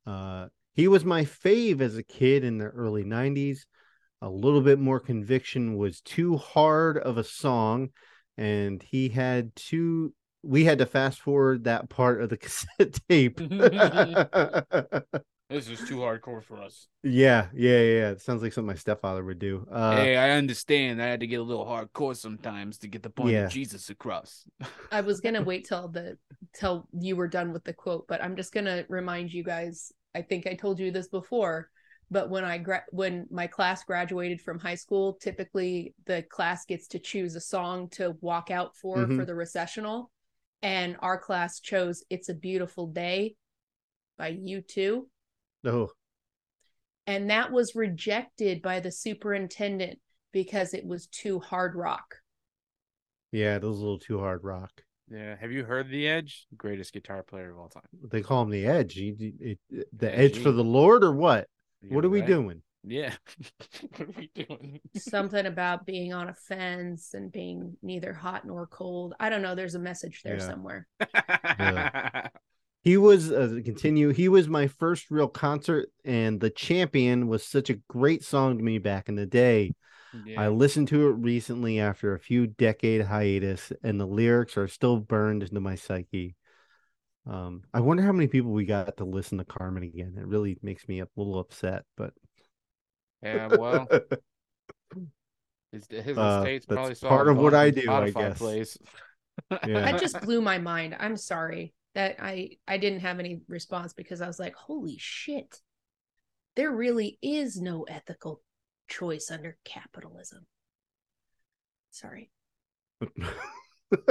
Uh 0.06 0.46
he 0.74 0.88
was 0.88 1.04
my 1.04 1.24
fave 1.24 1.80
as 1.80 1.96
a 1.96 2.02
kid 2.02 2.44
in 2.44 2.58
the 2.58 2.66
early 2.66 3.04
90s. 3.04 3.66
A 4.20 4.28
little 4.28 4.60
bit 4.60 4.78
more 4.78 5.00
conviction 5.00 5.76
was 5.76 6.00
too 6.00 6.36
hard 6.36 6.96
of 6.96 7.18
a 7.18 7.24
song, 7.24 7.90
and 8.38 8.82
he 8.82 9.08
had 9.08 9.54
to 9.56 10.14
we 10.42 10.64
had 10.64 10.78
to 10.78 10.86
fast 10.86 11.20
forward 11.20 11.64
that 11.64 11.88
part 11.88 12.20
of 12.22 12.28
the 12.30 12.36
cassette 12.44 12.98
tape. 13.08 13.40
This 15.50 15.68
is 15.68 15.86
too 15.86 15.96
hardcore 15.98 16.42
for 16.42 16.56
us. 16.62 16.88
yeah, 17.02 17.48
yeah, 17.52 17.80
yeah. 17.80 18.10
It 18.12 18.22
sounds 18.22 18.42
like 18.42 18.54
something 18.54 18.68
my 18.68 18.74
stepfather 18.74 19.22
would 19.22 19.38
do. 19.38 19.66
Uh 19.70 19.96
hey, 19.96 20.16
I 20.16 20.30
understand. 20.30 21.02
I 21.02 21.06
had 21.08 21.20
to 21.20 21.26
get 21.26 21.40
a 21.40 21.42
little 21.42 21.66
hardcore 21.66 22.16
sometimes 22.16 22.78
to 22.78 22.88
get 22.88 23.02
the 23.02 23.10
point 23.10 23.32
Yeah. 23.34 23.44
of 23.44 23.50
Jesus 23.50 23.90
across. 23.90 24.44
I 24.90 25.02
was 25.02 25.20
gonna 25.20 25.42
wait 25.50 25.66
till 25.68 25.88
the 25.88 26.16
till 26.54 26.88
you 26.98 27.16
were 27.16 27.28
done 27.28 27.52
with 27.52 27.64
the 27.64 27.74
quote, 27.74 28.06
but 28.08 28.24
I'm 28.24 28.34
just 28.34 28.54
gonna 28.54 28.86
remind 28.88 29.30
you 29.30 29.44
guys. 29.44 29.92
I 30.14 30.22
think 30.22 30.46
I 30.46 30.54
told 30.54 30.78
you 30.80 30.90
this 30.90 31.08
before, 31.08 31.68
but 32.10 32.30
when 32.30 32.44
I 32.46 32.56
gra- 32.56 32.84
when 32.90 33.26
my 33.30 33.46
class 33.46 33.84
graduated 33.84 34.40
from 34.40 34.58
high 34.58 34.76
school, 34.76 35.18
typically 35.20 35.94
the 36.06 36.22
class 36.22 36.64
gets 36.64 36.88
to 36.88 36.98
choose 36.98 37.36
a 37.36 37.40
song 37.42 37.90
to 37.90 38.16
walk 38.22 38.50
out 38.50 38.74
for 38.76 38.96
for 38.96 39.06
Mhm. 39.06 39.26
the 39.26 39.34
recessional, 39.34 40.10
and 40.62 40.96
our 41.00 41.18
class 41.18 41.60
chose 41.60 42.04
"It's 42.10 42.28
a 42.28 42.34
Beautiful 42.34 42.86
Day" 42.86 43.36
by 44.18 44.28
U 44.28 44.60
two, 44.60 45.08
oh, 45.64 45.90
and 47.06 47.30
that 47.30 47.50
was 47.52 47.74
rejected 47.74 48.62
by 48.62 48.80
the 48.80 48.90
superintendent 48.92 49.98
because 50.32 50.72
it 50.74 50.86
was 50.86 51.06
too 51.08 51.40
hard 51.40 51.74
rock. 51.74 52.16
yeah, 53.32 53.58
that 53.58 53.66
was 53.66 53.78
a 53.78 53.82
little 53.82 53.98
too 53.98 54.18
hard 54.18 54.44
rock. 54.44 54.70
Yeah. 55.10 55.36
Have 55.36 55.52
you 55.52 55.64
heard 55.64 55.90
The 55.90 56.08
Edge? 56.08 56.46
Greatest 56.56 56.92
guitar 56.94 57.22
player 57.22 57.50
of 57.50 57.58
all 57.58 57.68
time. 57.68 57.82
They 58.10 58.22
call 58.22 58.42
him 58.42 58.50
the 58.50 58.64
edge. 58.66 58.96
You- 58.96 59.16
you- 59.18 59.58
it- 59.70 59.88
the 59.92 60.16
edge 60.16 60.38
for 60.38 60.52
the 60.52 60.64
Lord 60.64 61.04
or 61.04 61.12
what? 61.12 61.48
You're 61.82 61.94
what 61.94 62.04
are 62.04 62.08
we 62.08 62.22
doing? 62.22 62.62
Yeah. 62.84 63.14
what 63.80 64.00
are 64.00 64.14
we 64.16 64.30
doing? 64.34 64.80
something 64.96 65.46
about 65.46 65.86
being 65.86 66.12
on 66.12 66.28
a 66.28 66.34
fence 66.34 67.14
and 67.14 67.30
being 67.30 67.76
neither 67.82 68.12
hot 68.12 68.46
nor 68.46 68.66
cold. 68.66 69.14
I 69.20 69.28
don't 69.28 69.42
know. 69.42 69.54
There's 69.54 69.74
a 69.74 69.78
message 69.80 70.22
there 70.24 70.38
Yeah. 70.38 70.46
somewhere. 70.46 70.86
He 72.84 72.96
was 72.96 73.30
uh, 73.30 73.60
continue. 73.64 74.08
He 74.10 74.28
was 74.28 74.48
my 74.48 74.66
first 74.66 75.08
real 75.10 75.28
concert, 75.28 75.90
and 76.04 76.40
the 76.40 76.50
champion 76.50 77.28
was 77.28 77.44
such 77.46 77.70
a 77.70 77.74
great 77.88 78.24
song 78.24 78.58
to 78.58 78.64
me 78.64 78.78
back 78.78 79.08
in 79.08 79.14
the 79.14 79.24
day. 79.26 79.72
I 80.36 80.48
listened 80.48 80.88
to 80.88 81.08
it 81.08 81.12
recently 81.12 81.78
after 81.78 82.14
a 82.14 82.18
few 82.18 82.48
decade 82.48 83.02
hiatus, 83.02 83.72
and 83.84 84.00
the 84.00 84.06
lyrics 84.06 84.56
are 84.56 84.66
still 84.66 84.96
burned 84.98 85.44
into 85.44 85.60
my 85.60 85.76
psyche. 85.76 86.34
Um, 87.26 87.62
I 87.72 87.80
wonder 87.80 88.02
how 88.02 88.12
many 88.12 88.26
people 88.26 88.50
we 88.50 88.64
got 88.66 88.96
to 88.96 89.04
listen 89.04 89.38
to 89.38 89.44
Carman 89.44 89.84
again. 89.84 90.16
It 90.18 90.26
really 90.26 90.58
makes 90.62 90.88
me 90.88 91.00
a 91.00 91.08
little 91.16 91.38
upset, 91.38 91.84
but 91.96 92.12
Yeah, 93.22 93.48
well, 93.48 93.88
his, 95.72 95.86
his 95.88 96.18
Uh, 96.18 96.38
estate's 96.38 96.66
that's 96.66 96.76
probably 96.76 96.94
part 97.08 97.28
of 97.28 97.36
what 97.38 97.54
I 97.54 97.68
of 97.68 97.74
do, 97.74 97.90
I 97.92 98.10
guess. 98.10 98.38
plays. 98.38 98.78
Yeah. 99.66 99.80
That 99.92 99.98
just 99.98 100.20
blew 100.20 100.42
my 100.42 100.58
mind. 100.58 100.94
I'm 100.98 101.16
sorry 101.16 101.72
that 101.94 102.16
I 102.20 102.58
I 102.68 102.76
didn't 102.76 103.00
have 103.00 103.18
any 103.18 103.40
response 103.48 103.92
because 103.94 104.20
I 104.20 104.26
was 104.26 104.38
like, 104.38 104.54
holy 104.54 104.96
shit, 104.98 105.60
there 106.54 106.70
really 106.70 107.18
is 107.22 107.60
no 107.60 107.84
ethical 107.84 108.42
choice 108.88 109.30
under 109.30 109.56
capitalism. 109.64 110.46
Sorry. 111.90 112.30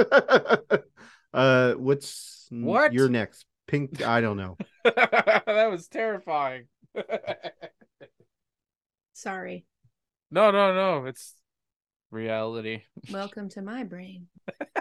uh, 1.32 1.72
what's 1.74 2.48
n- 2.52 2.62
What? 2.64 2.92
You're 2.92 3.08
next. 3.08 3.46
Pink. 3.66 4.02
I 4.02 4.20
don't 4.20 4.36
know. 4.36 4.56
that 4.84 5.68
was 5.70 5.88
terrifying. 5.88 6.64
Sorry. 9.12 9.66
no, 10.30 10.50
no, 10.50 10.74
no. 10.74 11.06
It's 11.06 11.34
reality. 12.10 12.82
Welcome 13.10 13.48
to 13.50 13.62
my 13.62 13.84
brain. 13.84 14.28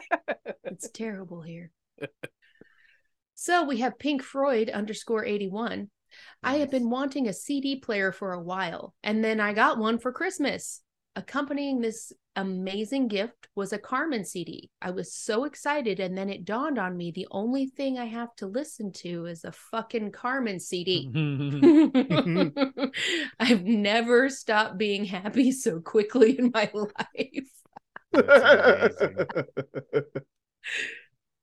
it's 0.64 0.90
terrible 0.90 1.42
here. 1.42 1.72
So 3.36 3.64
we 3.64 3.78
have 3.78 3.98
Pink 3.98 4.22
Freud 4.22 4.70
underscore 4.70 5.26
81. 5.26 5.90
I 6.44 6.58
have 6.58 6.70
been 6.70 6.90
wanting 6.90 7.28
a 7.28 7.34
CD 7.34 7.78
player 7.78 8.12
for 8.12 8.34
a 8.34 8.42
while, 8.42 8.94
and 9.04 9.24
then 9.24 9.40
I 9.40 9.54
got 9.54 9.78
one 9.78 9.98
for 9.98 10.12
Christmas. 10.12 10.82
Accompanying 11.16 11.82
this 11.82 12.14
amazing 12.38 13.10
gift 13.10 13.50
was 13.56 13.74
a 13.74 13.78
Carman 13.78 14.24
CD. 14.24 14.70
I 14.82 14.92
was 14.92 15.14
so 15.14 15.44
excited, 15.44 16.00
and 16.00 16.18
then 16.18 16.30
it 16.30 16.46
dawned 16.46 16.80
on 16.80 16.96
me 16.96 17.12
the 17.12 17.28
only 17.32 17.68
thing 17.68 18.00
I 18.00 18.06
have 18.06 18.34
to 18.38 18.48
listen 18.48 18.94
to 18.94 19.26
is 19.26 19.44
a 19.44 19.52
fucking 19.52 20.12
Carman 20.12 20.60
CD. 20.60 21.10
I've 23.40 23.64
never 23.64 24.30
stopped 24.30 24.78
being 24.78 25.04
happy 25.04 25.52
so 25.52 25.82
quickly 25.82 26.40
in 26.40 26.52
my 26.54 26.72
life. 26.74 27.50
That's. 28.14 28.96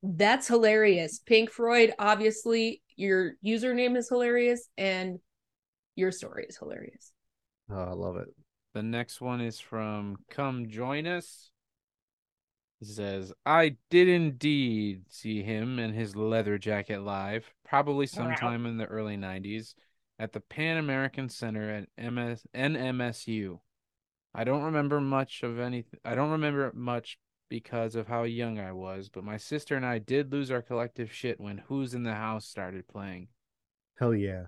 That's 0.03 0.47
hilarious. 0.47 1.19
Pink 1.19 1.51
Freud, 1.51 1.93
obviously, 1.99 2.82
your 2.97 3.32
username 3.45 3.97
is 3.97 4.09
hilarious 4.09 4.69
and 4.78 5.19
your 5.97 6.12
story 6.12 6.47
is 6.49 6.57
hilarious. 6.57 7.12
Oh, 7.70 7.77
I 7.77 7.93
love 7.93 8.16
it. 8.16 8.28
The 8.78 8.84
next 8.84 9.20
one 9.20 9.40
is 9.40 9.59
from 9.59 10.18
Come 10.30 10.68
Join 10.68 11.05
Us. 11.05 11.50
It 12.80 12.86
says, 12.86 13.32
I 13.44 13.74
did 13.90 14.06
indeed 14.06 15.02
see 15.09 15.42
him 15.42 15.80
and 15.80 15.92
his 15.92 16.14
leather 16.14 16.59
jacket 16.59 17.00
live, 17.00 17.52
probably 17.64 18.06
sometime 18.06 18.66
in 18.66 18.76
the 18.76 18.84
early 18.84 19.16
90s, 19.16 19.74
at 20.20 20.32
the 20.32 20.38
Pan 20.38 20.76
American 20.76 21.28
Center 21.28 21.68
at 21.68 22.12
MS- 22.12 22.46
NMSU. 22.55 23.59
I 24.32 24.44
don't 24.44 24.62
remember 24.62 25.00
much 25.00 25.42
of 25.42 25.59
anything. 25.59 25.98
I 26.05 26.14
don't 26.14 26.30
remember 26.30 26.70
much 26.72 27.18
because 27.48 27.96
of 27.96 28.06
how 28.06 28.22
young 28.22 28.60
I 28.60 28.70
was, 28.70 29.09
but 29.09 29.24
my 29.24 29.38
sister 29.38 29.74
and 29.74 29.84
I 29.84 29.98
did 29.98 30.30
lose 30.30 30.52
our 30.52 30.62
collective 30.62 31.12
shit 31.12 31.40
when 31.40 31.64
Who's 31.66 31.94
in 31.94 32.05
the 32.05 32.14
House 32.14 32.46
started 32.46 32.86
playing. 32.86 33.26
Hell 33.98 34.14
yeah. 34.14 34.44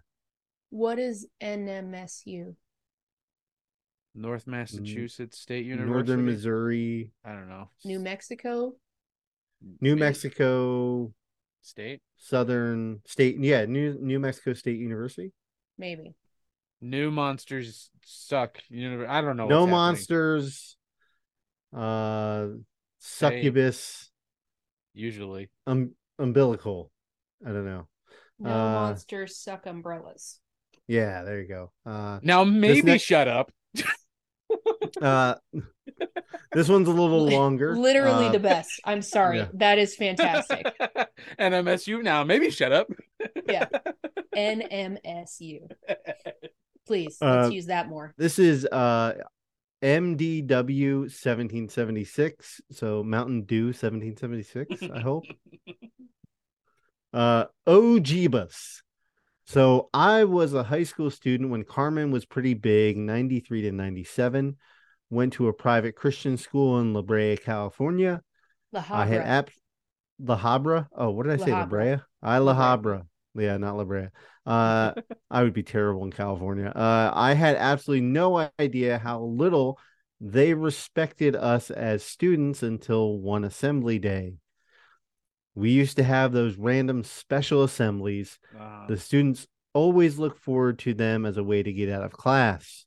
What 0.69 1.01
is 1.01 1.27
NMSU? 1.43 2.55
North 4.15 4.47
Massachusetts 4.47 5.39
State 5.39 5.65
University. 5.67 5.93
Northern 5.93 6.25
Missouri, 6.27 7.13
I 7.25 7.33
don't 7.33 7.49
know. 7.49 7.71
New 7.85 8.01
Mexico? 8.01 8.75
New 9.81 9.95
Maybe. 9.95 10.01
Mexico, 10.01 11.13
State. 11.63 12.01
Southern 12.17 13.01
State. 13.07 13.37
Yeah, 13.41 13.67
New 13.67 13.97
New 14.01 14.19
Mexico 14.19 14.53
State 14.55 14.79
University. 14.79 15.33
Maybe. 15.79 16.15
New 16.81 17.11
monsters 17.11 17.91
suck. 18.05 18.59
You 18.69 19.07
I 19.07 19.21
don't 19.21 19.37
know. 19.37 19.47
no 19.49 19.61
what's 19.63 19.71
monsters. 19.71 20.77
Uh, 21.77 22.47
succubus, 22.99 24.11
Usually, 24.95 25.51
um, 25.67 25.93
umbilical. 26.19 26.91
I 27.47 27.51
don't 27.51 27.65
know. 27.65 27.87
No 28.39 28.51
Uh, 28.51 28.55
monsters 28.73 29.37
suck 29.37 29.67
umbrellas. 29.67 30.41
Yeah, 30.89 31.23
there 31.23 31.41
you 31.41 31.47
go. 31.49 31.71
Uh, 31.87 32.19
now 32.23 32.43
maybe 32.45 32.83
next- 32.83 33.05
shut 33.05 33.29
up. 33.29 33.53
uh, 35.01 35.35
this 36.53 36.69
one's 36.69 36.89
a 36.89 36.93
little 36.93 37.27
longer. 37.29 37.77
Literally 37.77 38.27
Uh, 38.27 38.33
the 38.33 38.39
best. 38.39 38.81
I'm 38.85 39.03
sorry. 39.03 39.39
yeah. 39.39 39.49
That 39.55 39.79
is 39.79 39.95
fantastic. 39.97 40.67
NMSU 41.39 42.03
now 42.03 42.25
maybe 42.25 42.51
shut 42.51 42.73
up. 42.73 42.89
Yeah. 43.49 43.67
NMSU. 44.37 45.69
Please, 46.87 47.19
let's 47.21 47.49
Uh, 47.49 47.51
use 47.51 47.67
that 47.67 47.89
more. 47.89 48.15
This 48.17 48.39
is 48.39 48.67
uh 48.67 49.15
MDW 49.83 51.01
1776. 51.09 52.61
So 52.73 53.03
Mountain 53.03 53.43
Dew 53.45 53.67
1776, 53.67 54.83
I 54.95 55.01
hope. 55.01 55.25
Uh, 57.13 57.47
oh, 57.67 58.01
So 59.45 59.89
I 59.93 60.23
was 60.23 60.55
a 60.55 60.63
high 60.63 60.85
school 60.85 61.11
student 61.11 61.51
when 61.51 61.65
Carman 61.65 62.13
was 62.13 62.25
pretty 62.25 62.55
big, 62.55 62.97
93 62.97 63.63
to 63.63 63.73
97. 63.73 64.57
Went 65.11 65.33
to 65.35 65.49
a 65.49 65.53
private 65.53 65.97
Christian 65.97 66.37
school 66.37 66.81
in 66.81 66.95
La 66.95 67.03
Brea, 67.03 67.37
California. 67.37 68.23
La 68.73 68.81
I 68.93 69.07
had 69.07 69.23
Habra. 69.23 69.27
app 69.27 69.51
La 70.21 70.39
Habra. 70.39 70.89
Oh, 70.95 71.11
what 71.11 71.25
did 71.27 71.33
I 71.33 71.37
La 71.37 71.45
say? 71.45 71.53
La 71.53 71.65
Habra. 71.65 71.69
Brea? 71.69 71.97
I 72.23 72.39
La 72.39 72.53
La 72.53 72.77
Habra. 72.77 73.07
Yeah, 73.35 73.57
not 73.57 73.77
La 73.77 73.85
Brea. 73.85 74.09
Uh, 74.47 74.93
I 75.31 75.43
would 75.43 75.53
be 75.53 75.63
terrible 75.63 76.05
in 76.05 76.13
California. 76.13 76.73
Uh, 76.75 77.11
I 77.15 77.35
had 77.35 77.57
absolutely 77.57 78.07
no 78.07 78.51
idea 78.59 78.99
how 78.99 79.23
little 79.23 79.79
they 80.21 80.55
respected 80.55 81.35
us 81.35 81.71
as 81.71 82.03
students 82.03 82.63
until 82.63 83.19
one 83.19 83.45
assembly 83.45 83.99
day. 83.99 84.35
We 85.55 85.71
used 85.71 85.97
to 85.97 86.05
have 86.05 86.33
those 86.33 86.57
random 86.57 87.05
special 87.05 87.63
assemblies. 87.63 88.39
Uh, 88.59 88.87
The 88.89 88.97
students 88.97 89.47
always 89.73 90.19
look 90.19 90.37
forward 90.37 90.79
to 90.81 90.95
them 90.95 91.25
as 91.25 91.37
a 91.37 91.45
way 91.45 91.63
to 91.63 91.73
get 91.73 91.89
out 91.89 92.03
of 92.05 92.13
class. 92.13 92.87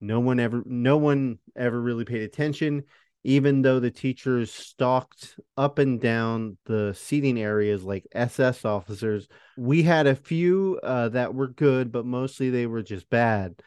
No 0.00 0.20
one 0.20 0.40
ever 0.40 0.62
no 0.66 0.96
one 0.96 1.38
ever 1.56 1.80
really 1.80 2.04
paid 2.04 2.22
attention 2.22 2.84
even 3.22 3.62
though 3.62 3.80
the 3.80 3.90
teachers 3.90 4.50
stalked 4.50 5.38
up 5.56 5.78
and 5.78 6.00
down 6.00 6.56
the 6.64 6.94
seating 6.94 7.38
areas 7.38 7.84
like 7.84 8.06
SS 8.12 8.64
officers. 8.64 9.28
We 9.58 9.82
had 9.82 10.06
a 10.06 10.14
few 10.14 10.80
uh, 10.82 11.10
that 11.10 11.34
were 11.34 11.48
good, 11.48 11.92
but 11.92 12.06
mostly 12.06 12.48
they 12.50 12.66
were 12.66 12.82
just 12.82 13.10
bad. 13.10 13.60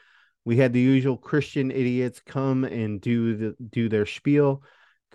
We 0.44 0.58
had 0.58 0.74
the 0.74 0.80
usual 0.80 1.18
Christian 1.18 1.70
idiots 1.72 2.20
come 2.20 2.64
and 2.64 3.00
do 3.00 3.36
the 3.36 3.56
do 3.70 3.90
their 3.90 4.06
spiel. 4.06 4.64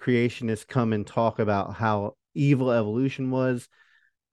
Creationists 0.01 0.67
come 0.67 0.93
and 0.93 1.07
talk 1.07 1.41
about 1.41 1.75
how 1.75 2.15
evil 2.35 2.71
evolution 2.71 3.31
was. 3.31 3.69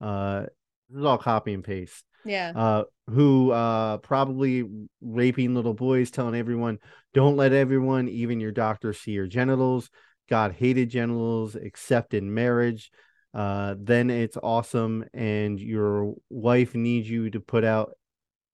Uh, 0.00 0.42
this 0.88 1.00
is 1.00 1.04
all 1.04 1.18
copy 1.18 1.52
and 1.52 1.64
paste 1.64 2.04
Yeah. 2.26 2.52
uh, 2.54 2.84
who 3.08 3.52
uh, 3.52 3.98
probably 3.98 4.64
raping 5.00 5.54
little 5.54 5.74
boys, 5.74 6.10
telling 6.10 6.34
everyone, 6.34 6.78
don't 7.14 7.36
let 7.36 7.52
everyone, 7.52 8.08
even 8.08 8.40
your 8.40 8.52
doctor, 8.52 8.92
see 8.92 9.12
your 9.12 9.26
genitals. 9.26 9.90
God 10.28 10.52
hated 10.52 10.90
genitals, 10.90 11.54
except 11.54 12.12
in 12.14 12.34
marriage. 12.34 12.90
Uh, 13.32 13.74
then 13.78 14.10
it's 14.10 14.36
awesome, 14.42 15.04
and 15.14 15.60
your 15.60 16.14
wife 16.30 16.74
needs 16.74 17.08
you 17.08 17.30
to 17.30 17.40
put 17.40 17.64
out 17.64 17.92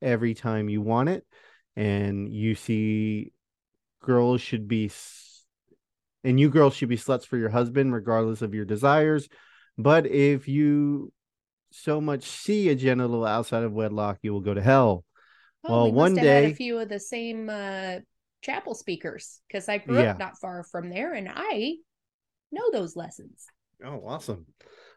every 0.03 0.35
time 0.35 0.69
you 0.69 0.83
want 0.83 1.09
it. 1.09 1.25
And 1.77 2.31
you 2.31 2.55
see, 2.55 3.33
girls 4.03 4.41
should 4.41 4.69
be, 4.69 4.91
and 6.25 6.39
you 6.39 6.51
girls 6.51 6.75
should 6.75 6.89
be 6.89 6.99
sluts 6.99 7.25
for 7.25 7.39
your 7.39 7.49
husband, 7.49 7.95
regardless 7.95 8.43
of 8.43 8.55
your 8.55 8.65
desires. 8.65 9.29
But 9.79 10.07
if 10.07 10.49
you 10.49 11.13
so 11.73 12.01
much 12.01 12.25
see 12.25 12.69
a 12.69 12.75
genital 12.75 13.25
outside 13.25 13.63
of 13.65 13.73
wedlock, 13.73 14.19
you 14.23 14.33
will 14.33 14.41
go 14.41 14.55
to 14.55 14.63
hell. 14.63 15.05
Oh, 15.65 15.69
well, 15.71 15.85
we 15.85 15.93
one 15.93 16.13
must 16.13 16.17
have 16.17 16.27
had 16.27 16.45
day- 16.45 16.53
a 16.53 16.55
few 16.55 16.79
of 16.79 16.89
the 16.89 17.01
same 17.01 17.49
uh, 17.49 17.99
chapel 18.43 18.75
speakers 18.75 19.41
because 19.49 19.69
I 19.69 19.79
grew 19.79 20.01
Yeah. 20.01 20.11
up 20.11 20.19
not 20.19 20.39
far 20.41 20.65
from 20.65 20.91
there, 20.91 21.15
and 21.15 21.29
I 21.33 21.77
know 22.51 22.71
those 22.73 22.97
lessons. 22.97 23.47
Oh, 23.85 24.03
awesome. 24.07 24.47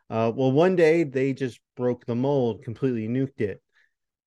Uh, 0.09 0.31
well, 0.35 0.51
one 0.51 0.75
day 0.75 1.03
they 1.03 1.33
just 1.33 1.59
broke 1.75 2.05
the 2.05 2.15
mold, 2.15 2.63
completely 2.63 3.07
nuked 3.07 3.41
it. 3.41 3.61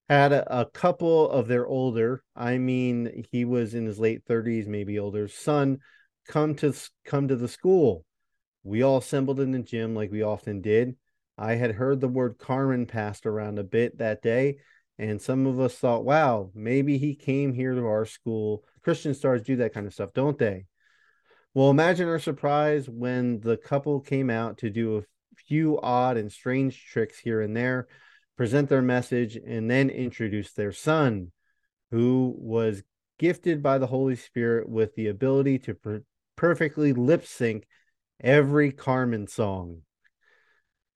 Had 0.08 0.32
a, 0.32 0.60
a 0.62 0.66
couple 0.66 1.30
of 1.30 1.48
their 1.48 1.66
older, 1.66 2.22
I 2.34 2.58
mean, 2.58 3.24
he 3.30 3.44
was 3.44 3.74
in 3.74 3.86
his 3.86 3.98
late 3.98 4.24
30s, 4.26 4.66
maybe 4.68 4.98
older, 4.98 5.28
son 5.28 5.78
come 6.26 6.54
to 6.56 6.74
come 7.04 7.28
to 7.28 7.36
the 7.36 7.48
school. 7.48 8.04
We 8.64 8.82
all 8.82 8.98
assembled 8.98 9.40
in 9.40 9.52
the 9.52 9.60
gym 9.60 9.94
like 9.94 10.10
we 10.10 10.22
often 10.22 10.60
did. 10.60 10.96
I 11.38 11.54
had 11.54 11.72
heard 11.72 12.00
the 12.00 12.08
word 12.08 12.38
Carman 12.38 12.86
passed 12.86 13.24
around 13.24 13.58
a 13.58 13.64
bit 13.64 13.98
that 13.98 14.22
day, 14.22 14.58
and 14.98 15.22
some 15.22 15.46
of 15.46 15.60
us 15.60 15.76
thought, 15.76 16.04
wow, 16.04 16.50
maybe 16.54 16.98
he 16.98 17.14
came 17.14 17.52
here 17.52 17.74
to 17.74 17.86
our 17.86 18.04
school. 18.04 18.64
Christian 18.82 19.14
stars 19.14 19.42
do 19.42 19.56
that 19.56 19.72
kind 19.72 19.86
of 19.86 19.94
stuff, 19.94 20.12
don't 20.12 20.38
they? 20.38 20.66
Well, 21.54 21.70
imagine 21.70 22.08
our 22.08 22.18
surprise 22.18 22.88
when 22.88 23.40
the 23.40 23.56
couple 23.56 24.00
came 24.00 24.30
out 24.30 24.58
to 24.58 24.70
do 24.70 24.98
a 24.98 25.02
few 25.46 25.80
odd 25.80 26.16
and 26.16 26.30
strange 26.30 26.84
tricks 26.86 27.18
here 27.18 27.40
and 27.40 27.56
there, 27.56 27.86
present 28.36 28.68
their 28.68 28.82
message, 28.82 29.36
and 29.36 29.70
then 29.70 29.90
introduce 29.90 30.52
their 30.52 30.72
son, 30.72 31.30
who 31.90 32.34
was 32.36 32.82
gifted 33.18 33.62
by 33.62 33.78
the 33.78 33.86
Holy 33.86 34.16
Spirit 34.16 34.68
with 34.68 34.94
the 34.94 35.06
ability 35.06 35.58
to 35.60 35.74
per- 35.74 36.02
perfectly 36.36 36.92
lip 36.92 37.24
sync 37.24 37.66
every 38.20 38.72
Carman 38.72 39.26
song. 39.26 39.82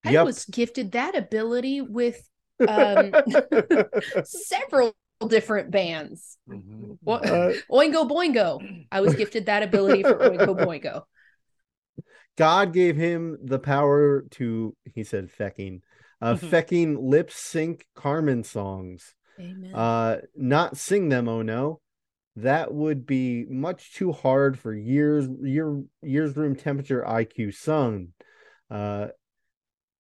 I 0.04 0.12
Yep. 0.12 0.24
was 0.26 0.44
gifted 0.46 0.92
that 0.92 1.16
ability 1.16 1.80
with 1.80 2.28
um, 2.66 3.12
several 4.24 4.94
different 5.26 5.70
bands. 5.70 6.38
mhm. 6.48 6.96
Uh, 7.06 7.52
Oingo 7.70 8.08
Boingo. 8.08 8.84
I 8.90 9.00
was 9.00 9.14
gifted 9.14 9.46
that 9.46 9.62
ability 9.62 10.02
for 10.02 10.16
Oingo 10.18 10.56
Boingo. 10.58 11.02
God 12.36 12.72
gave 12.72 12.96
him 12.96 13.38
the 13.42 13.58
power 13.58 14.22
to, 14.32 14.74
he 14.94 15.04
said, 15.04 15.30
fecking, 15.30 15.80
uh, 16.20 16.34
fecking 16.34 16.96
lip 17.00 17.30
sync 17.30 17.86
Carman 17.94 18.44
songs. 18.44 19.14
Amen. 19.40 19.72
uh 19.74 20.16
not 20.36 20.76
sing 20.76 21.08
them 21.08 21.26
oh 21.28 21.40
no 21.42 21.80
that 22.36 22.72
would 22.72 23.06
be 23.06 23.44
much 23.48 23.94
too 23.94 24.12
hard 24.12 24.58
for 24.58 24.72
years 24.74 25.26
year 25.42 25.82
years 26.02 26.36
room 26.36 26.54
temperature 26.54 27.02
iq 27.08 27.54
sung 27.54 28.08
uh 28.70 29.08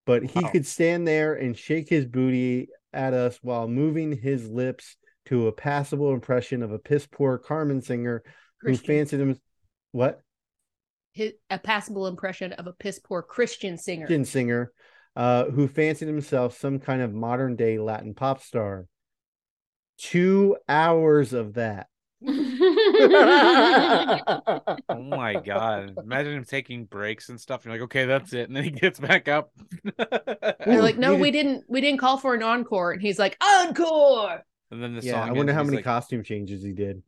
but 0.04 0.24
he 0.24 0.42
Wow. 0.42 0.50
could 0.50 0.66
stand 0.66 1.06
there 1.06 1.34
and 1.34 1.56
shake 1.56 1.88
his 1.88 2.06
booty 2.06 2.68
at 2.92 3.14
us 3.14 3.38
while 3.42 3.68
moving 3.68 4.12
his 4.12 4.48
lips 4.48 4.96
to 5.26 5.46
a 5.46 5.52
passable 5.52 6.12
impression 6.12 6.62
of 6.62 6.72
a 6.72 6.78
piss 6.78 7.06
poor 7.06 7.38
carman 7.38 7.80
singer 7.80 8.22
who 8.60 8.76
fancied 8.76 9.20
him 9.20 9.38
what 9.92 10.20
His, 11.12 11.32
a 11.50 11.58
passable 11.58 12.06
impression 12.06 12.52
of 12.54 12.66
a 12.66 12.72
piss 12.72 12.98
poor 12.98 13.22
Christian 13.22 13.78
singer. 13.78 14.06
Christian 14.06 14.24
singer 14.24 14.72
uh 15.14 15.44
who 15.46 15.68
fancied 15.68 16.08
himself 16.08 16.58
some 16.58 16.78
kind 16.78 17.02
of 17.02 17.12
modern 17.12 17.54
day 17.54 17.78
latin 17.78 18.14
pop 18.14 18.42
star 18.42 18.86
two 19.98 20.56
hours 20.68 21.32
of 21.32 21.54
that 21.54 21.86
Oh 24.88 25.02
my 25.02 25.34
god! 25.34 25.94
Imagine 26.02 26.34
him 26.34 26.44
taking 26.44 26.84
breaks 26.84 27.28
and 27.28 27.40
stuff. 27.40 27.64
You're 27.64 27.74
like, 27.74 27.82
okay, 27.82 28.04
that's 28.04 28.32
it, 28.32 28.48
and 28.48 28.56
then 28.56 28.64
he 28.64 28.70
gets 28.70 28.98
back 28.98 29.28
up. 29.28 29.52
They're 30.64 30.82
like, 30.82 30.98
no, 30.98 31.14
we 31.14 31.30
didn't. 31.30 31.64
We 31.68 31.80
didn't 31.80 31.98
call 31.98 32.18
for 32.18 32.34
an 32.34 32.42
encore, 32.42 32.92
and 32.92 33.00
he's 33.00 33.18
like, 33.18 33.36
encore. 33.42 34.42
and 34.70 34.82
then 34.82 34.94
the 34.94 35.02
yeah, 35.02 35.12
song. 35.12 35.28
I 35.28 35.32
wonder 35.32 35.52
ends, 35.52 35.54
how 35.54 35.64
many 35.64 35.76
like, 35.76 35.84
costume 35.84 36.22
changes 36.22 36.62
he 36.62 36.72
did. 36.72 37.02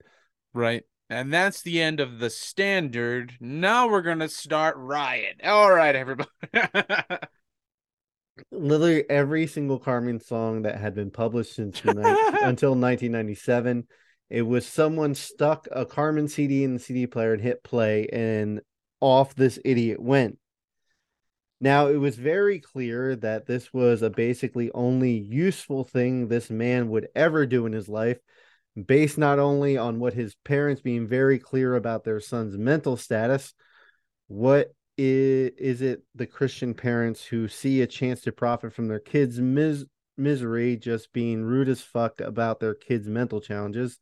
Right, 0.52 0.84
and 1.10 1.32
that's 1.32 1.62
the 1.62 1.80
end 1.80 2.00
of 2.00 2.18
the 2.18 2.30
standard. 2.30 3.34
Now 3.40 3.88
we're 3.88 4.02
gonna 4.02 4.28
start 4.28 4.76
riot. 4.76 5.40
All 5.44 5.70
right, 5.72 5.94
everybody. 5.94 6.28
Literally 8.50 9.08
every 9.08 9.46
single 9.46 9.78
Carman 9.78 10.20
song 10.20 10.62
that 10.62 10.80
had 10.80 10.94
been 10.94 11.10
published 11.10 11.54
since 11.54 11.80
the 11.80 11.94
ni- 11.94 12.00
until 12.42 12.70
1997, 12.70 13.86
it 14.30 14.42
was 14.42 14.66
someone 14.66 15.14
stuck 15.14 15.68
a 15.70 15.84
Carman 15.84 16.28
CD 16.28 16.64
in 16.64 16.74
the 16.74 16.80
CD 16.80 17.06
player 17.06 17.32
and 17.32 17.42
hit 17.42 17.62
play, 17.62 18.06
and 18.12 18.60
off 19.00 19.34
this 19.34 19.58
idiot 19.64 20.00
went. 20.00 20.38
Now 21.60 21.88
it 21.88 21.96
was 21.96 22.16
very 22.16 22.58
clear 22.58 23.16
that 23.16 23.46
this 23.46 23.72
was 23.72 24.02
a 24.02 24.10
basically 24.10 24.70
only 24.72 25.12
useful 25.12 25.84
thing 25.84 26.28
this 26.28 26.50
man 26.50 26.88
would 26.90 27.08
ever 27.14 27.46
do 27.46 27.66
in 27.66 27.72
his 27.72 27.88
life, 27.88 28.18
based 28.86 29.18
not 29.18 29.38
only 29.38 29.76
on 29.76 29.98
what 29.98 30.14
his 30.14 30.34
parents 30.44 30.82
being 30.82 31.06
very 31.06 31.38
clear 31.38 31.76
about 31.76 32.04
their 32.04 32.20
son's 32.20 32.58
mental 32.58 32.96
status, 32.96 33.54
what 34.26 34.74
is, 34.96 35.52
is 35.58 35.82
it 35.82 36.02
the 36.14 36.26
Christian 36.26 36.74
parents 36.74 37.24
who 37.24 37.48
see 37.48 37.82
a 37.82 37.86
chance 37.86 38.22
to 38.22 38.32
profit 38.32 38.72
from 38.72 38.88
their 38.88 39.00
kids' 39.00 39.40
mis- 39.40 39.84
misery 40.16 40.76
just 40.76 41.12
being 41.12 41.42
rude 41.42 41.68
as 41.68 41.80
fuck 41.80 42.20
about 42.20 42.60
their 42.60 42.74
kids' 42.74 43.08
mental 43.08 43.40
challenges? 43.40 43.98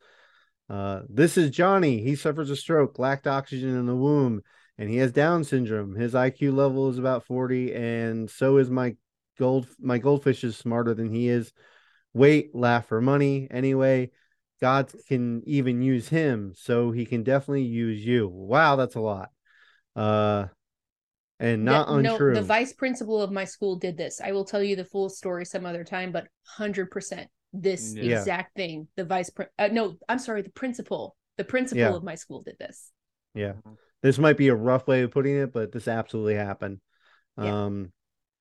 Uh, 0.68 1.02
this 1.08 1.36
is 1.36 1.50
Johnny. 1.50 2.02
He 2.02 2.16
suffers 2.16 2.50
a 2.50 2.56
stroke, 2.56 2.98
lacked 2.98 3.26
oxygen 3.26 3.76
in 3.76 3.86
the 3.86 3.94
womb, 3.94 4.42
and 4.78 4.88
he 4.88 4.96
has 4.96 5.12
Down 5.12 5.44
syndrome. 5.44 5.94
His 5.94 6.14
IQ 6.14 6.54
level 6.54 6.88
is 6.88 6.98
about 6.98 7.24
40, 7.24 7.74
and 7.74 8.30
so 8.30 8.56
is 8.56 8.70
my 8.70 8.96
gold. 9.38 9.66
My 9.78 9.98
goldfish 9.98 10.44
is 10.44 10.56
smarter 10.56 10.94
than 10.94 11.12
he 11.12 11.28
is. 11.28 11.52
Wait, 12.14 12.54
laugh 12.54 12.86
for 12.86 13.00
money. 13.00 13.48
Anyway, 13.50 14.10
God 14.60 14.92
can 15.08 15.42
even 15.46 15.82
use 15.82 16.08
him, 16.08 16.52
so 16.56 16.90
he 16.90 17.04
can 17.04 17.22
definitely 17.22 17.64
use 17.64 18.04
you. 18.04 18.28
Wow, 18.28 18.76
that's 18.76 18.94
a 18.94 19.00
lot. 19.00 19.30
Uh, 19.94 20.46
and 21.42 21.64
not 21.64 21.88
The- 21.88 21.94
untrue. 22.10 22.32
No, 22.34 22.40
the 22.40 22.46
vice 22.46 22.72
principal 22.72 23.20
of 23.20 23.30
my 23.32 23.44
school 23.44 23.76
did 23.76 23.96
this. 23.96 24.20
I 24.20 24.32
will 24.32 24.44
tell 24.44 24.62
you 24.62 24.76
the 24.76 24.84
full 24.84 25.08
story 25.10 25.44
some 25.44 25.66
other 25.66 25.84
time, 25.84 26.12
but 26.12 26.28
hundred 26.46 26.90
percent 26.90 27.28
this 27.52 27.94
Yeah. 27.94 28.18
exact 28.18 28.56
thing. 28.56 28.88
The 28.96 29.04
vice, 29.04 29.28
prin- 29.28 29.48
uh, 29.58 29.68
no, 29.68 29.98
I'm 30.08 30.18
sorry, 30.18 30.42
the 30.42 30.50
principal, 30.50 31.16
the 31.36 31.44
principal 31.44 31.80
Yeah. 31.80 31.94
of 31.94 32.02
my 32.04 32.14
school 32.14 32.42
did 32.42 32.56
this. 32.58 32.90
Yeah. 33.34 33.54
This 34.02 34.18
might 34.18 34.36
be 34.36 34.48
a 34.48 34.54
rough 34.54 34.86
way 34.86 35.02
of 35.02 35.10
putting 35.10 35.36
it, 35.36 35.52
but 35.52 35.70
this 35.72 35.86
absolutely 35.88 36.34
happened. 36.36 36.80
Yeah. 37.36 37.64
Um 37.64 37.92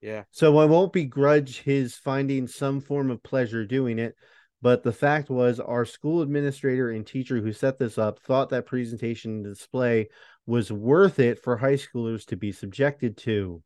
Yeah. 0.02 0.24
So 0.32 0.58
I 0.58 0.66
won't 0.66 0.94
begrudge 0.94 1.62
his 1.62 1.96
finding 1.96 2.48
some 2.48 2.82
form 2.82 3.12
of 3.12 3.22
pleasure 3.22 3.66
doing 3.66 4.00
it, 4.00 4.16
but 4.62 4.82
the 4.84 4.94
fact 4.94 5.30
was 5.30 5.60
our 5.60 5.86
school 5.86 6.22
administrator 6.22 6.90
and 6.90 7.06
teacher 7.06 7.40
who 7.42 7.52
set 7.54 7.78
this 7.78 7.98
up 7.98 8.20
thought 8.24 8.50
that 8.50 8.66
presentation 8.66 9.32
and 9.32 9.44
display 9.46 10.08
was 10.46 10.72
worth 10.72 11.20
it 11.20 11.40
for 11.42 11.58
high 11.58 11.76
schoolers 11.76 12.26
to 12.26 12.36
be 12.36 12.52
subjected 12.52 13.18
to. 13.18 13.62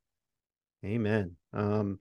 Amen. 0.84 1.36
Um 1.54 2.00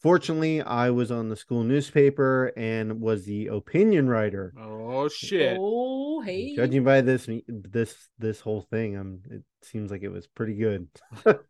fortunately 0.00 0.62
I 0.62 0.90
was 0.90 1.10
on 1.10 1.28
the 1.28 1.36
school 1.36 1.64
newspaper 1.64 2.52
and 2.56 3.00
was 3.00 3.24
the 3.24 3.48
opinion 3.48 4.08
writer. 4.08 4.54
Oh 4.58 5.08
shit. 5.08 5.56
Oh, 5.60 6.20
hey. 6.20 6.54
Judging 6.56 6.84
by 6.84 7.00
this 7.00 7.28
this 7.48 8.08
this 8.18 8.40
whole 8.40 8.62
thing, 8.62 8.96
um 8.96 9.20
it 9.30 9.42
seems 9.62 9.90
like 9.90 10.02
it 10.02 10.10
was 10.10 10.26
pretty 10.26 10.54
good. 10.54 10.88
well, 11.24 11.40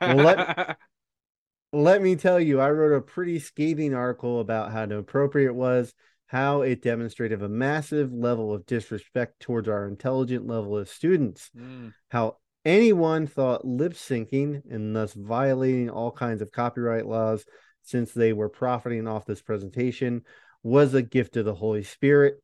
let, 0.00 0.76
let 1.72 2.02
me 2.02 2.16
tell 2.16 2.40
you, 2.40 2.60
I 2.60 2.70
wrote 2.70 2.96
a 2.96 3.00
pretty 3.00 3.38
scathing 3.38 3.94
article 3.94 4.40
about 4.40 4.72
how 4.72 4.82
inappropriate 4.84 5.50
it 5.50 5.54
was, 5.54 5.94
how 6.30 6.62
it 6.62 6.80
demonstrated 6.80 7.42
a 7.42 7.48
massive 7.48 8.12
level 8.12 8.54
of 8.54 8.64
disrespect 8.64 9.40
towards 9.40 9.68
our 9.68 9.88
intelligent 9.88 10.46
level 10.46 10.78
of 10.78 10.88
students, 10.88 11.50
Mm. 11.56 11.92
how 12.08 12.36
anyone 12.64 13.26
thought 13.26 13.64
lip 13.64 13.94
syncing 13.94 14.62
and 14.70 14.94
thus 14.94 15.12
violating 15.12 15.90
all 15.90 16.12
kinds 16.12 16.40
of 16.40 16.52
copyright 16.52 17.04
laws 17.04 17.44
since 17.82 18.12
they 18.12 18.32
were 18.32 18.48
profiting 18.48 19.08
off 19.08 19.26
this 19.26 19.42
presentation 19.42 20.22
was 20.62 20.94
a 20.94 21.02
gift 21.02 21.36
of 21.36 21.44
the 21.44 21.54
Holy 21.54 21.82
Spirit, 21.82 22.40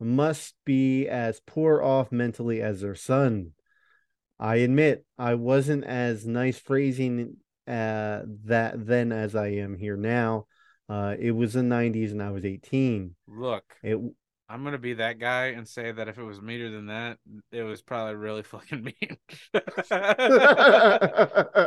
must 0.00 0.56
be 0.64 1.06
as 1.06 1.40
poor 1.46 1.80
off 1.80 2.10
mentally 2.10 2.60
as 2.60 2.80
their 2.80 2.96
son. 2.96 3.52
I 4.36 4.56
admit 4.56 5.04
I 5.16 5.36
wasn't 5.36 5.84
as 5.84 6.26
nice 6.26 6.58
phrasing 6.58 7.36
uh, 7.68 8.22
that 8.46 8.84
then 8.84 9.12
as 9.12 9.36
I 9.36 9.48
am 9.48 9.76
here 9.76 9.96
now. 9.96 10.46
Uh, 10.88 11.14
it 11.18 11.32
was 11.32 11.52
the 11.52 11.60
90s 11.60 12.10
and 12.12 12.22
I 12.22 12.30
was 12.30 12.44
18. 12.44 13.14
Look, 13.26 13.64
It 13.82 13.98
I'm 14.50 14.64
gonna 14.64 14.78
be 14.78 14.94
that 14.94 15.18
guy 15.18 15.48
and 15.48 15.68
say 15.68 15.92
that 15.92 16.08
if 16.08 16.16
it 16.16 16.22
was 16.22 16.40
meaner 16.40 16.70
than 16.70 16.86
that, 16.86 17.18
it 17.52 17.62
was 17.62 17.82
probably 17.82 18.14
really 18.14 18.42
fucking 18.44 18.82
mean. 18.82 18.94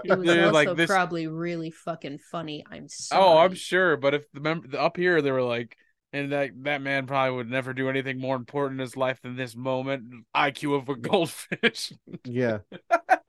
It 0.04 0.18
was 0.18 0.28
Dude, 0.28 0.40
also 0.40 0.52
like 0.52 0.76
this- 0.76 0.90
probably 0.90 1.28
really 1.28 1.70
fucking 1.72 2.18
funny. 2.32 2.66
I'm 2.70 2.88
sorry. 2.88 3.22
Oh, 3.24 3.38
I'm 3.38 3.54
sure. 3.54 3.98
But 3.98 4.16
if 4.16 4.32
the 4.32 4.40
mem- 4.40 4.72
up 4.78 4.98
here 4.98 5.22
they 5.22 5.32
were 5.32 5.44
like, 5.44 5.78
and 6.14 6.32
that 6.32 6.52
that 6.64 6.82
man 6.82 7.06
probably 7.08 7.36
would 7.38 7.50
never 7.50 7.74
do 7.74 7.88
anything 7.90 8.20
more 8.20 8.36
important 8.36 8.80
in 8.80 8.84
his 8.86 8.98
life 8.98 9.22
than 9.22 9.36
this 9.36 9.56
moment. 9.56 10.26
IQ 10.36 10.76
of 10.82 10.90
a 10.90 10.96
goldfish. 10.96 11.94
yeah. 12.26 12.60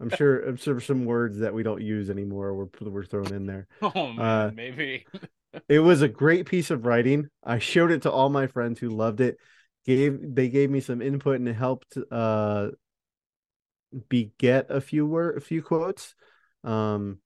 I'm 0.00 0.10
sure 0.10 0.40
I'm 0.40 0.56
sure 0.56 0.80
some 0.80 1.04
words 1.04 1.38
that 1.38 1.52
we 1.52 1.62
don't 1.62 1.82
use 1.82 2.10
anymore 2.10 2.54
were 2.54 2.68
were 2.80 3.04
thrown 3.04 3.32
in 3.32 3.46
there. 3.46 3.66
oh 3.82 4.12
man, 4.12 4.20
Uh, 4.20 4.50
maybe. 4.54 5.06
It 5.68 5.80
was 5.80 6.00
a 6.00 6.08
great 6.08 6.46
piece 6.46 6.70
of 6.70 6.86
writing. 6.86 7.28
I 7.42 7.58
showed 7.58 7.90
it 7.90 8.02
to 8.02 8.10
all 8.10 8.28
my 8.28 8.46
friends 8.46 8.78
who 8.78 8.88
loved 8.88 9.20
it. 9.20 9.36
Gave 9.84 10.18
they 10.34 10.48
gave 10.48 10.70
me 10.70 10.80
some 10.80 11.02
input 11.02 11.40
and 11.40 11.48
helped 11.48 11.96
uh 12.10 12.68
beget 14.08 14.66
a 14.68 14.80
few 14.80 15.06
word 15.06 15.36
a 15.36 15.40
few 15.40 15.62
quotes. 15.62 16.14
Um 16.64 17.18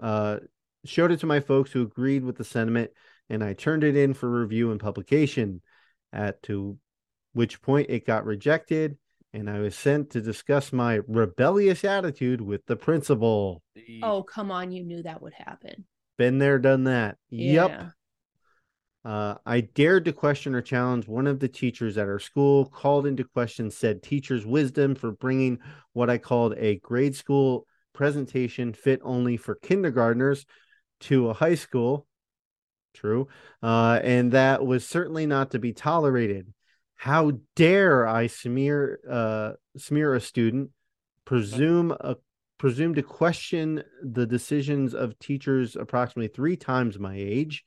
uh 0.00 0.38
showed 0.84 1.10
it 1.12 1.20
to 1.20 1.26
my 1.26 1.40
folks 1.40 1.72
who 1.72 1.82
agreed 1.82 2.24
with 2.24 2.36
the 2.36 2.44
sentiment 2.44 2.90
and 3.28 3.44
I 3.44 3.52
turned 3.54 3.84
it 3.84 3.96
in 3.96 4.14
for 4.14 4.30
review 4.30 4.70
and 4.70 4.80
publication 4.80 5.62
at 6.12 6.42
to 6.44 6.78
which 7.32 7.62
point 7.62 7.90
it 7.90 8.06
got 8.06 8.24
rejected 8.24 8.96
and 9.32 9.48
I 9.48 9.60
was 9.60 9.76
sent 9.76 10.10
to 10.10 10.20
discuss 10.20 10.72
my 10.72 11.00
rebellious 11.06 11.84
attitude 11.84 12.40
with 12.40 12.66
the 12.66 12.76
principal. 12.76 13.62
Oh, 14.02 14.22
come 14.22 14.50
on. 14.50 14.72
You 14.72 14.84
knew 14.84 15.02
that 15.02 15.22
would 15.22 15.34
happen. 15.34 15.84
Been 16.18 16.38
there, 16.38 16.58
done 16.58 16.84
that. 16.84 17.16
Yep. 17.30 17.92
Uh, 19.02 19.34
I 19.46 19.62
dared 19.62 20.04
to 20.04 20.12
question 20.12 20.54
or 20.54 20.60
challenge 20.60 21.08
one 21.08 21.26
of 21.26 21.40
the 21.40 21.48
teachers 21.48 21.96
at 21.96 22.06
our 22.06 22.18
school, 22.18 22.66
called 22.66 23.06
into 23.06 23.24
question 23.24 23.70
said 23.70 24.02
teacher's 24.02 24.44
wisdom 24.44 24.94
for 24.94 25.12
bringing 25.12 25.58
what 25.94 26.10
I 26.10 26.18
called 26.18 26.54
a 26.58 26.76
grade 26.76 27.16
school 27.16 27.66
presentation 27.94 28.74
fit 28.74 29.00
only 29.02 29.36
for 29.36 29.54
kindergartners 29.54 30.44
to 31.00 31.30
a 31.30 31.34
high 31.34 31.54
school. 31.54 32.06
True. 32.92 33.28
Uh, 33.62 34.00
and 34.02 34.32
that 34.32 34.66
was 34.66 34.86
certainly 34.86 35.24
not 35.24 35.52
to 35.52 35.58
be 35.58 35.72
tolerated. 35.72 36.52
How 37.00 37.32
dare 37.56 38.06
I 38.06 38.26
smear 38.26 39.00
uh, 39.08 39.52
smear 39.78 40.14
a 40.14 40.20
student, 40.20 40.68
presume 41.24 41.92
a 41.92 42.16
presume 42.58 42.94
to 42.94 43.02
question 43.02 43.82
the 44.02 44.26
decisions 44.26 44.92
of 44.92 45.18
teachers 45.18 45.76
approximately 45.76 46.28
three 46.28 46.58
times 46.58 46.98
my 46.98 47.14
age. 47.16 47.64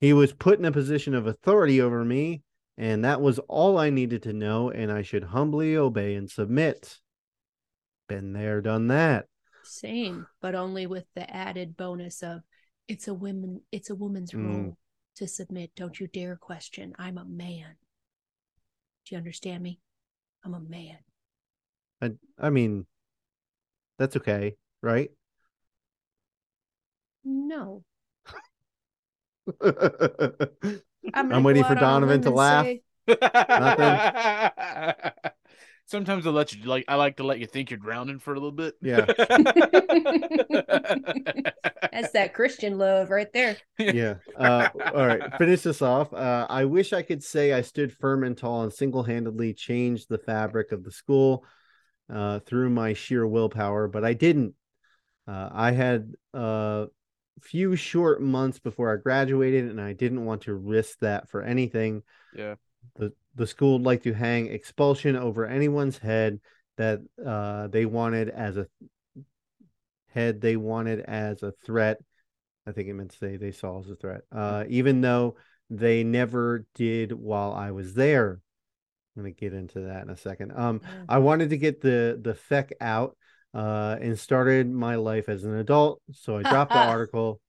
He 0.00 0.12
was 0.12 0.34
put 0.34 0.58
in 0.58 0.66
a 0.66 0.70
position 0.70 1.14
of 1.14 1.26
authority 1.26 1.80
over 1.80 2.04
me, 2.04 2.42
and 2.76 3.06
that 3.06 3.22
was 3.22 3.38
all 3.48 3.78
I 3.78 3.88
needed 3.88 4.24
to 4.24 4.34
know, 4.34 4.68
and 4.68 4.92
I 4.92 5.00
should 5.00 5.24
humbly 5.24 5.74
obey 5.74 6.14
and 6.14 6.30
submit. 6.30 6.98
Been 8.06 8.34
there, 8.34 8.60
done 8.60 8.88
that. 8.88 9.28
Same, 9.62 10.26
but 10.42 10.54
only 10.54 10.86
with 10.86 11.06
the 11.14 11.34
added 11.34 11.74
bonus 11.74 12.22
of 12.22 12.42
it's 12.86 13.08
a 13.08 13.14
woman 13.14 13.62
it's 13.72 13.88
a 13.88 13.94
woman's 13.94 14.32
Mm. 14.32 14.46
role 14.46 14.78
to 15.16 15.26
submit. 15.26 15.74
Don't 15.74 15.98
you 15.98 16.06
dare 16.06 16.36
question. 16.36 16.94
I'm 16.98 17.16
a 17.16 17.24
man. 17.24 17.76
Do 19.04 19.14
you 19.14 19.18
understand 19.18 19.62
me? 19.62 19.80
I'm 20.44 20.54
a 20.54 20.60
man. 20.60 20.96
I, 22.00 22.12
I 22.38 22.50
mean, 22.50 22.86
that's 23.98 24.16
okay, 24.16 24.56
right? 24.82 25.10
No. 27.24 27.84
I'm 29.62 30.82
I'm, 31.14 31.44
waiting 31.44 31.64
for 31.64 31.72
out 31.72 31.76
on 31.76 31.76
a 31.76 31.80
Donovan 31.80 32.22
to 32.22 32.30
laugh. 32.30 32.66
say- 32.66 32.82
Sometimes 35.86 36.26
I 36.26 36.30
let 36.30 36.54
you 36.54 36.64
like 36.64 36.86
I 36.88 36.94
like 36.94 37.18
to 37.18 37.24
let 37.24 37.38
you 37.38 37.46
think 37.46 37.70
you're 37.70 37.78
drowning 37.78 38.18
for 38.18 38.32
a 38.32 38.34
little 38.34 38.52
bit. 38.52 38.74
Yeah. 38.80 39.04
That's 41.92 42.12
that 42.12 42.32
Christian 42.32 42.78
love 42.78 43.10
right 43.10 43.30
there. 43.32 43.58
yeah. 43.78 44.14
Uh, 44.36 44.68
all 44.94 45.06
right. 45.06 45.22
Finish 45.38 45.62
this 45.62 45.82
off. 45.82 46.12
Uh, 46.12 46.46
I 46.48 46.64
wish 46.64 46.92
I 46.92 47.02
could 47.02 47.22
say 47.22 47.52
I 47.52 47.60
stood 47.60 47.92
firm 47.92 48.24
and 48.24 48.36
tall 48.36 48.62
and 48.62 48.72
single 48.72 49.02
handedly 49.02 49.52
changed 49.52 50.08
the 50.08 50.18
fabric 50.18 50.72
of 50.72 50.84
the 50.84 50.90
school 50.90 51.44
uh, 52.12 52.40
through 52.40 52.70
my 52.70 52.94
sheer 52.94 53.26
willpower, 53.26 53.86
but 53.86 54.04
I 54.04 54.14
didn't. 54.14 54.54
Uh, 55.28 55.48
I 55.52 55.72
had 55.72 56.12
a 56.32 56.86
few 57.40 57.76
short 57.76 58.20
months 58.22 58.58
before 58.58 58.92
I 58.92 58.96
graduated, 58.96 59.66
and 59.70 59.80
I 59.80 59.92
didn't 59.92 60.24
want 60.24 60.42
to 60.42 60.54
risk 60.54 60.98
that 61.00 61.28
for 61.28 61.42
anything. 61.42 62.02
Yeah. 62.34 62.54
The, 62.96 63.12
the 63.34 63.46
school 63.46 63.74
would 63.74 63.86
like 63.86 64.02
to 64.04 64.12
hang 64.12 64.46
expulsion 64.48 65.16
over 65.16 65.46
anyone's 65.46 65.98
head 65.98 66.40
that 66.76 67.00
uh, 67.24 67.68
they 67.68 67.86
wanted 67.86 68.28
as 68.28 68.56
a 68.56 68.66
head 70.08 70.40
they 70.40 70.56
wanted 70.56 71.00
as 71.00 71.42
a 71.42 71.52
threat. 71.64 71.98
I 72.66 72.72
think 72.72 72.88
it 72.88 72.94
meant 72.94 73.10
to 73.10 73.18
say 73.18 73.36
they 73.36 73.52
saw 73.52 73.80
as 73.80 73.90
a 73.90 73.96
threat, 73.96 74.22
uh, 74.32 74.64
even 74.68 75.00
though 75.00 75.36
they 75.68 76.04
never 76.04 76.66
did 76.74 77.12
while 77.12 77.52
I 77.52 77.72
was 77.72 77.94
there. 77.94 78.40
I'm 79.16 79.22
gonna 79.22 79.32
get 79.32 79.52
into 79.52 79.80
that 79.82 80.02
in 80.02 80.10
a 80.10 80.16
second. 80.16 80.52
Um, 80.56 80.80
I 81.08 81.18
wanted 81.18 81.50
to 81.50 81.56
get 81.56 81.80
the 81.80 82.18
the 82.20 82.34
feck 82.34 82.72
out, 82.80 83.16
uh, 83.52 83.96
and 84.00 84.18
started 84.18 84.68
my 84.70 84.96
life 84.96 85.28
as 85.28 85.44
an 85.44 85.54
adult. 85.54 86.02
So 86.12 86.36
I 86.36 86.42
dropped 86.42 86.72
the 86.72 86.78
article. 86.88 87.40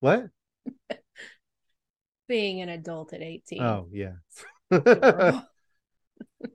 What? 0.00 0.26
Being 2.26 2.60
an 2.60 2.68
adult 2.68 3.12
at 3.12 3.22
18. 3.22 3.62
Oh 3.62 3.88
yeah. 3.92 4.12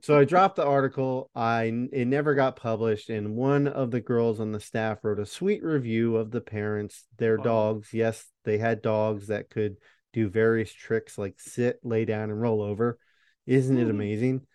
So 0.00 0.18
I 0.18 0.24
dropped 0.24 0.56
the 0.56 0.64
article. 0.64 1.30
I 1.34 1.64
it 1.92 2.06
never 2.06 2.34
got 2.34 2.56
published, 2.56 3.10
and 3.10 3.36
one 3.36 3.66
of 3.66 3.90
the 3.90 4.00
girls 4.00 4.40
on 4.40 4.52
the 4.52 4.60
staff 4.60 4.98
wrote 5.02 5.18
a 5.18 5.26
sweet 5.26 5.62
review 5.62 6.16
of 6.16 6.30
the 6.30 6.40
parents, 6.40 7.04
their 7.18 7.36
dogs. 7.36 7.92
Yes, 7.92 8.26
they 8.44 8.56
had 8.58 8.80
dogs 8.80 9.26
that 9.26 9.50
could 9.50 9.76
do 10.12 10.28
various 10.28 10.72
tricks 10.72 11.18
like 11.18 11.38
sit, 11.38 11.80
lay 11.82 12.04
down, 12.06 12.30
and 12.30 12.40
roll 12.40 12.62
over. 12.62 12.98
Isn't 13.46 13.78
it 13.78 13.86
Mhm. 13.86 13.90
amazing? 13.90 14.46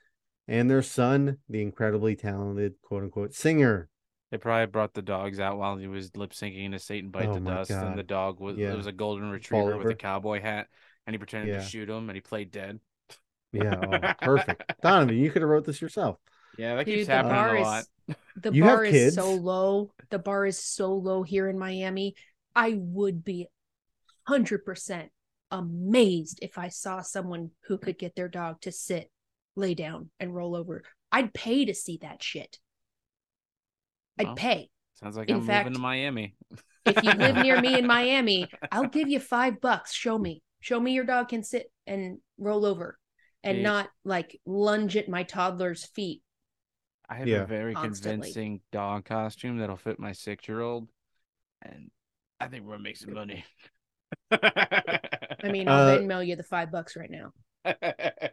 And 0.48 0.70
their 0.70 0.82
son, 0.82 1.38
the 1.48 1.62
incredibly 1.62 2.16
talented 2.16 2.76
quote 2.82 3.04
unquote 3.04 3.34
singer. 3.36 3.88
They 4.32 4.38
probably 4.40 4.66
brought 4.68 4.94
the 4.96 5.02
dogs 5.04 5.40
out 5.40 5.58
while 5.58 5.78
he 5.78 5.88
was 5.88 6.16
lip 6.16 6.32
syncing 6.32 6.72
to 6.72 6.80
Satan 6.80 7.12
Bite 7.12 7.28
Oh 7.30 7.40
Dust, 7.40 7.72
and 7.72 7.98
the 7.98 8.04
dog 8.04 8.40
was 8.40 8.58
Yeah. 8.58 8.74
it 8.74 8.78
was 8.78 8.88
a 8.88 8.92
golden 8.92 9.30
retriever 9.30 9.78
with 9.78 9.88
a 9.88 9.96
cowboy 9.96 10.42
hat, 10.42 10.68
and 11.06 11.14
he 11.14 11.18
pretended 11.20 11.54
Yeah. 11.54 11.60
to 11.62 11.66
shoot 11.66 11.90
him, 11.90 12.10
and 12.10 12.16
he 12.16 12.22
played 12.22 12.52
dead. 12.52 12.80
Yeah, 13.52 13.76
oh, 14.22 14.26
perfect. 14.26 14.74
Donovan, 14.82 15.18
you 15.18 15.32
could 15.32 15.42
have 15.42 15.50
wrote 15.50 15.66
this 15.66 15.82
yourself. 15.82 16.18
Yeah, 16.58 16.76
that 16.76 16.86
Dude, 16.86 16.96
keeps 16.96 17.08
the 17.08 17.14
happening 17.14 17.36
bar 17.36 17.56
a 17.56 17.62
is 17.62 17.66
lot. 17.66 17.84
the 18.36 18.52
You 18.54 18.64
bar 18.64 18.86
is 18.86 18.92
kids? 18.92 19.16
so 19.16 19.34
low. 19.34 19.92
The 20.10 20.20
bar 20.20 20.46
is 20.46 20.60
so 20.60 20.94
low 20.94 21.24
here 21.24 21.48
in 21.50 21.58
Miami. 21.58 22.16
I 22.56 22.76
would 22.78 23.24
be 23.24 23.48
hundred 24.28 24.66
percent 24.66 25.10
amazed 25.52 26.40
if 26.42 26.58
I 26.58 26.68
saw 26.68 27.02
someone 27.02 27.52
who 27.68 27.78
could 27.80 27.98
get 27.98 28.16
their 28.16 28.28
dog 28.28 28.62
to 28.62 28.72
sit, 28.72 29.10
lay 29.56 29.74
down, 29.74 30.10
and 30.20 30.36
roll 30.36 30.56
over. 30.56 30.84
I'd 31.12 31.34
pay 31.34 31.66
to 31.66 31.74
see 31.74 31.98
that 32.04 32.22
shit. 32.22 32.60
I'd 34.20 34.28
Well, 34.28 34.36
pay. 34.36 34.70
Sounds 34.96 35.16
like 35.18 35.30
In 35.30 35.38
I'm 35.38 35.46
fact- 35.48 35.66
moving 35.66 35.76
to 35.76 35.80
Miami. 35.82 36.36
if 36.86 37.04
you 37.04 37.12
live 37.14 37.38
near 37.38 37.60
me 37.62 37.80
in 37.80 37.88
Miami, 37.98 38.48
I'll 38.72 38.88
give 38.90 39.08
you 39.08 39.20
five 39.20 39.60
bucks. 39.62 39.94
Show 39.94 40.20
me. 40.20 40.44
Show 40.60 40.80
me 40.80 40.92
your 40.94 41.06
dog 41.06 41.30
can 41.30 41.42
sit 41.42 41.72
and 41.88 42.20
roll 42.38 42.64
over 42.66 42.99
and 43.44 43.60
Yeah. 43.60 43.64
not 43.64 43.90
like 44.04 44.40
lunge 44.46 44.98
at 44.98 45.10
my 45.10 45.24
toddler's 45.24 45.86
feet. 45.86 46.22
I 47.08 47.16
have 47.16 47.28
Yeah. 47.28 47.44
a 47.44 47.46
very 47.48 47.74
Constantly. 47.74 48.28
convincing 48.34 48.62
dog 48.72 49.06
costume 49.06 49.58
that'll 49.58 49.78
fit 49.78 50.00
my 50.00 50.12
six 50.12 50.48
year 50.48 50.62
old, 50.62 50.90
and 51.62 51.90
I 52.40 52.48
think 52.48 52.66
we're 52.66 52.74
gonna 52.74 52.84
make 52.84 52.98
some 52.98 53.14
money. 53.14 53.46
I 54.32 55.52
mean, 55.52 55.68
I'll 55.68 55.88
Uh, 55.88 55.98
Venmo 55.98 56.26
you 56.26 56.36
the 56.36 56.44
five 56.44 56.72
bucks 56.72 56.96
right 56.96 57.10
now. 57.10 57.34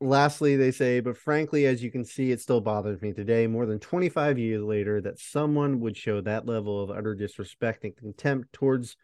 Lastly, 0.00 0.56
they 0.56 0.70
say, 0.70 1.00
but 1.00 1.16
frankly, 1.16 1.66
as 1.66 1.82
you 1.82 1.90
can 1.90 2.04
see, 2.04 2.30
it 2.30 2.40
still 2.40 2.60
bothers 2.60 3.00
me 3.00 3.12
today, 3.12 3.46
more 3.46 3.64
than 3.64 3.78
25 3.80 4.38
years 4.38 4.62
later, 4.62 5.00
that 5.00 5.18
someone 5.18 5.80
would 5.80 5.96
show 5.96 6.20
that 6.20 6.46
level 6.46 6.82
of 6.82 6.90
utter 6.90 7.14
disrespect 7.14 7.84
and 7.84 7.96
contempt 7.96 8.52
towards 8.52 8.96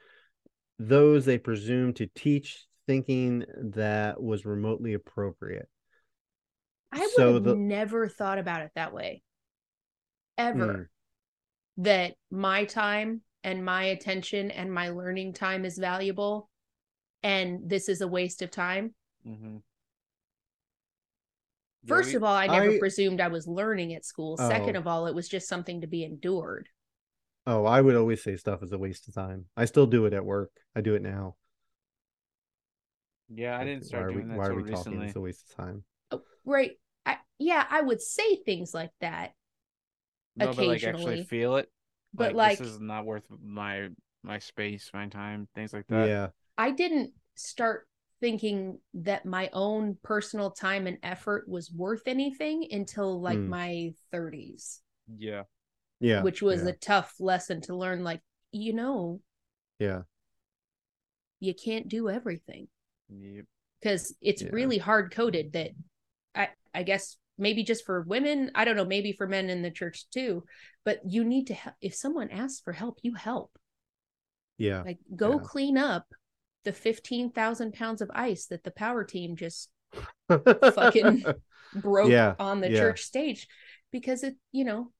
those 0.78 1.24
they 1.24 1.38
presume 1.38 1.94
to 1.94 2.06
teach, 2.14 2.66
thinking 2.90 3.44
that 3.74 4.20
was 4.20 4.44
remotely 4.44 4.94
appropriate. 4.94 5.68
I 6.90 6.98
would 6.98 7.10
so 7.10 7.34
have 7.34 7.44
the- 7.44 7.54
never 7.54 8.08
thought 8.08 8.38
about 8.38 8.62
it 8.62 8.72
that 8.74 8.92
way. 8.92 9.22
Ever. 10.36 10.90
Hmm. 11.76 11.82
That 11.84 12.14
my 12.32 12.64
time 12.64 13.20
and 13.44 13.64
my 13.64 13.84
attention 13.84 14.50
and 14.50 14.74
my 14.74 14.88
learning 14.88 15.34
time 15.34 15.64
is 15.64 15.78
valuable 15.78 16.50
and 17.22 17.60
this 17.70 17.88
is 17.88 18.00
a 18.00 18.08
waste 18.08 18.42
of 18.42 18.50
time. 18.50 18.94
mm-hmm. 19.24 19.58
First 21.86 22.14
of 22.14 22.24
all, 22.24 22.34
I 22.34 22.46
never 22.48 22.72
I- 22.72 22.78
presumed 22.80 23.20
I 23.20 23.28
was 23.28 23.46
learning 23.46 23.94
at 23.94 24.04
school. 24.04 24.36
Second 24.36 24.76
Oh. 24.76 24.80
of 24.80 24.86
all, 24.88 25.06
it 25.06 25.14
was 25.14 25.28
just 25.28 25.48
something 25.48 25.80
to 25.80 25.86
be 25.86 26.02
endured. 26.04 26.68
Oh, 27.46 27.64
I 27.64 27.80
would 27.80 27.94
always 27.96 28.22
say 28.22 28.36
stuff 28.36 28.62
is 28.64 28.72
a 28.72 28.78
waste 28.78 29.06
of 29.08 29.14
time. 29.14 29.46
I 29.56 29.64
still 29.64 29.86
do 29.86 30.06
it 30.06 30.12
at 30.12 30.24
work. 30.24 30.50
I 30.74 30.80
do 30.80 30.94
it 30.94 31.02
now. 31.02 31.36
Yeah, 33.34 33.58
I 33.58 33.64
didn't 33.64 33.84
start 33.86 34.02
why 34.02 34.08
are 34.08 34.12
doing 34.12 34.28
we, 34.28 34.30
that 34.32 34.38
why 34.38 34.44
are 34.46 34.48
till 34.48 34.56
we 34.56 34.70
talking? 34.70 35.02
It's 35.02 35.16
a 35.16 35.20
waste 35.20 35.50
of 35.50 35.56
time. 35.56 35.84
Oh, 36.10 36.22
right. 36.44 36.72
I, 37.06 37.16
yeah, 37.38 37.64
I 37.68 37.80
would 37.80 38.00
say 38.02 38.36
things 38.36 38.74
like 38.74 38.90
that, 39.00 39.32
No, 40.36 40.46
but 40.54 40.66
like 40.66 40.82
actually 40.84 41.14
occasionally. 41.14 41.24
feel 41.24 41.56
it. 41.56 41.70
but 42.14 42.34
like, 42.34 42.58
this 42.58 42.68
is 42.68 42.80
not 42.80 43.04
worth 43.04 43.24
my 43.42 43.88
my 44.22 44.38
space, 44.38 44.90
my 44.92 45.06
time, 45.06 45.48
things 45.54 45.72
like 45.72 45.86
that. 45.88 46.08
yeah. 46.08 46.28
I 46.58 46.72
didn't 46.72 47.12
start 47.36 47.86
thinking 48.20 48.78
that 48.92 49.24
my 49.24 49.48
own 49.54 49.96
personal 50.02 50.50
time 50.50 50.86
and 50.86 50.98
effort 51.02 51.48
was 51.48 51.72
worth 51.72 52.02
anything 52.06 52.66
until 52.70 53.18
like 53.20 53.38
Hmm. 53.38 53.48
my 53.48 53.94
30s, 54.12 54.82
Yeah. 55.16 55.44
Yeah. 56.00 56.22
which 56.22 56.42
was 56.42 56.62
yeah, 56.62 56.68
a 56.68 56.72
tough 56.72 57.14
lesson 57.18 57.62
to 57.62 57.74
learn. 57.74 58.04
Like, 58.04 58.20
you 58.52 58.74
know, 58.74 59.20
yeah. 59.78 60.02
you 61.40 61.54
can't 61.54 61.88
do 61.88 62.08
everything 62.10 62.68
Yep. 63.10 63.44
because 63.80 64.14
it's 64.20 64.42
Yeah. 64.42 64.48
really 64.50 64.78
hard 64.78 65.12
coded 65.12 65.52
that 65.52 65.70
I, 66.34 66.48
I 66.74 66.82
guess 66.82 67.16
maybe 67.38 67.64
just 67.64 67.84
for 67.86 68.02
women, 68.02 68.50
I 68.54 68.64
don't 68.64 68.76
know, 68.76 68.84
maybe 68.84 69.12
for 69.12 69.26
men 69.26 69.50
in 69.50 69.62
the 69.62 69.70
church 69.70 70.08
too, 70.10 70.44
but 70.84 71.00
you 71.06 71.24
need 71.24 71.46
to 71.48 71.54
help. 71.54 71.76
If 71.80 71.94
someone 71.94 72.30
asks 72.30 72.60
for 72.60 72.72
help, 72.72 72.98
you 73.02 73.14
help. 73.14 73.50
Yeah. 74.58 74.82
Like, 74.82 74.98
go 75.16 75.38
Yeah. 75.38 75.44
clean 75.44 75.78
up 75.78 76.06
the 76.64 76.72
15,000 76.72 77.72
pounds 77.72 78.02
of 78.02 78.10
ice 78.14 78.46
that 78.46 78.64
the 78.64 78.70
power 78.70 79.04
team 79.04 79.36
just 79.36 79.70
fucking 80.28 81.24
broke 81.74 82.10
Yeah, 82.10 82.34
on 82.38 82.60
the 82.60 82.70
yeah. 82.70 82.78
church 82.80 83.02
stage 83.02 83.48
because 83.90 84.22
it, 84.22 84.36
you 84.52 84.64
know, 84.64 84.92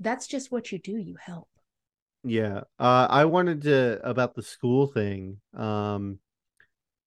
that's 0.00 0.26
just 0.26 0.52
what 0.52 0.70
you 0.70 0.78
do. 0.78 0.96
You 0.96 1.16
help. 1.20 1.48
Yeah. 2.24 2.62
Uh 2.78 3.06
I 3.08 3.24
wanted 3.24 3.62
to 3.62 4.00
about 4.08 4.34
the 4.34 4.42
school 4.42 4.86
thing. 4.86 5.40
Um 5.54 6.18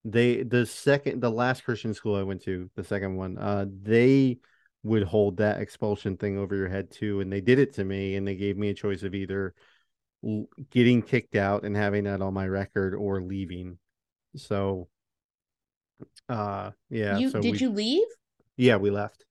they 0.04 0.42
the 0.42 0.66
second 0.66 1.20
the 1.20 1.30
last 1.30 1.64
Christian 1.64 1.94
school 1.94 2.16
I 2.16 2.22
went 2.22 2.42
to, 2.42 2.70
the 2.76 2.84
second 2.84 3.16
one, 3.16 3.38
uh 3.38 3.66
they 3.82 4.38
would 4.84 5.04
hold 5.04 5.36
that 5.36 5.60
expulsion 5.60 6.16
thing 6.16 6.38
over 6.38 6.56
your 6.56 6.68
head 6.68 6.90
too 6.90 7.20
and 7.20 7.32
they 7.32 7.40
did 7.40 7.58
it 7.60 7.74
to 7.74 7.84
me 7.84 8.16
and 8.16 8.26
they 8.26 8.34
gave 8.36 8.56
me 8.58 8.68
a 8.70 8.74
choice 8.74 9.02
of 9.04 9.14
either 9.14 9.54
l- 10.24 10.46
getting 10.70 11.02
kicked 11.02 11.36
out 11.36 11.64
and 11.64 11.76
having 11.76 12.04
that 12.04 12.22
on 12.22 12.34
my 12.34 12.46
record 12.48 12.94
or 12.94 13.22
leaving. 13.22 13.78
So 14.36 14.88
uh 16.28 16.70
yeah, 16.90 17.18
you 17.18 17.30
so 17.30 17.40
did 17.40 17.52
we, 17.52 17.60
you 17.60 17.70
leave? 17.70 18.06
Yeah, 18.56 18.76
we 18.76 18.90
left 18.90 19.24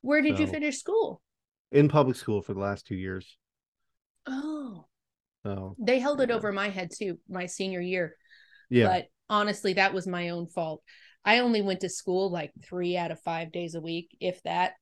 Where 0.00 0.22
did 0.22 0.38
you 0.38 0.46
finish 0.46 0.78
school? 0.78 1.20
in 1.70 1.88
public 1.88 2.16
school 2.16 2.42
for 2.42 2.54
the 2.54 2.60
last 2.60 2.86
2 2.86 2.96
years. 2.96 3.38
Oh, 4.26 4.86
So, 5.44 5.76
they 5.78 5.98
held 5.98 6.20
it 6.20 6.30
over 6.30 6.52
my 6.52 6.68
head 6.68 6.90
too, 6.96 7.18
my 7.28 7.46
senior 7.46 7.80
year. 7.80 8.16
yeah. 8.70 8.86
But 8.88 9.06
honestly, 9.30 9.74
that 9.74 9.94
was 9.94 10.06
my 10.06 10.30
own 10.30 10.46
fault. 10.48 10.82
I 11.24 11.40
only 11.40 11.62
went 11.62 11.80
to 11.80 11.88
school 11.88 12.30
like 12.30 12.52
three 12.64 12.96
out 12.96 13.10
of 13.10 13.20
five 13.22 13.52
days 13.52 13.74
a 13.74 13.80
week, 13.80 14.16
if 14.20 14.42
that. 14.44 14.74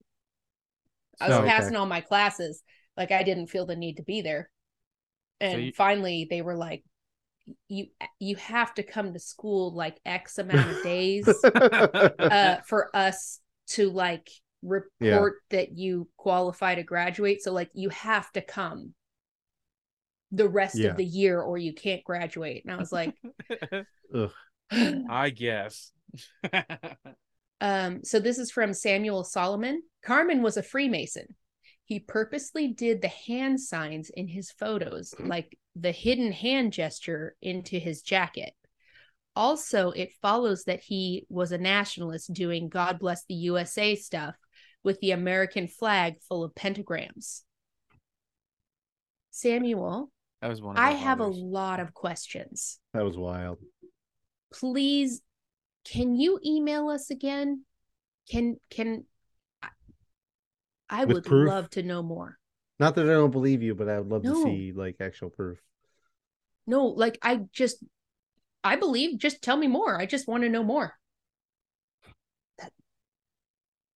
I 1.21 1.29
was 1.29 1.37
Oh, 1.37 1.43
okay. 1.47 1.51
passing 1.51 1.77
all 1.77 1.87
my 1.87 2.01
classes. 2.01 2.63
Like 2.97 3.13
I 3.13 3.23
didn't 3.23 3.49
feel 3.49 3.67
the 3.67 3.77
need 3.77 3.97
to 3.97 4.03
be 4.03 4.23
there. 4.23 4.51
And 5.41 5.61
you- 5.61 5.73
finally 5.75 6.27
they 6.29 6.43
were 6.43 6.57
like, 6.57 6.85
you 7.69 7.89
you 8.21 8.37
have 8.37 8.75
to 8.75 8.83
come 8.83 9.13
to 9.13 9.19
school 9.21 9.75
like 9.75 9.99
X 10.07 10.39
amount 10.39 10.71
of 10.71 10.83
days 10.83 11.47
uh 12.31 12.59
for 12.67 12.95
us 12.97 13.41
to 13.69 13.91
like 13.91 14.31
report 14.63 15.37
that 15.51 15.77
you 15.79 16.09
qualify 16.17 16.75
to 16.75 16.83
graduate. 16.85 17.43
So 17.43 17.53
like 17.53 17.71
you 17.75 17.91
have 17.91 18.31
to 18.33 18.43
come 18.43 18.95
the 20.35 20.49
rest 20.49 20.79
Yeah. 20.79 20.91
of 20.91 20.97
the 20.97 21.05
year 21.05 21.41
or 21.41 21.59
you 21.59 21.73
can't 21.73 22.05
graduate. 22.05 22.65
And 22.65 22.73
I 22.75 22.77
was 22.77 22.93
like, 22.93 23.15
I 25.11 25.31
guess. 25.31 25.93
Um, 27.61 28.05
so 28.05 28.19
this 28.19 28.37
is 28.37 28.51
from 28.51 28.75
Samuel 28.75 29.25
Solomon. 29.25 29.83
Carman 30.05 30.43
was 30.43 30.59
a 30.59 30.63
Freemason. 30.63 31.35
He 31.87 31.99
purposely 31.99 32.69
did 32.69 33.01
the 33.01 33.09
hand 33.09 33.59
signs 33.59 34.11
in 34.11 34.29
his 34.29 34.51
photos, 34.51 35.15
like 35.19 35.57
the 35.75 35.93
hidden 35.93 36.31
hand 36.31 36.75
gesture 36.75 37.37
into 37.41 37.79
his 37.79 38.03
jacket. 38.03 38.53
Also, 39.35 39.93
it 39.93 40.13
follows 40.21 40.65
that 40.65 40.81
he 40.81 41.25
was 41.31 41.53
a 41.53 41.59
nationalist 41.59 42.35
doing 42.35 42.69
God 42.69 42.99
bless 42.99 43.25
the 43.25 43.35
USA 43.35 43.95
stuff 43.95 44.35
with 44.83 45.01
the 45.01 45.13
American 45.13 45.67
flag 45.67 46.17
full 46.29 46.45
of 46.45 46.55
pentagrams. 46.55 47.43
Samuel, 49.31 50.11
that 50.45 50.51
was 50.51 50.61
one. 50.61 50.77
Of 50.77 50.83
I 50.85 50.91
our 50.93 50.97
have 50.99 51.21
a 51.21 51.27
lot 51.27 51.81
of 51.81 51.95
questions. 51.95 52.79
that 52.93 53.03
was 53.03 53.17
wild. 53.17 53.59
please 54.53 55.23
can 55.91 56.15
you 56.17 56.39
email 56.45 56.89
us 56.89 57.11
again 57.11 57.65
can 58.31 58.57
can 58.71 59.05
I- 59.63 59.69
i 60.91 61.05
would 61.07 61.25
proof? 61.25 61.49
love 61.49 61.71
to 61.71 61.83
know 61.83 62.03
more 62.03 62.39
Not 62.79 62.95
that 62.97 63.07
I 63.09 63.13
don't 63.13 63.31
believe 63.31 63.63
you, 63.63 63.75
but 63.75 63.89
I 63.89 63.99
would 64.01 64.09
love 64.11 64.25
No. 64.25 64.35
to 64.35 64.43
see 64.43 64.73
like 64.73 64.97
actual 65.01 65.31
proof. 65.31 65.59
no 66.67 66.87
like 66.87 67.19
i 67.23 67.41
just 67.53 67.83
i 68.63 68.77
believe 68.77 69.19
just 69.19 69.43
tell 69.43 69.57
me 69.57 69.67
more 69.67 69.99
i 69.99 70.05
just 70.07 70.29
want 70.29 70.43
to 70.43 70.49
know 70.51 70.63
more 70.63 70.87
that, 70.87 70.95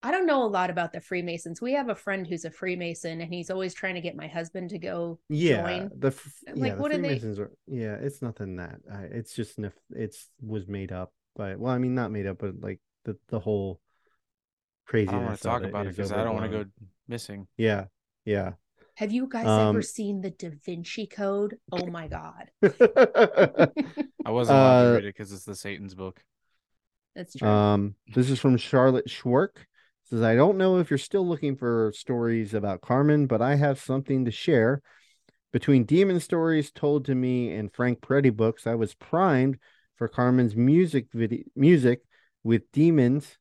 i 0.03 0.11
don't 0.11 0.27
know 0.27 0.45
a 0.45 0.47
lot 0.47 0.71
about 0.71 0.93
the 0.93 1.01
freemasons 1.01 1.61
we 1.61 1.73
have 1.73 1.89
a 1.89 1.95
friend 1.95 2.27
who's 2.27 2.45
a 2.45 2.51
freemason 2.51 3.21
and 3.21 3.33
he's 3.33 3.51
always 3.51 3.75
trying 3.75 3.95
to 3.97 4.01
get 4.01 4.15
my 4.17 4.29
husband 4.29 4.71
to 4.71 4.79
go 4.79 5.19
Yeah, 5.29 5.63
join 5.63 5.91
the 5.99 6.09
f- 6.09 6.33
I'm 6.49 6.57
yeah, 6.57 6.63
like, 6.63 6.77
the 6.77 6.83
what 6.83 6.93
are 6.93 6.99
they- 6.99 7.09
Freemasons 7.19 7.39
are 7.41 7.51
yeah, 7.67 7.95
it's 7.95 8.23
nothing 8.23 8.57
that 8.57 8.77
I, 8.93 9.03
it's 9.05 9.35
just 9.35 9.59
nef- 9.59 9.73
it's 9.91 10.29
was 10.41 10.67
made 10.69 10.93
up 10.93 11.13
by 11.37 11.57
well, 11.57 11.73
I 11.73 11.79
mean 11.79 11.95
not 11.95 12.11
made 12.11 12.27
up, 12.27 12.39
but 12.39 12.61
like 12.61 12.81
the 13.05 13.17
the 13.29 13.39
whole 13.41 13.81
I 14.87 14.91
craziness. 14.91 15.13
don't 15.15 15.25
want 15.25 15.37
to 15.39 15.43
talk 15.45 15.63
about 15.65 15.87
it 15.87 15.91
is 15.91 15.97
because 15.97 16.13
I 16.13 16.25
don't 16.25 16.35
want 16.35 16.51
to 16.51 16.65
go 16.65 16.71
missing. 17.07 17.47
Yeah, 17.57 17.85
yeah. 18.25 18.53
have 18.97 19.13
you 19.13 19.27
guys 19.29 19.47
Um, 19.47 19.69
ever 19.71 19.83
seen 19.83 20.21
the 20.21 20.31
da 20.31 20.51
vinci 20.65 21.07
code 21.07 21.57
oh 21.71 21.87
my 21.87 22.09
god 22.09 22.51
I 24.25 24.31
wasn't 24.31 24.59
allowed 24.59 24.83
to 24.83 24.89
Uh, 24.91 24.95
read 24.95 25.05
it 25.05 25.15
because 25.15 25.33
it's 25.33 25.45
the 25.45 25.55
Satan's 25.55 25.95
book. 25.95 26.25
that's 27.15 27.35
true 27.37 27.49
Um, 27.49 27.95
this 28.15 28.31
is 28.31 28.41
from 28.41 28.57
Charlotte 28.57 29.09
Schwark. 29.09 29.68
Says, 30.11 30.23
I 30.23 30.35
don't 30.35 30.57
know 30.57 30.79
if 30.79 30.91
you're 30.91 30.99
still 30.99 31.27
looking 31.27 31.55
for 31.55 31.93
stories 31.95 32.55
about 32.55 32.81
Carman, 32.81 33.27
but 33.27 33.43
I 33.43 33.57
have 33.57 33.79
something 33.79 34.25
to 34.25 34.31
share. 34.31 34.81
Between 35.53 35.85
demon 35.85 36.21
stories 36.21 36.71
told 36.71 37.05
to 37.07 37.15
me 37.15 37.53
and 37.53 37.73
Frank 37.73 38.01
Peretti 38.01 38.35
books, 38.35 38.67
I 38.67 38.75
was 38.75 38.95
primed 38.95 39.59
for 39.97 40.09
Carman's 40.09 40.57
music 40.57 41.09
video 41.13 41.43
music 41.55 42.01
with 42.43 42.71
demons 42.73 43.37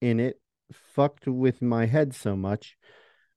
in 0.00 0.20
it 0.20 0.40
fucked 0.72 1.26
with 1.26 1.60
my 1.60 1.84
head 1.84 2.14
so 2.14 2.34
much. 2.34 2.76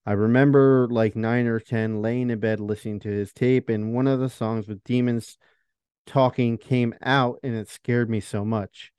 I 0.06 0.14
remember 0.14 0.88
like 0.90 1.16
nine 1.16 1.48
or 1.48 1.60
ten 1.60 2.02
laying 2.02 2.30
in 2.30 2.40
bed 2.40 2.60
listening 2.62 3.02
to 3.02 3.10
his 3.10 3.34
tape, 3.34 3.68
and 3.68 3.94
one 3.94 4.08
of 4.08 4.20
the 4.20 4.30
songs 4.30 4.68
with 4.68 4.84
demons 4.86 5.38
talking 6.06 6.58
came 6.58 6.96
out 7.02 7.40
and 7.44 7.56
it 7.56 7.68
scared 7.68 8.10
me 8.10 8.22
so 8.22 8.46
much. 8.46 8.92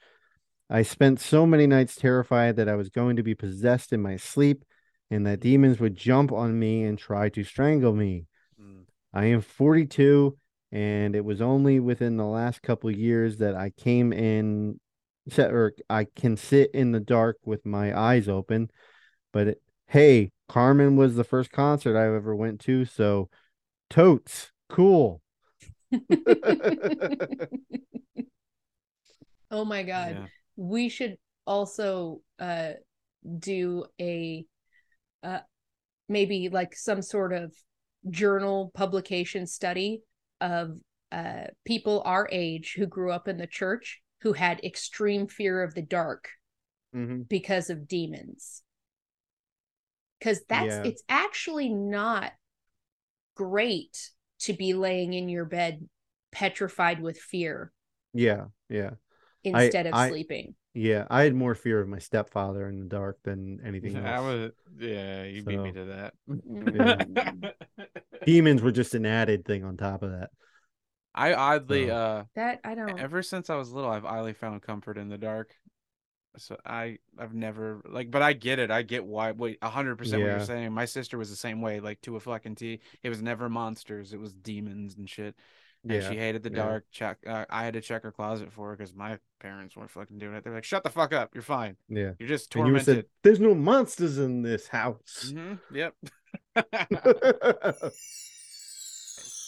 I 0.70 0.82
spent 0.82 1.18
so 1.18 1.44
many 1.46 1.66
nights 1.66 1.96
terrified 1.96 2.54
that 2.56 2.68
I 2.68 2.76
was 2.76 2.90
going 2.90 3.16
to 3.16 3.24
be 3.24 3.34
possessed 3.34 3.92
in 3.92 4.00
my 4.00 4.16
sleep 4.16 4.64
and 5.10 5.26
that 5.26 5.40
demons 5.40 5.80
would 5.80 5.96
jump 5.96 6.30
on 6.30 6.56
me 6.56 6.84
and 6.84 6.96
try 6.96 7.28
to 7.30 7.42
strangle 7.42 7.92
me. 7.92 8.26
Mm. 8.60 8.84
I 9.12 9.24
am 9.26 9.40
42 9.40 10.38
and 10.70 11.16
it 11.16 11.24
was 11.24 11.42
only 11.42 11.80
within 11.80 12.16
the 12.16 12.24
last 12.24 12.62
couple 12.62 12.88
years 12.92 13.38
that 13.38 13.56
I 13.56 13.70
came 13.70 14.12
in 14.12 14.78
set 15.28 15.52
or 15.52 15.74
I 15.90 16.04
can 16.04 16.36
sit 16.36 16.70
in 16.72 16.92
the 16.92 17.00
dark 17.00 17.38
with 17.44 17.66
my 17.66 17.98
eyes 17.98 18.28
open. 18.28 18.70
But 19.32 19.48
it, 19.48 19.60
hey, 19.88 20.30
Carman 20.48 20.96
was 20.96 21.16
the 21.16 21.24
first 21.24 21.50
concert 21.50 21.98
I 21.98 22.14
ever 22.14 22.36
went 22.36 22.60
to, 22.60 22.84
so 22.84 23.28
totes 23.88 24.52
cool. 24.68 25.20
oh 29.50 29.64
my 29.64 29.82
god. 29.82 30.14
Yeah. 30.14 30.26
We 30.60 30.90
should 30.90 31.16
also 31.46 32.20
uh 32.38 32.72
do 33.38 33.86
a 33.98 34.44
uh 35.22 35.40
maybe 36.08 36.50
like 36.50 36.76
some 36.76 37.00
sort 37.00 37.32
of 37.32 37.54
journal 38.10 38.70
publication 38.74 39.46
study 39.46 40.02
of 40.40 40.78
uh 41.12 41.44
people 41.64 42.02
our 42.04 42.28
age 42.30 42.74
who 42.76 42.86
grew 42.86 43.10
up 43.10 43.26
in 43.26 43.38
the 43.38 43.46
church 43.46 44.02
who 44.20 44.34
had 44.34 44.60
extreme 44.62 45.26
fear 45.26 45.62
of 45.62 45.74
the 45.74 45.82
dark 45.82 46.28
Mhm. 46.94 47.26
because 47.26 47.70
of 47.70 47.88
demons. 47.88 48.62
Cuz 50.20 50.42
that's 50.46 50.76
Yeah. 50.76 50.84
it's 50.84 51.02
actually 51.08 51.70
not 51.70 52.32
great 53.34 54.10
to 54.40 54.52
be 54.52 54.74
laying 54.74 55.14
in 55.14 55.30
your 55.30 55.46
bed 55.46 55.88
petrified 56.32 57.00
with 57.00 57.18
fear 57.18 57.72
Yeah, 58.12 58.46
yeah, 58.68 58.90
instead 59.44 59.86
of 59.86 59.94
I- 59.94 60.08
sleeping. 60.08 60.54
yeah. 60.74 61.06
I 61.10 61.22
had 61.22 61.34
more 61.34 61.54
fear 61.54 61.80
of 61.80 61.88
my 61.88 61.98
stepfather 61.98 62.68
in 62.68 62.80
the 62.80 62.86
dark 62.86 63.18
than 63.22 63.60
anything 63.64 63.96
else. 63.96 64.06
I 64.06 64.20
was 64.20 64.50
yeah, 64.78 65.24
you 65.24 65.42
beat 65.42 65.60
me 65.60 65.72
to 65.72 65.84
that. 65.86 66.14
Mm. 66.28 67.52
Demons 68.26 68.62
were 68.62 68.72
just 68.72 68.94
an 68.94 69.06
added 69.06 69.44
thing 69.44 69.64
on 69.64 69.76
top 69.76 70.02
of 70.02 70.10
that. 70.12 70.30
I 71.14 71.34
oddly 71.34 71.88
So- 71.88 71.94
uh 71.96 72.24
That 72.36 72.60
I 72.64 72.74
don't 72.74 72.98
ever 72.98 73.22
since 73.22 73.50
I 73.50 73.56
was 73.56 73.72
little 73.72 73.90
I've 73.90 74.04
oddly 74.04 74.32
found 74.32 74.62
comfort 74.62 74.96
in 74.98 75.08
the 75.08 75.18
dark. 75.18 75.54
So 76.36 76.56
I 76.64 76.98
I've 77.18 77.34
never 77.34 77.82
like 77.88 78.10
but 78.10 78.22
I 78.22 78.34
get 78.34 78.60
it. 78.60 78.70
I 78.70 78.82
get 78.82 79.04
why 79.04 79.32
wait 79.32 79.58
a 79.62 79.68
hundred 79.68 79.96
percent 79.96 80.22
what 80.22 80.28
you're 80.28 80.44
saying. 80.44 80.72
My 80.72 80.84
sister 80.84 81.18
was 81.18 81.28
the 81.28 81.36
same 81.36 81.60
way, 81.60 81.80
like 81.80 82.00
to 82.02 82.14
a 82.14 82.20
fucking 82.20 82.54
T. 82.54 82.80
It 83.02 83.08
was 83.08 83.20
never 83.20 83.48
monsters, 83.48 84.12
it 84.12 84.20
was 84.20 84.32
demons 84.32 84.96
and 84.96 85.10
shit. 85.10 85.34
And 85.82 85.92
Yeah, 85.92 86.10
she 86.10 86.16
hated 86.18 86.42
the 86.42 86.50
yeah. 86.50 86.56
dark. 86.56 86.84
Check 86.90 87.18
uh, 87.26 87.46
I 87.48 87.64
had 87.64 87.74
to 87.74 87.80
check 87.80 88.02
her 88.02 88.12
closet 88.12 88.52
for 88.52 88.68
her 88.70 88.76
because 88.76 88.94
my 88.94 89.18
parents 89.40 89.76
weren't 89.76 89.90
fucking 89.90 90.18
doing 90.18 90.34
it. 90.34 90.44
They're 90.44 90.52
like, 90.54 90.64
shut 90.64 90.82
the 90.84 90.90
fuck 90.90 91.12
up, 91.14 91.30
you're 91.34 91.42
fine. 91.42 91.76
Yeah. 91.88 92.12
You're 92.18 92.28
just 92.28 92.54
And 92.54 92.66
you 92.68 92.78
said, 92.80 93.06
"There's 93.22 93.40
no 93.40 93.54
monsters 93.54 94.18
in 94.18 94.42
this 94.42 94.68
house." 94.68 95.32
hmm 95.32 95.54
Yep. 95.72 95.94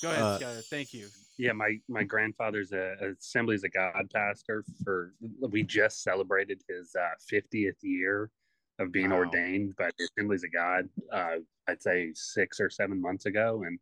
Go 0.03 0.09
ahead, 0.11 0.23
Uh, 0.23 0.39
Skylar. 0.39 0.65
Thank 0.69 0.93
you. 0.95 1.09
yeah 1.39 1.53
my 1.53 1.79
my 1.89 2.03
grandfather's 2.03 2.73
a, 2.73 2.97
a 3.01 3.11
assemblies 3.13 3.63
of 3.65 3.73
god 3.73 4.11
pastor 4.13 4.65
for 4.85 5.13
we 5.51 5.63
just 5.63 6.03
celebrated 6.03 6.61
his 6.69 6.95
uh 6.97 7.15
50th 7.33 7.77
year 7.83 8.31
of 8.79 8.91
being 8.91 9.11
Wow. 9.11 9.19
ordained 9.19 9.77
by 9.77 9.91
the 9.99 10.05
assemblies 10.13 10.43
of 10.45 10.53
god 10.53 10.89
uh 11.13 11.37
i'd 11.69 11.81
say 11.83 12.11
six 12.15 12.59
or 12.61 12.69
seven 12.69 13.01
months 13.01 13.27
ago 13.27 13.63
and 13.67 13.79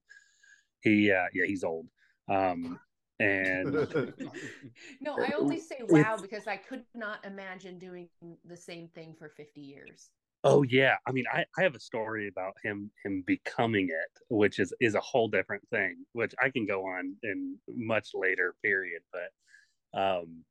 he 0.82 1.10
uh 1.10 1.24
yeah 1.32 1.46
he's 1.46 1.64
old 1.64 1.86
um 2.30 2.78
and 3.18 3.74
No, 5.00 5.14
I 5.14 5.32
only 5.38 5.60
say 5.60 5.80
wow 5.88 6.16
because 6.20 6.46
I 6.46 6.56
could 6.56 6.84
not 6.94 7.24
imagine 7.24 7.78
doing 7.78 8.08
the 8.44 8.56
same 8.56 8.88
thing 8.88 9.14
for 9.18 9.28
50 9.28 9.60
years. 9.60 10.10
Oh 10.42 10.62
yeah, 10.62 10.96
I 11.06 11.12
mean, 11.12 11.24
I, 11.30 11.44
I 11.58 11.62
have 11.62 11.74
a 11.74 11.80
story 11.80 12.28
about 12.28 12.54
him 12.64 12.90
him 13.04 13.22
becoming 13.26 13.88
it, 13.90 14.22
which 14.30 14.58
is 14.58 14.72
is 14.80 14.94
a 14.94 15.00
whole 15.00 15.28
different 15.28 15.62
thing, 15.68 15.96
which 16.12 16.32
I 16.42 16.48
can 16.48 16.66
go 16.66 16.86
on 16.86 17.14
in 17.22 17.58
much 17.68 18.10
later 18.14 18.54
period. 18.62 19.02
But 19.12 20.00
um, 20.00 20.44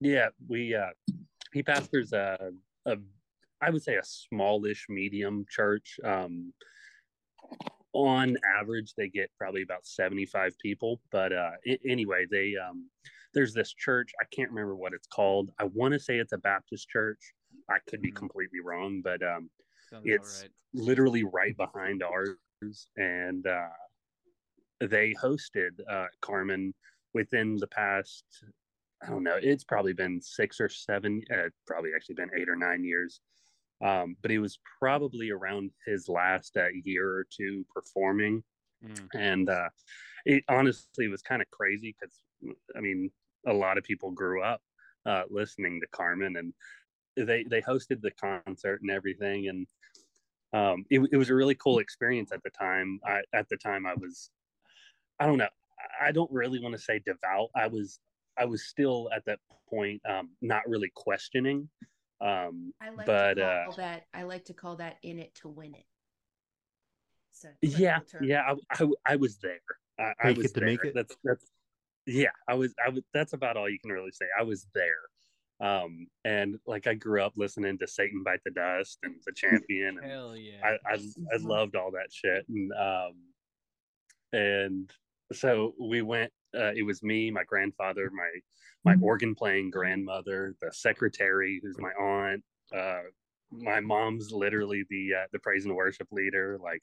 yeah, 0.00 0.28
we 0.48 0.74
uh, 0.74 0.90
he 1.52 1.62
pastors 1.62 2.12
a 2.12 2.50
a 2.86 2.96
I 3.60 3.70
would 3.70 3.84
say 3.84 3.94
a 3.96 4.04
smallish 4.04 4.86
medium 4.88 5.46
church. 5.48 6.00
Um, 6.02 6.52
on 7.94 8.36
average, 8.58 8.92
they 8.96 9.08
get 9.08 9.30
probably 9.38 9.62
about 9.62 9.86
seventy 9.86 10.26
five 10.26 10.52
people, 10.58 11.00
but 11.10 11.32
uh, 11.32 11.52
anyway, 11.88 12.26
they 12.30 12.54
um, 12.56 12.88
there's 13.32 13.54
this 13.54 13.72
church 13.72 14.12
I 14.20 14.24
can't 14.34 14.50
remember 14.50 14.76
what 14.76 14.92
it's 14.92 15.06
called. 15.06 15.50
I 15.58 15.64
want 15.64 15.94
to 15.94 16.00
say 16.00 16.18
it's 16.18 16.32
a 16.32 16.38
Baptist 16.38 16.88
church. 16.88 17.18
I 17.70 17.78
could 17.88 18.02
be 18.02 18.12
Mhm. 18.12 18.16
completely 18.16 18.60
wrong, 18.60 19.00
but 19.02 19.22
um, 19.22 19.50
Sounds 19.88 20.04
it's 20.06 20.42
right. 20.42 20.50
literally 20.74 21.24
right 21.24 21.56
behind 21.56 22.02
ours, 22.02 22.36
and 22.96 23.46
uh, 23.46 23.68
they 24.80 25.14
hosted 25.14 25.70
uh, 25.88 26.06
Carman 26.20 26.74
within 27.14 27.56
the 27.56 27.66
past. 27.68 28.24
I 29.02 29.08
don't 29.10 29.22
know. 29.22 29.38
It's 29.40 29.64
probably 29.64 29.92
been 29.92 30.20
six 30.20 30.60
or 30.60 30.68
seven. 30.68 31.22
Uh, 31.32 31.48
probably 31.66 31.90
actually 31.94 32.14
been 32.16 32.30
eight 32.36 32.48
or 32.48 32.56
nine 32.56 32.84
years. 32.84 33.20
Um, 33.84 34.16
but 34.22 34.30
it 34.30 34.38
was 34.38 34.58
probably 34.80 35.30
around 35.30 35.70
his 35.86 36.08
last 36.08 36.56
uh, 36.56 36.68
year 36.82 37.08
or 37.08 37.26
two 37.30 37.64
performing, 37.72 38.42
Mm. 38.84 39.08
and 39.14 39.48
uh, 39.48 39.70
it 40.26 40.44
honestly 40.48 41.08
was 41.08 41.22
kind 41.22 41.40
of 41.40 41.50
crazy 41.50 41.94
because 41.98 42.22
I 42.76 42.80
mean, 42.80 43.10
a 43.46 43.52
lot 43.52 43.78
of 43.78 43.84
people 43.84 44.10
grew 44.10 44.42
up 44.42 44.60
uh, 45.06 45.22
listening 45.30 45.80
to 45.80 45.86
Carman, 45.88 46.36
and 46.36 46.52
they 47.16 47.44
they 47.44 47.62
hosted 47.62 48.00
the 48.02 48.10
concert 48.10 48.82
and 48.82 48.90
everything, 48.90 49.48
and 49.48 49.66
um, 50.52 50.84
it, 50.90 51.00
it 51.12 51.16
was 51.16 51.30
a 51.30 51.34
really 51.34 51.54
cool 51.54 51.78
experience 51.78 52.30
at 52.32 52.42
the 52.42 52.50
time. 52.50 53.00
I, 53.04 53.22
at 53.32 53.48
the 53.48 53.56
time, 53.56 53.86
I 53.86 53.94
was, 53.94 54.30
I 55.18 55.26
don't 55.26 55.38
know, 55.38 55.48
I 56.00 56.12
don't 56.12 56.30
really 56.30 56.60
want 56.60 56.74
to 56.74 56.80
say 56.80 57.00
devout. 57.04 57.50
I 57.56 57.66
was, 57.66 57.98
I 58.38 58.44
was 58.44 58.64
still 58.64 59.08
at 59.14 59.24
that 59.24 59.40
point, 59.68 60.00
um, 60.08 60.30
not 60.42 60.62
really 60.68 60.92
questioning. 60.94 61.68
Um, 62.20 62.72
I 62.80 62.90
like 62.90 63.06
but 63.06 63.34
to 63.34 63.44
uh, 63.44 63.76
that 63.76 64.04
I 64.14 64.22
like 64.22 64.44
to 64.46 64.54
call 64.54 64.76
that 64.76 64.96
in 65.02 65.18
it 65.18 65.34
to 65.36 65.48
win 65.48 65.74
it. 65.74 65.84
It's 67.32 67.44
a 67.44 67.48
yeah, 67.60 67.98
yeah, 68.22 68.42
I, 68.48 68.82
I, 68.82 68.88
I 69.06 69.16
was 69.16 69.38
there. 69.38 69.58
I, 69.98 70.12
I 70.20 70.28
Fake 70.28 70.36
was 70.36 70.46
it 70.46 70.54
to 70.54 70.60
there. 70.60 70.68
make 70.68 70.84
it? 70.84 70.94
That's 70.94 71.16
that's 71.24 71.44
yeah. 72.06 72.28
I 72.48 72.54
was 72.54 72.74
I 72.84 72.90
was. 72.90 73.02
That's 73.12 73.32
about 73.32 73.56
all 73.56 73.68
you 73.68 73.78
can 73.78 73.90
really 73.90 74.12
say. 74.12 74.26
I 74.38 74.42
was 74.42 74.66
there. 74.74 74.90
Um, 75.60 76.08
and 76.24 76.56
like 76.66 76.86
I 76.86 76.94
grew 76.94 77.22
up 77.22 77.32
listening 77.36 77.78
to 77.78 77.86
Satan 77.86 78.22
Bite 78.24 78.40
the 78.44 78.50
Dust 78.50 78.98
and 79.02 79.14
The 79.24 79.32
Champion. 79.36 79.98
And 79.98 80.10
Hell 80.10 80.36
yeah. 80.36 80.60
I, 80.64 80.92
I 80.92 80.94
I 80.94 81.36
loved 81.40 81.76
all 81.76 81.90
that 81.92 82.12
shit. 82.12 82.44
And 82.48 82.72
um, 82.72 83.14
and 84.32 84.92
so 85.32 85.74
we 85.80 86.02
went. 86.02 86.32
Uh, 86.56 86.72
it 86.74 86.84
was 86.84 87.02
me, 87.02 87.30
my 87.30 87.42
grandfather, 87.44 88.10
my 88.14 88.30
my 88.84 88.96
organ 89.02 89.34
playing 89.34 89.70
grandmother, 89.70 90.54
the 90.60 90.70
secretary, 90.72 91.60
who's 91.62 91.78
my 91.78 91.90
aunt. 92.00 92.42
Uh, 92.74 93.02
my 93.50 93.80
mom's 93.80 94.30
literally 94.32 94.84
the 94.90 95.08
uh, 95.22 95.26
the 95.32 95.38
praise 95.38 95.64
and 95.64 95.74
worship 95.74 96.08
leader. 96.12 96.58
Like 96.62 96.82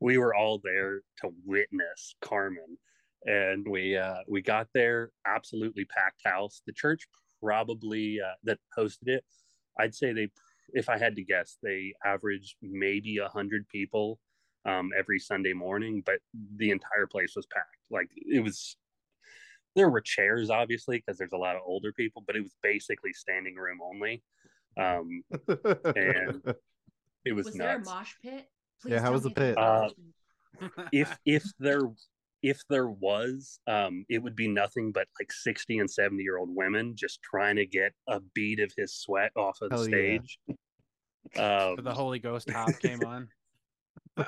we 0.00 0.18
were 0.18 0.34
all 0.34 0.60
there 0.62 1.00
to 1.22 1.30
witness 1.44 2.14
Carman, 2.20 2.78
and 3.24 3.66
we 3.68 3.96
uh, 3.96 4.18
we 4.28 4.42
got 4.42 4.68
there 4.74 5.10
absolutely 5.26 5.84
packed 5.84 6.20
house. 6.24 6.62
The 6.66 6.72
church 6.72 7.06
probably 7.42 8.18
uh, 8.20 8.34
that 8.44 8.58
hosted 8.76 9.08
it, 9.08 9.24
I'd 9.78 9.94
say 9.94 10.12
they, 10.12 10.28
if 10.72 10.88
I 10.88 10.98
had 10.98 11.16
to 11.16 11.24
guess, 11.24 11.56
they 11.62 11.94
averaged 12.04 12.56
maybe 12.62 13.18
a 13.18 13.28
hundred 13.28 13.68
people 13.68 14.18
um, 14.68 14.90
every 14.96 15.18
Sunday 15.18 15.52
morning, 15.52 16.02
but 16.04 16.18
the 16.56 16.70
entire 16.70 17.06
place 17.10 17.34
was 17.34 17.46
packed. 17.46 17.76
Like 17.90 18.10
it 18.14 18.42
was. 18.42 18.76
There 19.76 19.90
were 19.90 20.00
chairs, 20.00 20.50
obviously, 20.50 20.96
because 20.96 21.18
there's 21.18 21.32
a 21.34 21.38
lot 21.38 21.54
of 21.54 21.62
older 21.64 21.92
people, 21.92 22.24
but 22.26 22.34
it 22.34 22.42
was 22.42 22.56
basically 22.62 23.12
standing 23.12 23.54
room 23.54 23.78
only. 23.80 24.22
Um, 24.76 25.22
and 25.48 26.42
it 27.24 27.32
was, 27.32 27.46
Was 27.46 27.54
there 27.54 27.76
a 27.76 27.84
mosh 27.84 28.14
pit? 28.20 28.48
Yeah, 28.84 29.00
how 29.00 29.12
was 29.12 29.22
the 29.22 29.28
me 29.28 29.34
there's 29.36 29.52
a 29.52 29.54
pit? 29.54 29.58
Uh, 29.58 29.88
if 30.92 31.16
if 31.26 31.44
there 31.60 31.82
if 32.42 32.60
there 32.68 32.88
was 32.88 33.60
um 33.66 34.04
it 34.08 34.22
would 34.22 34.36
be 34.36 34.48
nothing 34.48 34.92
but 34.92 35.06
like 35.20 35.32
60 35.32 35.78
and 35.78 35.90
70 35.90 36.22
year 36.22 36.38
old 36.38 36.48
women 36.54 36.94
just 36.96 37.20
trying 37.22 37.56
to 37.56 37.66
get 37.66 37.92
a 38.08 38.20
bead 38.32 38.60
of 38.60 38.72
his 38.76 38.94
sweat 38.94 39.32
off 39.36 39.58
of 39.60 39.70
the 39.70 39.76
Hell 39.76 39.88
yeah. 39.88 40.18
stage 40.18 40.38
um 41.38 41.76
the 41.82 41.92
Holy 41.92 42.18
Ghost 42.18 42.50
hop 42.50 42.78
came 42.80 43.04
on. 43.04 43.28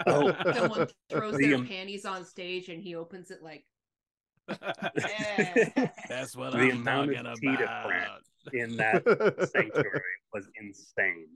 Oh, 0.06 0.34
Someone 0.54 0.88
throws 1.10 1.36
The, 1.36 1.46
their 1.48 1.64
panties 1.64 2.04
on 2.04 2.24
stage 2.24 2.68
and 2.68 2.82
he 2.82 2.94
opens 2.94 3.30
it 3.30 3.42
like 3.42 3.64
That's 6.08 6.36
what 6.36 6.52
The 6.52 6.58
I'm 6.58 6.70
amount 6.80 7.10
of 7.10 7.16
talking 7.16 7.40
tea 7.40 7.56
to 7.56 7.62
about. 7.64 7.86
print. 7.86 8.54
in 8.54 8.76
that 8.76 9.02
sanctuary 9.54 10.02
was 10.32 10.48
insane 10.60 11.28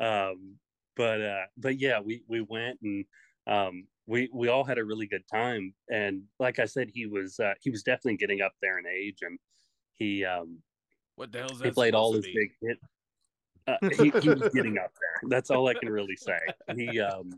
um 0.00 0.54
but 0.96 1.20
uh 1.20 1.44
but 1.56 1.78
yeah 1.78 2.00
we 2.00 2.22
we 2.28 2.40
went 2.40 2.78
and 2.82 3.04
um 3.46 3.86
we 4.06 4.28
we 4.32 4.48
all 4.48 4.64
had 4.64 4.78
a 4.78 4.84
really 4.84 5.06
good 5.06 5.22
time 5.32 5.72
and 5.90 6.22
like 6.40 6.58
i 6.58 6.64
said 6.64 6.88
he 6.92 7.06
was 7.06 7.38
uh 7.38 7.52
he 7.60 7.70
was 7.70 7.82
definitely 7.84 8.16
getting 8.16 8.40
up 8.40 8.52
there 8.60 8.78
in 8.78 8.86
age 8.86 9.18
and 9.22 9.38
he 9.96 10.24
um 10.24 10.58
What 11.16 11.30
the 11.30 11.38
hell's 11.40 11.58
he 11.58 11.64
that? 11.64 11.74
played 11.74 11.94
all 11.94 12.12
his 12.14 12.24
be? 12.24 12.32
big 12.34 12.50
hit. 12.60 12.78
Uh, 13.66 13.76
he, 14.02 14.10
he 14.20 14.28
was 14.30 14.52
getting 14.52 14.76
up 14.78 14.90
there. 15.00 15.28
That's 15.30 15.50
all 15.50 15.68
I 15.68 15.74
can 15.74 15.88
really 15.88 16.16
say. 16.16 16.38
He, 16.76 17.00
um, 17.00 17.30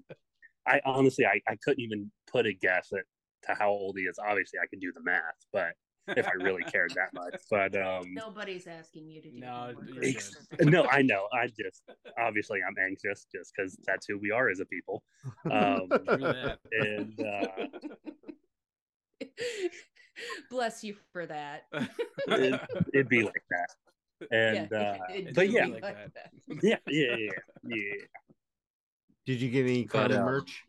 I 0.67 0.81
honestly, 0.85 1.25
I, 1.27 1.41
I 1.49 1.57
couldn't 1.63 1.81
even 1.83 2.11
put 2.27 2.47
a 2.47 2.53
guess 2.53 2.93
at 2.93 3.05
to 3.47 3.55
how 3.59 3.71
old 3.71 3.97
he 3.97 4.05
is. 4.05 4.19
Obviously, 4.19 4.59
I 4.63 4.67
could 4.67 4.81
do 4.81 4.93
the 4.93 5.03
math, 5.03 5.23
but 5.53 5.73
if 6.17 6.27
I 6.27 6.33
really 6.33 6.65
cared 6.65 6.93
that 6.95 7.13
much, 7.15 7.41
but 7.51 7.75
um, 7.81 8.15
Nobody's 8.15 8.67
asking 8.67 9.09
you 9.11 9.23
to 9.23 9.31
do 9.31 9.39
No, 9.39 9.73
ex- 10.03 10.37
no, 10.61 10.87
I 10.91 11.03
know. 11.03 11.29
I 11.33 11.47
just 11.49 11.83
obviously 12.19 12.61
I'm 12.67 12.77
anxious 12.83 13.27
just 13.33 13.53
because 13.57 13.77
that's 13.87 14.07
who 14.07 14.19
we 14.19 14.31
are 14.31 14.49
as 14.49 14.61
a 14.61 14.67
people. 14.67 15.03
Um, 15.51 15.91
and 16.73 17.21
uh, 17.21 17.67
Bless 20.51 20.83
you 20.83 20.97
for 21.13 21.27
that. 21.27 21.65
it, 22.29 22.61
it'd 22.95 23.09
be 23.09 23.23
like 23.23 23.45
that. 23.51 23.69
And 24.31 24.69
Yeah, 24.73 24.79
uh, 24.79 24.99
but 25.35 25.51
yeah, 25.51 25.67
like 25.67 25.83
like 25.83 25.97
that. 25.97 26.13
that. 26.15 26.63
yeah, 26.63 26.77
yeah, 26.87 27.17
yeah, 27.17 27.31
yeah. 27.65 28.05
Did 29.27 29.41
you 29.41 29.51
get 29.51 29.63
any 29.67 29.85
But, 29.85 29.93
Carman 29.93 30.19
um, 30.19 30.25
merch? 30.25 30.63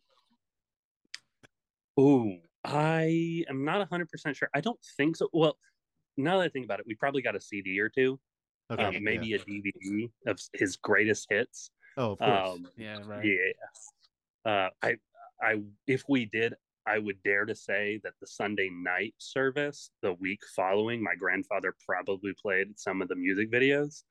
Ooh, 1.99 2.37
I 2.63 3.43
am 3.49 3.63
not 3.63 3.87
100% 3.89 4.35
sure. 4.35 4.49
I 4.53 4.61
don't 4.61 4.79
think 4.97 5.15
so. 5.15 5.29
Well, 5.31 5.57
now 6.17 6.39
that 6.39 6.45
I 6.45 6.49
think 6.49 6.65
about 6.65 6.79
it, 6.79 6.85
we 6.87 6.95
probably 6.95 7.21
got 7.21 7.35
a 7.35 7.41
CD 7.41 7.79
or 7.79 7.89
two, 7.89 8.19
Okay, 8.71 8.83
um, 8.83 8.93
yeah. 8.93 8.99
maybe 9.01 9.33
a 9.33 9.39
DVD 9.39 10.09
of 10.25 10.39
his 10.53 10.75
greatest 10.75 11.27
hits. 11.29 11.71
Oh, 11.95 12.11
of 12.11 12.19
course. 12.19 12.49
Um, 12.49 12.67
Yeah, 12.75 12.97
right. 13.05 13.25
yeah. 13.25 14.51
Uh, 14.51 14.69
I, 14.81 14.95
I, 15.41 15.61
if 15.85 16.03
we 16.09 16.25
did, 16.25 16.55
I 16.85 16.99
would 16.99 17.21
dare 17.23 17.45
to 17.45 17.55
say 17.55 17.99
that 18.03 18.13
the 18.21 18.27
Sunday 18.27 18.69
night 18.71 19.13
service, 19.17 19.91
the 20.01 20.13
week 20.13 20.39
following, 20.55 21.03
my 21.03 21.15
grandfather 21.15 21.75
probably 21.85 22.33
played 22.33 22.79
some 22.79 23.01
of 23.01 23.07
the 23.07 23.15
music 23.15 23.51
videos. 23.51 24.03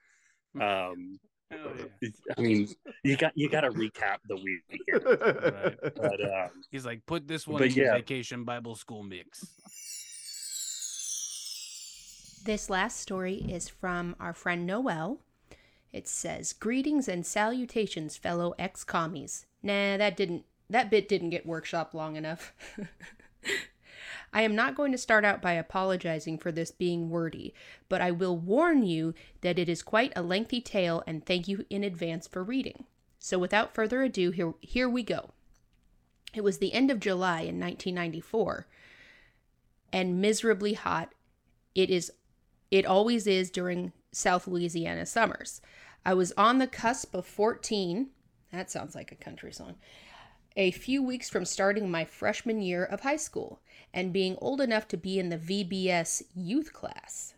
Um, 0.60 1.18
Hell 1.50 1.70
yeah. 2.02 2.08
I 2.36 2.40
mean, 2.40 2.68
you 3.04 3.16
got 3.16 3.32
you 3.36 3.48
got 3.48 3.60
to 3.62 3.70
recap 3.70 4.16
the 4.28 4.36
weekend, 4.36 5.04
Right. 5.04 5.94
but 5.94 6.20
um, 6.22 6.50
He's 6.70 6.84
like, 6.84 7.06
put 7.06 7.28
this 7.28 7.46
one 7.46 7.62
in 7.62 7.70
your 7.72 7.86
yeah. 7.86 7.94
vacation 7.94 8.44
Bible 8.44 8.74
school 8.74 9.02
mix. 9.02 9.46
This 12.44 12.70
last 12.70 13.00
story 13.00 13.34
is 13.48 13.68
from 13.68 14.14
our 14.20 14.32
friend 14.32 14.66
Noel. 14.66 15.18
It 15.92 16.06
says, 16.08 16.52
"Greetings 16.52 17.08
and 17.08 17.24
salutations, 17.24 18.16
fellow 18.16 18.54
ex-commies." 18.58 19.46
Nah, 19.62 19.96
that 19.96 20.16
didn't 20.16 20.44
that 20.68 20.90
bit 20.90 21.08
didn't 21.08 21.30
get 21.30 21.46
workshop 21.46 21.94
long 21.94 22.16
enough. 22.16 22.52
I 24.36 24.42
am 24.42 24.54
not 24.54 24.74
going 24.74 24.92
to 24.92 24.98
start 24.98 25.24
out 25.24 25.40
by 25.40 25.54
apologizing 25.54 26.36
for 26.36 26.52
this 26.52 26.70
being 26.70 27.08
wordy, 27.08 27.54
but 27.88 28.02
I 28.02 28.10
will 28.10 28.36
warn 28.36 28.82
you 28.82 29.14
that 29.40 29.58
it 29.58 29.66
is 29.66 29.80
quite 29.80 30.12
a 30.14 30.20
lengthy 30.20 30.60
tale 30.60 31.02
and 31.06 31.24
thank 31.24 31.48
you 31.48 31.64
in 31.70 31.82
advance 31.82 32.28
for 32.28 32.44
reading. 32.44 32.84
So 33.18 33.38
without 33.38 33.72
further 33.72 34.02
ado, 34.02 34.32
here 34.32 34.52
here 34.60 34.90
we 34.90 35.02
go. 35.02 35.30
It 36.34 36.44
was 36.44 36.58
the 36.58 36.74
end 36.74 36.90
of 36.90 37.00
July 37.00 37.40
in 37.40 37.58
1994 37.58 38.66
and 39.90 40.20
miserably 40.20 40.74
hot. 40.74 41.14
It 41.74 41.88
is 41.88 42.12
it 42.70 42.84
always 42.84 43.26
is 43.26 43.50
during 43.50 43.94
South 44.12 44.46
Louisiana 44.46 45.06
summers. 45.06 45.62
I 46.04 46.12
was 46.12 46.34
on 46.36 46.58
the 46.58 46.66
cusp 46.66 47.14
of 47.14 47.24
14. 47.24 48.10
That 48.52 48.70
sounds 48.70 48.94
like 48.94 49.10
a 49.12 49.16
country 49.16 49.54
song. 49.54 49.76
A 50.58 50.70
few 50.70 51.02
weeks 51.02 51.28
from 51.28 51.44
starting 51.44 51.90
my 51.90 52.06
freshman 52.06 52.62
year 52.62 52.82
of 52.82 53.00
high 53.00 53.16
school 53.16 53.60
and 53.92 54.10
being 54.10 54.38
old 54.40 54.58
enough 54.58 54.88
to 54.88 54.96
be 54.96 55.18
in 55.18 55.28
the 55.28 55.36
VBS 55.36 56.22
youth 56.34 56.72
class. 56.72 57.34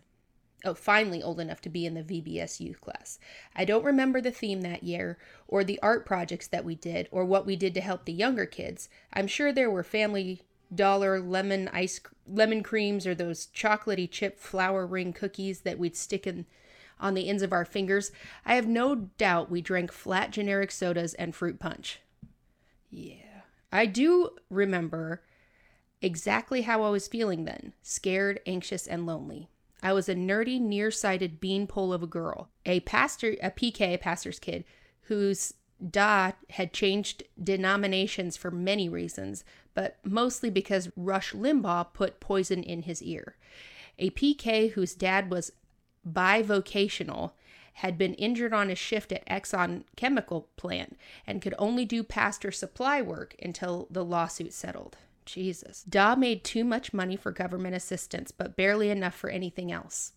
Oh, 0.65 0.75
finally 0.75 1.21
old 1.21 1.41
enough 1.41 1.61
to 1.63 1.69
be 1.69 1.85
in 1.85 1.95
the 1.95 2.05
VBS 2.05 2.61
youth 2.61 2.81
class. 2.81 3.19
I 3.57 3.65
don't 3.65 3.85
remember 3.85 4.21
the 4.21 4.31
theme 4.31 4.61
that 4.61 4.85
year, 4.85 5.19
or 5.49 5.65
the 5.65 5.81
art 5.83 6.07
projects 6.07 6.47
that 6.47 6.65
we 6.65 6.77
did, 6.77 7.09
or 7.11 7.25
what 7.25 7.45
we 7.45 7.57
did 7.57 7.75
to 7.75 7.81
help 7.81 8.05
the 8.05 8.13
younger 8.13 8.47
kids. 8.47 8.89
I'm 9.13 9.27
sure 9.27 9.53
there 9.53 9.71
were 9.71 9.83
family 9.83 10.43
dollar 10.73 11.21
lemon 11.21 11.69
ice 11.73 12.01
lemon 12.25 12.63
creams 12.63 13.05
or 13.05 13.17
those 13.17 13.49
chocolatey 13.49 14.09
chip 14.09 14.39
flour 14.39 14.87
ring 14.87 15.13
cookies 15.13 15.63
that 15.63 15.79
we'd 15.79 15.97
stick 15.97 16.25
in 16.25 16.47
on 17.01 17.15
the 17.15 17.29
ends 17.29 17.43
of 17.43 17.53
our 17.53 17.65
fingers. 17.65 18.13
I 18.47 18.55
have 18.55 18.69
no 18.69 18.95
doubt 18.95 19.51
we 19.51 19.61
drank 19.61 19.91
flat 19.91 20.31
generic 20.31 20.71
sodas 20.71 21.15
and 21.15 21.35
fruit 21.35 21.59
punch. 21.59 22.01
Yeah. 22.91 23.43
I 23.73 23.87
do 23.87 24.31
remember 24.51 25.23
exactly 26.01 26.63
how 26.63 26.83
I 26.83 26.91
was 26.91 27.09
feeling 27.09 27.45
then 27.45 27.73
scared, 27.83 28.41
anxious, 28.47 28.87
and 28.87 29.07
lonely. 29.07 29.49
I 29.83 29.93
was 29.93 30.09
a 30.09 30.15
nerdy, 30.15 30.61
nearsighted 30.61 31.41
beanpole 31.41 31.93
of 31.93 32.03
a 32.03 32.07
girl, 32.07 32.49
a 32.67 32.81
pastor, 32.81 33.37
a 33.43 33.51
PK, 33.51 33.95
a 33.95 33.99
pastor's 33.99 34.39
kid, 34.39 34.65
whose 35.03 35.55
da 35.91 36.33
had 36.51 36.73
changed 36.73 37.23
denominations 37.43 38.37
for 38.37 38.51
many 38.51 38.89
reasons, 38.89 39.45
but 39.75 39.99
mostly 40.05 40.51
because 40.51 40.91
Rush 40.97 41.33
Limbaugh 41.33 41.93
put 41.93 42.19
poison 42.19 42.63
in 42.63 42.83
his 42.83 43.03
ear. 43.03 43.37
A 43.99 44.11
PK 44.11 44.73
whose 44.73 44.95
dad 44.95 45.31
was 45.31 45.53
bivocational 46.09 47.33
had 47.79 47.97
been 47.97 48.15
injured 48.15 48.53
on 48.53 48.71
a 48.71 48.75
shift 48.75 49.13
at 49.13 49.27
Exxon 49.27 49.85
chemical 49.97 50.49
plant 50.57 50.99
and 51.27 51.41
could 51.41 51.55
only 51.59 51.85
do 51.85 52.03
pastor 52.03 52.51
supply 52.51 53.01
work 53.01 53.37
until 53.41 53.87
the 53.91 54.05
lawsuit 54.05 54.53
settled. 54.53 54.97
Jesus. 55.25 55.85
Da 55.85 56.17
made 56.17 56.43
too 56.43 56.65
much 56.65 56.93
money 56.93 57.15
for 57.15 57.31
government 57.31 57.77
assistance, 57.77 58.33
but 58.33 58.57
barely 58.57 58.91
enough 58.91 59.15
for 59.15 59.31
anything 59.31 59.71
else. 59.71 60.13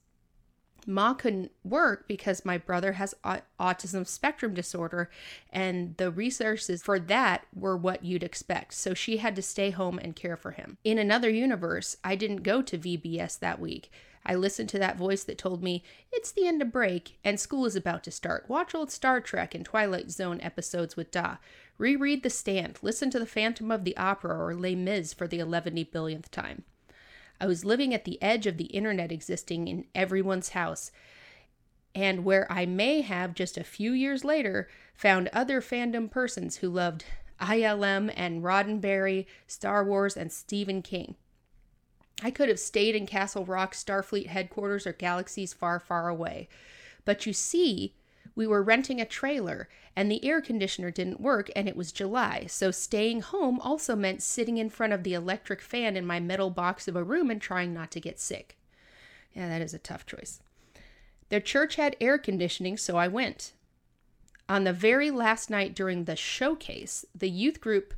Ma 0.88 1.14
couldn't 1.14 1.52
work 1.64 2.08
because 2.08 2.44
my 2.44 2.58
brother 2.58 2.94
has 2.94 3.14
autism 3.60 4.08
spectrum 4.08 4.56
disorder, 4.56 5.12
and 5.52 5.96
the 5.98 6.10
resources 6.10 6.82
for 6.82 6.98
that 6.98 7.46
were 7.54 7.78
what 7.78 8.04
you'd 8.04 8.24
expect. 8.24 8.74
So 8.74 8.96
she 8.96 9.18
had 9.18 9.36
to 9.36 9.44
stay 9.44 9.70
home 9.70 10.00
and 10.00 10.16
care 10.16 10.38
for 10.38 10.52
him. 10.52 10.78
In 10.84 10.98
another 10.98 11.30
universe, 11.30 11.98
I 12.04 12.16
didn't 12.16 12.42
go 12.42 12.64
to 12.64 12.78
VBS 12.80 13.38
that 13.38 13.60
week. 13.60 13.92
I 14.26 14.36
listened 14.36 14.70
to 14.70 14.80
that 14.80 14.98
voice 14.98 15.24
that 15.24 15.38
told 15.38 15.64
me, 15.64 15.84
It's 16.12 16.32
the 16.32 16.48
end 16.48 16.62
of 16.62 16.72
break, 16.72 17.18
and 17.24 17.40
school 17.40 17.66
is 17.66 17.76
about 17.76 18.04
to 18.04 18.12
start. 18.12 18.46
Watch 18.48 18.76
old 18.76 18.92
Star 18.92 19.20
Trek 19.20 19.56
and 19.56 19.66
Twilight 19.66 20.12
Zone 20.12 20.40
episodes 20.42 20.96
with 20.96 21.12
Da. 21.12 21.38
Reread 21.78 22.22
The 22.22 22.30
Stand. 22.30 22.78
Listen 22.82 23.10
to 23.10 23.20
The 23.20 23.26
Phantom 23.26 23.72
of 23.72 23.84
the 23.84 23.98
Opera 23.98 24.38
or 24.38 24.54
Les 24.54 24.76
Mis 24.76 25.14
for 25.14 25.28
the 25.28 25.40
11 25.40 25.88
billionth 25.92 26.30
time. 26.30 26.64
I 27.40 27.48
was 27.48 27.66
living 27.66 27.92
at 27.92 28.06
the 28.06 28.22
edge 28.22 28.46
of 28.46 28.58
the 28.58 28.66
internet 28.66 29.12
existing 29.12 29.68
in 29.68 29.86
everyone's 29.96 30.50
house, 30.50 30.92
and 31.96 32.24
where 32.24 32.50
I 32.52 32.68
may 32.68 33.02
have 33.02 33.34
just 33.34 33.58
a 33.58 33.64
few 33.64 33.94
years 33.94 34.24
later 34.24 34.70
found 34.94 35.28
other 35.34 35.60
fandom 35.60 36.10
persons 36.10 36.58
who 36.58 36.70
loved 36.70 37.04
ILM 37.42 38.14
and 38.16 38.44
Roddenberry, 38.44 39.26
Star 39.48 39.84
Wars, 39.84 40.16
and 40.16 40.32
Stephen 40.32 40.84
King. 40.84 41.16
I 42.22 42.32
could 42.32 42.50
have 42.50 42.60
stayed 42.60 42.96
in 42.96 43.08
Castle 43.08 43.46
Rock, 43.46 43.74
Starfleet 43.74 44.28
headquarters, 44.28 44.86
or 44.86 44.94
galaxies 44.94 45.54
far, 45.54 45.80
far 45.80 46.08
away. 46.08 46.48
But 47.04 47.26
you 47.26 47.34
see, 47.34 47.96
we 48.36 48.46
were 48.48 48.64
renting 48.64 49.02
a 49.02 49.06
trailer, 49.06 49.68
and 49.96 50.10
the 50.10 50.24
air 50.24 50.40
conditioner 50.40 50.92
didn't 50.92 51.20
work, 51.20 51.50
and 51.56 51.68
it 51.68 51.76
was 51.76 51.92
July, 51.92 52.46
so 52.48 52.72
staying 52.72 53.22
home 53.22 53.60
also 53.60 53.96
meant 53.96 54.22
sitting 54.22 54.58
in 54.58 54.70
front 54.70 54.94
of 54.94 55.04
the 55.04 55.14
electric 55.14 55.62
fan 55.62 55.98
in 55.98 56.06
my 56.06 56.20
metal 56.20 56.50
box 56.50 56.88
of 56.88 56.96
a 56.96 57.04
room 57.04 57.30
and 57.30 57.42
trying 57.42 57.74
not 57.74 57.92
to 57.92 58.00
get 58.00 58.20
sick. 58.20 58.58
Yeah, 59.34 59.48
that 59.48 59.62
is 59.62 59.74
a 59.74 59.80
tough 59.80 60.06
choice. 60.06 60.42
Their 61.30 61.40
church 61.40 61.76
had 61.76 61.96
air 62.00 62.18
conditioning, 62.18 62.78
so 62.78 62.98
I 62.98 63.08
went. 63.08 63.54
On 64.48 64.64
the 64.64 64.74
very 64.74 65.12
last 65.12 65.50
night 65.50 65.74
during 65.74 66.04
the 66.04 66.16
showcase, 66.16 67.06
the 67.16 67.30
youth 67.30 67.62
group 67.62 67.94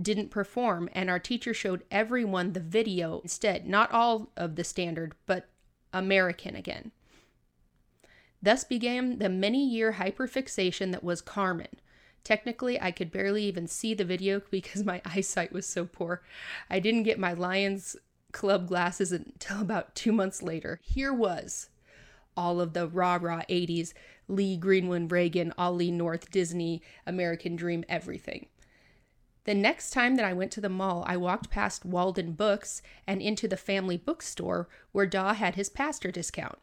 didn't 0.00 0.30
perform, 0.30 0.88
and 0.92 1.08
our 1.08 1.18
teacher 1.18 1.54
showed 1.54 1.84
everyone 1.90 2.52
the 2.52 2.60
video 2.60 3.20
instead. 3.20 3.66
Not 3.66 3.92
all 3.92 4.30
of 4.36 4.56
the 4.56 4.64
standard, 4.64 5.14
but 5.26 5.48
American 5.92 6.54
again. 6.54 6.92
Thus 8.42 8.64
began 8.64 9.18
the 9.18 9.28
many 9.28 9.66
year 9.66 9.94
hyperfixation 9.94 10.92
that 10.92 11.04
was 11.04 11.20
Carman. 11.20 11.80
Technically, 12.22 12.80
I 12.80 12.90
could 12.90 13.10
barely 13.10 13.44
even 13.44 13.66
see 13.66 13.94
the 13.94 14.04
video 14.04 14.42
because 14.50 14.84
my 14.84 15.00
eyesight 15.04 15.52
was 15.52 15.66
so 15.66 15.86
poor. 15.86 16.22
I 16.68 16.80
didn't 16.80 17.04
get 17.04 17.18
my 17.18 17.32
Lions 17.32 17.96
Club 18.32 18.68
glasses 18.68 19.12
until 19.12 19.60
about 19.62 19.94
two 19.94 20.12
months 20.12 20.42
later. 20.42 20.80
Here 20.82 21.12
was 21.12 21.70
all 22.36 22.60
of 22.60 22.74
the 22.74 22.86
rah 22.86 23.18
rah 23.20 23.42
80s 23.48 23.94
Lee 24.28 24.56
Greenwood 24.56 25.10
Reagan, 25.10 25.54
Ollie 25.56 25.90
North, 25.90 26.30
Disney, 26.30 26.82
American 27.06 27.56
Dream, 27.56 27.84
everything. 27.88 28.46
The 29.46 29.54
next 29.54 29.90
time 29.90 30.16
that 30.16 30.24
I 30.24 30.32
went 30.32 30.50
to 30.52 30.60
the 30.60 30.68
mall, 30.68 31.04
I 31.06 31.16
walked 31.16 31.50
past 31.50 31.88
Waldenbooks 31.88 32.82
and 33.06 33.22
into 33.22 33.46
the 33.46 33.56
family 33.56 33.96
bookstore 33.96 34.68
where 34.90 35.06
Daw 35.06 35.34
had 35.34 35.54
his 35.54 35.68
pastor 35.68 36.10
discount. 36.10 36.58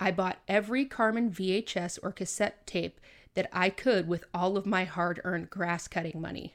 I 0.00 0.12
bought 0.12 0.38
every 0.48 0.86
Carman 0.86 1.30
VHS 1.30 1.98
or 2.02 2.12
cassette 2.12 2.66
tape 2.66 3.00
that 3.34 3.50
I 3.52 3.68
could 3.68 4.08
with 4.08 4.24
all 4.32 4.56
of 4.56 4.64
my 4.64 4.84
hard 4.84 5.20
earned 5.24 5.50
grass 5.50 5.88
cutting 5.88 6.18
money. 6.18 6.54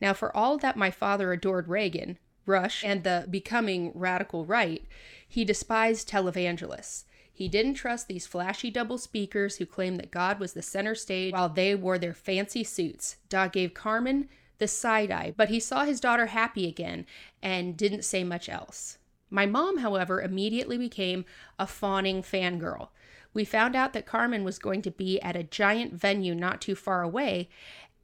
Now, 0.00 0.14
for 0.14 0.34
all 0.34 0.56
that 0.58 0.78
my 0.78 0.90
father 0.90 1.30
adored 1.30 1.68
Reagan, 1.68 2.18
Rush, 2.46 2.82
and 2.82 3.04
the 3.04 3.26
becoming 3.28 3.92
radical 3.94 4.46
right, 4.46 4.86
he 5.28 5.44
despised 5.44 6.08
televangelists. 6.08 7.04
He 7.30 7.48
didn't 7.48 7.74
trust 7.74 8.08
these 8.08 8.26
flashy 8.26 8.70
double 8.70 8.96
speakers 8.96 9.56
who 9.56 9.66
claimed 9.66 9.98
that 9.98 10.10
God 10.10 10.40
was 10.40 10.54
the 10.54 10.62
center 10.62 10.94
stage 10.94 11.34
while 11.34 11.50
they 11.50 11.74
wore 11.74 11.98
their 11.98 12.14
fancy 12.14 12.64
suits. 12.64 13.16
Doc 13.28 13.52
gave 13.52 13.74
Carman 13.74 14.30
the 14.64 14.68
side 14.68 15.10
eye, 15.10 15.34
but 15.36 15.50
he 15.50 15.60
saw 15.60 15.84
his 15.84 16.00
daughter 16.00 16.24
happy 16.24 16.66
again 16.66 17.04
and 17.42 17.76
didn't 17.76 18.02
say 18.02 18.24
much 18.24 18.48
else. 18.48 18.96
My 19.28 19.44
mom, 19.44 19.76
however, 19.76 20.22
immediately 20.22 20.78
became 20.78 21.26
a 21.58 21.66
fawning 21.66 22.22
fangirl. 22.22 22.88
We 23.34 23.44
found 23.44 23.76
out 23.76 23.92
that 23.92 24.06
Carman 24.06 24.42
was 24.42 24.58
going 24.58 24.80
to 24.80 24.90
be 24.90 25.20
at 25.20 25.36
a 25.36 25.42
giant 25.42 25.92
venue 25.92 26.34
not 26.34 26.62
too 26.62 26.74
far 26.74 27.02
away, 27.02 27.50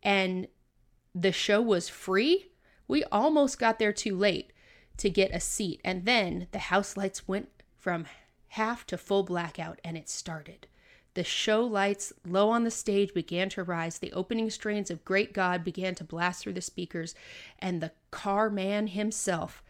and 0.02 0.48
the 1.14 1.32
show 1.32 1.62
was 1.62 1.88
free. 1.88 2.50
We 2.86 3.04
almost 3.04 3.58
got 3.58 3.78
there 3.78 3.94
too 3.94 4.14
late 4.14 4.52
to 4.98 5.08
get 5.08 5.34
a 5.34 5.40
seat, 5.40 5.80
and 5.82 6.04
then 6.04 6.46
the 6.52 6.58
house 6.58 6.94
lights 6.94 7.26
went 7.26 7.48
from 7.78 8.04
half 8.48 8.86
to 8.88 8.98
full 8.98 9.22
blackout, 9.22 9.80
and 9.82 9.96
it 9.96 10.10
started. 10.10 10.66
The 11.14 11.24
show 11.24 11.64
lights 11.64 12.12
low 12.24 12.50
on 12.50 12.64
the 12.64 12.70
stage 12.70 13.12
began 13.12 13.48
to 13.50 13.64
rise. 13.64 13.98
The 13.98 14.12
opening 14.12 14.48
strains 14.50 14.90
of 14.90 15.04
Great 15.04 15.32
God 15.32 15.64
began 15.64 15.94
to 15.96 16.04
blast 16.04 16.42
through 16.42 16.52
the 16.52 16.60
speakers, 16.60 17.14
and 17.58 17.80
the 17.80 17.92
Carman 18.10 18.88
himself 18.88 19.62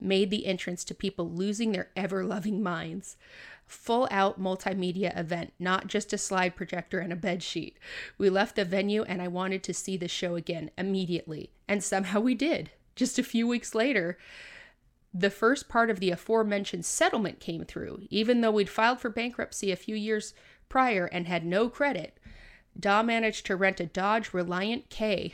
made 0.00 0.30
the 0.30 0.46
entrance 0.46 0.84
to 0.84 0.94
people 0.94 1.30
losing 1.30 1.72
their 1.72 1.90
ever 1.96 2.24
loving 2.24 2.62
minds. 2.62 3.16
Full 3.66 4.08
out 4.10 4.40
multimedia 4.40 5.16
event, 5.18 5.52
not 5.58 5.86
just 5.86 6.12
a 6.12 6.18
slide 6.18 6.56
projector 6.56 7.00
and 7.00 7.12
a 7.12 7.16
bed 7.16 7.42
sheet. 7.42 7.76
We 8.16 8.30
left 8.30 8.56
the 8.56 8.64
venue 8.64 9.02
and 9.02 9.20
I 9.20 9.28
wanted 9.28 9.62
to 9.64 9.74
see 9.74 9.96
the 9.96 10.08
show 10.08 10.36
again 10.36 10.70
immediately, 10.78 11.50
and 11.68 11.82
somehow 11.82 12.20
we 12.20 12.34
did. 12.34 12.70
Just 12.96 13.18
a 13.18 13.22
few 13.22 13.46
weeks 13.46 13.74
later, 13.74 14.18
the 15.12 15.30
first 15.30 15.68
part 15.68 15.90
of 15.90 16.00
the 16.00 16.10
aforementioned 16.10 16.84
settlement 16.84 17.40
came 17.40 17.64
through. 17.64 18.06
Even 18.10 18.40
though 18.40 18.50
we'd 18.50 18.68
filed 18.68 19.00
for 19.00 19.10
bankruptcy 19.10 19.70
a 19.70 19.76
few 19.76 19.94
years 19.94 20.34
prior 20.68 21.06
and 21.06 21.26
had 21.26 21.44
no 21.44 21.68
credit, 21.68 22.18
Daw 22.78 23.02
managed 23.02 23.46
to 23.46 23.56
rent 23.56 23.80
a 23.80 23.86
Dodge 23.86 24.32
Reliant 24.32 24.88
K 24.88 25.32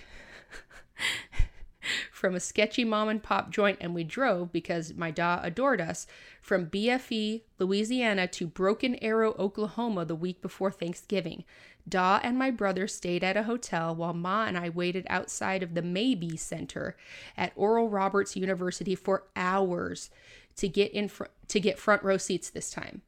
from 2.10 2.34
a 2.34 2.40
sketchy 2.40 2.84
mom 2.84 3.08
and 3.08 3.22
pop 3.22 3.50
joint, 3.50 3.78
and 3.80 3.94
we 3.94 4.04
drove 4.04 4.50
because 4.52 4.94
my 4.94 5.10
Daw 5.10 5.40
adored 5.42 5.80
us 5.80 6.06
from 6.40 6.66
BFE, 6.66 7.42
Louisiana 7.58 8.26
to 8.28 8.46
Broken 8.46 8.96
Arrow, 9.02 9.34
Oklahoma 9.38 10.04
the 10.04 10.14
week 10.14 10.40
before 10.40 10.70
Thanksgiving. 10.70 11.44
Daw 11.86 12.20
and 12.22 12.38
my 12.38 12.50
brother 12.50 12.88
stayed 12.88 13.22
at 13.22 13.36
a 13.36 13.42
hotel 13.42 13.94
while 13.94 14.14
Ma 14.14 14.46
and 14.46 14.56
I 14.56 14.70
waited 14.70 15.06
outside 15.10 15.62
of 15.62 15.74
the 15.74 15.82
Mabee 15.82 16.36
Center 16.36 16.96
at 17.36 17.52
Oral 17.56 17.90
Roberts 17.90 18.36
University 18.36 18.94
for 18.94 19.24
hours 19.36 20.08
to 20.56 20.68
get 20.68 20.92
in 20.92 21.08
fr- 21.08 21.24
to 21.48 21.60
get 21.60 21.78
front 21.78 22.02
row 22.02 22.16
seats 22.16 22.48
this 22.48 22.70
time. 22.70 23.02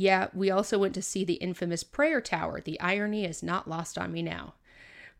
Yeah, 0.00 0.28
we 0.32 0.48
also 0.48 0.78
went 0.78 0.94
to 0.94 1.02
see 1.02 1.24
the 1.24 1.34
infamous 1.34 1.82
prayer 1.82 2.20
tower. 2.20 2.60
The 2.60 2.78
irony 2.78 3.24
is 3.24 3.42
not 3.42 3.68
lost 3.68 3.98
on 3.98 4.12
me 4.12 4.22
now. 4.22 4.54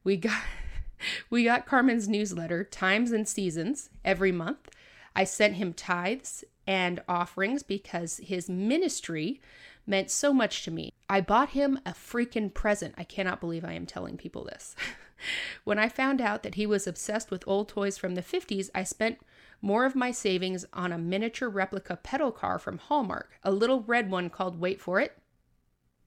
We 0.04 0.16
got 0.16 0.40
we 1.30 1.42
got 1.42 1.66
Carman's 1.66 2.08
newsletter, 2.08 2.62
Times 2.62 3.10
and 3.10 3.26
Seasons, 3.26 3.90
every 4.04 4.30
month. 4.30 4.70
I 5.16 5.24
sent 5.24 5.56
him 5.56 5.72
tithes 5.72 6.44
and 6.64 7.02
offerings 7.08 7.64
because 7.64 8.18
his 8.18 8.48
ministry 8.48 9.40
meant 9.84 10.12
so 10.12 10.32
much 10.32 10.62
to 10.62 10.70
me. 10.70 10.92
I 11.10 11.22
bought 11.22 11.48
him 11.50 11.80
a 11.84 11.90
freaking 11.90 12.54
present. 12.54 12.94
I 12.96 13.02
cannot 13.02 13.40
believe 13.40 13.64
I 13.64 13.72
am 13.72 13.84
telling 13.84 14.16
people 14.16 14.44
this. 14.44 14.76
when 15.64 15.80
I 15.80 15.88
found 15.88 16.20
out 16.20 16.44
that 16.44 16.54
he 16.54 16.68
was 16.68 16.86
obsessed 16.86 17.32
with 17.32 17.42
old 17.48 17.68
toys 17.68 17.98
from 17.98 18.14
the 18.14 18.22
50s, 18.22 18.70
I 18.76 18.84
spent 18.84 19.18
more 19.60 19.84
of 19.84 19.96
my 19.96 20.10
savings 20.10 20.64
on 20.72 20.92
a 20.92 20.98
miniature 20.98 21.48
replica 21.48 21.96
pedal 21.96 22.30
car 22.30 22.58
from 22.58 22.78
Hallmark, 22.78 23.38
a 23.42 23.50
little 23.50 23.82
red 23.82 24.10
one 24.10 24.30
called, 24.30 24.60
wait 24.60 24.80
for 24.80 25.00
it, 25.00 25.18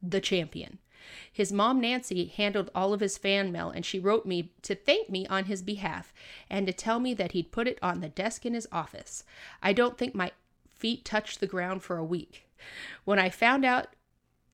the 0.01 0.21
Champion. 0.21 0.79
His 1.31 1.51
mom, 1.51 1.81
Nancy, 1.81 2.25
handled 2.27 2.69
all 2.75 2.93
of 2.93 2.99
his 2.99 3.17
fan 3.17 3.51
mail 3.51 3.71
and 3.71 3.85
she 3.85 3.99
wrote 3.99 4.25
me 4.25 4.53
to 4.61 4.75
thank 4.75 5.09
me 5.09 5.25
on 5.27 5.45
his 5.45 5.61
behalf 5.61 6.13
and 6.49 6.67
to 6.67 6.73
tell 6.73 6.99
me 6.99 7.13
that 7.15 7.31
he'd 7.31 7.51
put 7.51 7.67
it 7.67 7.79
on 7.81 8.01
the 8.01 8.09
desk 8.09 8.45
in 8.45 8.53
his 8.53 8.67
office. 8.71 9.23
I 9.63 9.73
don't 9.73 9.97
think 9.97 10.13
my 10.13 10.31
feet 10.69 11.03
touched 11.03 11.39
the 11.39 11.47
ground 11.47 11.83
for 11.83 11.97
a 11.97 12.05
week. 12.05 12.47
When 13.03 13.19
I 13.19 13.29
found 13.29 13.65
out 13.65 13.87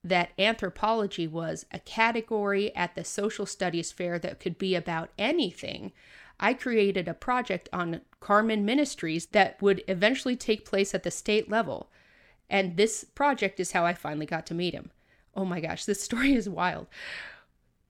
that 0.03 0.32
anthropology 0.40 1.28
was 1.28 1.65
a 1.72 1.80
category 1.80 2.74
at 2.76 2.95
the 2.95 3.03
social 3.03 3.45
studies 3.45 3.91
fair 3.91 4.18
that 4.19 4.40
could 4.40 4.57
be 4.57 4.76
about 4.76 5.10
anything, 5.18 5.91
I 6.40 6.54
created 6.54 7.08
a 7.08 7.14
project 7.14 7.68
on 7.74 8.02
Carman 8.20 8.66
Ministries 8.66 9.28
that 9.28 9.62
would 9.62 9.84
eventually 9.88 10.36
take 10.36 10.66
place 10.66 10.94
at 10.94 11.04
the 11.04 11.12
state 11.12 11.50
level. 11.50 11.90
And 12.50 12.78
this 12.78 13.04
project 13.04 13.60
is 13.60 13.72
how 13.72 13.86
I 13.86 13.94
finally 13.94 14.26
got 14.26 14.46
to 14.48 14.54
meet 14.54 14.74
him. 14.74 14.92
Oh 15.36 15.46
my 15.46 15.60
gosh, 15.60 15.86
this 15.86 16.02
story 16.10 16.34
is 16.34 16.50
wild. 16.50 16.88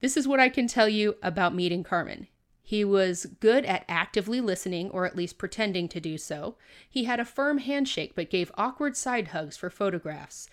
This 0.00 0.16
is 0.16 0.28
what 0.28 0.40
I 0.40 0.48
can 0.48 0.66
tell 0.68 0.88
you 0.88 1.16
about 1.22 1.54
meeting 1.54 1.82
Carman. 1.82 2.28
He 2.62 2.84
was 2.84 3.26
good 3.40 3.64
at 3.64 3.86
actively 3.88 4.42
listening, 4.42 4.90
or 4.90 5.06
at 5.06 5.16
least 5.16 5.38
pretending 5.38 5.88
to 5.88 6.00
do 6.00 6.18
so. 6.18 6.56
He 6.88 7.04
had 7.04 7.18
a 7.18 7.24
firm 7.24 7.58
handshake, 7.58 8.12
but 8.14 8.28
gave 8.28 8.52
awkward 8.56 8.94
side 8.94 9.28
hugs 9.28 9.56
for 9.56 9.70
photographs. 9.70 10.50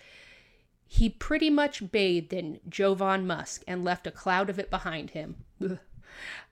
He 0.86 1.10
pretty 1.10 1.50
much 1.50 1.90
bathed 1.92 2.32
in 2.32 2.60
Jovan 2.68 3.26
Musk 3.26 3.62
and 3.68 3.84
left 3.84 4.06
a 4.06 4.10
cloud 4.10 4.48
of 4.48 4.58
it 4.58 4.70
behind 4.70 5.10
him. 5.10 5.44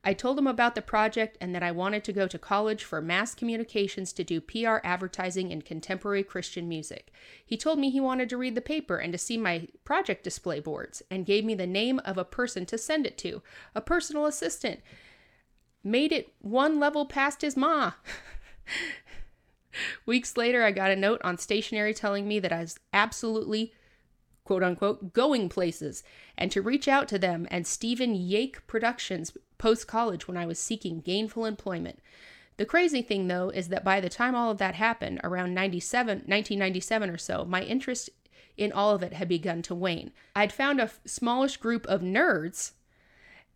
I 0.07 0.13
told 0.13 0.39
him 0.39 0.47
about 0.47 0.75
the 0.75 0.83
project 0.83 1.39
and 1.41 1.55
that 1.55 1.63
I 1.63 1.71
wanted 1.71 2.05
to 2.05 2.13
go 2.13 2.29
to 2.29 2.39
college 2.39 2.85
for 2.85 3.01
mass 3.01 3.35
communications 3.35 4.13
to 4.13 4.23
do 4.23 4.41
PR 4.41 4.77
advertising 4.85 5.51
in 5.51 5.63
contemporary 5.63 6.23
Christian 6.23 6.69
music. 6.69 7.11
He 7.45 7.57
told 7.57 7.79
me 7.79 7.89
he 7.89 8.01
wanted 8.01 8.29
to 8.29 8.37
read 8.37 8.55
the 8.55 8.61
paper 8.61 8.99
and 8.99 9.13
to 9.13 9.19
see 9.19 9.39
my 9.39 9.69
project 9.85 10.23
display 10.23 10.61
boards 10.61 11.03
and 11.11 11.25
gave 11.25 11.45
me 11.45 11.55
the 11.55 11.67
name 11.67 12.01
of 12.05 12.19
a 12.19 12.25
person 12.25 12.67
to 12.67 12.77
send 12.77 13.07
it 13.07 13.17
to, 13.19 13.43
a 13.75 13.81
personal 13.81 14.27
assistant. 14.27 14.81
Made 15.83 16.13
it 16.13 16.35
one 16.39 16.79
level 16.79 17.07
past 17.07 17.41
his 17.41 17.57
ma. 17.57 17.93
Weeks 20.07 20.37
later, 20.37 20.65
I 20.65 20.71
got 20.71 20.91
a 20.91 20.97
note 20.97 21.21
on 21.25 21.39
stationery 21.39 21.95
telling 21.95 22.29
me 22.29 22.39
that 22.41 22.53
I 22.53 22.61
was 22.61 22.79
absolutely 22.93 23.73
quote 24.45 24.63
unquote 24.63 25.15
going 25.15 25.49
places 25.49 26.03
and 26.37 26.51
to 26.51 26.61
reach 26.61 26.87
out 26.87 27.09
to 27.09 27.19
them 27.19 27.49
and 27.51 27.67
Stephen 27.67 28.15
Yake 28.15 28.57
Productions 28.67 29.33
post 29.65 29.87
college 29.87 30.29
when 30.29 30.37
I 30.37 30.45
was 30.45 30.59
seeking 30.59 31.01
gainful 31.01 31.47
employment. 31.47 32.01
The 32.59 32.67
crazy 32.67 33.01
thing 33.01 33.29
though 33.29 33.49
is 33.49 33.69
that 33.69 33.83
by 33.83 33.99
the 33.99 34.11
time 34.11 34.35
all 34.35 34.51
of 34.51 34.59
that 34.59 34.75
happened 34.75 35.23
around 35.25 35.55
97 35.55 36.19
1997 36.27 37.09
or 37.09 37.17
so, 37.17 37.47
my 37.47 37.63
interest 37.63 38.11
in 38.59 38.73
all 38.73 38.95
of 38.95 39.03
it 39.03 39.15
had 39.15 39.27
begun 39.27 39.63
to 39.63 39.75
wane. 39.75 40.13
I'd 40.37 40.53
found 40.53 40.81
a 40.81 40.83
f- 40.83 41.01
smallish 41.07 41.57
group 41.57 41.87
of 41.87 42.03
nerds 42.03 42.73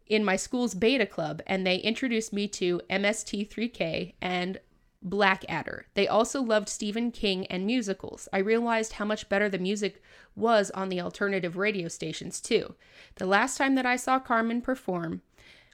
in 0.06 0.24
my 0.24 0.34
school's 0.36 0.72
beta 0.72 1.04
club 1.04 1.42
and 1.46 1.66
they 1.66 1.76
introduced 1.76 2.32
me 2.32 2.48
to 2.48 2.80
MST3K 2.88 4.14
and 4.22 4.60
Blackadder. 5.02 5.88
They 5.92 6.08
also 6.08 6.40
loved 6.40 6.70
Stephen 6.70 7.10
King 7.10 7.46
and 7.48 7.66
musicals. 7.66 8.28
I 8.32 8.38
realized 8.38 8.94
how 8.94 9.04
much 9.04 9.28
better 9.28 9.50
the 9.50 9.58
music 9.58 10.02
was 10.34 10.70
on 10.70 10.88
the 10.88 11.02
alternative 11.02 11.58
radio 11.58 11.88
stations, 11.88 12.40
too. 12.40 12.74
The 13.16 13.26
last 13.26 13.58
time 13.58 13.74
that 13.74 13.86
I 13.86 13.96
saw 13.96 14.18
Carman 14.18 14.60
perform 14.60 15.22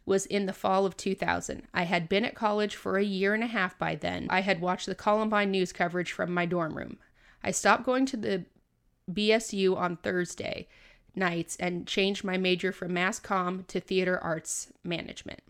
was 0.07 0.27
in 0.27 0.47
the 0.47 0.53
fall 0.53 0.85
of 0.85 0.97
2000. 0.97 1.63
I 1.73 1.85
had 1.85 2.09
been 2.09 2.25
at 2.25 2.35
college 2.35 2.77
for 2.77 2.99
a 2.99 3.05
year 3.05 3.35
and 3.35 3.43
a 3.43 3.49
half 3.49 3.79
by 3.79 3.95
then. 3.95 4.27
I 4.31 4.41
had 4.41 4.61
watched 4.61 4.87
the 4.87 4.95
Columbine 4.95 5.51
news 5.51 5.73
coverage 5.73 6.13
from 6.13 6.33
my 6.33 6.47
dorm 6.47 6.77
room. 6.77 6.99
I 7.43 7.51
stopped 7.51 7.85
going 7.85 8.07
to 8.07 8.17
the 8.17 8.45
BSU 9.11 9.77
on 9.77 9.97
Thursday 9.97 10.69
nights 11.17 11.57
and 11.61 11.87
changed 11.87 12.25
my 12.25 12.37
major 12.37 12.73
from 12.73 12.93
mass 12.93 13.21
comm 13.21 13.67
to 13.69 13.81
theater 13.81 14.19
arts 14.19 14.73
management. 14.83 15.41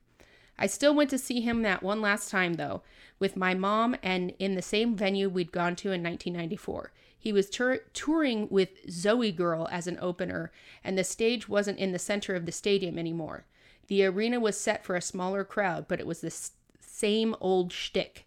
I 0.59 0.67
still 0.67 0.95
went 0.95 1.11
to 1.11 1.19
see 1.19 1.41
him 1.41 1.63
that 1.63 1.83
one 1.83 2.01
last 2.01 2.31
time, 2.31 2.55
though, 2.55 2.83
with 3.19 3.37
my 3.37 3.55
mom 3.55 3.97
and 4.03 4.35
in 4.39 4.55
the 4.55 4.63
same 4.63 4.95
venue 4.95 5.29
we'd 5.29 5.53
gone 5.53 5.75
to 5.77 5.89
in 5.89 6.03
1994. 6.03 6.93
He 7.19 7.33
was 7.33 7.51
tur- 7.51 7.85
touring 7.93 8.49
with 8.51 8.87
ZOEgirl 8.87 9.69
as 9.71 9.87
an 9.87 9.99
opener, 10.01 10.53
and 10.85 10.97
the 10.97 11.05
stage 11.05 11.49
wasn't 11.49 11.79
in 11.79 11.93
the 11.93 11.99
center 11.99 12.35
of 12.35 12.47
the 12.47 12.53
stadium 12.53 12.99
anymore. 12.99 13.47
The 13.87 14.05
arena 14.05 14.41
was 14.41 14.59
set 14.59 14.85
for 14.85 14.97
a 14.97 15.03
smaller 15.03 15.45
crowd, 15.45 15.87
but 15.89 16.01
it 16.01 16.07
was 16.07 16.21
the 16.21 16.35
same 16.81 17.35
old 17.41 17.73
shtick. 17.73 18.27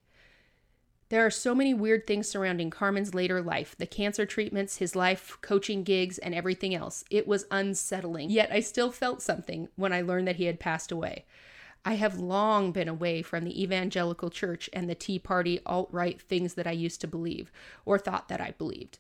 There 1.10 1.26
are 1.26 1.32
so 1.32 1.56
many 1.56 1.74
weird 1.74 2.06
things 2.06 2.28
surrounding 2.28 2.70
Carman's 2.70 3.14
later 3.14 3.42
life 3.42 3.76
the 3.78 3.86
cancer 3.86 4.26
treatments, 4.26 4.78
his 4.78 4.96
life, 4.96 5.38
coaching 5.42 5.84
gigs, 5.84 6.18
and 6.18 6.36
everything 6.36 6.76
else. 6.76 7.06
It 7.10 7.28
was 7.28 7.46
unsettling, 7.50 8.30
yet 8.30 8.52
I 8.52 8.60
still 8.60 8.92
felt 8.92 9.22
something 9.22 9.70
when 9.78 9.94
I 9.94 10.02
learned 10.02 10.28
that 10.28 10.36
he 10.36 10.46
had 10.46 10.60
passed 10.60 10.92
away. 10.92 11.26
I 11.86 11.94
have 11.94 12.20
long 12.20 12.74
been 12.74 12.90
away 12.90 13.22
from 13.22 13.46
the 13.46 13.64
evangelical 13.64 14.30
church 14.30 14.70
and 14.74 14.90
the 14.90 14.96
Tea 14.96 15.20
Party 15.20 15.62
alt 15.66 15.88
right 15.94 16.22
things 16.22 16.56
that 16.56 16.68
I 16.68 16.72
used 16.72 17.00
to 17.02 17.08
believe, 17.08 17.50
or 17.86 17.98
thought 17.98 18.28
that 18.28 18.42
I 18.42 18.52
believed. 18.52 19.00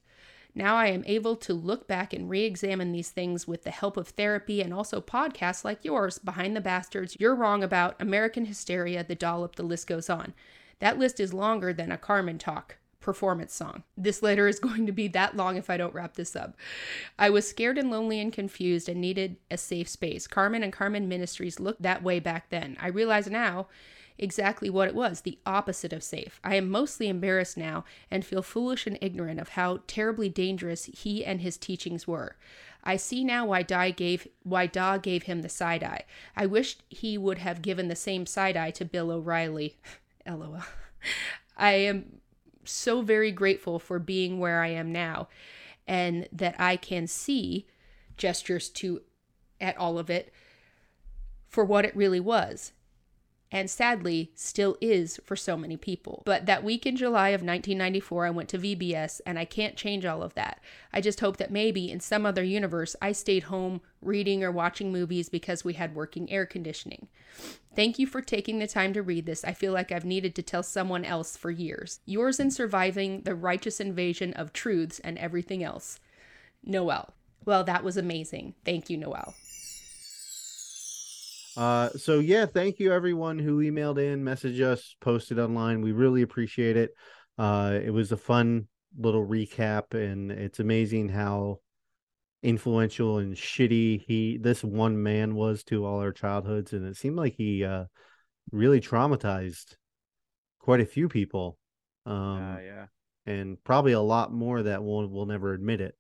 Now 0.58 0.76
I 0.76 0.88
am 0.88 1.04
able 1.06 1.36
to 1.36 1.54
look 1.54 1.88
back 1.88 2.14
and 2.14 2.28
re 2.28 2.44
examine 2.44 2.92
these 2.92 3.12
things 3.12 3.48
with 3.48 3.64
the 3.64 3.70
help 3.70 3.96
of 3.96 4.08
therapy 4.08 4.60
and 4.60 4.74
also 4.74 5.00
podcasts 5.00 5.64
like 5.64 5.86
yours, 5.86 6.18
Behind 6.18 6.56
the 6.56 6.62
Bastards, 6.62 7.16
You're 7.20 7.36
Wrong 7.36 7.64
About, 7.64 7.96
American 8.00 8.46
Hysteria, 8.46 9.04
The 9.04 9.14
Dollop, 9.14 9.56
the 9.56 9.62
list 9.62 9.86
goes 9.86 10.10
on. 10.10 10.34
That 10.80 10.98
list 10.98 11.20
is 11.20 11.32
longer 11.32 11.74
than 11.74 11.92
a 11.92 11.98
Carman 11.98 12.40
talk 12.40 12.78
performance 13.00 13.54
song. 13.54 13.84
This 13.96 14.24
letter 14.24 14.48
is 14.48 14.60
going 14.68 14.88
to 14.88 14.92
be 14.92 15.08
that 15.10 15.38
long 15.38 15.58
if 15.58 15.70
I 15.70 15.78
don't 15.78 15.94
wrap 15.94 16.16
this 16.16 16.36
up. 16.36 16.56
I 17.20 17.30
was 17.30 17.48
scared 17.48 17.78
and 17.78 17.92
lonely 17.92 18.20
and 18.20 18.34
confused 18.34 18.90
and 18.90 19.00
needed 19.00 19.38
a 19.52 19.58
safe 19.60 19.88
space. 19.88 20.26
Carman 20.26 20.64
and 20.64 20.74
Carman 20.74 21.08
Ministries 21.08 21.60
looked 21.60 21.84
that 21.84 22.02
way 22.02 22.20
back 22.20 22.50
then. 22.50 22.78
I 22.82 22.88
realize 22.88 23.30
now 23.30 23.68
exactly 24.18 24.70
what 24.70 24.88
it 24.88 24.96
was 24.96 25.22
the 25.22 25.40
opposite 25.46 25.94
of 25.94 26.04
safe. 26.04 26.40
I 26.44 26.56
am 26.56 26.70
mostly 26.70 27.08
embarrassed 27.08 27.58
now 27.58 27.84
and 28.10 28.26
feel 28.26 28.42
foolish 28.42 28.88
and 28.88 28.98
ignorant 29.02 29.40
of 29.40 29.50
how 29.50 29.82
terribly 29.88 30.30
dangerous 30.30 30.86
he 30.86 31.24
and 31.26 31.42
his 31.42 31.58
teachings 31.58 32.08
were. 32.08 32.36
I 32.84 32.96
see 32.96 33.24
now 33.24 33.46
why 33.46 33.64
Da 33.64 33.92
gave 33.92 34.28
why 34.44 34.66
Da 34.66 34.98
gave 34.98 35.24
him 35.24 35.42
the 35.42 35.50
side 35.50 35.84
eye. 35.84 36.04
I 36.36 36.46
wished 36.46 36.84
he 36.90 37.18
would 37.18 37.40
have 37.40 37.62
given 37.62 37.88
the 37.88 37.96
same 37.96 38.26
side 38.26 38.56
eye 38.56 38.72
to 38.72 38.86
Bill 38.86 39.12
O'Reilly. 39.12 39.78
LOL. 40.28 40.62
I 41.56 41.74
am 41.74 42.22
so 42.64 43.02
very 43.02 43.32
grateful 43.32 43.80
for 43.80 44.00
being 44.00 44.40
where 44.40 44.62
I 44.62 44.68
am 44.68 44.92
now 44.92 45.28
and 45.88 46.28
that 46.32 46.56
I 46.60 46.76
can 46.76 47.08
see 47.08 47.66
gestures 48.18 48.70
to 48.70 49.02
at 49.60 49.78
all 49.78 49.98
of 49.98 50.10
it 50.10 50.34
for 51.48 51.64
what 51.64 51.86
it 51.86 51.96
really 51.96 52.20
was 52.20 52.74
and 53.52 53.70
sadly 53.70 54.32
still 54.36 54.78
is 54.82 55.20
for 55.24 55.36
so 55.36 55.56
many 55.56 55.78
people. 55.78 56.24
But 56.26 56.46
that 56.46 56.64
week 56.64 56.86
in 56.86 56.96
July 56.96 57.30
of 57.30 57.42
1994, 57.42 58.26
I 58.26 58.30
went 58.30 58.50
to 58.50 58.60
VBS, 58.60 59.22
and 59.26 59.40
I 59.40 59.46
can't 59.46 59.78
change 59.78 60.06
all 60.06 60.22
of 60.22 60.34
that. 60.34 60.60
I 60.92 61.02
just 61.02 61.22
hope 61.22 61.38
that 61.38 61.52
maybe 61.52 61.90
in 61.90 62.00
some 62.00 62.26
other 62.26 62.44
universe, 62.44 62.96
I 63.02 63.14
stayed 63.14 63.44
home 63.44 63.82
reading 64.02 64.44
or 64.44 64.52
watching 64.52 64.92
movies 64.92 65.30
because 65.30 65.64
we 65.64 65.74
had 65.74 65.96
working 65.96 66.30
air 66.30 66.46
conditioning. 66.46 67.08
Thank 67.76 68.00
you 68.00 68.08
for 68.08 68.22
taking 68.22 68.60
the 68.60 68.68
time 68.68 68.94
to 68.94 69.02
read 69.02 69.26
this. 69.26 69.46
I 69.46 69.54
feel 69.54 69.72
like 69.72 69.92
I've 69.92 70.06
needed 70.06 70.36
to 70.36 70.42
tell 70.42 70.64
someone 70.64 71.06
else 71.06 71.38
for 71.38 71.52
years. 71.52 72.00
Yours 72.06 72.40
in 72.40 72.52
surviving 72.52 73.22
the 73.22 73.36
righteous 73.36 73.80
invasion 73.80 74.34
of 74.34 74.52
truths 74.52 75.00
and 75.00 75.18
everything 75.18 75.64
else. 75.64 76.00
Noel. 76.64 77.14
Well, 77.46 77.64
that 77.64 77.84
was 77.84 77.96
amazing. 77.96 78.56
Thank 78.66 78.90
you, 78.90 78.98
Noel. 78.98 79.36
Uh, 81.58 81.90
so 81.98 82.20
yeah, 82.20 82.46
thank 82.46 82.80
you 82.80 82.94
everyone 82.94 83.40
who 83.40 83.58
emailed 83.58 83.98
in, 83.98 84.24
messaged 84.24 84.62
us, 84.62 84.96
posted 85.02 85.40
online. 85.40 85.82
We 85.82 85.92
really 85.92 86.22
appreciate 86.22 86.78
it. 86.78 86.92
Uh, 87.38 87.80
it 87.84 87.90
was 87.90 88.12
a 88.12 88.18
fun 88.18 88.68
little 88.98 89.26
recap, 89.26 89.94
and 89.96 90.32
it's 90.32 90.60
amazing 90.60 91.10
how 91.10 91.60
influential 92.44 93.18
and 93.18 93.36
shitty 93.36 94.04
he 94.08 94.38
this 94.38 94.64
one 94.64 95.02
man 95.02 95.34
was 95.34 95.64
to 95.64 95.84
all 95.84 96.00
our 96.00 96.12
childhoods, 96.12 96.74
and 96.74 96.86
it 96.86 96.96
seemed 96.96 97.16
like 97.18 97.34
he 97.36 97.64
uh, 97.64 97.86
really 98.52 98.80
traumatized 98.80 99.76
quite 100.60 100.80
a 100.80 100.86
few 100.86 101.10
people. 101.10 101.58
Um, 102.06 102.14
Uh, 102.14 102.60
yeah. 102.60 102.86
and 103.26 103.58
probably 103.64 103.94
a 103.94 104.00
lot 104.00 104.32
more 104.32 104.62
that 104.62 104.84
will 104.84 105.08
will 105.08 105.26
never 105.26 105.54
admit 105.54 105.82
it. 105.82 105.96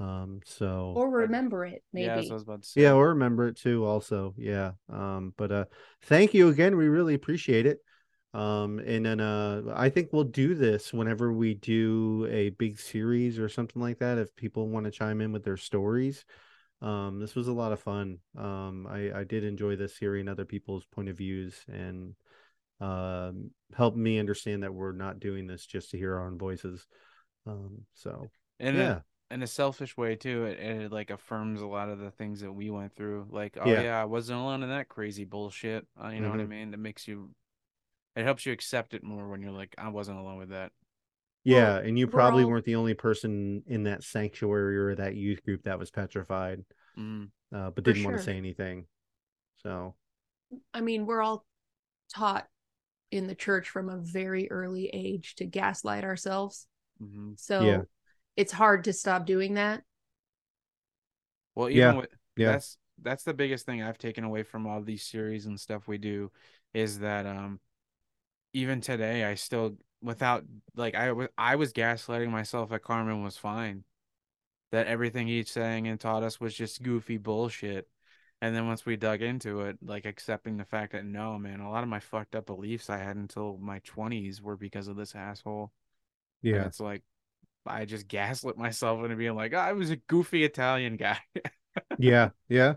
Um, 0.00 0.40
so 0.44 0.92
Or 0.96 1.10
remember 1.10 1.64
it, 1.64 1.82
maybe. 1.92 2.06
Yeah, 2.06 2.16
that's 2.16 2.30
I 2.30 2.34
was 2.34 2.42
about 2.44 2.62
to 2.62 2.68
say. 2.68 2.82
yeah, 2.82 2.92
or 2.92 3.08
remember 3.08 3.48
it 3.48 3.56
too. 3.56 3.84
Also, 3.84 4.34
yeah. 4.36 4.72
Um, 4.92 5.34
but 5.36 5.50
uh, 5.50 5.64
thank 6.02 6.34
you 6.34 6.48
again. 6.48 6.76
We 6.76 6.88
really 6.88 7.14
appreciate 7.14 7.66
it. 7.66 7.78
Um, 8.34 8.78
and 8.78 9.06
then 9.06 9.20
uh, 9.20 9.62
I 9.74 9.88
think 9.88 10.12
we'll 10.12 10.24
do 10.24 10.54
this 10.54 10.92
whenever 10.92 11.32
we 11.32 11.54
do 11.54 12.28
a 12.30 12.50
big 12.50 12.78
series 12.78 13.38
or 13.38 13.48
something 13.48 13.80
like 13.80 13.98
that. 13.98 14.18
If 14.18 14.36
people 14.36 14.68
want 14.68 14.84
to 14.84 14.92
chime 14.92 15.20
in 15.20 15.32
with 15.32 15.44
their 15.44 15.56
stories, 15.56 16.24
um, 16.80 17.18
this 17.20 17.34
was 17.34 17.48
a 17.48 17.52
lot 17.52 17.72
of 17.72 17.80
fun. 17.80 18.18
Um, 18.36 18.86
I 18.88 19.20
I 19.20 19.24
did 19.24 19.44
enjoy 19.44 19.76
this 19.76 19.96
hearing 19.96 20.28
other 20.28 20.44
people's 20.44 20.84
point 20.84 21.08
of 21.08 21.16
views 21.16 21.64
and 21.68 22.14
um 22.80 23.50
help 23.76 23.96
me 23.96 24.20
understand 24.20 24.62
that 24.62 24.72
we're 24.72 24.92
not 24.92 25.18
doing 25.18 25.48
this 25.48 25.66
just 25.66 25.90
to 25.90 25.98
hear 25.98 26.14
our 26.14 26.26
own 26.26 26.38
voices. 26.38 26.86
Um, 27.46 27.86
so 27.94 28.28
and 28.60 28.76
yeah. 28.76 28.92
a, 28.92 29.02
in 29.30 29.42
a 29.42 29.46
selfish 29.46 29.96
way 29.96 30.16
too 30.16 30.44
it, 30.46 30.58
it 30.58 30.92
like 30.92 31.10
affirms 31.10 31.60
a 31.60 31.66
lot 31.66 31.88
of 31.88 31.98
the 31.98 32.10
things 32.10 32.40
that 32.40 32.52
we 32.52 32.70
went 32.70 32.94
through 32.94 33.26
like 33.30 33.58
oh 33.60 33.68
Yeah. 33.68 33.82
yeah, 33.82 34.00
i 34.00 34.04
wasn't 34.04 34.38
alone 34.38 34.62
in 34.62 34.70
that 34.70 34.88
crazy 34.88 35.24
bullshit 35.24 35.86
uh, 36.02 36.08
you 36.08 36.20
know 36.20 36.30
what 36.30 36.40
i 36.40 36.44
Mhm. 36.44 36.48
mean 36.48 36.72
it 36.74 36.78
makes 36.78 37.06
you 37.06 37.30
it 38.16 38.24
helps 38.24 38.46
you 38.46 38.52
accept 38.52 38.94
it 38.94 39.04
more 39.04 39.28
when 39.28 39.42
you're 39.42 39.52
like 39.52 39.74
i 39.78 39.88
wasn't 39.88 40.18
alone 40.18 40.38
with 40.38 40.50
that 40.50 40.72
Yeah, 41.44 41.78
and 41.78 41.98
you 41.98 42.06
we're 42.06 42.20
probably 42.20 42.44
all- 42.44 42.50
weren't 42.50 42.64
the 42.64 42.74
only 42.76 42.94
person 42.94 43.62
in 43.66 43.84
that 43.84 44.04
sanctuary 44.04 44.76
or 44.78 44.94
that 44.96 45.14
youth 45.14 45.42
group 45.44 45.62
that 45.64 45.78
was 45.78 45.90
petrified, 45.90 46.64
mm. 46.96 47.30
uh, 47.54 47.70
but 47.70 47.84
For 47.84 47.92
didn't 47.92 48.04
want 48.04 48.16
to 48.16 48.22
say 48.22 48.36
anything. 48.36 48.86
So 49.62 49.94
I 50.74 50.80
mean, 50.80 51.06
we're 51.06 51.22
all 51.22 51.44
taught 52.14 52.46
in 53.10 53.26
the 53.26 53.34
church 53.34 53.68
from 53.68 53.88
a 53.88 53.98
very 53.98 54.50
early 54.50 54.88
age 54.92 55.34
to 55.36 55.44
gaslight 55.46 56.04
ourselves. 56.04 56.66
hmm 56.98 57.32
So 57.36 57.64
Yeah. 57.64 57.82
It's 58.38 58.52
hard 58.52 58.84
to 58.84 58.94
stop 58.94 59.26
doing 59.26 59.52
that. 59.56 59.84
well 61.54 61.68
even 61.68 61.94
Yeah, 61.94 61.96
with 61.96 62.08
yeah. 62.36 62.58
that's 62.58 62.78
that's 63.02 63.24
the 63.24 63.34
biggest 63.34 63.66
thing 63.66 63.82
i've 63.82 63.98
taken 63.98 64.24
away 64.24 64.42
from 64.42 64.66
all 64.66 64.82
these 64.82 65.04
series 65.04 65.46
and 65.46 65.58
stuff 65.58 65.88
we 65.88 65.98
do 65.98 66.30
is 66.74 66.98
that 67.00 67.26
um 67.26 67.60
even 68.52 68.80
today 68.82 69.24
i 69.24 69.34
still 69.34 69.76
without 70.02 70.44
like 70.76 70.94
i 70.94 71.12
was 71.12 71.28
i 71.38 71.56
was 71.56 71.72
gaslighting 71.72 72.30
myself 72.30 72.70
that 72.70 72.82
carman 72.82 73.22
was 73.24 73.36
fine 73.36 73.84
that 74.72 74.86
everything 74.88 75.28
he's 75.28 75.50
saying 75.50 75.88
and 75.88 76.00
taught 76.00 76.22
us 76.24 76.40
was 76.40 76.54
just 76.54 76.82
goofy 76.82 77.16
bullshit 77.18 77.88
and 78.42 78.54
then 78.56 78.66
once 78.68 78.86
we 78.86 78.96
dug 78.96 79.22
into 79.22 79.62
it 79.62 79.78
like 79.82 80.06
accepting 80.06 80.56
the 80.58 80.64
fact 80.64 80.92
that 80.92 81.04
no 81.04 81.38
man 81.38 81.60
a 81.60 81.70
lot 81.70 81.84
of 81.84 81.90
my 81.90 82.00
fucked 82.00 82.36
up 82.36 82.46
beliefs 82.46 82.90
i 82.90 82.98
had 82.98 83.16
until 83.16 83.58
my 83.58 83.80
20s 83.80 84.42
were 84.42 84.56
because 84.56 84.88
of 84.88 84.96
this 84.96 85.14
asshole 85.14 85.72
and 86.52 86.62
yeah, 86.62 86.66
it's 86.66 86.80
like 86.80 87.02
i 87.70 87.84
just 87.84 88.08
gaslit 88.08 88.56
myself 88.56 89.02
into 89.04 89.16
being 89.16 89.34
like 89.34 89.54
i 89.54 89.72
was 89.72 89.90
a 89.90 89.96
goofy 89.96 90.44
italian 90.44 90.96
guy 90.96 91.18
yeah, 91.96 92.30
yeah, 92.48 92.74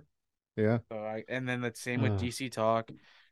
yeah, 0.58 0.80
So 0.92 0.98
I, 0.98 1.24
and 1.28 1.48
then 1.48 1.62
the 1.62 1.72
same 1.76 2.02
with 2.02 2.16
Ugh. 2.16 2.18
DC 2.18 2.50
Talk, 2.50 2.92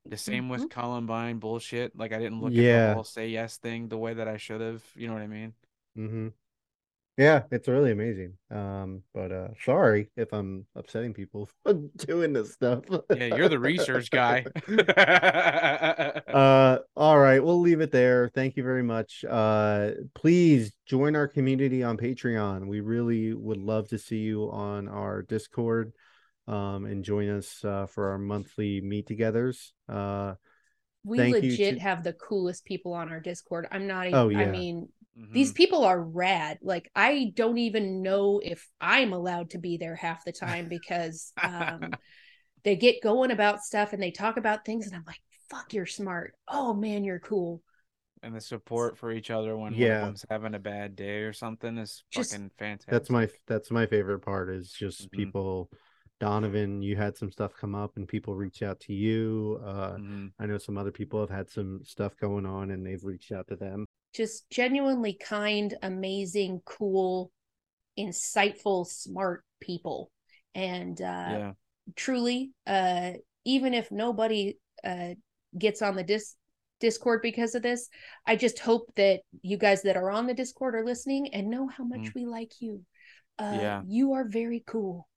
the 0.09 0.17
same 0.17 0.49
with 0.49 0.69
Columbine 0.69 1.39
bullshit. 1.39 1.95
Like 1.95 2.13
I 2.13 2.19
didn't 2.19 2.41
look 2.41 2.57
at 2.57 2.65
Yeah. 2.65 2.83
the 2.83 2.93
whole 2.93 3.03
say 3.03 3.27
yes 3.29 3.57
thing 3.57 3.89
the 3.89 3.97
way 3.97 4.13
that 4.13 4.27
I 4.27 4.37
should 4.37 4.61
have. 4.61 4.83
You 4.95 5.07
know 5.07 5.13
what 5.13 5.23
I 5.23 5.27
mean? 5.27 5.53
mm-hmm. 5.97 6.27
Yeah. 7.19 7.43
It's 7.51 7.67
really 7.67 7.91
amazing. 7.91 8.33
Um, 8.49 9.03
but 9.13 9.31
uh, 9.31 9.49
sorry 9.63 10.09
if 10.15 10.31
I'm 10.31 10.65
upsetting 10.75 11.13
people 11.13 11.49
doing 11.97 12.31
this 12.31 12.53
stuff. 12.53 12.85
Yeah, 13.13 13.35
you're 13.35 13.49
the 13.49 13.59
research 13.59 14.09
guy. 14.09 14.45
uh 16.29 16.77
all 16.95 17.19
right 17.19 17.43
we'll 17.43 17.59
leave 17.59 17.81
it 17.81 17.91
there 17.91 18.29
thank 18.35 18.55
you 18.55 18.63
very 18.63 18.83
much 18.83 19.25
uh 19.29 19.91
please 20.13 20.71
join 20.85 21.15
our 21.15 21.27
community 21.27 21.83
on 21.83 21.97
patreon 21.97 22.67
we 22.67 22.79
really 22.81 23.33
would 23.33 23.57
love 23.57 23.87
to 23.87 23.97
see 23.97 24.17
you 24.19 24.49
on 24.51 24.87
our 24.87 25.21
discord 25.23 25.91
um 26.47 26.85
and 26.85 27.03
join 27.03 27.29
us 27.29 27.63
uh 27.65 27.85
for 27.87 28.09
our 28.09 28.17
monthly 28.17 28.79
meet 28.81 29.07
togethers 29.07 29.71
uh 29.87 30.35
We 31.03 31.17
Thank 31.17 31.33
legit 31.35 31.75
to- 31.75 31.79
have 31.81 32.03
the 32.03 32.13
coolest 32.13 32.65
people 32.65 32.93
on 32.93 33.09
our 33.09 33.19
Discord. 33.19 33.67
I'm 33.71 33.87
not 33.87 34.07
even, 34.07 34.19
Oh, 34.19 34.29
yeah. 34.29 34.39
I 34.39 34.43
yeah. 34.43 34.51
mean, 34.51 34.89
Mhm. 35.17 35.31
these 35.33 35.51
people 35.53 35.83
are 35.85 36.01
rad. 36.01 36.59
Like, 36.61 36.91
I 36.95 37.31
don't 37.35 37.57
even 37.57 38.01
know 38.01 38.39
if 38.43 38.67
I'm 38.81 39.13
allowed 39.13 39.51
to 39.51 39.57
be 39.57 39.77
there 39.77 39.95
half 39.95 40.23
the 40.25 40.31
time 40.31 40.67
because 40.69 41.31
um, 41.41 41.93
they 42.63 42.75
get 42.75 43.01
going 43.01 43.31
about 43.31 43.61
stuff 43.63 43.93
and 43.93 44.01
they 44.03 44.11
talk 44.11 44.37
about 44.37 44.65
things, 44.65 44.87
and 44.87 44.95
I'm 44.95 45.03
like, 45.07 45.21
fuck, 45.49 45.73
you're 45.73 45.85
smart. 45.85 46.33
Oh, 46.47 46.73
man, 46.73 47.03
you're 47.03 47.19
cool. 47.19 47.61
and 48.21 48.35
the 48.35 48.41
support 48.41 48.97
for 48.97 49.13
each 49.13 49.31
other 49.31 49.55
when 49.55 49.71
one 49.71 49.73
Yeah. 49.75 49.99
of 49.99 50.05
them's 50.07 50.25
having 50.29 50.53
a 50.53 50.59
bad 50.59 50.93
day 50.97 51.19
or 51.21 51.31
something 51.31 51.77
is 51.77 52.03
Just- 52.11 52.33
fucking 52.33 52.51
fantastic. 52.59 52.91
that's 52.91 53.09
my 53.09 53.29
that's 53.47 53.71
my 53.71 53.85
favorite 53.85 54.19
part 54.19 54.49
is 54.49 54.73
just 54.73 55.07
Mhm. 55.07 55.11
people 55.11 55.71
donovan 56.19 56.81
you 56.81 56.95
had 56.95 57.15
some 57.17 57.31
stuff 57.31 57.53
come 57.59 57.75
up 57.75 57.95
and 57.97 58.07
people 58.07 58.35
reach 58.35 58.61
out 58.61 58.79
to 58.79 58.93
you 58.93 59.59
uh 59.63 59.95
Mhm. 59.97 60.31
i 60.39 60.45
know 60.45 60.57
some 60.57 60.77
other 60.77 60.91
people 60.91 61.19
have 61.19 61.29
had 61.29 61.49
some 61.49 61.83
stuff 61.83 62.15
going 62.17 62.45
on 62.45 62.71
and 62.71 62.85
they've 62.85 63.03
reached 63.03 63.31
out 63.31 63.47
to 63.47 63.55
them 63.55 63.85
Just 64.13 64.49
genuinely 64.49 65.13
kind, 65.13 65.75
amazing, 65.83 66.61
cool, 66.65 67.31
insightful, 67.97 68.85
smart 68.87 69.43
people. 69.59 70.11
And 70.55 70.99
uh, 70.99 71.35
yeah. 71.37 71.51
truly 71.95 72.51
uh 72.67 73.11
even 73.45 73.73
if 73.73 73.91
nobody 73.91 74.57
uh 74.83 75.13
gets 75.57 75.81
on 75.81 75.95
the 75.95 76.03
dis 76.03 76.35
discord 76.79 77.21
because 77.21 77.55
of 77.55 77.61
this 77.63 77.89
i 78.25 78.35
just 78.35 78.59
hope 78.59 78.85
that 78.95 79.21
you 79.41 79.57
guys 79.57 79.81
that 79.81 79.97
are 79.97 80.11
on 80.11 80.27
the 80.27 80.33
discord 80.33 80.75
are 80.75 80.85
listening 80.85 81.33
and 81.33 81.49
know 81.49 81.67
how 81.67 81.83
much 81.83 82.07
Mm. 82.11 82.15
we 82.15 82.25
like 82.25 82.51
you 82.61 82.81
uh 83.39 83.57
Yeah. 83.61 83.81
you 83.87 84.13
are 84.13 84.25
very 84.27 84.63
cool 84.67 85.07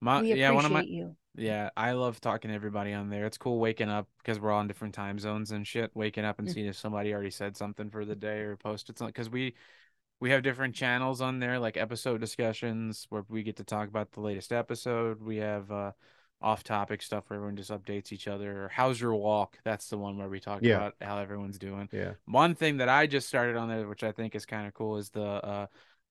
My, 0.00 0.20
we 0.20 0.34
yeah, 0.34 0.50
one 0.50 0.64
of 0.64 0.72
my 0.72 0.82
you 0.82 1.16
Yeah, 1.36 1.70
I 1.76 1.92
love 1.92 2.20
talking 2.20 2.50
to 2.50 2.54
everybody 2.54 2.92
on 2.92 3.08
there. 3.10 3.26
It's 3.26 3.38
cool 3.38 3.58
waking 3.58 3.88
up 3.88 4.08
because 4.18 4.38
we're 4.38 4.52
all 4.52 4.60
in 4.60 4.68
different 4.68 4.94
time 4.94 5.18
zones 5.18 5.50
and 5.50 5.66
shit. 5.66 5.90
Waking 5.94 6.24
up 6.24 6.38
and 6.38 6.48
Mm. 6.48 6.52
seeing 6.52 6.66
if 6.66 6.76
somebody 6.76 7.12
already 7.12 7.30
said 7.30 7.56
something 7.56 7.90
for 7.90 8.04
the 8.04 8.14
day 8.14 8.40
or 8.40 8.56
posted 8.56 8.98
something 8.98 9.12
because 9.12 9.30
we 9.30 9.54
we 10.20 10.30
have 10.30 10.42
different 10.42 10.74
channels 10.74 11.20
on 11.20 11.38
there, 11.40 11.58
like 11.58 11.76
episode 11.76 12.20
discussions 12.20 13.06
where 13.10 13.24
we 13.28 13.42
get 13.42 13.56
to 13.56 13.64
talk 13.64 13.88
about 13.88 14.12
the 14.12 14.20
latest 14.20 14.52
episode. 14.52 15.22
We 15.22 15.36
have 15.38 15.70
uh 15.70 15.92
off-topic 16.40 17.00
stuff 17.00 17.24
where 17.28 17.38
everyone 17.38 17.56
just 17.56 17.70
updates 17.70 18.12
each 18.12 18.28
other. 18.28 18.64
Or 18.64 18.68
How's 18.68 19.00
your 19.00 19.14
walk? 19.14 19.58
That's 19.64 19.88
the 19.88 19.96
one 19.96 20.18
where 20.18 20.28
we 20.28 20.40
talk 20.40 20.60
Yeah. 20.62 20.76
about 20.76 20.94
how 21.00 21.18
everyone's 21.18 21.58
doing. 21.58 21.88
yeah 21.90 22.12
One 22.26 22.54
thing 22.54 22.78
that 22.78 22.88
I 22.88 23.06
just 23.06 23.28
started 23.28 23.56
on 23.56 23.68
there, 23.68 23.88
which 23.88 24.04
I 24.04 24.12
think 24.12 24.34
is 24.34 24.44
kind 24.44 24.66
of 24.66 24.74
cool, 24.74 24.98
is 24.98 25.10
the 25.10 25.24
uh 25.24 25.66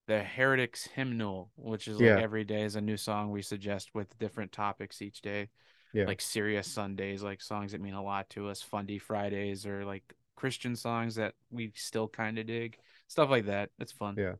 the 0.06 0.22
Heretics 0.22 0.86
hymnal, 0.86 1.50
which 1.56 1.88
is 1.88 1.96
like 1.96 2.04
Yeah. 2.06 2.20
every 2.20 2.44
day 2.44 2.62
is 2.62 2.76
a 2.76 2.80
new 2.80 2.96
song 2.96 3.30
we 3.30 3.42
suggest 3.42 3.94
with 3.94 4.18
different 4.18 4.52
topics 4.52 5.00
each 5.02 5.20
day. 5.22 5.48
Yeah. 5.92 6.06
like 6.06 6.20
serious 6.20 6.66
Sundays, 6.66 7.22
like 7.22 7.40
songs 7.40 7.70
that 7.70 7.80
mean 7.80 7.94
a 7.94 8.02
lot 8.02 8.28
to 8.30 8.48
us, 8.48 8.60
Fundy 8.60 8.98
Fridays, 8.98 9.64
or 9.64 9.84
like 9.84 10.02
Christian 10.34 10.74
songs 10.74 11.14
that 11.14 11.34
we 11.52 11.70
still 11.76 12.08
kind 12.08 12.36
of 12.36 12.46
dig, 12.48 12.76
stuff 13.06 13.30
like 13.30 13.46
that. 13.46 13.70
It's 13.78 13.92
fun. 13.92 14.16
Yeah. 14.18 14.32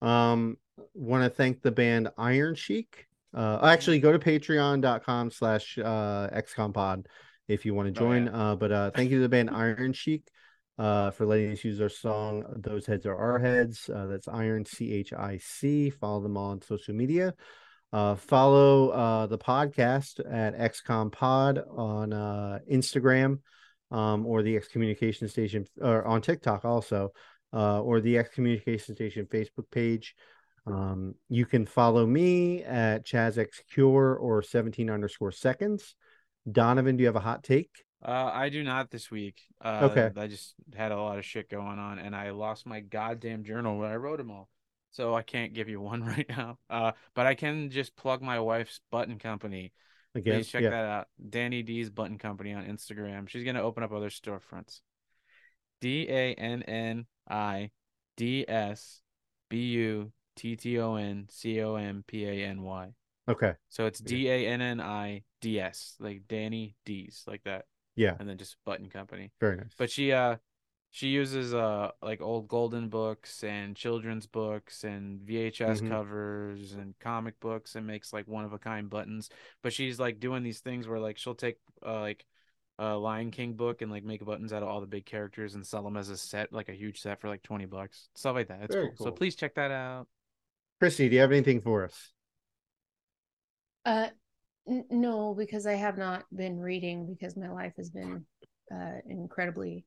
Um, 0.00 0.56
want 0.94 1.24
to 1.24 1.30
thank 1.30 1.60
the 1.60 1.70
band 1.70 2.08
Iron 2.16 2.54
Chic. 2.54 3.06
Uh, 3.34 3.58
actually, 3.62 4.00
go 4.00 4.12
to 4.12 4.18
patreon.com 4.18 5.30
slash 5.30 5.78
uh, 5.78 6.28
xcompod 6.30 7.04
if 7.46 7.66
you 7.66 7.74
want 7.74 7.94
to 7.94 8.00
Oh, 8.00 8.06
join. 8.06 8.26
yeah. 8.26 8.32
Uh, 8.52 8.56
but 8.56 8.72
uh, 8.72 8.90
thank 8.92 9.10
you 9.10 9.18
to 9.18 9.22
the 9.22 9.28
band 9.28 9.50
Iron 9.52 9.92
Chic 9.92 10.26
uh, 10.80 11.10
for 11.10 11.26
letting 11.26 11.52
us 11.52 11.62
use 11.62 11.78
our 11.80 11.90
song 11.90 12.42
"Those 12.56 12.86
Heads 12.86 13.04
Are 13.04 13.16
Our 13.16 13.38
Heads." 13.38 13.90
Uh, 13.94 14.06
that's 14.06 14.28
Iron 14.28 14.64
C 14.64 14.94
H 14.94 15.12
I 15.12 15.38
C. 15.42 15.90
Follow 15.90 16.22
them 16.22 16.38
on 16.38 16.62
social 16.62 16.94
media. 16.94 17.34
Uh, 17.92 18.14
follow 18.14 18.88
uh, 18.88 19.26
the 19.26 19.36
podcast 19.36 20.20
at 20.32 20.56
XCOM 20.58 21.12
Pod 21.12 21.62
on 21.76 22.14
uh, 22.14 22.60
Instagram 22.70 23.40
um, 23.90 24.24
or 24.24 24.42
the 24.42 24.56
Excommunication 24.56 25.28
Station 25.28 25.66
or 25.82 26.06
on 26.06 26.22
TikTok 26.22 26.64
also, 26.64 27.10
uh, 27.52 27.82
or 27.82 28.00
the 28.00 28.16
Excommunication 28.16 28.94
Station 28.94 29.26
Facebook 29.26 29.70
page. 29.70 30.14
Um, 30.66 31.14
you 31.28 31.44
can 31.44 31.66
follow 31.66 32.06
me 32.06 32.62
at 32.64 33.04
ChazXCure 33.04 34.18
or 34.18 34.42
17 34.42 34.88
underscore 34.88 35.32
seconds. 35.32 35.94
Donovan, 36.50 36.96
do 36.96 37.02
you 37.02 37.06
have 37.08 37.16
a 37.16 37.20
hot 37.20 37.42
take? 37.42 37.70
Uh, 38.02 38.30
I 38.32 38.48
do 38.48 38.62
not 38.62 38.90
this 38.90 39.10
week. 39.10 39.42
Uh, 39.60 39.88
Okay. 39.90 40.10
I 40.16 40.26
just 40.26 40.54
had 40.74 40.92
a 40.92 40.96
lot 40.96 41.18
of 41.18 41.24
shit 41.24 41.50
going 41.50 41.78
on, 41.78 41.98
and 41.98 42.16
I 42.16 42.30
lost 42.30 42.66
my 42.66 42.80
goddamn 42.80 43.44
journal 43.44 43.78
where 43.78 43.90
I 43.90 43.96
wrote 43.96 44.18
them 44.18 44.30
all, 44.30 44.48
so 44.90 45.14
I 45.14 45.22
can't 45.22 45.52
give 45.52 45.68
you 45.68 45.80
one 45.80 46.02
right 46.04 46.28
now. 46.28 46.58
Uh, 46.68 46.92
but 47.14 47.26
I 47.26 47.34
can 47.34 47.70
just 47.70 47.96
plug 47.96 48.22
my 48.22 48.40
wife's 48.40 48.80
button 48.90 49.18
company. 49.18 49.72
Again, 50.14 50.36
Please 50.36 50.48
check 50.48 50.62
yeah. 50.62 50.70
that 50.70 50.84
out. 50.84 51.08
Danni 51.24 51.64
D's 51.64 51.88
Button 51.88 52.18
Company 52.18 52.52
on 52.52 52.64
Instagram. 52.64 53.28
She's 53.28 53.44
gonna 53.44 53.62
open 53.62 53.84
up 53.84 53.92
other 53.92 54.10
storefronts. 54.10 54.80
D 55.80 56.06
A 56.08 56.34
N 56.34 56.62
N 56.64 57.06
I 57.28 57.70
D 58.16 58.44
S 58.48 59.02
B 59.48 59.68
U 59.68 60.10
T 60.34 60.56
T 60.56 60.80
O 60.80 60.96
N 60.96 61.26
C 61.30 61.62
O 61.62 61.76
M 61.76 62.02
P 62.06 62.24
A 62.24 62.32
N 62.44 62.62
Y. 62.62 62.92
Okay. 63.28 63.52
So 63.68 63.86
it's 63.86 64.00
D 64.00 64.28
A 64.28 64.48
N 64.48 64.60
N 64.60 64.80
I 64.80 65.22
D 65.40 65.60
S, 65.60 65.94
like 66.00 66.22
Danni 66.28 66.74
D's, 66.84 67.22
like 67.28 67.44
that. 67.44 67.66
Yeah. 67.96 68.14
And 68.18 68.28
then 68.28 68.38
just 68.38 68.56
Button 68.64 68.88
Company. 68.88 69.30
Very 69.40 69.56
nice. 69.56 69.74
But 69.76 69.90
she 69.90 70.12
uh 70.12 70.36
she 70.92 71.08
uses 71.08 71.54
uh 71.54 71.90
like 72.02 72.20
old 72.20 72.48
golden 72.48 72.88
books 72.88 73.44
and 73.44 73.76
children's 73.76 74.26
books 74.26 74.84
and 74.84 75.20
VHS 75.20 75.80
Mhm. 75.80 75.88
covers 75.88 76.72
and 76.72 76.94
comic 76.98 77.38
books 77.40 77.76
and 77.76 77.86
makes 77.86 78.12
like 78.12 78.26
one 78.26 78.44
of 78.44 78.52
a 78.52 78.58
kind 78.58 78.88
buttons. 78.90 79.28
But 79.62 79.72
she's 79.72 80.00
like 80.00 80.18
doing 80.20 80.42
these 80.42 80.60
things 80.60 80.88
where 80.88 80.98
like 80.98 81.18
she'll 81.18 81.34
take 81.34 81.58
uh 81.84 82.00
like 82.00 82.24
a 82.78 82.96
Lion 82.96 83.30
King 83.30 83.52
book 83.52 83.82
and 83.82 83.90
like 83.92 84.04
make 84.04 84.24
buttons 84.24 84.54
out 84.54 84.62
of 84.62 84.68
all 84.68 84.80
the 84.80 84.86
big 84.86 85.04
characters 85.04 85.54
and 85.54 85.66
sell 85.66 85.82
them 85.82 85.98
as 85.98 86.08
a 86.08 86.16
set, 86.16 86.50
like 86.50 86.70
a 86.70 86.72
huge 86.72 87.00
set 87.00 87.20
for 87.20 87.28
like 87.28 87.42
20 87.42 87.66
bucks. 87.66 88.08
Stuff 88.14 88.34
like 88.34 88.48
that. 88.48 88.62
It's 88.62 88.74
Very 88.74 88.88
cool. 88.96 89.06
So 89.06 89.12
please 89.12 89.36
check 89.36 89.54
that 89.56 89.70
out. 89.70 90.06
Christy, 90.78 91.10
do 91.10 91.14
you 91.16 91.20
have 91.20 91.30
anything 91.30 91.60
for 91.60 91.84
us? 91.84 92.12
Uh, 93.84 94.08
n- 94.08 94.12
no, 94.66 95.34
because 95.36 95.66
I 95.66 95.74
have 95.74 95.98
not 95.98 96.24
been 96.34 96.58
reading 96.60 97.06
because 97.06 97.36
my 97.36 97.50
life 97.50 97.72
has 97.76 97.90
been 97.90 98.24
uh 98.72 98.98
incredibly 99.08 99.84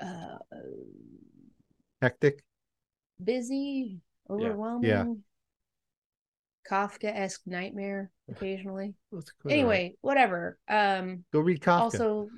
uh 0.00 0.38
Hectic? 2.00 2.42
busy, 3.22 4.00
overwhelming, 4.30 4.88
Yeah. 4.90 5.04
Kafka-esque 6.70 7.42
nightmare 7.46 8.10
occasionally. 8.30 8.94
That's 9.12 9.32
quite 9.32 9.52
all 9.52 9.56
right. 9.56 9.58
Anyway, 9.60 9.94
whatever. 10.00 10.58
Um, 10.68 11.24
Go 11.32 11.40
read 11.40 11.60
Kafka. 11.60 11.80
also 11.80 12.28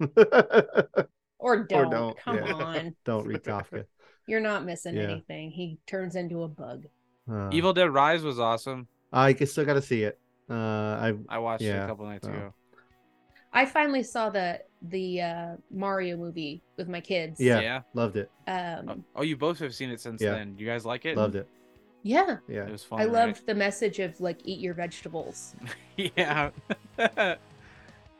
or 1.38 1.64
don't. 1.64 1.90
don't, 1.90 2.18
Come 2.18 2.36
yeah. 2.36 2.52
on, 2.54 2.96
Don't 3.04 3.26
read 3.26 3.42
Kafka. 3.42 3.84
you're 4.26 4.40
not 4.40 4.64
missing 4.64 4.96
Yeah. 4.96 5.02
anything. 5.04 5.50
He 5.50 5.78
turns 5.86 6.16
into 6.16 6.42
a 6.42 6.48
bug. 6.48 6.84
Uh, 7.30 7.50
Evil 7.52 7.72
Dead 7.72 7.90
Rise 7.92 8.22
was 8.22 8.38
awesome. 8.40 8.88
I 9.14 9.34
still 9.34 9.64
got 9.64 9.74
to 9.74 9.82
see 9.82 10.02
it. 10.02 10.18
Uh, 10.50 10.54
I 10.54 11.14
I 11.28 11.38
watched 11.38 11.62
it 11.62 11.70
a 11.70 11.86
couple 11.86 12.04
nights 12.06 12.26
so. 12.26 12.32
ago. 12.32 12.54
I 13.52 13.64
finally 13.64 14.02
saw 14.02 14.30
the 14.30 14.60
the 14.82 15.22
uh 15.22 15.56
Mario 15.70 16.16
movie 16.16 16.60
with 16.76 16.88
my 16.88 17.00
kids. 17.00 17.40
yeah, 17.40 17.60
Yeah. 17.60 17.80
loved 17.94 18.16
it. 18.16 18.30
Um, 18.48 19.04
Oh, 19.14 19.22
you 19.22 19.36
both 19.36 19.58
have 19.60 19.74
seen 19.74 19.90
it 19.90 20.00
since 20.00 20.20
Yeah. 20.20 20.32
then. 20.32 20.56
You 20.58 20.66
guys 20.66 20.84
like 20.84 21.04
it? 21.06 21.16
Loved 21.16 21.36
it. 21.36 21.48
yeah. 22.02 22.38
Yeah. 22.48 22.66
It 22.66 22.72
was 22.72 22.82
fun. 22.84 23.00
I 23.00 23.04
right? 23.04 23.12
loved 23.12 23.46
the 23.46 23.54
message 23.54 24.00
of 24.00 24.20
like 24.20 24.40
eat 24.44 24.58
your 24.58 24.74
vegetables. 24.74 25.54
yeah. 25.96 26.50
yeah. 26.98 27.36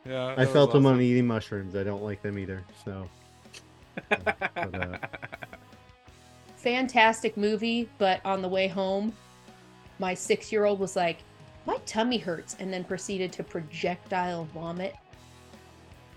I 0.05 0.35
that 0.35 0.37
was 0.37 0.49
felt 0.49 0.71
them 0.71 0.85
on 0.85 1.01
eating 1.01 1.27
mushrooms. 1.27 1.75
I 1.75 1.83
don't 1.83 2.01
like 2.03 2.21
them 2.21 2.39
either. 2.39 2.63
So 2.85 3.09
but, 4.09 4.55
uh, 4.55 4.97
Fantastic 6.57 7.37
movie, 7.37 7.89
but 7.97 8.25
on 8.25 8.41
the 8.41 8.47
way 8.47 8.67
home, 8.67 9.13
my 9.99 10.13
six 10.13 10.51
year 10.51 10.65
old 10.65 10.79
was 10.79 10.95
like, 10.95 11.17
My 11.65 11.77
tummy 11.85 12.17
hurts, 12.17 12.55
and 12.59 12.71
then 12.71 12.83
proceeded 12.83 13.31
to 13.33 13.43
projectile 13.43 14.45
vomit 14.53 14.95